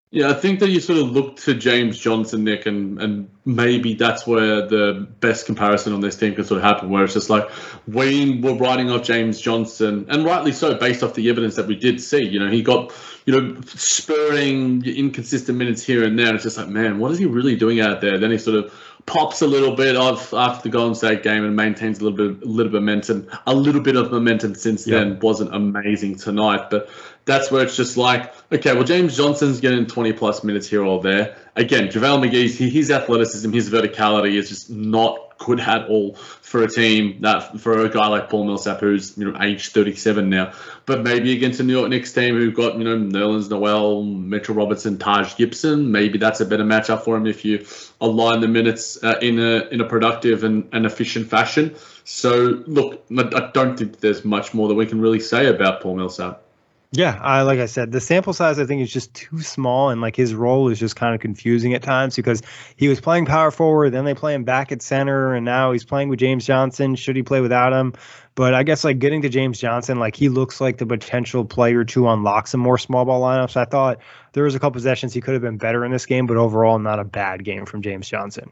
Yeah, 0.09 0.29
I 0.29 0.33
think 0.35 0.61
that 0.61 0.69
you 0.69 0.79
sort 0.79 0.99
of 0.99 1.11
look 1.11 1.35
to 1.41 1.53
James 1.53 1.99
Johnson, 1.99 2.45
Nick, 2.45 2.65
and, 2.65 3.01
and 3.01 3.29
maybe 3.43 3.93
that's 3.93 4.25
where 4.25 4.65
the 4.65 5.05
best 5.19 5.45
comparison 5.45 5.91
on 5.91 5.99
this 5.99 6.15
team 6.15 6.33
can 6.33 6.45
sort 6.45 6.59
of 6.59 6.63
happen, 6.63 6.89
where 6.89 7.03
it's 7.03 7.13
just 7.13 7.29
like 7.29 7.49
we 7.87 8.39
were 8.39 8.53
writing 8.53 8.89
off 8.89 9.03
James 9.03 9.41
Johnson, 9.41 10.05
and 10.07 10.23
rightly 10.23 10.53
so, 10.53 10.75
based 10.75 11.03
off 11.03 11.13
the 11.13 11.29
evidence 11.29 11.57
that 11.57 11.67
we 11.67 11.75
did 11.75 11.99
see. 11.99 12.23
You 12.23 12.39
know, 12.39 12.49
he 12.49 12.61
got, 12.61 12.93
you 13.25 13.37
know, 13.37 13.61
spurring 13.65 14.85
inconsistent 14.85 15.57
minutes 15.57 15.83
here 15.83 16.05
and 16.05 16.17
there. 16.17 16.27
And 16.27 16.35
it's 16.35 16.45
just 16.45 16.57
like, 16.57 16.69
man, 16.69 16.99
what 16.99 17.11
is 17.11 17.17
he 17.17 17.25
really 17.25 17.57
doing 17.57 17.81
out 17.81 17.99
there? 17.99 18.17
Then 18.17 18.31
he 18.31 18.37
sort 18.37 18.55
of 18.55 18.73
pops 19.07 19.41
a 19.41 19.47
little 19.47 19.75
bit 19.75 19.97
off 19.97 20.33
after 20.33 20.63
the 20.63 20.69
Golden 20.69 20.95
State 20.95 21.21
game 21.21 21.43
and 21.43 21.53
maintains 21.53 21.99
a 21.99 22.05
little 22.05 22.17
bit, 22.17 22.43
a 22.43 22.49
little 22.49 22.71
bit 22.71 22.77
of 22.77 22.83
momentum. 22.83 23.27
A 23.45 23.53
little 23.53 23.81
bit 23.81 23.97
of 23.97 24.09
momentum 24.09 24.55
since 24.55 24.85
then 24.85 25.19
wasn't 25.19 25.53
amazing 25.53 26.15
tonight, 26.15 26.69
but 26.69 26.89
that's 27.27 27.51
where 27.51 27.61
it's 27.61 27.75
just 27.75 27.97
like, 27.97 28.33
okay, 28.51 28.73
well, 28.73 28.85
James 28.85 29.15
Johnson's 29.15 29.59
getting 29.59 29.85
20 29.85 30.13
plus 30.13 30.43
minutes 30.43 30.67
here 30.67 30.83
or 30.83 31.01
there. 31.03 31.35
Again, 31.57 31.89
JaVale 31.89 32.27
McGee's 32.27 32.57
his 32.57 32.89
athleticism, 32.89 33.51
his 33.51 33.69
verticality 33.69 34.35
is 34.35 34.49
just 34.49 34.69
not 34.71 35.37
good 35.37 35.59
at 35.59 35.87
all 35.87 36.15
for 36.15 36.63
a 36.63 36.67
team 36.67 37.21
that 37.21 37.59
for 37.59 37.85
a 37.85 37.89
guy 37.89 38.07
like 38.07 38.29
Paul 38.29 38.45
Millsap 38.45 38.79
who's 38.79 39.15
you 39.17 39.29
know 39.29 39.37
age 39.41 39.69
37 39.69 40.29
now. 40.29 40.53
But 40.85 41.03
maybe 41.03 41.33
against 41.33 41.59
a 41.59 41.63
New 41.63 41.77
York 41.77 41.89
Knicks 41.89 42.13
team 42.13 42.35
who've 42.35 42.55
got 42.55 42.77
you 42.77 42.85
know 42.85 42.97
Nerlens 42.97 43.49
Noel, 43.49 44.03
Mitchell 44.03 44.55
Robinson, 44.55 44.97
Taj 44.97 45.35
Gibson, 45.35 45.91
maybe 45.91 46.17
that's 46.17 46.39
a 46.39 46.45
better 46.45 46.63
matchup 46.63 47.03
for 47.03 47.17
him 47.17 47.27
if 47.27 47.43
you 47.43 47.65
align 48.01 48.39
the 48.39 48.47
minutes 48.47 49.03
uh, 49.03 49.19
in 49.21 49.37
a 49.39 49.67
in 49.67 49.81
a 49.81 49.85
productive 49.85 50.43
and, 50.43 50.67
and 50.71 50.85
efficient 50.85 51.29
fashion. 51.29 51.75
So 52.05 52.63
look, 52.65 53.03
I 53.11 53.51
don't 53.53 53.77
think 53.77 53.99
there's 53.99 54.23
much 54.23 54.53
more 54.53 54.69
that 54.69 54.75
we 54.75 54.85
can 54.85 55.01
really 55.01 55.19
say 55.19 55.47
about 55.47 55.81
Paul 55.81 55.97
Millsap. 55.97 56.46
Yeah, 56.91 57.19
I 57.21 57.41
like 57.41 57.59
I 57.59 57.65
said, 57.65 57.91
the 57.91 57.99
sample 57.99 58.31
size 58.31 58.59
I 58.59 58.65
think 58.65 58.81
is 58.81 58.91
just 58.91 59.13
too 59.13 59.41
small, 59.41 59.89
and 59.89 59.99
like 59.99 60.15
his 60.15 60.33
role 60.33 60.69
is 60.69 60.79
just 60.79 60.95
kind 60.95 61.13
of 61.13 61.19
confusing 61.19 61.73
at 61.73 61.83
times 61.83 62.15
because 62.15 62.41
he 62.77 62.87
was 62.87 63.01
playing 63.01 63.25
power 63.25 63.51
forward, 63.51 63.89
then 63.89 64.05
they 64.05 64.13
play 64.13 64.33
him 64.33 64.45
back 64.45 64.71
at 64.71 64.81
center, 64.81 65.35
and 65.35 65.43
now 65.43 65.73
he's 65.73 65.83
playing 65.83 66.07
with 66.07 66.19
James 66.19 66.45
Johnson. 66.45 66.95
Should 66.95 67.17
he 67.17 67.23
play 67.23 67.41
without 67.41 67.73
him? 67.73 67.93
But 68.35 68.53
I 68.53 68.63
guess 68.63 68.85
like 68.85 68.99
getting 68.99 69.23
to 69.23 69.29
James 69.29 69.59
Johnson, 69.59 69.99
like 69.99 70.15
he 70.15 70.29
looks 70.29 70.61
like 70.61 70.77
the 70.77 70.85
potential 70.85 71.43
player 71.43 71.83
to 71.83 72.07
unlock 72.07 72.47
some 72.47 72.61
more 72.61 72.77
small 72.77 73.03
ball 73.03 73.21
lineups. 73.21 73.57
I 73.57 73.65
thought 73.65 73.99
there 74.31 74.45
was 74.45 74.55
a 74.55 74.59
couple 74.59 74.71
possessions 74.71 75.13
he 75.13 75.19
could 75.19 75.33
have 75.33 75.41
been 75.41 75.57
better 75.57 75.83
in 75.83 75.91
this 75.91 76.05
game, 76.05 76.25
but 76.25 76.37
overall 76.37 76.79
not 76.79 76.99
a 76.99 77.03
bad 77.03 77.43
game 77.43 77.65
from 77.65 77.81
James 77.81 78.07
Johnson. 78.07 78.51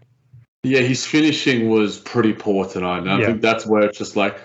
Yeah, 0.64 0.82
his 0.82 1.06
finishing 1.06 1.70
was 1.70 2.00
pretty 2.00 2.34
poor 2.34 2.66
tonight. 2.66 3.00
And 3.00 3.12
I 3.12 3.20
yeah. 3.20 3.26
think 3.28 3.42
that's 3.42 3.66
where 3.66 3.84
it's 3.84 3.98
just 3.98 4.16
like 4.16 4.38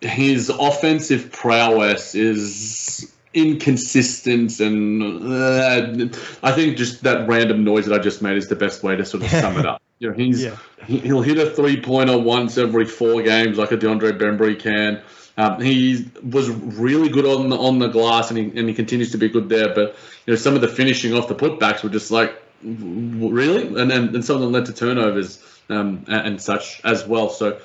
his 0.00 0.50
offensive 0.50 1.30
prowess 1.30 2.16
is 2.16 3.11
inconsistent 3.34 4.60
and 4.60 5.02
uh, 5.32 6.18
I 6.42 6.52
think 6.52 6.76
just 6.76 7.02
that 7.02 7.26
random 7.28 7.64
noise 7.64 7.86
that 7.86 7.98
I 7.98 8.02
just 8.02 8.22
made 8.22 8.36
is 8.36 8.48
the 8.48 8.56
best 8.56 8.82
way 8.82 8.96
to 8.96 9.04
sort 9.04 9.22
of 9.22 9.30
sum 9.30 9.58
it 9.58 9.66
up. 9.66 9.82
You 10.02 10.10
know, 10.10 10.16
he's 10.16 10.42
yeah. 10.42 10.56
he'll 10.84 11.22
hit 11.22 11.38
a 11.38 11.48
three 11.48 11.80
pointer 11.80 12.18
once 12.18 12.58
every 12.58 12.86
four 12.86 13.22
games 13.22 13.56
like 13.56 13.70
a 13.70 13.76
DeAndre 13.76 14.18
Bembry 14.18 14.58
can. 14.58 15.00
Um, 15.36 15.60
he 15.60 16.10
was 16.28 16.50
really 16.50 17.08
good 17.08 17.24
on 17.24 17.50
the 17.50 17.56
on 17.56 17.78
the 17.78 17.86
glass 17.86 18.28
and 18.28 18.36
he 18.36 18.58
and 18.58 18.68
he 18.68 18.74
continues 18.74 19.12
to 19.12 19.16
be 19.16 19.28
good 19.28 19.48
there. 19.48 19.72
But 19.72 19.94
you 20.26 20.32
know, 20.32 20.36
some 20.36 20.56
of 20.56 20.60
the 20.60 20.66
finishing 20.66 21.14
off 21.14 21.28
the 21.28 21.36
putbacks 21.36 21.84
were 21.84 21.88
just 21.88 22.10
like 22.10 22.34
really, 22.64 23.68
and 23.80 23.88
then 23.88 24.12
and 24.12 24.24
some 24.24 24.34
of 24.34 24.42
them 24.42 24.50
led 24.50 24.66
to 24.66 24.72
turnovers 24.72 25.40
um, 25.70 26.04
and, 26.08 26.26
and 26.26 26.42
such 26.42 26.80
as 26.84 27.06
well. 27.06 27.30
So 27.30 27.60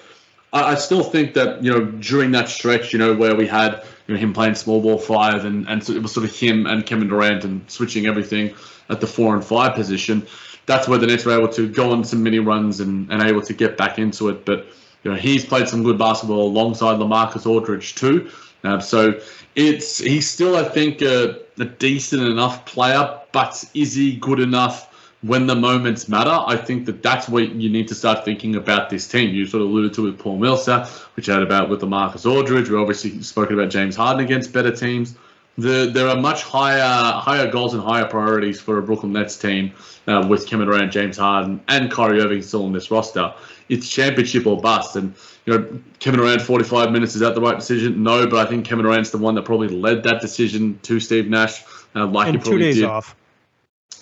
I, 0.54 0.74
I 0.74 0.76
still 0.76 1.04
think 1.04 1.34
that 1.34 1.64
you 1.64 1.72
know 1.72 1.86
during 1.86 2.32
that 2.32 2.50
stretch, 2.50 2.94
you 2.94 3.00
know, 3.00 3.16
where 3.16 3.36
we 3.36 3.48
had 3.48 3.84
you 4.08 4.16
know, 4.16 4.20
him 4.20 4.34
playing 4.34 4.56
small 4.56 4.82
ball 4.82 4.98
five, 4.98 5.46
and, 5.46 5.68
and 5.68 5.84
so 5.84 5.94
it 5.94 6.02
was 6.02 6.14
sort 6.14 6.26
of 6.26 6.36
him 6.36 6.66
and 6.66 6.86
Kevin 6.86 7.08
Durant 7.08 7.44
and 7.44 7.70
switching 7.70 8.08
everything 8.08 8.54
at 8.90 9.02
the 9.02 9.08
four 9.08 9.36
and 9.36 9.44
five 9.44 9.76
position. 9.76 10.26
That's 10.66 10.88
where 10.88 10.98
the 10.98 11.08
Nets 11.08 11.26
were 11.26 11.38
able 11.38 11.50
to 11.50 11.68
go 11.68 11.92
on 11.92 12.04
some 12.04 12.24
mini 12.24 12.40
runs 12.40 12.80
and, 12.80 13.12
and 13.12 13.22
able 13.22 13.42
to 13.42 13.54
get 13.54 13.78
back 13.78 14.00
into 14.00 14.30
it. 14.30 14.46
But 14.46 14.68
you 15.04 15.12
know, 15.12 15.18
he's 15.18 15.46
played 15.46 15.68
some 15.68 15.84
good 15.84 15.98
basketball 15.98 16.48
alongside 16.48 17.00
LaMarcus 17.00 17.46
Aldridge 17.46 17.96
too. 17.96 18.30
Uh, 18.64 18.80
so 18.80 19.20
it's 19.56 20.00
he's 20.00 20.30
still, 20.30 20.56
I 20.56 20.64
think, 20.64 21.02
a, 21.02 21.40
a 21.60 21.66
decent 21.66 22.24
enough 22.24 22.66
player, 22.66 23.20
but 23.32 23.64
is 23.74 23.96
he 23.96 24.16
good 24.16 24.40
enough 24.40 24.87
when 25.22 25.48
the 25.48 25.56
moments 25.56 26.08
matter, 26.08 26.44
I 26.46 26.58
think 26.58 26.86
that 26.86 27.02
that's 27.02 27.28
what 27.28 27.52
you 27.52 27.70
need 27.70 27.88
to 27.88 27.96
start 27.96 28.24
thinking 28.24 28.56
about 28.56 28.90
this 28.90 29.08
team. 29.08 29.34
You 29.34 29.46
sort 29.46 29.64
of 29.64 29.70
alluded 29.70 29.94
to 29.96 30.04
with 30.04 30.20
Paul 30.20 30.38
Millsap, 30.38 30.88
which 31.16 31.28
I 31.28 31.34
had 31.34 31.44
about 31.44 31.70
with 31.70 31.80
the 31.80 31.88
Marcus 31.88 32.26
Aldridge. 32.26 32.70
We 32.70 32.78
obviously 32.78 33.22
spoken 33.24 33.60
about 33.60 33.70
James 33.70 33.96
Harden 33.96 34.24
against 34.24 34.54
better 34.54 34.72
teams. 34.72 35.16
The, 35.58 35.90
there 35.92 36.08
are 36.08 36.16
much 36.16 36.44
higher 36.44 37.20
higher 37.20 37.50
goals 37.50 37.74
and 37.74 37.82
higher 37.82 38.06
priorities 38.06 38.62
for 38.62 38.78
a 38.78 38.84
Brooklyn 38.84 39.14
Nets 39.14 39.36
team 39.38 39.74
uh, 40.06 40.24
with 40.30 40.46
Kevin 40.46 40.68
Durant, 40.68 40.92
James 40.92 41.18
Harden, 41.18 41.62
and 41.68 41.92
Kyrie 41.92 42.22
Irving 42.22 42.44
still 42.44 42.68
in 42.68 42.74
this 42.74 42.92
roster. 42.92 43.34
It's 43.68 43.90
championship 43.90 44.46
or 44.46 44.62
bust. 44.62 44.96
And 44.96 45.16
you 45.46 45.58
know, 45.58 45.80
Kevin 46.00 46.20
Durant, 46.20 46.44
45 46.44 46.92
minutes, 46.92 47.16
is 47.16 47.22
that 47.22 47.34
the 47.34 47.42
right 47.42 47.58
decision? 47.58 48.04
No, 48.04 48.28
but 48.28 48.46
I 48.46 48.48
think 48.48 48.68
Kevin 48.68 48.86
Durant's 48.86 49.10
the 49.10 49.18
one 49.18 49.34
that 49.34 49.46
probably 49.46 49.70
led 49.70 50.04
that 50.04 50.22
decision 50.22 50.78
to 50.84 51.00
Steve 51.00 51.28
Nash. 51.28 51.64
Uh, 51.96 52.06
like 52.06 52.28
and 52.28 52.46
two 52.46 52.60
days 52.60 52.76
did. 52.76 52.84
off. 52.84 53.16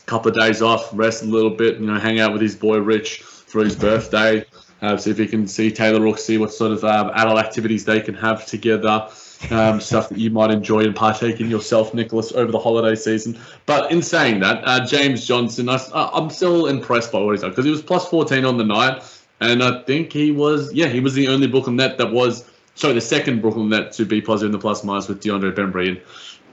Couple 0.06 0.30
of 0.30 0.38
days 0.38 0.62
off, 0.62 0.90
rest 0.94 1.24
a 1.24 1.26
little 1.26 1.50
bit, 1.50 1.80
you 1.80 1.88
know, 1.88 2.00
hang 2.00 2.20
out 2.20 2.32
with 2.32 2.42
his 2.42 2.56
boy 2.56 2.78
Rich 2.78 3.22
for 3.22 3.64
his 3.64 3.76
birthday. 3.76 4.46
Uh, 4.82 4.98
see 4.98 5.10
if 5.10 5.18
he 5.18 5.26
can 5.26 5.48
see 5.48 5.72
Taylor 5.72 6.02
Rook, 6.02 6.20
see 6.20 6.38
what 6.38 6.54
sort 6.54 6.72
of 6.72 6.84
um, 6.84 7.10
adult 7.16 7.40
activities 7.40 7.86
they 7.86 8.02
can 8.02 8.14
have 8.14 8.46
together 8.46 9.10
um, 9.52 9.80
stuff 9.80 10.10
that 10.10 10.18
you 10.18 10.30
might 10.30 10.52
enjoy 10.52 10.84
and 10.84 10.96
partake 10.96 11.40
in 11.40 11.50
yourself, 11.50 11.94
Nicholas, 11.94 12.32
over 12.32 12.52
the 12.52 12.60
holiday 12.60 12.96
season. 12.96 13.38
But 13.66 13.92
in 13.92 14.02
saying 14.02 14.40
that, 14.42 14.62
uh, 14.66 14.86
James 14.86 15.26
Johnson, 15.26 15.70
I, 15.70 15.80
am 16.14 16.30
still 16.30 16.68
impressed 16.68 17.12
by 17.12 17.20
what 17.20 17.32
he's 17.32 17.42
done 17.42 17.52
because 17.52 17.66
he 17.66 17.72
was 17.72 17.82
plus 17.82 18.08
14 18.10 18.46
on 18.46 18.58
the 18.58 18.64
night, 18.64 19.04
and 19.42 19.64
I 19.64 19.82
think 19.84 20.14
he 20.14 20.32
was, 20.32 20.74
yeah, 20.74 20.88
he 20.88 21.00
was 21.00 21.14
the 21.14 21.28
only 21.28 21.48
Brooklyn 21.48 21.76
net 21.76 21.98
that 21.98 22.12
was, 22.12 22.50
sorry, 22.76 22.94
the 22.94 23.02
second 23.02 23.42
Brooklyn 23.42 23.70
net 23.70 23.92
to 23.94 24.06
be 24.06 24.22
positive 24.22 24.48
in 24.48 24.52
the 24.52 24.60
plus 24.60 24.84
minus 24.84 25.08
with 25.08 25.22
DeAndre 25.22 25.54
Bembry. 25.54 25.90
And 25.90 26.02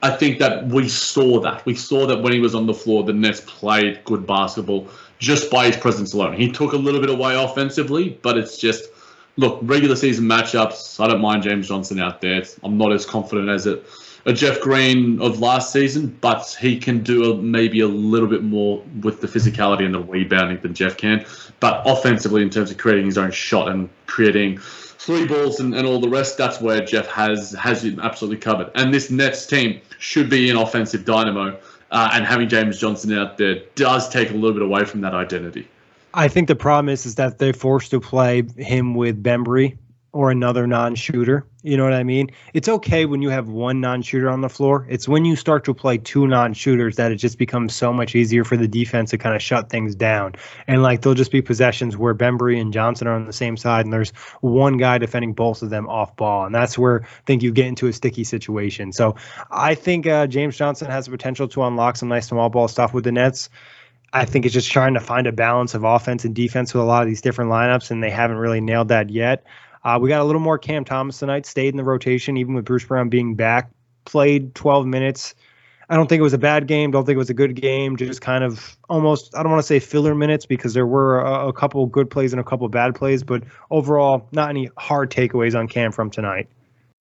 I 0.03 0.11
think 0.11 0.39
that 0.41 0.67
we 0.67 0.89
saw 0.89 1.41
that. 1.41 1.65
We 1.65 1.75
saw 1.77 2.07
that 2.07 2.23
when 2.23 2.33
he 2.33 2.41
was 2.41 2.55
on 2.55 2.67
the 2.67 2.75
floor, 2.75 3.05
the 3.05 3.13
Nets 3.13 3.43
played 3.47 4.05
good 4.05 4.27
basketball 4.27 4.89
just 5.19 5.51
by 5.51 5.67
his 5.67 5.77
presence 5.77 6.13
alone. 6.13 6.35
He 6.35 6.51
took 6.51 6.73
a 6.73 6.77
little 6.77 7.01
bit 7.01 7.11
away 7.11 7.37
offensively, 7.37 8.19
but 8.23 8.37
it's 8.37 8.59
just 8.59 8.91
look, 9.37 9.61
regular 9.63 9.97
season 9.97 10.25
matchups, 10.25 11.03
I 11.03 11.09
don't 11.09 11.21
mind 11.21 11.45
James 11.45 11.69
Johnson 11.69 12.01
out 12.01 12.21
there. 12.21 12.43
I'm 12.63 12.77
not 12.77 12.93
as 12.93 13.07
confident 13.07 13.49
as 13.49 13.67
it 13.67 13.87
a 14.25 14.33
Jeff 14.33 14.61
Green 14.61 15.21
of 15.21 15.41
last 15.41 15.73
season, 15.73 16.17
but 16.21 16.57
he 16.61 16.79
can 16.79 17.03
do 17.03 17.33
a, 17.33 17.37
maybe 17.37 17.81
a 17.81 17.89
little 17.89 18.29
bit 18.29 18.43
more 18.43 18.83
with 19.01 19.21
the 19.21 19.27
physicality 19.27 19.85
and 19.85 19.95
the 19.95 20.01
rebounding 20.01 20.61
than 20.61 20.75
Jeff 20.75 20.97
can. 20.97 21.27
But 21.61 21.83
offensively, 21.87 22.43
in 22.43 22.51
terms 22.51 22.71
of 22.71 22.79
creating 22.79 23.07
his 23.07 23.19
own 23.19 23.33
shot 23.33 23.69
and 23.69 23.89
creating 24.07 24.61
three 25.03 25.27
balls 25.27 25.59
and, 25.59 25.75
and 25.75 25.87
all 25.87 25.99
the 25.99 26.09
rest, 26.09 26.39
that's 26.39 26.61
where 26.61 26.85
Jeff 26.85 27.09
has 27.09 27.53
has 27.53 27.85
him 27.85 27.99
absolutely 28.01 28.39
covered. 28.39 28.71
And 28.75 28.95
this 28.95 29.11
Nets 29.11 29.47
team 29.47 29.81
should 29.99 30.31
be 30.31 30.49
an 30.49 30.57
offensive 30.57 31.05
dynamo, 31.05 31.59
uh, 31.91 32.11
and 32.13 32.25
having 32.25 32.49
James 32.49 32.79
Johnson 32.79 33.13
out 33.19 33.37
there 33.37 33.57
does 33.75 34.09
take 34.09 34.31
a 34.31 34.35
little 34.35 34.53
bit 34.53 34.63
away 34.63 34.85
from 34.85 35.01
that 35.01 35.15
identity. 35.15 35.67
I 36.15 36.29
think 36.29 36.47
the 36.49 36.57
problem 36.57 36.89
is 36.89 37.07
is 37.07 37.17
that 37.17 37.39
they're 37.39 37.53
forced 37.53 37.91
to 37.91 38.01
play 38.01 38.45
him 38.57 38.95
with 38.95 39.23
Bembry 39.23 39.77
or 40.13 40.31
another 40.31 40.67
non-shooter. 40.67 41.47
You 41.63 41.77
know 41.77 41.85
what 41.85 41.95
I 41.95 42.03
mean? 42.03 42.31
It's 42.53 42.69
okay 42.69 43.07
when 43.07 43.23
you 43.23 43.31
have 43.31 43.49
one 43.49 43.81
non-shooter 43.81 44.29
on 44.29 44.43
the 44.43 44.49
floor. 44.49 44.87
It's 44.91 45.09
when 45.09 45.25
you 45.25 45.37
start 45.37 45.65
to 45.65 45.75
play 45.75 45.97
two 45.97 46.27
non-shooters 46.27 46.97
that 46.97 47.13
it 47.13 47.17
just 47.17 47.39
becomes 47.39 47.75
so 47.75 47.93
much 47.95 48.15
easier 48.15 48.45
for 48.45 48.59
the 48.59 48.69
defense 48.69 49.11
to 49.11 49.19
kind 49.19 49.35
of 49.35 49.41
shut 49.41 49.71
things 49.71 49.95
down. 49.95 50.35
And 50.67 50.83
like 50.83 51.01
there'll 51.01 51.15
just 51.15 51.33
be 51.33 51.41
possessions 51.41 51.97
where 51.97 52.15
Bembry 52.15 52.61
and 52.61 52.73
Johnson 52.75 53.07
are 53.07 53.15
on 53.15 53.25
the 53.25 53.33
same 53.33 53.57
side, 53.57 53.87
and 53.87 53.93
there's 53.93 54.11
one 54.41 54.77
guy 54.77 54.99
defending 54.99 55.33
both 55.33 55.63
of 55.63 55.71
them 55.71 55.89
off 55.89 56.15
ball, 56.17 56.45
and 56.45 56.55
that's 56.55 56.77
where 56.77 57.05
I 57.05 57.23
think 57.25 57.43
you 57.43 57.51
get 57.51 57.67
into 57.67 57.87
a 57.87 57.93
sticky 57.93 58.25
situation. 58.25 58.93
So 58.93 59.17
I 59.51 59.75
think 59.75 60.07
uh, 60.07 60.27
James 60.27 60.59
Johnson 60.59 60.91
has 60.91 61.07
the 61.07 61.11
potential 61.11 61.49
to 61.49 61.63
unlock 61.63 61.97
some 61.97 62.09
nice 62.09 62.27
small 62.27 62.51
ball 62.51 62.69
stuff 62.69 62.93
with 62.93 63.05
the 63.05 63.13
Nets. 63.13 63.49
I 64.13 64.27
think 64.27 64.45
it's 64.45 64.53
just 64.53 64.71
trying 64.71 64.93
to 64.93 65.01
find 65.01 65.27
a 65.27 65.33
balance 65.33 65.75
of 65.75 65.85
offense 65.85 66.27
and 66.27 66.35
defense 66.35 66.75
with 66.75 66.83
a 66.83 66.87
lot 66.87 67.03
of 67.03 67.09
these 67.09 67.23
different 67.23 67.51
lineups, 67.51 67.91
and 67.91 68.03
they 68.03 68.11
haven't 68.11 68.37
really 68.37 68.61
nailed 68.61 68.89
that 68.89 69.09
yet. 69.09 69.47
Uh, 69.85 69.99
we 70.01 70.09
got 70.09 70.21
a 70.21 70.25
little 70.25 70.41
more 70.41 70.59
Cam 70.59 70.85
Thomas 70.85 71.19
tonight, 71.19 71.47
stayed 71.47 71.69
in 71.69 71.77
the 71.77 71.85
rotation, 71.85 72.37
even 72.37 72.55
with 72.55 72.65
Bruce 72.65 72.85
Brown 72.85 73.09
being 73.09 73.35
back, 73.35 73.71
played 74.05 74.55
12 74.55 74.87
minutes. 74.87 75.35
I 75.89 75.97
don't 75.97 76.09
think 76.09 76.21
it 76.21 76.23
was 76.23 76.33
a 76.33 76.39
bad 76.39 76.69
game. 76.69 76.91
Don't 76.91 77.05
think 77.05 77.17
it 77.17 77.19
was 77.19 77.31
a 77.31 77.35
good 77.35 77.55
game. 77.55 77.97
Just 77.97 78.21
kind 78.21 78.45
of 78.45 78.79
almost, 78.89 79.37
I 79.37 79.43
don't 79.43 79.51
want 79.51 79.63
to 79.63 79.67
say 79.67 79.79
filler 79.79 80.15
minutes 80.15 80.47
because 80.47 80.73
there 80.73 80.87
were 80.87 81.21
a, 81.21 81.49
a 81.49 81.53
couple 81.53 81.85
good 81.87 82.09
plays 82.09 82.33
and 82.33 82.41
a 82.41 82.45
couple 82.45 82.67
bad 82.69 82.95
plays, 82.95 83.23
but 83.23 83.43
overall, 83.71 84.29
not 84.33 84.49
any 84.49 84.71
hard 84.79 85.11
takeaways 85.11 85.59
on 85.59 85.69
Cam 85.69 85.93
from 85.93 86.11
tonight. 86.11 86.49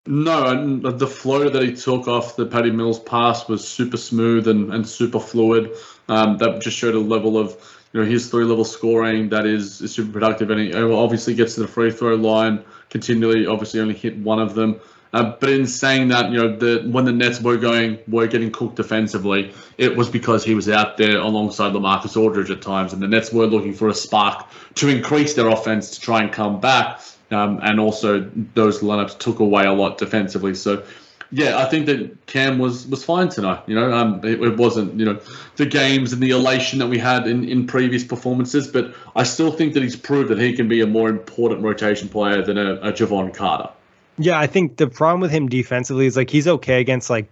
No, 0.07 0.45
and 0.45 0.81
the 0.81 1.07
flow 1.07 1.49
that 1.49 1.61
he 1.61 1.75
took 1.75 2.07
off 2.07 2.35
the 2.35 2.45
Patty 2.45 2.71
Mills 2.71 2.99
pass 2.99 3.47
was 3.47 3.67
super 3.67 3.97
smooth 3.97 4.47
and, 4.47 4.73
and 4.73 4.87
super 4.87 5.19
fluid. 5.19 5.71
Um, 6.07 6.37
that 6.37 6.61
just 6.61 6.77
showed 6.77 6.95
a 6.95 6.99
level 6.99 7.37
of 7.37 7.78
you 7.91 8.01
know 8.01 8.05
his 8.05 8.29
three 8.29 8.45
level 8.45 8.65
scoring 8.65 9.29
that 9.29 9.45
is, 9.45 9.81
is 9.81 9.93
super 9.93 10.11
productive, 10.11 10.49
and 10.49 10.59
he 10.59 10.73
obviously 10.73 11.33
gets 11.33 11.55
to 11.55 11.61
the 11.61 11.67
free 11.67 11.91
throw 11.91 12.15
line 12.15 12.63
continually. 12.89 13.45
Obviously, 13.45 13.79
only 13.79 13.95
hit 13.95 14.17
one 14.17 14.39
of 14.39 14.55
them. 14.55 14.79
Uh, 15.11 15.35
but 15.39 15.49
in 15.49 15.65
saying 15.65 16.09
that, 16.09 16.31
you 16.31 16.37
know, 16.37 16.55
the 16.55 16.87
when 16.91 17.03
the 17.03 17.11
Nets 17.11 17.41
were 17.41 17.57
going 17.57 17.97
were 18.07 18.27
getting 18.27 18.51
cooked 18.51 18.75
defensively, 18.75 19.53
it 19.77 19.95
was 19.95 20.07
because 20.07 20.43
he 20.43 20.53
was 20.53 20.69
out 20.69 20.97
there 20.97 21.17
alongside 21.17 21.73
LaMarcus 21.73 22.15
Aldridge 22.15 22.51
at 22.51 22.61
times, 22.61 22.93
and 22.93 23.01
the 23.01 23.07
Nets 23.07 23.31
were 23.33 23.47
looking 23.47 23.73
for 23.73 23.87
a 23.87 23.93
spark 23.93 24.45
to 24.75 24.87
increase 24.87 25.33
their 25.33 25.47
offense 25.47 25.91
to 25.91 25.99
try 25.99 26.21
and 26.21 26.31
come 26.31 26.59
back. 26.59 27.01
Um, 27.31 27.59
and 27.61 27.79
also, 27.79 28.29
those 28.53 28.81
lineups 28.81 29.17
took 29.19 29.39
away 29.39 29.65
a 29.65 29.73
lot 29.73 29.97
defensively. 29.97 30.53
So 30.53 30.83
yeah, 31.31 31.59
I 31.59 31.65
think 31.65 31.85
that 31.85 32.25
Cam 32.25 32.57
was 32.57 32.87
was 32.87 33.03
fine 33.03 33.29
tonight. 33.29 33.63
You 33.67 33.75
know, 33.75 33.91
um, 33.91 34.21
it, 34.23 34.41
it, 34.41 34.57
wasn't 34.57 34.99
you 34.99 35.05
know 35.05 35.19
the 35.57 35.65
games 35.65 36.11
and 36.11 36.21
the 36.21 36.31
elation 36.31 36.79
that 36.79 36.87
we 36.87 36.97
had 36.97 37.27
in, 37.27 37.47
in 37.47 37.67
previous 37.67 38.03
performances, 38.03 38.67
but 38.67 38.95
I 39.15 39.23
still 39.23 39.51
think 39.51 39.73
that 39.75 39.83
he's 39.83 39.95
proved 39.95 40.29
that 40.29 40.39
he 40.39 40.53
can 40.53 40.67
be 40.67 40.81
a 40.81 40.87
more 40.87 41.09
important 41.09 41.61
rotation 41.61 42.09
player 42.09 42.41
than 42.41 42.57
a, 42.57 42.75
a 42.75 42.91
Jevon 42.91 43.33
Carter. 43.33 43.69
Yeah, 44.17 44.39
I 44.39 44.47
think 44.47 44.77
the 44.77 44.87
problem 44.87 45.21
with 45.21 45.31
him 45.31 45.47
defensively 45.47 46.07
is 46.07 46.17
like 46.17 46.29
he's 46.29 46.47
okay 46.47 46.81
against 46.81 47.09
like 47.09 47.29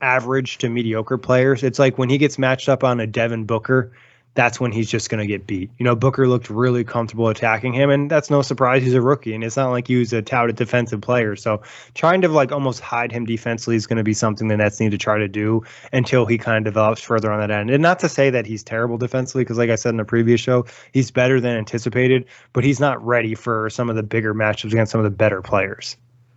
average 0.00 0.58
to 0.58 0.68
mediocre 0.68 1.18
players. 1.18 1.62
It's 1.62 1.78
like 1.78 1.98
when 1.98 2.08
he 2.08 2.18
gets 2.18 2.38
matched 2.38 2.68
up 2.68 2.84
on 2.84 3.00
a 3.00 3.06
Devin 3.06 3.44
Booker 3.44 3.92
that's 4.36 4.60
when 4.60 4.70
he's 4.70 4.88
just 4.88 5.10
going 5.10 5.20
to 5.20 5.26
get 5.26 5.46
beat. 5.46 5.70
You 5.78 5.84
know, 5.84 5.96
Booker 5.96 6.28
looked 6.28 6.50
really 6.50 6.84
comfortable 6.84 7.28
attacking 7.28 7.72
him, 7.72 7.90
and 7.90 8.10
that's 8.10 8.30
no 8.30 8.42
surprise. 8.42 8.82
He's 8.82 8.94
a 8.94 9.00
rookie, 9.00 9.34
and 9.34 9.42
it's 9.42 9.56
not 9.56 9.70
like 9.70 9.88
he 9.88 9.96
was 9.96 10.12
a 10.12 10.22
touted 10.22 10.56
defensive 10.56 11.00
player. 11.00 11.34
So 11.34 11.62
trying 11.94 12.20
to 12.20 12.28
like 12.28 12.52
almost 12.52 12.80
hide 12.80 13.10
him 13.10 13.24
defensively 13.24 13.76
is 13.76 13.86
going 13.86 13.96
to 13.96 14.04
be 14.04 14.14
something 14.14 14.48
the 14.48 14.56
Nets 14.56 14.78
need 14.78 14.90
to 14.90 14.98
try 14.98 15.18
to 15.18 15.26
do 15.26 15.64
until 15.92 16.26
he 16.26 16.38
kind 16.38 16.58
of 16.58 16.64
develops 16.72 17.00
further 17.00 17.32
on 17.32 17.40
that 17.40 17.50
end. 17.50 17.70
And 17.70 17.82
not 17.82 17.98
to 18.00 18.08
say 18.08 18.30
that 18.30 18.46
he's 18.46 18.62
terrible 18.62 18.98
defensively, 18.98 19.42
because 19.42 19.58
like 19.58 19.70
I 19.70 19.76
said 19.76 19.90
in 19.90 19.96
the 19.96 20.04
previous 20.04 20.40
show, 20.40 20.66
he's 20.92 21.10
better 21.10 21.40
than 21.40 21.56
anticipated, 21.56 22.26
but 22.52 22.62
he's 22.62 22.78
not 22.78 23.04
ready 23.04 23.34
for 23.34 23.70
some 23.70 23.88
of 23.88 23.96
the 23.96 24.02
bigger 24.02 24.34
matchups 24.34 24.72
against 24.72 24.92
some 24.92 25.00
of 25.00 25.04
the 25.04 25.10
better 25.10 25.40
players. 25.42 25.96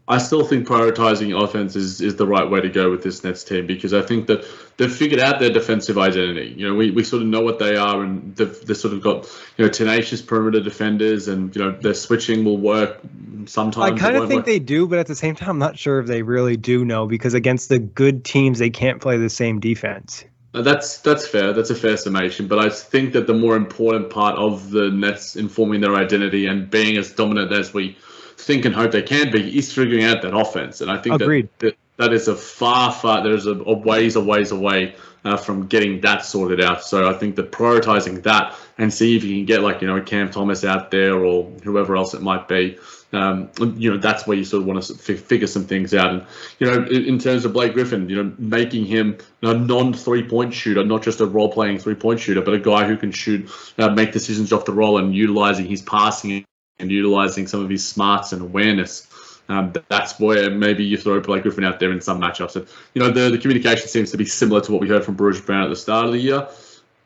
I 0.10 0.18
still 0.18 0.44
think 0.44 0.68
prioritizing 0.68 1.40
offense 1.40 1.76
is, 1.76 2.02
is 2.02 2.16
the 2.16 2.26
right 2.26 2.50
way 2.50 2.60
to 2.62 2.68
go 2.68 2.90
with 2.90 3.04
this 3.04 3.24
Nets 3.24 3.44
team 3.44 3.68
because 3.68 3.94
I 3.94 4.02
think 4.02 4.26
that 4.26 4.44
they've 4.78 4.92
figured 4.92 5.20
out 5.20 5.40
their 5.40 5.52
defensive 5.52 6.00
identity. 6.00 6.56
You 6.58 6.68
know, 6.68 6.74
we, 6.74 6.90
we 6.90 7.04
sort 7.04 7.22
of 7.22 7.28
know 7.28 7.42
what 7.42 7.60
they 7.60 7.76
are, 7.76 8.02
and 8.02 8.36
they've, 8.36 8.66
they've 8.66 8.76
sort 8.76 8.96
of 8.96 9.04
got 9.04 9.28
you 9.58 9.66
know 9.66 9.70
tenacious 9.70 10.20
perimeter 10.20 10.62
defenders, 10.62 11.28
and 11.28 11.56
you 11.56 11.64
know 11.64 11.72
their 11.72 11.94
switching 11.94 12.44
will 12.44 12.58
work 12.58 13.00
sometimes. 13.46 14.02
I 14.02 14.04
kind 14.04 14.18
of 14.18 14.28
think 14.28 14.40
work. 14.40 14.46
they 14.48 14.58
do, 14.58 14.88
but 14.88 14.98
at 14.98 15.06
the 15.06 15.16
same 15.16 15.36
time, 15.36 15.50
I'm 15.50 15.60
not 15.60 15.78
sure 15.78 16.00
if 16.00 16.08
they 16.08 16.24
really 16.24 16.58
do 16.58 16.84
know 16.84 17.06
because 17.06 17.36
against 17.36 17.70
the 17.70 17.78
good 17.78 18.26
teams, 18.26 18.58
they 18.58 18.72
can't 18.72 19.00
play 19.00 19.18
the 19.18 19.30
same 19.30 19.60
defense. 19.60 20.26
Uh, 20.56 20.64
that's 20.64 20.98
that's 21.02 21.28
fair. 21.28 21.54
That's 21.54 21.70
a 21.70 21.76
fair 21.76 21.98
summation. 21.98 22.48
But 22.48 22.58
I 22.58 22.70
think 22.70 23.14
that 23.14 23.28
the 23.28 23.36
more 23.36 23.56
important 23.56 24.10
part 24.10 24.40
of 24.40 24.72
the 24.72 24.90
Nets 24.90 25.36
informing 25.36 25.82
their 25.82 25.94
identity 25.94 26.48
and 26.48 26.68
being 26.68 26.98
as 26.98 27.12
dominant 27.12 27.52
as 27.52 27.76
we 27.76 27.96
think 28.40 28.66
and 28.66 28.74
hope 28.74 28.92
they 28.92 29.02
can 29.02 29.32
be 29.32 29.58
is 29.58 29.74
figuring 29.74 30.06
out 30.06 30.22
that 30.22 30.36
offense. 30.36 30.82
And 30.82 30.90
I 30.90 30.98
think 30.98 31.22
Agreed. 31.22 31.50
that, 31.60 31.68
that 31.68 31.78
that 32.00 32.14
is 32.14 32.30
a 32.30 32.36
far, 32.36 32.94
far, 32.94 33.24
there's 33.24 33.46
a, 33.46 33.52
a 33.52 33.78
ways, 33.78 34.16
a 34.16 34.22
ways 34.22 34.52
away 34.52 34.96
uh, 35.26 35.36
from 35.36 35.68
getting 35.68 36.00
that 36.02 36.24
sorted 36.24 36.64
out. 36.64 36.82
So 36.82 37.10
I 37.10 37.14
think 37.14 37.36
that 37.36 37.52
prioritizing 37.52 38.24
that 38.24 38.56
and 38.78 38.92
see 38.92 39.18
if 39.18 39.26
you 39.26 39.36
can 39.36 39.46
get 39.46 39.62
like, 39.62 39.82
you 39.82 39.88
know, 39.88 40.02
Cam 40.02 40.32
Thomas 40.32 40.64
out 40.64 40.92
there 40.92 41.22
or 41.22 41.52
whoever 41.62 41.98
else 41.98 42.14
it 42.14 42.22
might 42.22 42.48
be. 42.48 42.80
Um, 43.12 43.50
you 43.76 43.92
know, 43.92 43.98
that's 43.98 44.26
where 44.26 44.38
you 44.38 44.46
sort 44.46 44.62
of 44.62 44.68
want 44.68 44.82
to 44.82 44.94
figure 44.96 45.48
some 45.48 45.66
things 45.66 45.94
out. 45.94 46.14
And, 46.14 46.26
you 46.60 46.68
know, 46.68 46.86
in, 46.86 47.04
in 47.04 47.20
terms 47.20 47.44
of 47.44 47.52
Blake 47.52 47.74
Griffin, 47.74 48.08
you 48.08 48.24
know, 48.24 48.34
making 48.38 48.86
him 48.86 49.18
a 49.42 49.54
non 49.54 49.92
three 49.92 50.26
point 50.26 50.54
shooter, 50.54 50.86
not 50.86 51.04
just 51.04 51.20
a 51.20 51.26
role 51.26 51.52
playing 51.52 51.80
three 51.80 51.96
point 51.96 52.22
shooter, 52.22 52.42
but 52.42 52.54
a 52.54 52.60
guy 52.60 52.88
who 52.88 52.96
can 52.96 53.12
shoot, 53.12 53.50
uh, 53.78 53.90
make 53.90 54.14
decisions 54.14 54.54
off 54.54 54.64
the 54.64 54.72
roll 54.72 55.00
and 55.00 55.14
utilizing 55.14 55.66
his 55.66 55.82
passing 55.82 56.46
and 56.80 56.90
utilizing 56.90 57.48
some 57.48 57.64
of 57.64 57.70
his 57.70 57.88
smarts 57.88 58.32
and 58.34 58.42
awareness. 58.42 59.08
Um, 59.50 59.74
that's 59.88 60.20
where 60.20 60.52
maybe 60.52 60.84
you 60.84 60.96
throw 60.96 61.20
Blake 61.20 61.42
Griffin 61.42 61.64
out 61.64 61.80
there 61.80 61.92
in 61.92 62.02
some 62.02 62.22
matchups. 62.22 62.56
And, 62.56 62.68
you 62.94 63.02
know, 63.02 63.10
the, 63.10 63.32
the 63.32 63.38
communication 63.38 63.88
seems 63.88 64.12
to 64.12 64.18
be 64.18 64.26
similar 64.26 64.62
to 64.62 64.72
what 64.72 64.80
we 64.80 64.88
heard 64.88 65.04
from 65.04 65.16
Bruce 65.16 65.42
Brown 65.42 65.64
at 65.64 65.70
the 65.70 65.76
start 65.76 66.06
of 66.06 66.12
the 66.12 66.20
year. 66.20 66.48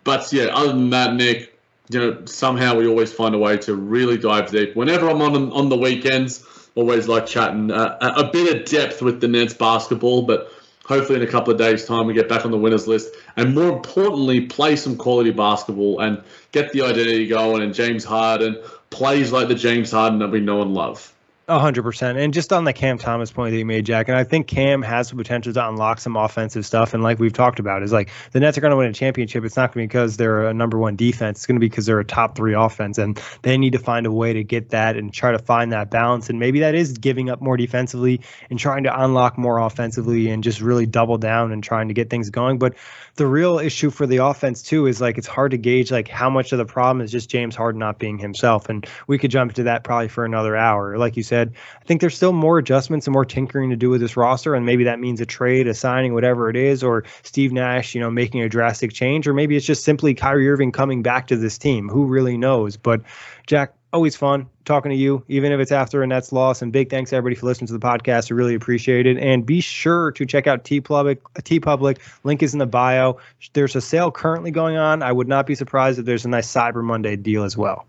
But 0.04 0.32
yeah, 0.34 0.46
other 0.46 0.68
than 0.68 0.90
that, 0.90 1.16
Nick, 1.16 1.58
you 1.90 2.00
know, 2.00 2.26
somehow 2.26 2.76
we 2.76 2.88
always 2.88 3.14
find 3.14 3.34
a 3.34 3.38
way 3.38 3.58
to 3.60 3.76
really 3.76 4.18
dive 4.18 4.52
deep. 4.52 4.76
Whenever 4.76 5.10
I'm 5.10 5.22
on 5.22 5.52
on 5.52 5.70
the 5.70 5.78
weekends, 5.78 6.46
always 6.76 7.08
like 7.08 7.26
chatting 7.26 7.72
uh, 7.72 7.98
a 8.02 8.30
bit 8.30 8.56
of 8.56 8.66
depth 8.66 9.02
with 9.02 9.22
the 9.22 9.28
Nets 9.28 9.54
basketball. 9.54 10.24
But 10.24 10.52
hopefully 10.86 11.22
in 11.22 11.28
a 11.28 11.32
couple 11.32 11.54
of 11.54 11.60
days' 11.60 11.86
time 11.86 12.08
we 12.08 12.14
get 12.14 12.28
back 12.28 12.46
on 12.46 12.52
the 12.52 12.58
winners 12.58 12.88
list, 12.88 13.16
and 13.38 13.56
more 13.56 13.70
importantly, 13.70 14.42
play 14.42 14.76
some 14.76 14.98
quality 14.98 15.32
basketball 15.32 16.02
and 16.02 16.22
get 16.52 16.74
the 16.74 16.82
identity 16.82 17.28
going. 17.28 17.64
And 17.64 17.74
James 17.74 18.04
Harden 18.04 18.62
plays 18.94 19.32
like 19.32 19.48
the 19.50 19.56
James 19.56 19.92
Harden 19.92 20.20
that 20.20 20.32
we 20.32 20.40
know 20.40 20.62
and 20.62 20.74
love 20.74 21.13
hundred 21.60 21.84
percent. 21.84 22.18
And 22.18 22.34
just 22.34 22.54
on 22.54 22.64
the 22.64 22.74
Cam 22.74 22.98
Thomas 22.98 23.32
point 23.32 23.52
that 23.52 23.58
you 23.58 23.66
made, 23.66 23.86
Jack, 23.86 24.08
and 24.08 24.18
I 24.18 24.24
think 24.24 24.48
Cam 24.48 24.82
has 24.82 25.10
the 25.10 25.16
potential 25.16 25.54
to 25.54 25.68
unlock 25.68 26.00
some 26.00 26.16
offensive 26.16 26.66
stuff. 26.66 26.94
And 26.94 27.04
like 27.04 27.20
we've 27.20 27.34
talked 27.34 27.60
about, 27.60 27.84
is 27.84 27.92
like 27.92 28.10
the 28.32 28.40
Nets 28.40 28.58
are 28.58 28.62
going 28.62 28.72
to 28.72 28.78
win 28.78 28.90
a 28.90 28.94
championship. 28.94 29.44
It's 29.44 29.56
not 29.56 29.74
going 29.74 29.88
to 29.88 29.88
be 29.88 29.88
because 29.88 30.18
they're 30.18 30.48
a 30.48 30.54
number 30.54 30.78
one 30.78 30.96
defense. 30.96 31.40
It's 31.40 31.46
going 31.46 31.56
to 31.56 31.60
be 31.60 31.70
because 31.70 31.86
they're 31.86 32.00
a 32.00 32.06
top 32.06 32.36
three 32.36 32.54
offense, 32.54 32.98
and 32.98 33.22
they 33.42 33.58
need 33.58 33.74
to 33.74 33.80
find 33.80 34.06
a 34.06 34.12
way 34.12 34.34
to 34.34 34.44
get 34.44 34.70
that 34.70 34.98
and 34.98 35.14
try 35.14 35.32
to 35.32 35.40
find 35.40 35.72
that 35.72 35.90
balance. 35.90 36.30
And 36.30 36.40
maybe 36.40 36.60
that 36.62 36.76
is 36.76 36.94
giving 36.94 37.30
up 37.30 37.42
more 37.42 37.58
defensively 37.58 38.22
and 38.50 38.60
trying 38.60 38.84
to 38.84 39.04
unlock 39.04 39.38
more 39.38 39.60
offensively 39.60 40.30
and 40.30 40.44
just 40.44 40.62
really 40.62 40.86
double 40.86 41.18
down 41.18 41.52
and 41.52 41.64
trying 41.64 41.90
to 41.90 41.94
get 41.94 42.10
things 42.10 42.30
going. 42.30 42.58
But 42.58 42.76
the 43.16 43.28
real 43.28 43.60
issue 43.60 43.90
for 43.92 44.08
the 44.08 44.18
offense 44.18 44.64
too 44.64 44.88
is 44.88 45.00
like 45.00 45.18
it's 45.18 45.28
hard 45.28 45.52
to 45.52 45.58
gauge 45.58 45.92
like 45.92 46.08
how 46.08 46.30
much 46.30 46.52
of 46.52 46.58
the 46.58 46.66
problem 46.66 47.02
is 47.02 47.12
just 47.12 47.30
James 47.30 47.56
Harden 47.56 47.80
not 47.80 48.00
being 48.00 48.18
himself. 48.18 48.70
And 48.70 48.88
we 49.08 49.18
could 49.18 49.32
jump 49.32 49.54
to 49.54 49.64
that 49.64 49.84
probably 49.84 50.08
for 50.08 50.26
another 50.26 50.56
hour. 50.56 50.98
Like 50.98 51.18
you 51.18 51.24
said, 51.24 51.43
I 51.50 51.86
think 51.86 52.02
there's 52.02 52.16
still 52.16 52.34
more 52.34 52.58
adjustments 52.58 53.08
and 53.08 53.14
more 53.14 53.26
tinkering 53.26 53.70
to 53.70 53.76
do 53.76 53.90
with 53.90 54.02
this 54.02 54.16
roster, 54.16 54.56
and 54.56 54.66
maybe 54.66 54.84
that 54.84 55.00
means 55.00 55.22
a 55.22 55.26
trade, 55.26 55.68
a 55.68 55.74
signing, 55.74 56.14
whatever 56.14 56.50
it 56.50 56.56
is, 56.56 56.84
or 56.84 57.04
Steve 57.24 57.52
Nash, 57.52 57.96
you 57.96 58.02
know, 58.02 58.12
making 58.12 58.42
a 58.42 58.50
drastic 58.50 58.94
change, 58.94 59.28
or 59.28 59.34
maybe 59.34 59.56
it's 59.56 59.66
just 59.66 59.84
simply 59.84 60.14
Kyrie 60.14 60.50
Irving 60.50 60.72
coming 60.72 61.02
back 61.02 61.28
to 61.28 61.36
this 61.36 61.58
team. 61.58 61.90
Who 61.90 62.06
really 62.06 62.38
knows? 62.38 62.78
But 62.78 63.02
Jack, 63.48 63.74
always 63.94 64.16
fun 64.16 64.50
talking 64.66 64.90
to 64.90 64.96
you, 64.96 65.24
even 65.28 65.52
if 65.52 65.60
it's 65.60 65.72
after 65.72 66.02
a 66.02 66.08
Nets 66.08 66.32
loss. 66.32 66.62
And 66.62 66.74
big 66.74 66.90
thanks 66.90 67.14
everybody 67.14 67.40
for 67.40 67.46
listening 67.46 67.68
to 67.68 67.74
the 67.74 67.80
podcast. 67.80 68.32
I 68.32 68.36
really 68.36 68.56
appreciate 68.56 69.06
it. 69.06 69.18
And 69.18 69.46
be 69.46 69.62
sure 69.62 70.12
to 70.14 70.26
check 70.26 70.48
out 70.48 70.64
TeePublic. 70.64 71.20
T 71.44 71.60
Public 71.60 72.00
link 72.24 72.42
is 72.42 72.54
in 72.54 72.60
the 72.60 72.66
bio. 72.66 73.18
There's 73.54 73.76
a 73.76 73.82
sale 73.82 74.12
currently 74.12 74.52
going 74.52 74.78
on. 74.78 75.04
I 75.04 75.12
would 75.12 75.28
not 75.28 75.46
be 75.46 75.56
surprised 75.56 76.00
if 76.00 76.06
there's 76.06 76.26
a 76.26 76.30
nice 76.30 76.52
Cyber 76.52 76.84
Monday 76.84 77.16
deal 77.16 77.44
as 77.44 77.56
well. 77.56 77.86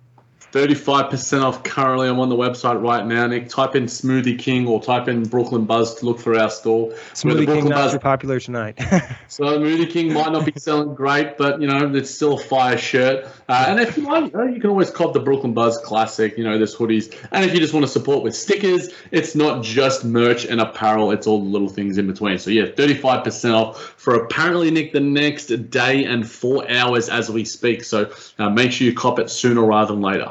35% 0.55 1.43
off 1.43 1.65
currently. 1.65 2.09
I'm 2.09 2.21
on 2.21 2.29
the 2.29 2.37
website 2.37 2.81
right 2.81 3.05
now, 3.05 3.27
Nick. 3.27 3.49
Type 3.49 3.75
in 3.75 3.87
Smoothie 3.87 4.39
King 4.39 4.69
or 4.69 4.81
type 4.81 5.09
in 5.09 5.25
Brooklyn 5.25 5.65
Buzz 5.65 5.97
to 5.97 6.07
look 6.07 6.21
for 6.21 6.39
our 6.39 6.49
store. 6.49 6.91
Smoothie 7.13 7.45
King 7.45 7.65
not 7.65 7.91
Buzz, 7.91 7.99
popular 7.99 8.39
tonight. 8.39 8.79
so 9.29 9.43
Smoothie 9.59 9.91
King 9.91 10.13
might 10.13 10.31
not 10.31 10.47
be 10.47 10.53
selling 10.57 10.95
great, 10.95 11.37
but 11.37 11.61
you 11.61 11.67
know 11.67 11.93
it's 11.93 12.09
still 12.13 12.35
a 12.35 12.39
fire 12.39 12.79
shirt. 12.79 13.27
Uh, 13.49 13.65
and 13.67 13.81
if 13.81 13.97
you 13.97 14.05
like, 14.05 14.33
you 14.33 14.61
can 14.61 14.71
always 14.71 14.93
cop 14.93 15.13
the 15.13 15.19
Brooklyn 15.19 15.55
Buzz 15.55 15.77
Classic. 15.79 16.39
You 16.39 16.45
know, 16.45 16.57
this 16.57 16.77
hoodies. 16.77 17.13
And 17.33 17.45
if 17.45 17.53
you 17.53 17.59
just 17.59 17.75
want 17.75 17.85
to 17.85 17.91
support 17.91 18.23
with 18.23 18.37
stickers, 18.37 18.91
it's 19.11 19.35
not 19.35 19.65
just 19.65 20.05
merch 20.05 20.45
and 20.45 20.61
apparel. 20.61 21.11
It's 21.11 21.27
all 21.27 21.41
the 21.41 21.49
little 21.49 21.69
things 21.69 21.99
in 21.99 22.07
between. 22.07 22.39
So 22.39 22.51
yeah, 22.51 22.67
35% 22.67 23.55
off 23.55 23.81
for 23.97 24.15
apparently 24.15 24.71
Nick 24.71 24.93
the 24.93 25.01
next 25.01 25.47
day 25.71 26.05
and 26.05 26.31
four 26.31 26.71
hours 26.71 27.09
as 27.09 27.29
we 27.29 27.45
speak. 27.45 27.83
So 27.83 28.13
uh, 28.39 28.51
make 28.51 28.71
sure 28.71 28.87
you 28.87 28.95
cop 28.95 29.19
it 29.19 29.31
sooner 29.31 29.65
rather 29.65 29.95
than 29.95 30.01
later. 30.01 30.31